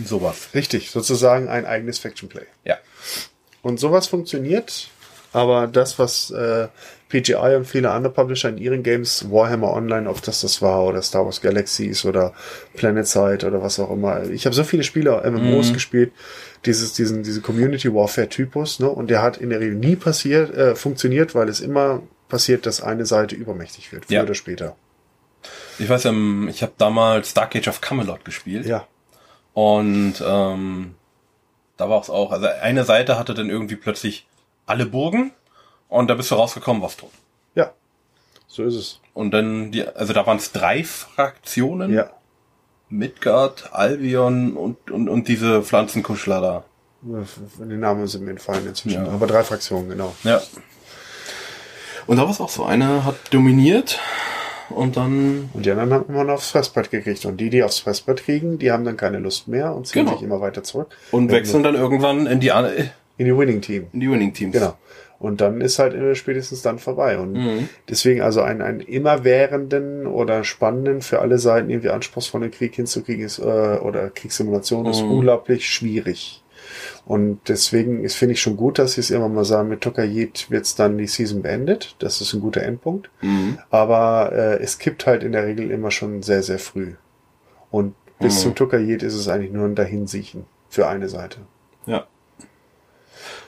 Sowas. 0.03 0.49
Richtig, 0.55 0.91
sozusagen 0.91 1.49
ein 1.49 1.67
eigenes 1.67 1.99
Faction 1.99 2.31
Play. 2.31 2.47
Ja. 2.65 2.77
Und 3.67 3.81
sowas 3.81 4.07
funktioniert, 4.07 4.89
aber 5.33 5.67
das, 5.67 5.99
was 5.99 6.31
äh, 6.31 6.69
PGI 7.09 7.57
und 7.57 7.65
viele 7.67 7.91
andere 7.91 8.13
Publisher 8.13 8.49
in 8.49 8.59
ihren 8.59 8.85
Games, 8.85 9.27
Warhammer 9.29 9.73
Online, 9.73 10.09
ob 10.09 10.23
das 10.23 10.43
das 10.43 10.63
war, 10.63 10.85
oder 10.85 11.03
Star 11.03 11.25
Wars 11.25 11.41
Galaxies 11.41 12.05
oder 12.05 12.33
PlanetSide 12.75 13.45
oder 13.45 13.61
was 13.63 13.81
auch 13.81 13.91
immer. 13.91 14.23
Ich 14.31 14.47
habe 14.47 14.55
so 14.55 14.63
viele 14.63 14.85
Spiele, 14.85 15.21
MMOs 15.29 15.73
gespielt, 15.73 16.13
dieses, 16.65 16.93
diesen, 16.93 17.25
diese 17.25 17.41
Community 17.41 17.93
Warfare 17.93 18.29
Typus, 18.29 18.79
ne? 18.79 18.89
Und 18.89 19.09
der 19.11 19.21
hat 19.21 19.37
in 19.39 19.51
der 19.51 19.59
Regel 19.59 19.75
nie 19.75 19.97
passiert, 19.97 20.55
äh, 20.55 20.77
funktioniert, 20.77 21.35
weil 21.35 21.49
es 21.49 21.59
immer 21.59 22.03
passiert, 22.29 22.67
dass 22.67 22.81
eine 22.81 23.05
Seite 23.05 23.35
übermächtig 23.35 23.93
wird, 23.93 24.05
früher 24.07 24.19
Ja. 24.19 24.23
oder 24.23 24.35
später. 24.35 24.77
Ich 25.81 25.89
weiß, 25.89 26.05
ähm, 26.05 26.47
ich 26.49 26.63
habe 26.63 26.73
damals 26.79 27.35
Dark 27.35 27.57
Age 27.57 27.67
of 27.67 27.81
Camelot 27.81 28.25
gespielt. 28.25 28.65
Ja. 28.67 28.87
Und 29.55 30.15
ähm, 30.25 30.95
da 31.77 31.89
war 31.89 32.01
es 32.01 32.11
auch. 32.11 32.33
Also 32.33 32.47
eine 32.47 32.85
Seite 32.85 33.19
hatte 33.19 33.35
dann 33.35 33.51
irgendwie 33.51 33.77
plötzlich 33.77 34.27
alle 34.67 34.87
Burgen 34.87 35.33
und 35.89 36.09
da 36.09 36.15
bist 36.15 36.31
du 36.31 36.35
rausgekommen, 36.35 36.83
warst 36.83 37.01
tot. 37.01 37.11
Ja. 37.55 37.73
So 38.47 38.65
ist 38.65 38.75
es. 38.75 39.01
Und 39.15 39.33
dann 39.33 39.73
die, 39.73 39.87
also 39.87 40.13
da 40.13 40.27
waren 40.27 40.39
es 40.39 40.53
drei 40.53 40.85
Fraktionen. 40.85 41.93
Ja. 41.93 42.11
Midgard, 42.89 43.73
Albion 43.73 44.57
und, 44.57 44.91
und, 44.91 45.09
und 45.09 45.29
diese 45.29 45.63
Pflanzenkuschler 45.63 46.41
da. 46.41 46.65
Die 47.03 47.77
Namen 47.77 48.07
sind 48.07 48.25
mir 48.25 48.31
entfallen 48.31 48.67
inzwischen. 48.67 49.05
Ja. 49.05 49.13
Aber 49.13 49.27
drei 49.27 49.43
Fraktionen, 49.43 49.89
genau. 49.89 50.15
Ja. 50.23 50.41
Und 52.07 52.17
da 52.17 52.23
war 52.23 52.31
es 52.31 52.41
auch 52.41 52.49
so. 52.49 52.65
Eine 52.65 53.05
hat 53.05 53.17
dominiert 53.31 53.99
und 54.71 54.97
dann. 54.97 55.51
Und 55.55 55.65
die 55.67 55.71
anderen 55.71 55.93
haben 55.93 56.05
immer 56.09 56.25
noch 56.25 56.35
aufs 56.35 56.51
Fressbrett 56.51 56.91
gekriegt. 56.91 57.25
Und 57.25 57.39
die, 57.41 57.51
die 57.51 57.63
aufs 57.63 57.79
Fressbrett 57.81 58.25
kriegen, 58.25 58.59
die 58.59 58.71
haben 58.73 58.85
dann 58.85 58.97
keine 58.97 59.19
Lust 59.19 59.49
mehr 59.49 59.75
und 59.75 59.87
ziehen 59.87 60.05
Genau. 60.05 60.17
sich 60.17 60.27
immer 60.27 60.41
weiter 60.41 60.63
zurück. 60.63 60.89
Und 61.13 61.31
wechseln 61.31 61.63
dann 61.63 61.75
irgendwann 61.75 62.27
in 62.27 62.41
die, 62.41 62.49
In 63.19 63.25
die 63.27 63.37
Winning 63.37 63.61
Team. 63.61 63.87
in 63.93 64.01
die 64.01 64.11
Winning 64.11 64.33
Teams. 64.35 64.53
Genau. 64.53 64.75
Und 65.19 65.41
dann 65.41 65.63
ist 65.63 65.79
halt 65.79 65.95
äh, 65.95 66.15
spätestens 66.15 66.61
dann 66.61 66.79
vorbei. 66.79 67.19
Und 67.19 67.33
Mhm. 67.33 67.69
deswegen 67.89 68.21
also 68.21 68.43
einen, 68.43 68.61
einen 68.61 68.81
immerwährenden 68.81 70.07
oder 70.07 70.45
spannenden, 70.45 71.01
für 71.01 71.21
alle 71.21 71.39
Seiten 71.39 71.71
irgendwie 71.71 71.89
anspruchsvollen 71.91 72.51
Krieg 72.51 72.75
hinzukriegen 72.75 73.25
ist, 73.25 73.39
äh, 73.39 73.43
oder 73.43 74.11
Kriegssimulation 74.11 74.87
ist 74.87 75.03
Mhm. 75.03 75.11
unglaublich 75.13 75.69
schwierig. 75.69 76.43
Und 77.07 77.39
deswegen 77.49 78.03
ist, 78.05 78.17
finde 78.17 78.33
ich 78.35 78.41
schon 78.41 78.57
gut, 78.57 78.81
dass 78.81 78.95
sie 78.95 79.01
es 79.01 79.11
immer 79.11 79.29
mal 79.29 79.45
sagen, 79.45 79.69
mit 79.69 79.81
Tokayit 79.81 80.51
wird's 80.51 80.75
dann 80.75 80.99
die 80.99 81.07
Season 81.07 81.41
beendet. 81.41 81.95
Das 82.01 82.21
ist 82.21 82.35
ein 82.35 82.41
guter 82.41 82.63
Endpunkt. 82.63 83.11
Mhm. 83.23 83.59
Aber 83.71 84.33
äh, 84.33 84.61
es 84.63 84.79
kippt 84.79 85.07
halt 85.07 85.23
in 85.23 85.31
der 85.33 85.47
Regel 85.47 85.71
immer 85.71 85.93
schon 85.93 86.23
sehr, 86.25 86.43
sehr 86.43 86.59
früh. 86.59 86.95
Und 87.71 87.95
bis 88.19 88.37
Mhm. 88.39 88.41
zum 88.41 88.55
Tukayit 88.57 89.05
ist 89.05 89.15
es 89.15 89.29
eigentlich 89.29 89.53
nur 89.53 89.67
ein 89.67 89.77
Dahinsiechen 89.77 90.47
für 90.69 90.89
eine 90.89 91.09
Seite. 91.09 91.39
Ja. 91.87 92.07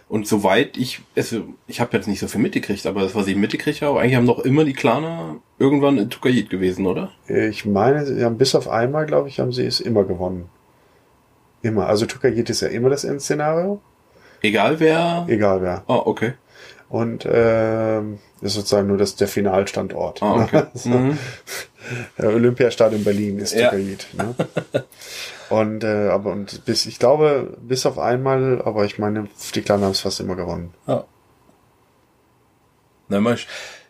Und 0.09 0.27
soweit 0.27 0.77
ich, 0.79 1.03
also 1.17 1.45
ich 1.67 1.81
habe 1.81 1.97
jetzt 1.97 2.07
nicht 2.09 2.21
so 2.21 2.29
viel 2.29 2.41
mitgekriegt, 2.41 2.87
aber 2.87 3.03
das, 3.03 3.15
was 3.15 3.27
ich 3.27 3.37
mitgekriegt 3.37 3.83
habe, 3.83 4.01
eigentlich 4.01 4.15
haben 4.15 4.27
doch 4.27 4.39
immer 4.39 4.65
die 4.65 4.73
Klaner 4.73 5.37
irgendwann 5.59 5.99
in 5.99 6.09
Tukayit 6.11 6.49
gewesen, 6.49 6.87
oder? 6.87 7.11
Ich 7.27 7.67
meine, 7.67 8.07
sie 8.07 8.25
haben 8.25 8.39
bis 8.39 8.55
auf 8.55 8.69
einmal, 8.69 9.05
glaube 9.05 9.29
ich, 9.29 9.41
haben 9.41 9.53
sie 9.53 9.67
es 9.67 9.81
immer 9.81 10.05
gewonnen. 10.05 10.49
Immer. 11.63 11.87
Also 11.89 12.07
Tukayit 12.07 12.49
ist 12.51 12.61
ja 12.63 12.69
immer 12.69 12.91
das 12.91 13.05
Endszenario, 13.05 13.81
Egal 14.43 14.79
wer. 14.81 15.25
egal 15.29 15.63
wer. 15.63 15.83
Ah, 15.89 15.97
okay. 16.05 16.35
Und 16.89 17.27
ähm, 17.31 18.19
ist 18.41 18.55
sozusagen 18.55 18.87
nur 18.89 18.97
das, 18.97 19.17
der 19.17 19.29
Finalstandort. 19.29 20.23
Ah, 20.23 20.45
okay. 20.45 20.63
So. 20.75 20.89
Mhm. 20.91 21.19
Olympiastadion 22.19 23.03
Berlin 23.05 23.39
ist 23.39 23.55
Ja. 23.55 23.71
Tukayit. 23.71 24.07
Ne? 24.15 24.35
Und 25.51 25.83
äh, 25.85 26.09
aber 26.09 26.33
und 26.33 26.65
bis 26.67 26.87
ich 26.87 26.99
glaube 26.99 27.57
bis 27.61 27.87
auf 27.87 27.99
einmal, 27.99 28.61
aber 28.63 28.85
ich 28.85 28.99
meine, 28.99 29.29
die 29.55 29.63
Klanen 29.63 29.85
haben 29.85 29.93
es 29.93 30.01
fast 30.01 30.21
immer 30.21 30.37
gewonnen. 30.37 30.75
Ja. 30.87 31.05
Na, 33.09 33.21
mal, 33.21 33.35
gibt, 33.37 33.49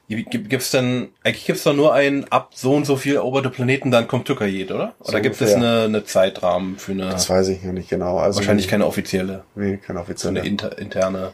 gibt's 0.09 0.71
denn, 0.71 1.09
eigentlich 1.23 1.45
gibt's 1.45 1.65
doch 1.65 1.75
nur 1.75 1.93
ein 1.93 2.25
ab 2.33 2.53
so 2.55 2.75
und 2.75 2.87
so 2.87 2.97
viel 2.97 3.17
eroberte 3.17 3.51
Planeten, 3.51 3.91
dann 3.91 4.09
kommt 4.09 4.27
Tukayet, 4.27 4.71
oder? 4.71 4.95
Oder 5.01 5.13
So 5.13 5.21
gibt 5.21 5.35
es 5.41 5.53
ungefähr. 5.53 5.57
eine, 5.57 5.83
eine 5.85 6.05
Zeitrahmen 6.05 6.79
für 6.79 6.93
eine, 6.93 7.11
Das 7.11 7.29
weiß 7.29 7.49
ich 7.49 7.63
noch 7.63 7.73
nicht 7.75 7.91
genau. 7.91 8.19
Also 8.19 8.39
wahrscheinlich 8.39 8.69
keine 8.69 8.87
offizielle, 8.87 9.45
Nee, 9.55 9.77
keine 9.77 9.99
so 9.99 10.03
offizielle. 10.05 10.41
eine 10.41 10.49
inter, 10.49 10.79
interne. 10.79 11.33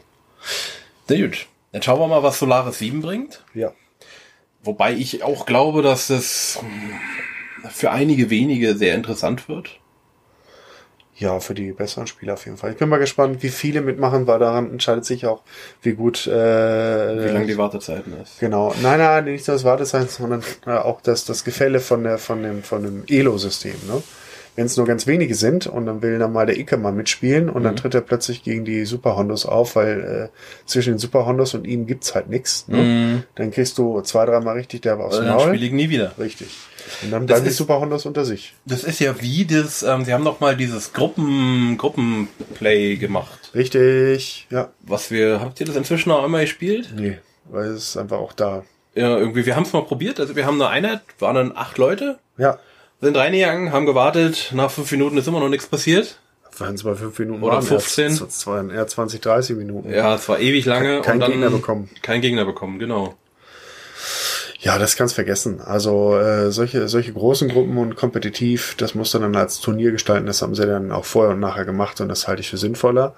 Sehr 1.07 1.19
gut. 1.25 1.47
Dann 1.71 1.81
schauen 1.81 1.99
wir 1.99 2.07
mal, 2.07 2.23
was 2.23 2.39
Solaris 2.39 2.79
7 2.79 3.01
bringt. 3.01 3.43
ja. 3.53 3.71
Wobei 4.63 4.93
ich 4.93 5.21
auch 5.23 5.45
glaube, 5.45 5.83
dass 5.83 6.09
es 6.09 6.57
für 7.69 7.91
einige 7.91 8.31
wenige 8.31 8.75
sehr 8.75 8.95
interessant 8.95 9.47
wird. 9.47 9.79
Ja, 11.17 11.39
für 11.39 11.53
die 11.53 11.71
besseren 11.71 12.07
Spieler 12.07 12.33
auf 12.33 12.45
jeden 12.45 12.57
Fall. 12.57 12.71
Ich 12.71 12.77
bin 12.77 12.89
mal 12.89 12.97
gespannt, 12.97 13.41
wie 13.41 13.49
viele 13.49 13.79
mitmachen, 13.81 14.27
weil 14.27 14.37
daran 14.39 14.69
entscheidet 14.71 15.05
sich 15.05 15.25
auch, 15.25 15.43
wie 15.81 15.93
gut. 15.93 16.27
Äh, 16.27 16.31
Wie 16.31 17.29
lange 17.31 17.45
die 17.45 17.57
Wartezeiten 17.57 18.13
ist. 18.21 18.39
Genau. 18.39 18.75
Nein, 18.81 18.99
nein, 18.99 19.23
nicht 19.25 19.47
nur 19.47 19.55
das 19.55 19.63
Wartezeichen, 19.63 20.09
sondern 20.09 20.43
äh, 20.65 20.71
auch 20.71 20.99
das, 21.01 21.23
das 21.23 21.45
Gefälle 21.45 21.79
von 21.79 22.03
der, 22.03 22.17
von 22.17 22.43
dem, 22.43 22.63
von 22.63 22.83
dem 22.83 23.03
Elo-System, 23.07 23.75
ne? 23.87 24.03
Wenn 24.55 24.67
es 24.67 24.77
nur 24.77 24.85
ganz 24.85 25.05
wenige 25.05 25.35
sind 25.35 25.67
und 25.67 25.85
dann 25.85 26.01
will 26.01 26.17
dann 26.17 26.31
mal 26.31 26.45
der 26.45 26.57
Icke 26.57 26.77
mal 26.77 26.93
mitspielen 26.93 27.49
und 27.49 27.61
Mhm. 27.61 27.65
dann 27.65 27.75
tritt 27.75 27.93
er 27.93 28.01
plötzlich 28.01 28.41
gegen 28.43 28.63
die 28.63 28.85
Super 28.85 29.15
Hondos 29.17 29.45
auf, 29.45 29.75
weil 29.75 30.29
äh, 30.33 30.65
zwischen 30.67 30.93
den 30.93 30.97
Super 30.99 31.25
Hondos 31.25 31.53
und 31.53 31.65
ihm 31.67 31.85
gibt's 31.87 32.15
halt 32.15 32.29
nichts. 32.29 32.67
Ne? 32.69 32.77
Mhm. 32.77 33.23
Dann 33.35 33.51
kriegst 33.51 33.77
du 33.77 33.99
zwei, 34.01 34.25
dreimal 34.25 34.55
richtig 34.55 34.81
derbe 34.83 35.03
aufs 35.03 35.15
Also 35.15 35.27
dann 35.27 35.35
Maul. 35.37 35.47
spiele 35.49 35.65
ich 35.65 35.71
nie 35.73 35.89
wieder. 35.89 36.13
Richtig. 36.17 36.47
Und 37.03 37.11
dann 37.11 37.27
Das 37.27 37.37
bleiben 37.39 37.45
die 37.49 37.51
Super 37.55 37.79
Hondos 37.81 38.05
unter 38.05 38.23
sich. 38.25 38.53
Das 38.65 38.83
ist 38.83 38.99
ja 38.99 39.19
wie 39.21 39.45
das, 39.45 39.83
ähm, 39.83 40.05
sie 40.05 40.13
haben 40.13 40.23
noch 40.23 40.39
mal 40.39 40.55
dieses 40.55 40.93
Gruppen, 40.93 41.77
Gruppenplay 41.77 42.95
gemacht. 42.97 43.51
Richtig. 43.53 44.47
Ja. 44.51 44.69
Was 44.81 45.11
wir, 45.11 45.41
habt 45.41 45.59
ihr 45.59 45.65
das 45.65 45.75
inzwischen 45.75 46.11
auch 46.11 46.23
einmal 46.23 46.41
gespielt? 46.41 46.93
Nee, 46.95 47.17
weil 47.49 47.69
es 47.69 47.89
ist 47.89 47.97
einfach 47.97 48.17
auch 48.19 48.33
da. 48.33 48.63
Ja, 48.93 49.17
irgendwie, 49.17 49.45
wir 49.45 49.55
haben 49.55 49.63
es 49.63 49.73
mal 49.73 49.81
probiert. 49.83 50.19
Also 50.19 50.35
wir 50.37 50.45
haben 50.45 50.61
eine 50.61 50.69
Einheit, 50.69 51.01
waren 51.19 51.35
dann 51.35 51.51
acht 51.55 51.77
Leute, 51.77 52.19
Ja. 52.37 52.59
Sind 53.01 53.17
reingegangen, 53.17 53.71
haben 53.71 53.85
gewartet. 53.85 54.51
Nach 54.53 54.71
fünf 54.71 54.91
Minuten 54.91 55.17
ist 55.17 55.27
immer 55.27 55.39
noch 55.39 55.49
nichts 55.49 55.67
passiert. 55.67 56.19
Waren 56.57 56.75
es 56.75 56.83
bei 56.83 56.95
fünf 56.95 57.19
Minuten 57.19 57.43
Oder 57.43 57.55
waren, 57.55 57.63
15. 57.63 58.05
Es 58.13 58.21
es 58.21 58.47
waren 58.47 58.69
eher 58.69 58.87
20, 58.87 59.19
30 59.19 59.57
Minuten. 59.57 59.91
Ja, 59.91 60.15
es 60.15 60.29
war 60.29 60.39
ewig 60.39 60.65
lange. 60.65 61.01
Kein 61.01 61.15
und 61.15 61.19
dann 61.19 61.31
Gegner 61.31 61.49
bekommen. 61.49 61.89
Kein 62.01 62.21
Gegner 62.21 62.45
bekommen, 62.45 62.79
genau. 62.79 63.15
Ja, 64.59 64.79
das 64.79 64.95
kannst 64.95 65.15
vergessen. 65.15 65.59
Also 65.61 66.17
äh, 66.17 66.51
solche 66.51 66.87
solche 66.87 67.13
großen 67.13 67.49
Gruppen 67.49 67.77
und 67.77 67.95
kompetitiv, 67.95 68.75
das 68.77 68.95
musst 68.95 69.13
du 69.13 69.19
dann 69.19 69.35
als 69.35 69.59
Turnier 69.59 69.91
gestalten. 69.91 70.25
Das 70.25 70.41
haben 70.41 70.55
sie 70.55 70.65
dann 70.65 70.91
auch 70.91 71.05
vorher 71.05 71.33
und 71.33 71.39
nachher 71.39 71.65
gemacht 71.65 71.99
und 72.01 72.07
das 72.07 72.27
halte 72.27 72.41
ich 72.41 72.49
für 72.49 72.57
sinnvoller. 72.57 73.15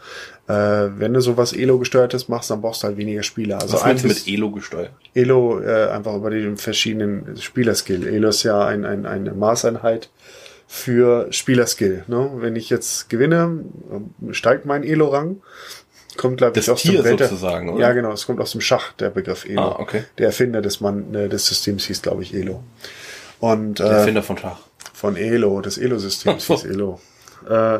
Äh, 0.47 0.53
wenn 0.53 1.13
du 1.13 1.21
sowas 1.21 1.53
Elo 1.53 1.77
gesteuertes 1.77 2.27
machst, 2.27 2.49
dann 2.49 2.61
brauchst 2.61 2.83
du 2.83 2.87
halt 2.87 2.97
weniger 2.97 3.23
Spieler. 3.23 3.61
Also 3.61 3.75
Was 3.75 3.83
meinst 3.83 4.03
du 4.03 4.07
mit 4.07 4.27
Elo 4.27 4.51
gesteuert? 4.51 4.91
Elo 5.13 5.61
äh, 5.61 5.89
einfach 5.89 6.15
über 6.15 6.31
die 6.31 6.55
verschiedenen 6.55 7.37
Spielerskill. 7.37 8.07
Elo 8.07 8.29
ist 8.29 8.43
ja 8.43 8.65
ein, 8.65 8.83
ein, 8.85 9.05
eine 9.05 9.33
Maßeinheit 9.33 10.09
für 10.67 11.27
Spielerskill. 11.31 12.03
Ne? 12.07 12.29
Wenn 12.35 12.55
ich 12.55 12.69
jetzt 12.69 13.09
gewinne, 13.09 13.63
steigt 14.31 14.65
mein 14.65 14.83
Elo-Rang. 14.83 15.41
Kommt, 16.17 16.37
glaube 16.37 16.59
ich, 16.59 16.69
aus 16.69 16.81
Tier 16.81 17.01
dem 17.03 17.17
sozusagen, 17.17 17.69
oder? 17.69 17.79
Ja, 17.81 17.93
genau. 17.93 18.11
Es 18.11 18.25
kommt 18.25 18.39
aus 18.41 18.51
dem 18.51 18.61
Schach, 18.61 18.93
der 18.93 19.09
Begriff 19.09 19.45
Elo. 19.45 19.61
Ah, 19.61 19.75
okay. 19.79 20.03
Der 20.17 20.27
Erfinder 20.27 20.61
des, 20.61 20.81
Mann, 20.81 21.13
äh, 21.15 21.29
des 21.29 21.45
Systems 21.45 21.85
hieß, 21.85 22.01
glaube 22.01 22.23
ich, 22.23 22.33
Elo. 22.33 22.63
Und 23.39 23.79
Der 23.79 23.85
äh, 23.87 23.89
Erfinder 23.99 24.23
von 24.23 24.37
Schach. 24.37 24.59
von 24.93 25.15
Elo, 25.15 25.61
des 25.61 25.77
Elo-Systems 25.77 26.45
hieß 26.47 26.63
Elo. 26.71 26.99
Äh, 27.47 27.79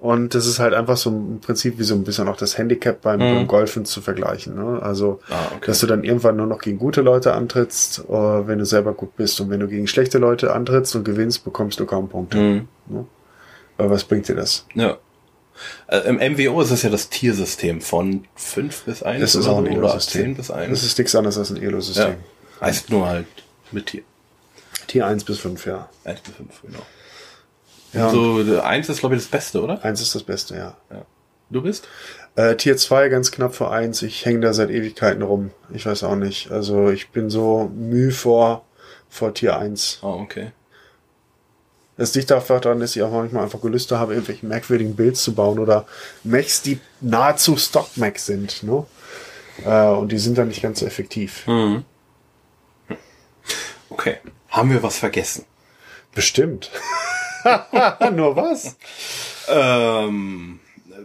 und 0.00 0.34
das 0.34 0.46
ist 0.46 0.58
halt 0.58 0.74
einfach 0.74 0.96
so 0.98 1.08
im 1.10 1.40
Prinzip 1.40 1.78
wie 1.78 1.84
so 1.84 1.94
ein 1.94 2.04
bisschen 2.04 2.28
auch 2.28 2.36
das 2.36 2.58
Handicap 2.58 3.00
beim, 3.00 3.18
beim 3.20 3.46
Golfen 3.46 3.84
zu 3.86 4.02
vergleichen. 4.02 4.56
Ne? 4.56 4.82
Also, 4.82 5.20
Mhm. 5.28 5.34
Ah, 5.34 5.46
okay. 5.56 5.66
dass 5.66 5.78
du 5.78 5.86
dann 5.86 6.04
irgendwann 6.04 6.36
nur 6.36 6.46
noch 6.46 6.58
gegen 6.58 6.78
gute 6.78 7.00
Leute 7.00 7.32
antrittst, 7.32 8.04
wenn 8.08 8.58
du 8.58 8.66
selber 8.66 8.92
gut 8.92 9.16
bist. 9.16 9.40
Und 9.40 9.48
wenn 9.48 9.60
du 9.60 9.68
gegen 9.68 9.86
schlechte 9.86 10.18
Leute 10.18 10.52
antrittst 10.52 10.96
und 10.96 11.04
gewinnst, 11.04 11.44
bekommst 11.44 11.80
du 11.80 11.86
kaum 11.86 12.08
Punkte. 12.08 12.36
Mhm. 12.36 12.68
Ne? 12.88 13.06
Aber 13.78 13.90
was 13.90 14.04
bringt 14.04 14.28
dir 14.28 14.34
das? 14.34 14.66
Ja. 14.74 14.98
Äh, 15.88 15.98
Im 16.08 16.16
MWO 16.16 16.60
ist 16.60 16.70
es 16.70 16.82
ja 16.82 16.90
das 16.90 17.08
Tiersystem 17.08 17.80
von 17.80 18.26
5 18.34 18.82
bis 18.82 19.02
1 19.02 19.20
Das 19.20 19.34
ist 19.34 19.46
oder, 19.46 19.54
auch 19.54 19.58
ein 19.58 19.66
oder 19.66 19.88
Elo-System. 19.88 20.22
10 20.22 20.34
bis 20.36 20.50
1. 20.50 20.70
Das 20.70 20.82
ist 20.82 20.98
nichts 20.98 21.14
anderes 21.14 21.38
als 21.38 21.50
ein 21.50 21.56
ja. 21.56 21.62
Elo-System. 21.62 22.16
Heißt 22.60 22.90
nur 22.90 23.06
halt 23.06 23.26
mit 23.72 23.86
Tier. 23.86 24.02
Tier 24.86 25.06
1 25.06 25.24
bis 25.24 25.38
5, 25.38 25.66
ja. 25.66 25.88
1 26.04 26.20
bis 26.20 26.34
5, 26.34 26.62
genau. 26.62 26.82
Ja, 27.92 28.10
so, 28.10 28.42
der 28.42 28.64
1 28.64 28.88
ist, 28.88 29.00
glaube 29.00 29.14
ich, 29.14 29.22
das 29.22 29.30
Beste, 29.30 29.62
oder? 29.62 29.84
1 29.84 30.00
ist 30.00 30.14
das 30.14 30.22
Beste, 30.22 30.54
ja. 30.54 30.76
Ja. 30.90 31.06
Du 31.48 31.62
bist? 31.62 31.88
Äh, 32.34 32.56
Tier 32.56 32.76
2 32.76 33.08
ganz 33.08 33.30
knapp 33.30 33.54
vor 33.54 33.72
1. 33.72 34.02
Ich 34.02 34.24
hänge 34.26 34.40
da 34.40 34.52
seit 34.52 34.70
Ewigkeiten 34.70 35.22
rum. 35.22 35.52
Ich 35.72 35.86
weiß 35.86 36.02
auch 36.02 36.16
nicht. 36.16 36.50
Also 36.50 36.90
ich 36.90 37.10
bin 37.10 37.30
so 37.30 37.70
müh 37.74 38.10
vor, 38.10 38.64
vor 39.08 39.32
Tier 39.32 39.56
1. 39.56 40.00
Oh, 40.02 40.18
okay. 40.20 40.52
Das 41.96 42.14
liegt 42.14 42.30
einfach 42.30 42.60
daran, 42.60 42.80
dass 42.80 42.94
ich 42.94 43.02
auch 43.02 43.10
manchmal 43.10 43.44
einfach 43.44 43.60
Gelüste 43.60 43.98
habe, 43.98 44.14
irgendwelche 44.14 44.44
merkwürdigen 44.44 44.96
Builds 44.96 45.22
zu 45.22 45.34
bauen 45.34 45.58
oder 45.58 45.86
Mechs, 46.24 46.60
die 46.62 46.78
nahezu 47.00 47.56
Stock-Mechs 47.56 48.26
sind. 48.26 48.62
Ne? 48.62 48.84
Äh, 49.64 49.88
und 49.88 50.12
die 50.12 50.18
sind 50.18 50.36
dann 50.36 50.48
nicht 50.48 50.62
ganz 50.62 50.80
so 50.80 50.86
effektiv. 50.86 51.44
Okay. 53.88 54.18
Haben 54.50 54.70
wir 54.70 54.82
was 54.82 54.98
vergessen? 54.98 55.44
Bestimmt. 56.14 56.70
Nur 58.12 58.36
was? 58.36 58.76
Ähm, 59.48 60.60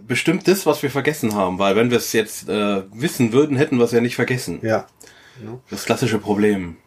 bestimmt 0.08 0.48
das, 0.48 0.66
was 0.66 0.84
wir 0.84 0.90
vergessen 0.90 1.36
haben, 1.36 1.60
weil 1.60 1.76
wenn 1.76 1.90
wir 1.90 1.98
es 1.98 2.14
jetzt 2.14 2.50
äh, 2.50 2.84
wissen 2.94 3.34
würden, 3.34 3.58
hätten 3.58 3.78
wir 3.78 3.86
es 3.86 3.92
ja 3.92 4.02
nicht 4.02 4.16
vergessen. 4.16 4.60
Ja. 4.62 4.88
Das 5.70 5.86
klassische 5.86 6.20
Problem. 6.20 6.78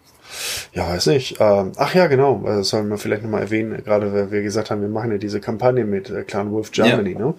Ja, 0.72 0.89
weiß 0.89 1.07
nicht. 1.07 1.37
Ähm, 1.41 1.72
ach 1.76 1.95
ja, 1.95 2.07
genau. 2.07 2.43
Das 2.45 2.68
sollen 2.68 2.89
wir 2.89 2.99
vielleicht 2.99 3.22
nochmal 3.22 3.43
erwähnen, 3.43 3.82
gerade 3.85 4.12
weil 4.12 4.30
wir 4.30 4.43
gesagt 4.43 4.70
haben, 4.70 4.80
wir 4.80 4.89
machen 4.89 5.12
ja 5.12 5.18
diese 5.18 5.41
Kampagne 5.41 5.85
mit 5.85 6.11
äh, 6.11 6.22
Clan 6.22 6.51
Wolf 6.51 6.72
Germany. 6.72 7.12
Ja. 7.12 7.18
Ne? 7.18 7.35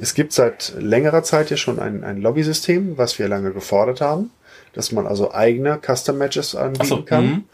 Es 0.00 0.14
gibt 0.14 0.32
seit 0.32 0.74
längerer 0.78 1.22
Zeit 1.22 1.50
ja 1.50 1.56
schon 1.56 1.78
ein, 1.78 2.04
ein 2.04 2.20
Lobby-System, 2.20 2.98
was 2.98 3.18
wir 3.18 3.28
lange 3.28 3.52
gefordert 3.52 4.00
haben, 4.00 4.30
dass 4.72 4.92
man 4.92 5.06
also 5.06 5.32
eigene 5.32 5.78
Custom-Matches 5.84 6.54
anbieten 6.56 6.86
so, 6.86 7.02
kann. 7.02 7.24
mhm. 7.24 7.44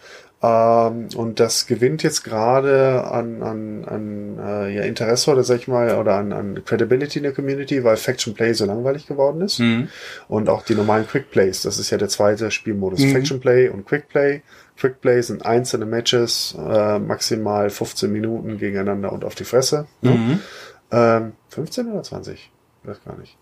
Ähm, 0.43 1.09
und 1.17 1.39
das 1.39 1.67
gewinnt 1.67 2.03
jetzt 2.03 2.25
gerade 2.25 3.05
an, 3.05 3.43
an, 3.43 3.85
an 3.85 4.39
äh, 4.39 4.75
ja, 4.75 4.83
Interesse 4.85 5.31
oder 5.31 5.45
sag 5.45 5.59
ich 5.59 5.69
mal, 5.69 5.99
oder 5.99 6.15
an, 6.15 6.33
an 6.33 6.63
Credibility 6.65 7.19
in 7.19 7.25
der 7.25 7.33
Community, 7.33 7.85
weil 7.85 7.99
Faction 7.99 8.33
Play 8.33 8.55
so 8.55 8.65
langweilig 8.65 9.07
geworden 9.07 9.43
ist. 9.43 9.61
Und 10.29 10.49
auch 10.49 10.63
die 10.63 10.75
normalen 10.75 11.07
Quick 11.07 11.31
Plays, 11.31 11.61
das 11.61 11.79
ist 11.79 11.91
ja 11.91 11.99
der 11.99 12.09
zweite 12.09 12.51
Spielmodus. 12.51 13.05
Faction 13.13 13.39
Play 13.39 13.69
und 13.69 13.85
Quick 13.85 14.09
Play. 14.09 14.41
Quick 14.81 15.03
Play 15.03 15.21
sind 15.21 15.45
einzelne 15.45 15.85
Matches, 15.85 16.57
äh, 16.59 16.99
maximal 16.99 17.69
15 17.69 18.11
Minuten 18.11 18.57
gegeneinander 18.57 19.13
und 19.13 19.25
auf 19.25 19.35
die 19.35 19.45
Fresse. 19.45 19.87
Ne? 20.01 20.41
Ähm, 20.91 21.33
15 21.51 21.93
oder 21.93 22.03
20? 22.03 22.51
Ich 22.83 22.89
weiß 22.89 23.05
gar 23.05 23.19
nicht. 23.19 23.37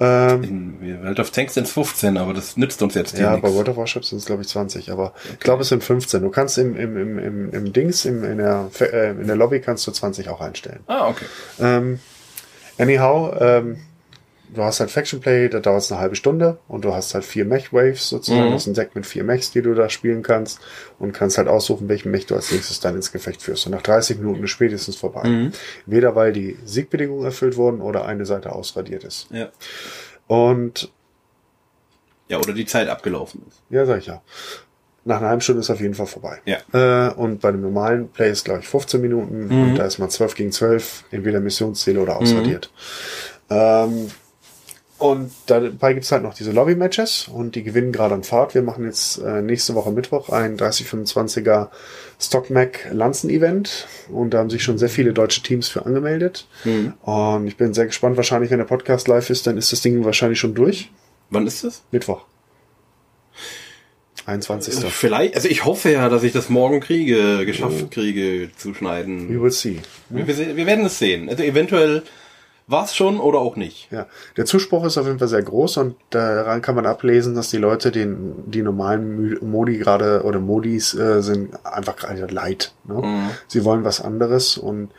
Ähm, 0.00 0.42
In 0.80 1.04
Welt 1.04 1.20
of 1.20 1.30
Tanks 1.30 1.54
sind 1.54 1.64
es 1.68 1.72
15, 1.72 2.16
aber 2.16 2.34
das 2.34 2.56
nützt 2.56 2.82
uns 2.82 2.94
jetzt 2.94 3.16
ja, 3.16 3.30
nichts. 3.36 3.42
bei 3.48 3.54
World 3.54 3.68
of 3.68 3.76
Warship 3.76 4.04
sind 4.04 4.18
es, 4.18 4.24
glaube 4.24 4.42
ich, 4.42 4.48
20, 4.48 4.90
aber 4.90 5.14
ich 5.32 5.38
glaube, 5.38 5.62
es 5.62 5.68
sind 5.68 5.84
15. 5.84 6.22
Du 6.22 6.30
kannst 6.30 6.58
im, 6.58 6.76
im, 6.76 6.96
im, 6.96 7.18
im, 7.18 7.50
im 7.50 7.72
Dings, 7.72 8.04
im, 8.04 8.24
in, 8.24 8.38
der, 8.38 8.68
äh, 8.80 9.10
in 9.12 9.28
der 9.28 9.36
Lobby 9.36 9.60
kannst 9.60 9.86
du 9.86 9.92
20 9.92 10.28
auch 10.28 10.40
einstellen. 10.40 10.80
Ah, 10.88 11.06
okay. 11.08 11.26
Ähm, 11.60 12.00
anyhow, 12.78 13.32
ähm, 13.38 13.76
du 14.52 14.62
hast 14.62 14.80
halt 14.80 14.90
Faction 14.90 15.20
Play, 15.20 15.48
da 15.48 15.60
dauert 15.60 15.82
es 15.82 15.92
eine 15.92 16.00
halbe 16.00 16.16
Stunde 16.16 16.58
und 16.68 16.84
du 16.84 16.94
hast 16.94 17.14
halt 17.14 17.24
vier 17.24 17.44
Mech-Waves 17.44 18.08
sozusagen. 18.08 18.48
Mhm. 18.48 18.52
Das 18.52 18.62
ist 18.62 18.68
ein 18.68 18.74
Deck 18.74 18.94
mit 18.94 19.06
vier 19.06 19.24
Mechs, 19.24 19.50
die 19.50 19.62
du 19.62 19.74
da 19.74 19.88
spielen 19.88 20.22
kannst 20.22 20.60
und 20.98 21.12
kannst 21.12 21.38
halt 21.38 21.48
aussuchen, 21.48 21.88
welchen 21.88 22.10
Mech 22.10 22.26
du 22.26 22.34
als 22.34 22.50
nächstes 22.52 22.80
dann 22.80 22.96
ins 22.96 23.12
Gefecht 23.12 23.42
führst. 23.42 23.66
Und 23.66 23.72
nach 23.72 23.82
30 23.82 24.18
Minuten 24.18 24.42
ist 24.44 24.50
spätestens 24.50 24.96
vorbei. 24.96 25.28
Mhm. 25.28 25.52
Weder 25.86 26.14
weil 26.16 26.32
die 26.32 26.58
Siegbedingungen 26.64 27.24
erfüllt 27.24 27.56
wurden 27.56 27.80
oder 27.80 28.04
eine 28.06 28.26
Seite 28.26 28.52
ausradiert 28.52 29.04
ist. 29.04 29.28
Ja. 29.30 29.48
Und 30.26 30.90
Ja, 32.28 32.38
oder 32.38 32.52
die 32.52 32.66
Zeit 32.66 32.88
abgelaufen 32.88 33.42
ist. 33.48 33.62
Ja, 33.70 33.86
sag 33.86 33.98
ich 33.98 34.06
ja. 34.06 34.22
Nach 35.04 35.16
einer 35.18 35.28
halben 35.28 35.40
Stunde 35.40 35.60
ist 35.60 35.70
auf 35.70 35.80
jeden 35.80 35.94
Fall 35.94 36.06
vorbei. 36.06 36.40
Ja. 36.44 36.58
Äh, 36.72 37.14
und 37.14 37.40
bei 37.40 37.50
dem 37.50 37.62
normalen 37.62 38.08
Play 38.10 38.30
ist, 38.30 38.44
glaube 38.44 38.60
ich, 38.60 38.68
15 38.68 39.00
Minuten. 39.00 39.50
Und 39.50 39.76
da 39.76 39.84
ist 39.84 39.98
man 39.98 40.10
12 40.10 40.34
gegen 40.34 40.52
12, 40.52 41.04
entweder 41.10 41.40
Missionsziele 41.40 42.00
oder 42.00 42.16
ausradiert. 42.18 42.70
Ähm, 43.48 44.10
und 45.00 45.32
dabei 45.46 45.94
gibt's 45.94 46.12
halt 46.12 46.22
noch 46.22 46.34
diese 46.34 46.52
Lobby-Matches 46.52 47.28
und 47.28 47.54
die 47.54 47.62
gewinnen 47.62 47.90
gerade 47.90 48.14
an 48.14 48.22
Fahrt. 48.22 48.54
Wir 48.54 48.62
machen 48.62 48.84
jetzt 48.84 49.18
äh, 49.18 49.40
nächste 49.40 49.74
Woche 49.74 49.90
Mittwoch 49.90 50.28
ein 50.28 50.58
3025er 50.58 51.68
StockMac 52.20 52.90
Lanzen-Event 52.92 53.88
und 54.10 54.34
da 54.34 54.38
haben 54.38 54.50
sich 54.50 54.62
schon 54.62 54.76
sehr 54.76 54.90
viele 54.90 55.14
deutsche 55.14 55.42
Teams 55.42 55.68
für 55.68 55.86
angemeldet. 55.86 56.46
Und 57.02 57.46
ich 57.46 57.56
bin 57.56 57.72
sehr 57.72 57.86
gespannt. 57.86 58.18
Wahrscheinlich, 58.18 58.50
wenn 58.50 58.58
der 58.58 58.66
Podcast 58.66 59.08
live 59.08 59.30
ist, 59.30 59.46
dann 59.46 59.56
ist 59.56 59.72
das 59.72 59.80
Ding 59.80 60.04
wahrscheinlich 60.04 60.38
schon 60.38 60.54
durch. 60.54 60.90
Wann 61.30 61.46
ist 61.46 61.64
das? 61.64 61.82
Mittwoch. 61.90 62.26
21. 64.26 64.74
Vielleicht, 64.90 65.34
also 65.34 65.48
ich 65.48 65.64
hoffe 65.64 65.90
ja, 65.90 66.08
dass 66.10 66.22
ich 66.22 66.32
das 66.32 66.50
morgen 66.50 66.80
kriege, 66.80 67.46
geschafft 67.46 67.90
kriege 67.90 68.50
zu 68.54 68.74
schneiden. 68.74 69.30
We 69.30 69.40
will 69.42 69.50
see. 69.50 69.78
Wir, 70.10 70.26
wir, 70.26 70.56
wir 70.56 70.66
werden 70.66 70.84
es 70.84 70.98
sehen. 70.98 71.28
Also 71.30 71.42
eventuell 71.42 72.02
war 72.70 72.84
es 72.84 72.94
schon 72.94 73.18
oder 73.18 73.40
auch 73.40 73.56
nicht. 73.56 73.90
Ja, 73.90 74.06
der 74.36 74.46
Zuspruch 74.46 74.84
ist 74.84 74.96
auf 74.96 75.06
jeden 75.06 75.18
Fall 75.18 75.28
sehr 75.28 75.42
groß 75.42 75.78
und 75.78 75.96
daran 76.10 76.62
kann 76.62 76.76
man 76.76 76.86
ablesen, 76.86 77.34
dass 77.34 77.50
die 77.50 77.58
Leute 77.58 77.90
den 77.90 78.44
die 78.46 78.62
normalen 78.62 79.38
Modi 79.42 79.78
gerade 79.78 80.22
oder 80.22 80.38
Modis 80.38 80.94
äh, 80.94 81.20
sind 81.20 81.50
einfach 81.64 81.96
gerade 81.96 82.32
leid. 82.32 82.72
Ne? 82.84 83.30
Sie 83.48 83.64
wollen 83.64 83.82
was 83.82 84.00
anderes 84.00 84.56
und 84.56 84.90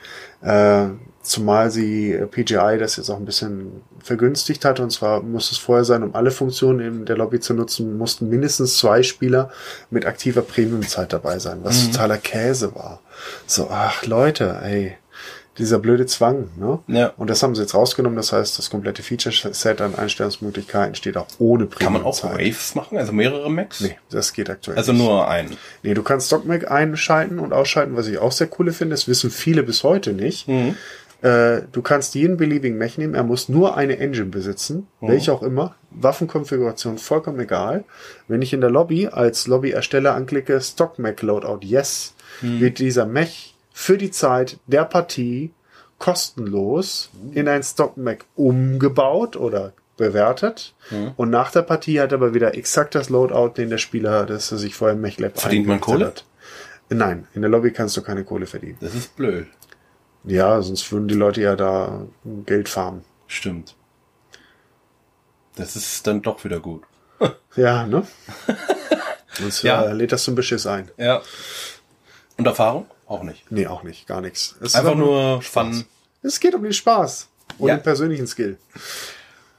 äh, 0.42 0.88
zumal 1.22 1.72
sie 1.72 2.18
PGI 2.30 2.78
das 2.78 2.98
jetzt 2.98 3.10
auch 3.10 3.18
ein 3.18 3.26
bisschen 3.26 3.84
vergünstigt 4.04 4.66
hat 4.66 4.82
und 4.82 4.92
zwar 4.92 5.22
muss 5.22 5.52
es 5.52 5.58
vorher 5.58 5.86
sein, 5.86 6.04
um 6.04 6.14
alle 6.14 6.32
Funktionen 6.32 6.80
in 6.80 7.06
der 7.06 7.16
Lobby 7.16 7.40
zu 7.40 7.54
nutzen, 7.54 7.98
mussten 7.98 8.28
mindestens 8.28 8.78
zwei 8.78 9.02
Spieler 9.02 9.50
mit 9.90 10.06
aktiver 10.06 10.42
Premium-Zeit 10.42 11.14
dabei 11.14 11.40
sein, 11.40 11.60
was 11.64 11.90
totaler 11.90 12.18
Käse 12.18 12.76
war. 12.76 13.00
So, 13.46 13.70
ach 13.72 14.06
Leute, 14.06 14.60
ey. 14.62 14.98
Dieser 15.62 15.80
blöde 15.80 16.06
Zwang, 16.08 16.50
ne? 16.58 16.80
Ja. 16.88 17.14
Und 17.18 17.30
das 17.30 17.42
haben 17.44 17.56
sie 17.56 17.62
jetzt 17.62 17.74
rausgenommen. 17.76 18.18
Das 18.18 18.34
heißt, 18.34 18.58
das 18.58 18.70
komplette 18.70 19.04
Feature-Set 19.04 19.80
an 19.80 19.96
Einstellungsmöglichkeiten 19.96 20.96
steht 20.96 21.16
auch 21.18 21.28
ohne 21.40 21.68
Kann 21.68 21.94
man 21.94 22.04
auch 22.04 22.20
Premium-Zeit. 22.20 22.48
Waves 22.54 22.76
machen, 22.76 22.98
also 22.98 23.14
mehrere 23.14 23.50
Macs? 23.50 23.80
Nee, 23.82 23.98
das 24.10 24.34
geht 24.34 24.50
aktuell 24.50 24.78
Also 24.78 24.92
nicht. 24.92 25.02
nur 25.04 25.28
einen. 25.28 25.56
Nee, 25.84 25.94
du 25.94 26.04
kannst 26.04 26.28
StockMac 26.28 26.70
einschalten 26.70 27.40
und 27.40 27.54
ausschalten, 27.54 27.96
was 27.96 28.08
ich 28.08 28.18
auch 28.18 28.32
sehr 28.32 28.50
cool 28.60 28.72
finde. 28.74 28.94
Das 28.96 29.08
wissen 29.08 29.30
viele 29.32 29.64
bis 29.64 29.84
heute 29.84 30.14
nicht. 30.14 30.48
Mhm. 30.48 30.76
Äh, 31.22 31.62
du 31.72 31.84
kannst 31.84 32.16
jeden 32.16 32.38
beliebigen 32.38 32.80
Mech 32.80 32.98
nehmen. 32.98 33.14
Er 33.14 33.22
muss 33.24 33.48
nur 33.48 33.78
eine 33.78 34.00
Engine 34.00 34.26
besitzen, 34.26 34.88
Mhm. 35.02 35.08
welche 35.10 35.32
auch 35.32 35.44
immer. 35.44 35.76
Waffenkonfiguration 35.92 36.98
vollkommen 36.98 37.40
egal. 37.40 37.84
Wenn 38.28 38.42
ich 38.42 38.54
in 38.54 38.62
der 38.62 38.72
Lobby 38.72 39.08
als 39.08 39.46
Lobby-Ersteller 39.48 40.16
anklicke 40.16 40.60
StockMac 40.60 41.22
Loadout 41.22 41.60
Yes, 41.62 42.16
Mhm. 42.42 42.60
wird 42.60 42.80
dieser 42.80 43.06
Mech 43.06 43.54
für 43.72 43.98
die 43.98 44.12
Zeit 44.12 44.58
der 44.68 44.86
Partie 44.86 45.54
kostenlos 45.98 47.10
in 47.34 47.48
ein 47.48 47.64
StockMac 47.64 48.26
umgebaut 48.36 49.36
oder 49.36 49.74
bewertet. 49.98 50.74
Mhm. 50.90 51.12
Und 51.16 51.30
nach 51.30 51.52
der 51.52 51.62
Partie 51.62 52.00
hat 52.02 52.12
er 52.12 52.18
aber 52.18 52.34
wieder 52.34 52.56
exakt 52.56 52.96
das 52.96 53.10
Loadout, 53.10 53.54
den 53.58 53.70
der 53.70 53.78
Spieler, 53.78 54.26
das 54.26 54.52
er 54.52 54.58
sich 54.58 54.74
vorher 54.76 54.96
im 54.96 55.02
MechLab 55.02 55.40
Verdient 55.40 55.68
man 55.68 55.80
Kohle? 55.80 56.08
Hat. 56.08 56.26
Nein, 56.90 57.28
in 57.34 57.42
der 57.42 57.52
Lobby 57.52 57.72
kannst 57.72 57.96
du 57.98 58.02
keine 58.02 58.24
Kohle 58.24 58.48
verdienen. 58.48 58.78
Das 58.82 58.96
ist 58.96 59.16
blöd. 59.16 59.48
Ja, 60.24 60.62
sonst 60.62 60.92
würden 60.92 61.08
die 61.08 61.16
Leute 61.16 61.42
ja 61.42 61.56
da 61.56 62.06
Geld 62.46 62.68
farmen. 62.68 63.04
Stimmt. 63.28 63.76
Das 65.56 65.76
ist 65.76 66.06
dann 66.08 66.22
doch 66.22 66.44
wieder 66.44 66.60
gut. 66.60 66.84
Ja, 67.56 67.86
ne? 67.86 68.08
Sonst 69.34 69.64
Ja. 69.64 69.84
äh, 69.84 69.94
lädt 69.94 70.12
das 70.14 70.24
zum 70.24 70.36
Beschiss 70.36 70.66
ein. 70.66 70.90
Ja. 70.98 71.22
Und 72.38 72.48
Erfahrung? 72.48 72.86
Auch 73.12 73.24
nicht. 73.24 73.52
Nee, 73.52 73.68
auch 73.68 73.84
nicht, 73.84 74.08
gar 74.08 74.22
nichts. 74.22 74.56
Es 74.62 74.74
Einfach 74.76 74.96
nur 74.96 75.42
Fun. 75.42 75.84
Es 76.24 76.40
geht 76.40 76.56
um 76.56 76.64
den 76.64 76.72
Spaß 76.72 77.28
und 77.58 77.68
Ja. 77.68 77.76
den 77.76 77.84
persönlichen 77.84 78.26
Skill. 78.28 78.58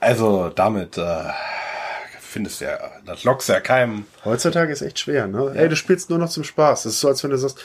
Also 0.00 0.48
damit 0.48 0.96
äh, 0.98 1.24
findest 2.18 2.60
ja, 2.62 2.78
das 3.04 3.24
lockst 3.24 3.48
ja 3.50 3.60
keinem. 3.60 4.06
Heutzutage 4.24 4.72
ist 4.72 4.80
echt 4.82 4.98
schwer, 4.98 5.26
ne? 5.26 5.52
Ey, 5.54 5.68
du 5.68 5.76
spielst 5.76 6.08
nur 6.08 6.18
noch 6.18 6.30
zum 6.30 6.44
Spaß. 6.44 6.84
Das 6.84 6.94
ist 6.94 7.00
so, 7.00 7.08
als 7.08 7.22
wenn 7.22 7.30
du 7.30 7.36
sagst, 7.38 7.58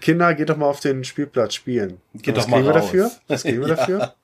Kinder, 0.00 0.32
geht 0.34 0.48
doch 0.48 0.56
mal 0.56 0.66
auf 0.66 0.80
den 0.80 1.02
Spielplatz 1.04 1.54
spielen. 1.54 2.00
Geht 2.14 2.36
Was 2.36 2.44
doch 2.44 2.50
mal 2.50 2.62
raus. 2.64 2.74
dafür? 2.74 3.10
Was 3.28 3.42
kriegen 3.42 3.60
wir 3.62 3.68
Ja. 3.68 3.74
dafür? 3.74 4.14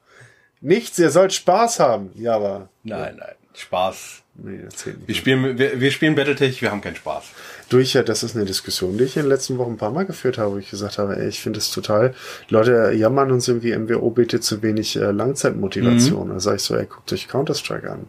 Nichts, 0.60 0.98
ihr 0.98 1.10
sollt 1.10 1.32
Spaß 1.32 1.80
haben. 1.80 2.10
Ja, 2.14 2.36
aber. 2.36 2.68
Nein, 2.84 3.16
nein, 3.18 3.34
Spaß. 3.58 4.22
Nee. 4.40 4.60
Wir 5.06 5.14
spielen, 5.16 5.58
wir, 5.58 5.80
wir 5.80 5.90
spielen 5.90 6.14
Battletech, 6.14 6.62
wir 6.62 6.70
haben 6.70 6.80
keinen 6.80 6.94
Spaß. 6.94 7.24
durch, 7.70 7.94
ja, 7.94 8.04
das 8.04 8.22
ist 8.22 8.36
eine 8.36 8.44
Diskussion, 8.44 8.96
die 8.96 9.04
ich 9.04 9.16
in 9.16 9.22
den 9.22 9.28
letzten 9.28 9.58
Wochen 9.58 9.72
ein 9.72 9.76
paar 9.76 9.90
Mal 9.90 10.06
geführt 10.06 10.38
habe, 10.38 10.52
wo 10.52 10.58
ich 10.58 10.70
gesagt 10.70 10.98
habe, 10.98 11.16
ey, 11.16 11.28
ich 11.28 11.40
finde 11.40 11.58
es 11.58 11.72
total, 11.72 12.14
Leute 12.48 12.92
jammern 12.94 13.32
uns 13.32 13.48
irgendwie, 13.48 13.76
MWO 13.76 14.10
bietet 14.10 14.44
zu 14.44 14.62
wenig 14.62 14.94
äh, 14.94 15.10
Langzeitmotivation. 15.10 16.28
Da 16.28 16.38
sage 16.38 16.56
ich 16.56 16.62
so, 16.62 16.76
ey, 16.76 16.86
guckt 16.86 17.12
euch 17.12 17.26
Counter-Strike 17.26 17.90
an. 17.90 18.06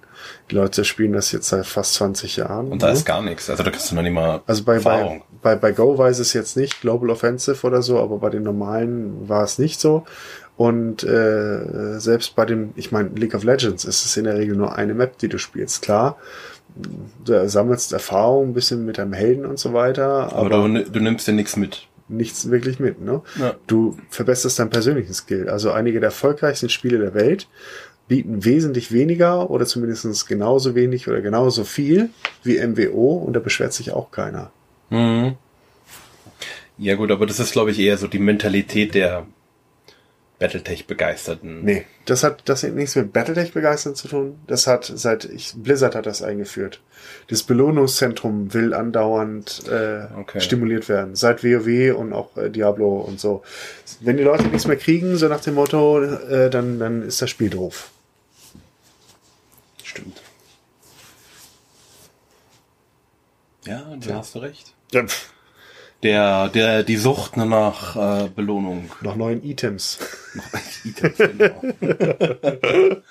Die 0.52 0.56
Leute 0.56 0.86
spielen 0.86 1.14
das 1.14 1.32
jetzt 1.32 1.50
seit 1.50 1.66
fast 1.66 1.96
20 1.96 2.38
Jahren. 2.38 2.68
Und 2.68 2.84
da 2.84 2.88
ne? 2.88 2.94
ist 2.94 3.06
gar 3.06 3.24
nichts. 3.24 3.50
Also 3.50 3.64
da 3.64 3.72
kriegst 3.72 3.90
du 3.90 3.96
noch 3.96 4.04
nicht 4.04 4.14
mal 4.14 4.42
also 4.46 4.64
bei, 4.64 4.78
bei, 4.80 5.22
bei, 5.42 5.56
bei 5.56 5.72
Go 5.72 5.98
weiß 5.98 6.20
es 6.20 6.34
jetzt 6.34 6.58
nicht, 6.58 6.80
Global 6.82 7.10
Offensive 7.10 7.66
oder 7.66 7.82
so, 7.82 8.00
aber 8.00 8.20
bei 8.20 8.30
den 8.30 8.44
normalen 8.44 9.28
war 9.28 9.44
es 9.44 9.58
nicht 9.58 9.80
so. 9.80 10.06
Und 10.60 11.06
äh, 11.06 12.02
selbst 12.02 12.36
bei 12.36 12.44
dem, 12.44 12.72
ich 12.76 12.92
meine, 12.92 13.12
League 13.16 13.34
of 13.34 13.46
Legends 13.46 13.86
ist 13.86 14.04
es 14.04 14.18
in 14.18 14.26
der 14.26 14.38
Regel 14.38 14.58
nur 14.58 14.76
eine 14.76 14.94
Map, 14.94 15.18
die 15.18 15.30
du 15.30 15.38
spielst. 15.38 15.82
Klar, 15.82 16.18
du 17.24 17.48
sammelst 17.48 17.94
Erfahrung 17.94 18.50
ein 18.50 18.54
bisschen 18.54 18.84
mit 18.86 18.98
deinem 18.98 19.14
Helden 19.14 19.46
und 19.46 19.58
so 19.58 19.72
weiter, 19.72 20.34
aber 20.36 20.50
du, 20.50 20.84
du 20.84 21.00
nimmst 21.00 21.26
dir 21.30 21.32
nichts 21.32 21.56
mit. 21.56 21.88
nichts 22.10 22.52
wirklich 22.52 22.78
mit. 22.78 23.00
Ne? 23.00 23.22
Ja. 23.40 23.56
Du 23.68 23.98
verbesserst 24.10 24.60
deinen 24.60 24.70
persönlichen 24.70 25.14
Skill. 25.14 25.48
Also 25.48 25.72
einige 25.72 26.02
der 26.02 26.08
erfolgreichsten 26.08 26.68
Spiele 26.68 27.00
der 27.00 27.14
Welt 27.14 27.48
bieten 28.10 28.44
wesentlich 28.44 28.92
weniger 28.92 29.50
oder 29.50 29.66
zumindest 29.66 30.28
genauso 30.28 30.76
wenig 30.76 31.08
oder 31.08 31.22
genauso 31.22 31.64
viel 31.64 32.10
wie 32.44 32.60
MWO 32.60 33.14
und 33.14 33.32
da 33.32 33.40
beschwert 33.40 33.72
sich 33.72 33.94
auch 33.94 34.12
keiner. 34.12 34.52
Mhm. 34.90 35.36
Ja 36.78 36.96
gut, 36.96 37.12
aber 37.12 37.26
das 37.26 37.40
ist, 37.40 37.54
glaube 37.54 37.72
ich, 37.72 37.80
eher 37.80 37.98
so 37.98 38.08
die 38.08 38.20
Mentalität 38.20 38.94
der 38.94 39.26
Battletech-Begeisterten. 40.40 41.64
Nee, 41.66 41.86
das 42.06 42.24
hat 42.24 42.44
das 42.48 42.64
hat 42.64 42.72
nichts 42.74 42.96
mit 42.96 43.12
Battletech 43.12 43.52
begeistern 43.54 43.94
zu 43.96 44.08
tun. 44.08 44.40
Das 44.48 44.68
hat 44.68 44.90
seit 44.94 45.26
ich 45.26 45.54
Blizzard 45.56 45.96
hat 45.96 46.06
das 46.06 46.22
eingeführt. 46.22 46.82
Das 47.28 47.44
Belohnungszentrum 47.44 48.54
will 48.54 48.74
andauernd 48.74 49.64
äh, 49.68 50.06
Okay. 50.18 50.40
stimuliert 50.40 50.88
werden. 50.88 51.16
Seit 51.16 51.44
WoW 51.44 51.94
und 51.98 52.14
auch 52.14 52.36
äh, 52.38 52.50
Diablo 52.50 53.00
und 53.02 53.20
so. 53.20 53.44
Wenn 54.00 54.16
die 54.18 54.24
Leute 54.24 54.44
nichts 54.48 54.66
mehr 54.66 54.78
kriegen, 54.78 55.18
so 55.18 55.28
nach 55.28 55.42
dem 55.42 55.56
Motto, 55.56 56.02
äh, 56.02 56.50
dann 56.50 56.80
dann 56.80 57.04
ist 57.04 57.22
das 57.22 57.30
Spiel 57.30 57.50
doof. 57.50 57.92
Stimmt. 59.84 60.22
Ja, 63.66 63.94
da 64.00 64.16
hast 64.16 64.36
du 64.36 64.40
recht. 64.40 64.74
Ja, 64.94 65.06
pff, 65.06 65.32
Der, 66.04 66.48
der, 66.50 66.84
die 66.84 66.96
Sucht 66.96 67.36
nach 67.36 67.96
äh, 67.96 68.30
Belohnung. 68.30 68.90
noch 69.02 69.16
neuen 69.18 69.44
Items. 69.44 70.00
Items, 70.86 71.18
genau. 71.18 71.62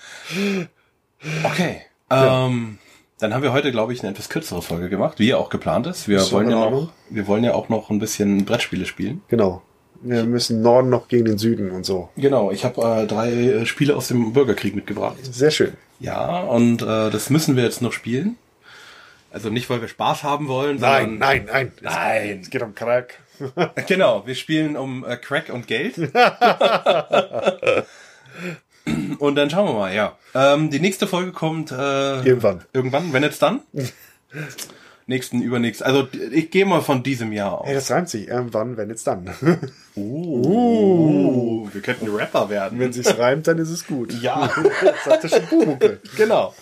okay. 1.45 1.83
Ähm, 2.11 2.79
dann 3.19 3.35
haben 3.35 3.43
wir 3.43 3.53
heute, 3.53 3.73
glaube 3.73 3.93
ich, 3.93 4.01
eine 4.01 4.13
etwas 4.13 4.29
kürzere 4.29 4.63
Folge 4.63 4.89
gemacht, 4.89 5.19
wie 5.19 5.29
ja 5.29 5.37
auch 5.37 5.51
geplant 5.51 5.87
ist. 5.87 6.09
Wir 6.09 6.19
Ist 6.19 6.33
wollen 6.33 6.51
ja 6.51 6.71
noch, 6.71 6.93
wir 7.11 7.27
wollen 7.27 7.45
ja 7.45 7.55
auch 7.55 7.69
noch 7.69 7.91
ein 7.91 7.99
bisschen 7.99 8.45
Brettspiele 8.45 8.87
spielen. 8.87 9.23
Genau. 9.29 9.63
Wir 10.01 10.25
müssen 10.25 10.63
Norden 10.63 10.91
noch 10.91 11.09
gegen 11.09 11.25
den 11.25 11.39
Süden 11.39 11.73
und 11.73 11.85
so. 11.85 12.11
Genau, 12.17 12.53
ich 12.53 12.65
habe 12.65 12.81
äh, 12.81 13.07
drei 13.07 13.33
äh, 13.33 13.67
Spiele 13.67 13.97
aus 13.97 14.09
dem 14.09 14.33
Bürgerkrieg 14.33 14.77
mitgebracht. 14.77 15.17
Sehr 15.23 15.51
schön. 15.51 15.73
Ja, 15.99 16.43
und 16.43 16.83
äh, 16.83 17.11
das 17.11 17.31
müssen 17.31 17.57
wir 17.57 17.65
jetzt 17.65 17.83
noch 17.83 17.93
spielen. 17.93 18.37
Also 19.31 19.51
nicht, 19.51 19.69
weil 19.69 19.81
wir 19.81 19.89
Spaß 19.89 20.23
haben 20.23 20.49
wollen, 20.49 20.79
Nein, 20.81 21.03
sondern 21.11 21.19
nein, 21.19 21.45
nein. 21.51 21.73
Nein. 21.83 22.39
Es 22.43 22.51
geht 22.51 22.63
um 22.63 22.75
Crack. 22.75 23.15
Genau, 23.87 24.27
wir 24.27 24.35
spielen 24.35 24.77
um 24.77 25.05
äh, 25.05 25.17
Crack 25.17 25.51
und 25.51 25.69
Geld. 25.69 25.97
und 29.19 29.35
dann 29.37 29.49
schauen 29.51 29.69
wir 29.69 29.75
mal, 29.75 29.95
ja. 29.95 30.17
Ähm, 30.35 30.71
die 30.71 30.81
nächste 30.81 31.07
Folge 31.07 31.31
kommt 31.33 31.71
äh, 31.71 32.21
Irgendwann. 32.23 32.65
irgendwann, 32.73 33.13
wenn 33.13 33.23
jetzt 33.23 33.41
dann. 33.43 33.61
Nächsten, 35.07 35.41
übernächsten. 35.41 35.87
Also 35.87 36.07
ich 36.33 36.51
gehe 36.51 36.67
mal 36.67 36.83
von 36.83 37.03
diesem 37.03 37.33
Jahr 37.33 37.61
aus. 37.63 37.67
Hey, 37.67 37.75
das 37.75 37.91
reimt 37.91 38.11
sich. 38.11 38.29
Irgendwann, 38.29 38.77
wenn 38.77 38.91
jetzt 38.91 39.07
dann. 39.07 39.31
Uh, 39.97 41.67
wir 41.73 41.81
könnten 41.81 42.15
Rapper 42.15 42.51
werden. 42.51 42.79
wenn 42.79 42.93
sich's 42.93 43.17
reimt, 43.17 43.47
dann 43.47 43.57
ist 43.57 43.71
es 43.71 43.87
gut. 43.87 44.13
Ja. 44.21 44.51
Das 44.83 45.05
sagte 45.05 45.29
schon 45.31 45.47
Bubuke. 45.47 46.01
genau. 46.17 46.55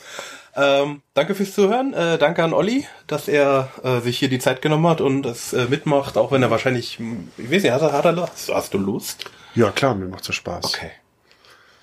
Ähm, 0.57 1.03
danke 1.15 1.35
fürs 1.35 1.55
Zuhören. 1.55 1.93
Äh, 1.93 2.16
danke 2.19 2.43
an 2.43 2.55
Olli, 2.55 2.87
dass 3.07 3.28
er 3.28 3.69
äh, 3.83 4.01
sich 4.01 4.19
hier 4.19 4.28
die 4.31 4.39
Zeit 4.39 4.62
genommen 4.62 4.87
hat 4.89 5.01
und 5.03 5.23
das 5.23 5.53
äh, 5.53 5.66
mitmacht, 5.69 6.16
auch 6.16 6.33
wenn 6.33 6.43
er 6.43 6.51
wahrscheinlich, 6.51 6.99
hm, 6.99 7.31
ich 7.37 7.51
weiß 7.51 7.62
nicht, 7.62 7.73
hat 7.73 7.83
er, 7.83 7.93
hat 7.93 8.05
er 8.07 8.12
Lust? 8.12 8.51
Hast 8.53 8.73
du 8.73 8.78
Lust? 8.78 9.27
Ja, 9.55 9.70
klar, 9.70 9.95
mir 9.95 10.07
macht's 10.07 10.27
so 10.27 10.33
Spaß. 10.33 10.65
Okay. 10.65 10.91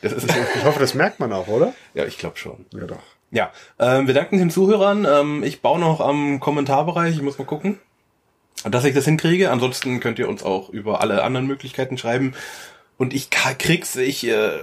Das 0.01 0.11
ist, 0.11 0.25
Ich 0.25 0.65
hoffe, 0.65 0.79
das 0.79 0.95
merkt 0.95 1.19
man 1.19 1.31
auch, 1.31 1.47
oder? 1.47 1.73
ja, 1.93 2.05
ich 2.05 2.17
glaube 2.17 2.37
schon. 2.37 2.65
Ja, 2.73 2.85
doch. 2.85 2.99
Ja, 3.31 3.51
ähm, 3.79 4.05
wir 4.07 4.13
danken 4.13 4.37
den 4.37 4.49
Zuhörern. 4.51 5.05
Ähm, 5.09 5.43
ich 5.43 5.61
baue 5.61 5.79
noch 5.79 6.01
am 6.01 6.39
Kommentarbereich, 6.39 7.15
ich 7.15 7.21
muss 7.21 7.37
mal 7.37 7.45
gucken, 7.45 7.79
dass 8.63 8.85
ich 8.85 8.93
das 8.93 9.05
hinkriege. 9.05 9.49
Ansonsten 9.51 9.99
könnt 9.99 10.19
ihr 10.19 10.27
uns 10.29 10.43
auch 10.43 10.69
über 10.69 11.01
alle 11.01 11.23
anderen 11.23 11.47
Möglichkeiten 11.47 11.97
schreiben. 11.97 12.33
Und 12.97 13.13
ich 13.13 13.29
krieg's, 13.29 13.95
ich 13.95 14.25
äh, 14.27 14.59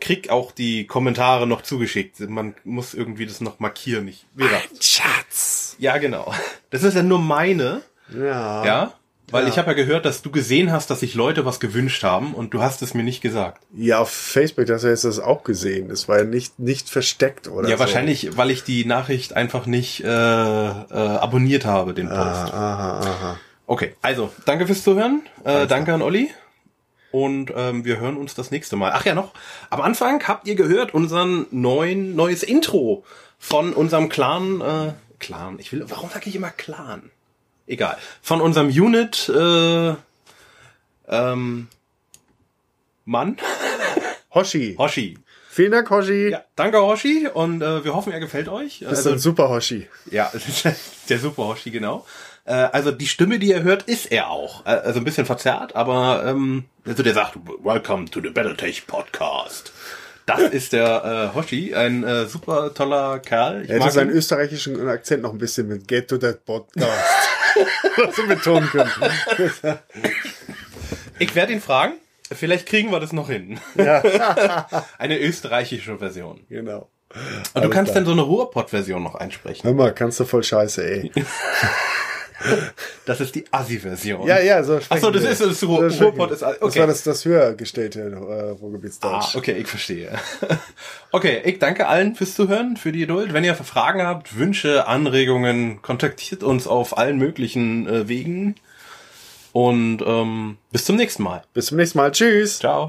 krieg 0.00 0.30
auch 0.30 0.52
die 0.52 0.86
Kommentare 0.86 1.46
noch 1.46 1.62
zugeschickt. 1.62 2.20
Man 2.20 2.54
muss 2.64 2.94
irgendwie 2.94 3.26
das 3.26 3.40
noch 3.40 3.58
markieren. 3.60 4.06
Ich, 4.08 4.24
wie 4.34 4.44
gesagt. 4.44 4.82
Schatz. 4.84 5.76
Ja, 5.78 5.98
genau. 5.98 6.32
Das 6.70 6.84
ist 6.84 6.94
ja 6.94 7.02
nur 7.02 7.18
meine, 7.18 7.82
Ja. 8.14 8.64
ja, 8.64 8.92
weil 9.30 9.44
Ja. 9.44 9.48
ich 9.48 9.58
habe 9.58 9.68
ja 9.70 9.74
gehört, 9.74 10.04
dass 10.04 10.22
du 10.22 10.30
gesehen 10.30 10.70
hast, 10.70 10.90
dass 10.90 11.00
sich 11.00 11.14
Leute 11.14 11.44
was 11.44 11.58
gewünscht 11.58 12.04
haben 12.04 12.34
und 12.34 12.54
du 12.54 12.62
hast 12.62 12.82
es 12.82 12.94
mir 12.94 13.02
nicht 13.02 13.20
gesagt. 13.20 13.62
Ja, 13.74 13.98
auf 13.98 14.10
Facebook, 14.10 14.68
hast 14.70 14.84
du 14.84 14.88
das 14.88 15.18
auch 15.18 15.42
gesehen. 15.42 15.88
Das 15.88 16.06
war 16.08 16.18
ja 16.18 16.24
nicht, 16.24 16.58
nicht 16.58 16.88
versteckt, 16.88 17.48
oder? 17.48 17.68
ja, 17.68 17.76
so. 17.76 17.80
wahrscheinlich, 17.80 18.36
weil 18.36 18.50
ich 18.50 18.62
die 18.62 18.84
Nachricht 18.84 19.34
einfach 19.34 19.66
nicht 19.66 20.00
äh, 20.04 20.06
äh, 20.06 20.08
abonniert 20.10 21.64
habe, 21.64 21.94
den 21.94 22.08
Post. 22.08 22.18
Ah, 22.20 22.44
aha, 22.52 23.00
aha. 23.00 23.40
Okay, 23.66 23.94
also 24.02 24.30
danke 24.44 24.66
fürs 24.66 24.82
Zuhören. 24.84 25.22
Äh, 25.44 25.66
danke 25.66 25.92
an 25.94 26.02
Olli. 26.02 26.30
Und 27.12 27.52
ähm, 27.54 27.84
wir 27.84 28.00
hören 28.00 28.16
uns 28.16 28.34
das 28.34 28.50
nächste 28.50 28.76
Mal. 28.76 28.92
Ach 28.94 29.04
ja, 29.04 29.14
noch. 29.14 29.32
Am 29.70 29.80
Anfang 29.80 30.26
habt 30.26 30.48
ihr 30.48 30.54
gehört 30.54 30.94
unseren 30.94 31.46
neuen 31.50 32.16
neues 32.16 32.42
Intro 32.42 33.04
von 33.38 33.72
unserem 33.72 34.08
Clan. 34.08 34.60
Äh, 34.60 34.92
Clan. 35.18 35.58
Ich 35.58 35.72
will. 35.72 35.84
Warum 35.88 36.10
sage 36.10 36.28
ich 36.28 36.34
immer 36.34 36.50
Clan? 36.50 37.10
Egal. 37.66 37.96
Von 38.22 38.40
unserem 38.40 38.68
Unit. 38.68 39.28
Äh, 39.28 39.94
ähm, 41.08 41.68
Mann. 43.04 43.36
Hoshi. 44.34 44.74
Hoshi. 44.78 45.18
Vielen 45.50 45.72
Dank, 45.72 45.90
Hoshi. 45.90 46.30
Ja, 46.30 46.44
danke 46.56 46.80
Hoshi 46.80 47.28
und 47.28 47.60
äh, 47.60 47.84
wir 47.84 47.92
hoffen, 47.92 48.10
er 48.10 48.20
gefällt 48.20 48.48
euch. 48.48 48.82
Bist 48.88 49.06
ein 49.06 49.18
super 49.18 49.50
Hoshi. 49.50 49.86
Ja, 50.10 50.32
der 51.10 51.18
Super 51.18 51.48
Hoshi, 51.48 51.70
genau. 51.70 52.06
Äh, 52.44 52.52
also 52.52 52.90
die 52.90 53.06
Stimme, 53.06 53.38
die 53.38 53.48
ihr 53.48 53.62
hört, 53.62 53.84
ist 53.84 54.10
er 54.10 54.30
auch. 54.30 54.66
Äh, 54.66 54.70
also 54.70 54.98
ein 55.00 55.04
bisschen 55.04 55.26
verzerrt, 55.26 55.76
aber 55.76 56.24
ähm, 56.26 56.64
also 56.84 57.02
der 57.02 57.14
sagt, 57.14 57.36
Welcome 57.62 58.06
to 58.10 58.20
the 58.20 58.30
Battletech 58.30 58.86
Podcast. 58.86 59.72
Das 60.26 60.40
ist 60.40 60.72
der 60.72 61.30
äh, 61.32 61.36
Hoshi, 61.36 61.74
ein 61.74 62.04
äh, 62.04 62.26
super 62.26 62.72
toller 62.74 63.18
Kerl. 63.18 63.62
Ich 63.64 63.70
Er 63.70 63.80
hätte 63.80 63.90
seinen 63.90 64.10
ihn. 64.10 64.16
österreichischen 64.16 64.88
Akzent 64.88 65.22
noch 65.22 65.32
ein 65.32 65.38
bisschen 65.38 65.66
mit 65.68 65.88
Get 65.88 66.08
to 66.08 66.18
that 66.18 66.44
Podcast. 66.44 66.88
so 68.16 68.26
betonen 68.26 68.68
können. 68.68 68.90
Ich 71.18 71.34
werde 71.34 71.52
ihn 71.52 71.60
fragen. 71.60 71.94
Vielleicht 72.32 72.66
kriegen 72.66 72.90
wir 72.90 73.00
das 73.00 73.12
noch 73.12 73.28
hin. 73.28 73.58
Ja, 73.74 74.02
Eine 74.98 75.18
österreichische 75.20 75.98
Version. 75.98 76.44
genau. 76.48 76.88
Und 77.52 77.62
du 77.64 77.68
kannst 77.68 77.92
klar. 77.92 77.96
dann 77.96 78.06
so 78.06 78.12
eine 78.12 78.22
Ruhrpott-Version 78.22 79.02
noch 79.02 79.16
einsprechen. 79.16 79.64
Hör 79.64 79.74
mal, 79.74 79.92
kannst 79.92 80.18
du 80.18 80.24
voll 80.24 80.42
scheiße, 80.42 80.82
ey. 80.82 81.12
Das 83.04 83.20
ist 83.20 83.34
die 83.34 83.44
Assi-Version. 83.50 84.26
Ja, 84.26 84.38
ja, 84.40 84.62
so 84.62 84.78
Ach 84.88 84.98
so, 84.98 85.10
das 85.10 85.24
ist- 85.24 85.40
das 85.40 85.50
ist 85.52 85.64
Ruhr- 85.64 85.90
sprechen 85.90 86.04
Ruhrpott 86.04 86.30
ist- 86.30 86.42
okay. 86.42 86.58
Das 86.62 86.76
war 86.76 86.86
das, 86.86 87.02
das 87.02 87.24
höher 87.24 87.54
gestellte 87.54 88.00
äh, 88.00 88.14
Ah, 88.14 88.52
Ruhrgebietsdeutsch. 88.52 89.34
okay, 89.36 89.52
ich 89.58 89.66
verstehe. 89.66 90.12
Okay, 91.14 91.42
ich 91.44 91.58
danke 91.58 91.88
allen 91.88 92.14
fürs 92.14 92.34
Zuhören, 92.34 92.76
für 92.78 92.90
die 92.90 93.00
Geduld. 93.00 93.32
Wenn 93.34 93.44
ihr 93.44 93.54
Fragen 93.54 94.02
habt, 94.06 94.38
Wünsche, 94.38 94.86
Anregungen, 94.86 95.82
kontaktiert 95.82 96.42
uns 96.42 96.66
auf 96.66 96.96
allen 96.96 97.18
möglichen 97.18 97.86
äh, 97.86 98.08
Wegen. 98.08 98.54
Und 99.52 99.98
ähm, 100.06 100.56
bis 100.70 100.86
zum 100.86 100.96
nächsten 100.96 101.22
Mal. 101.22 101.42
Bis 101.52 101.66
zum 101.66 101.76
nächsten 101.76 101.98
Mal. 101.98 102.10
Tschüss. 102.12 102.60
Ciao. 102.60 102.88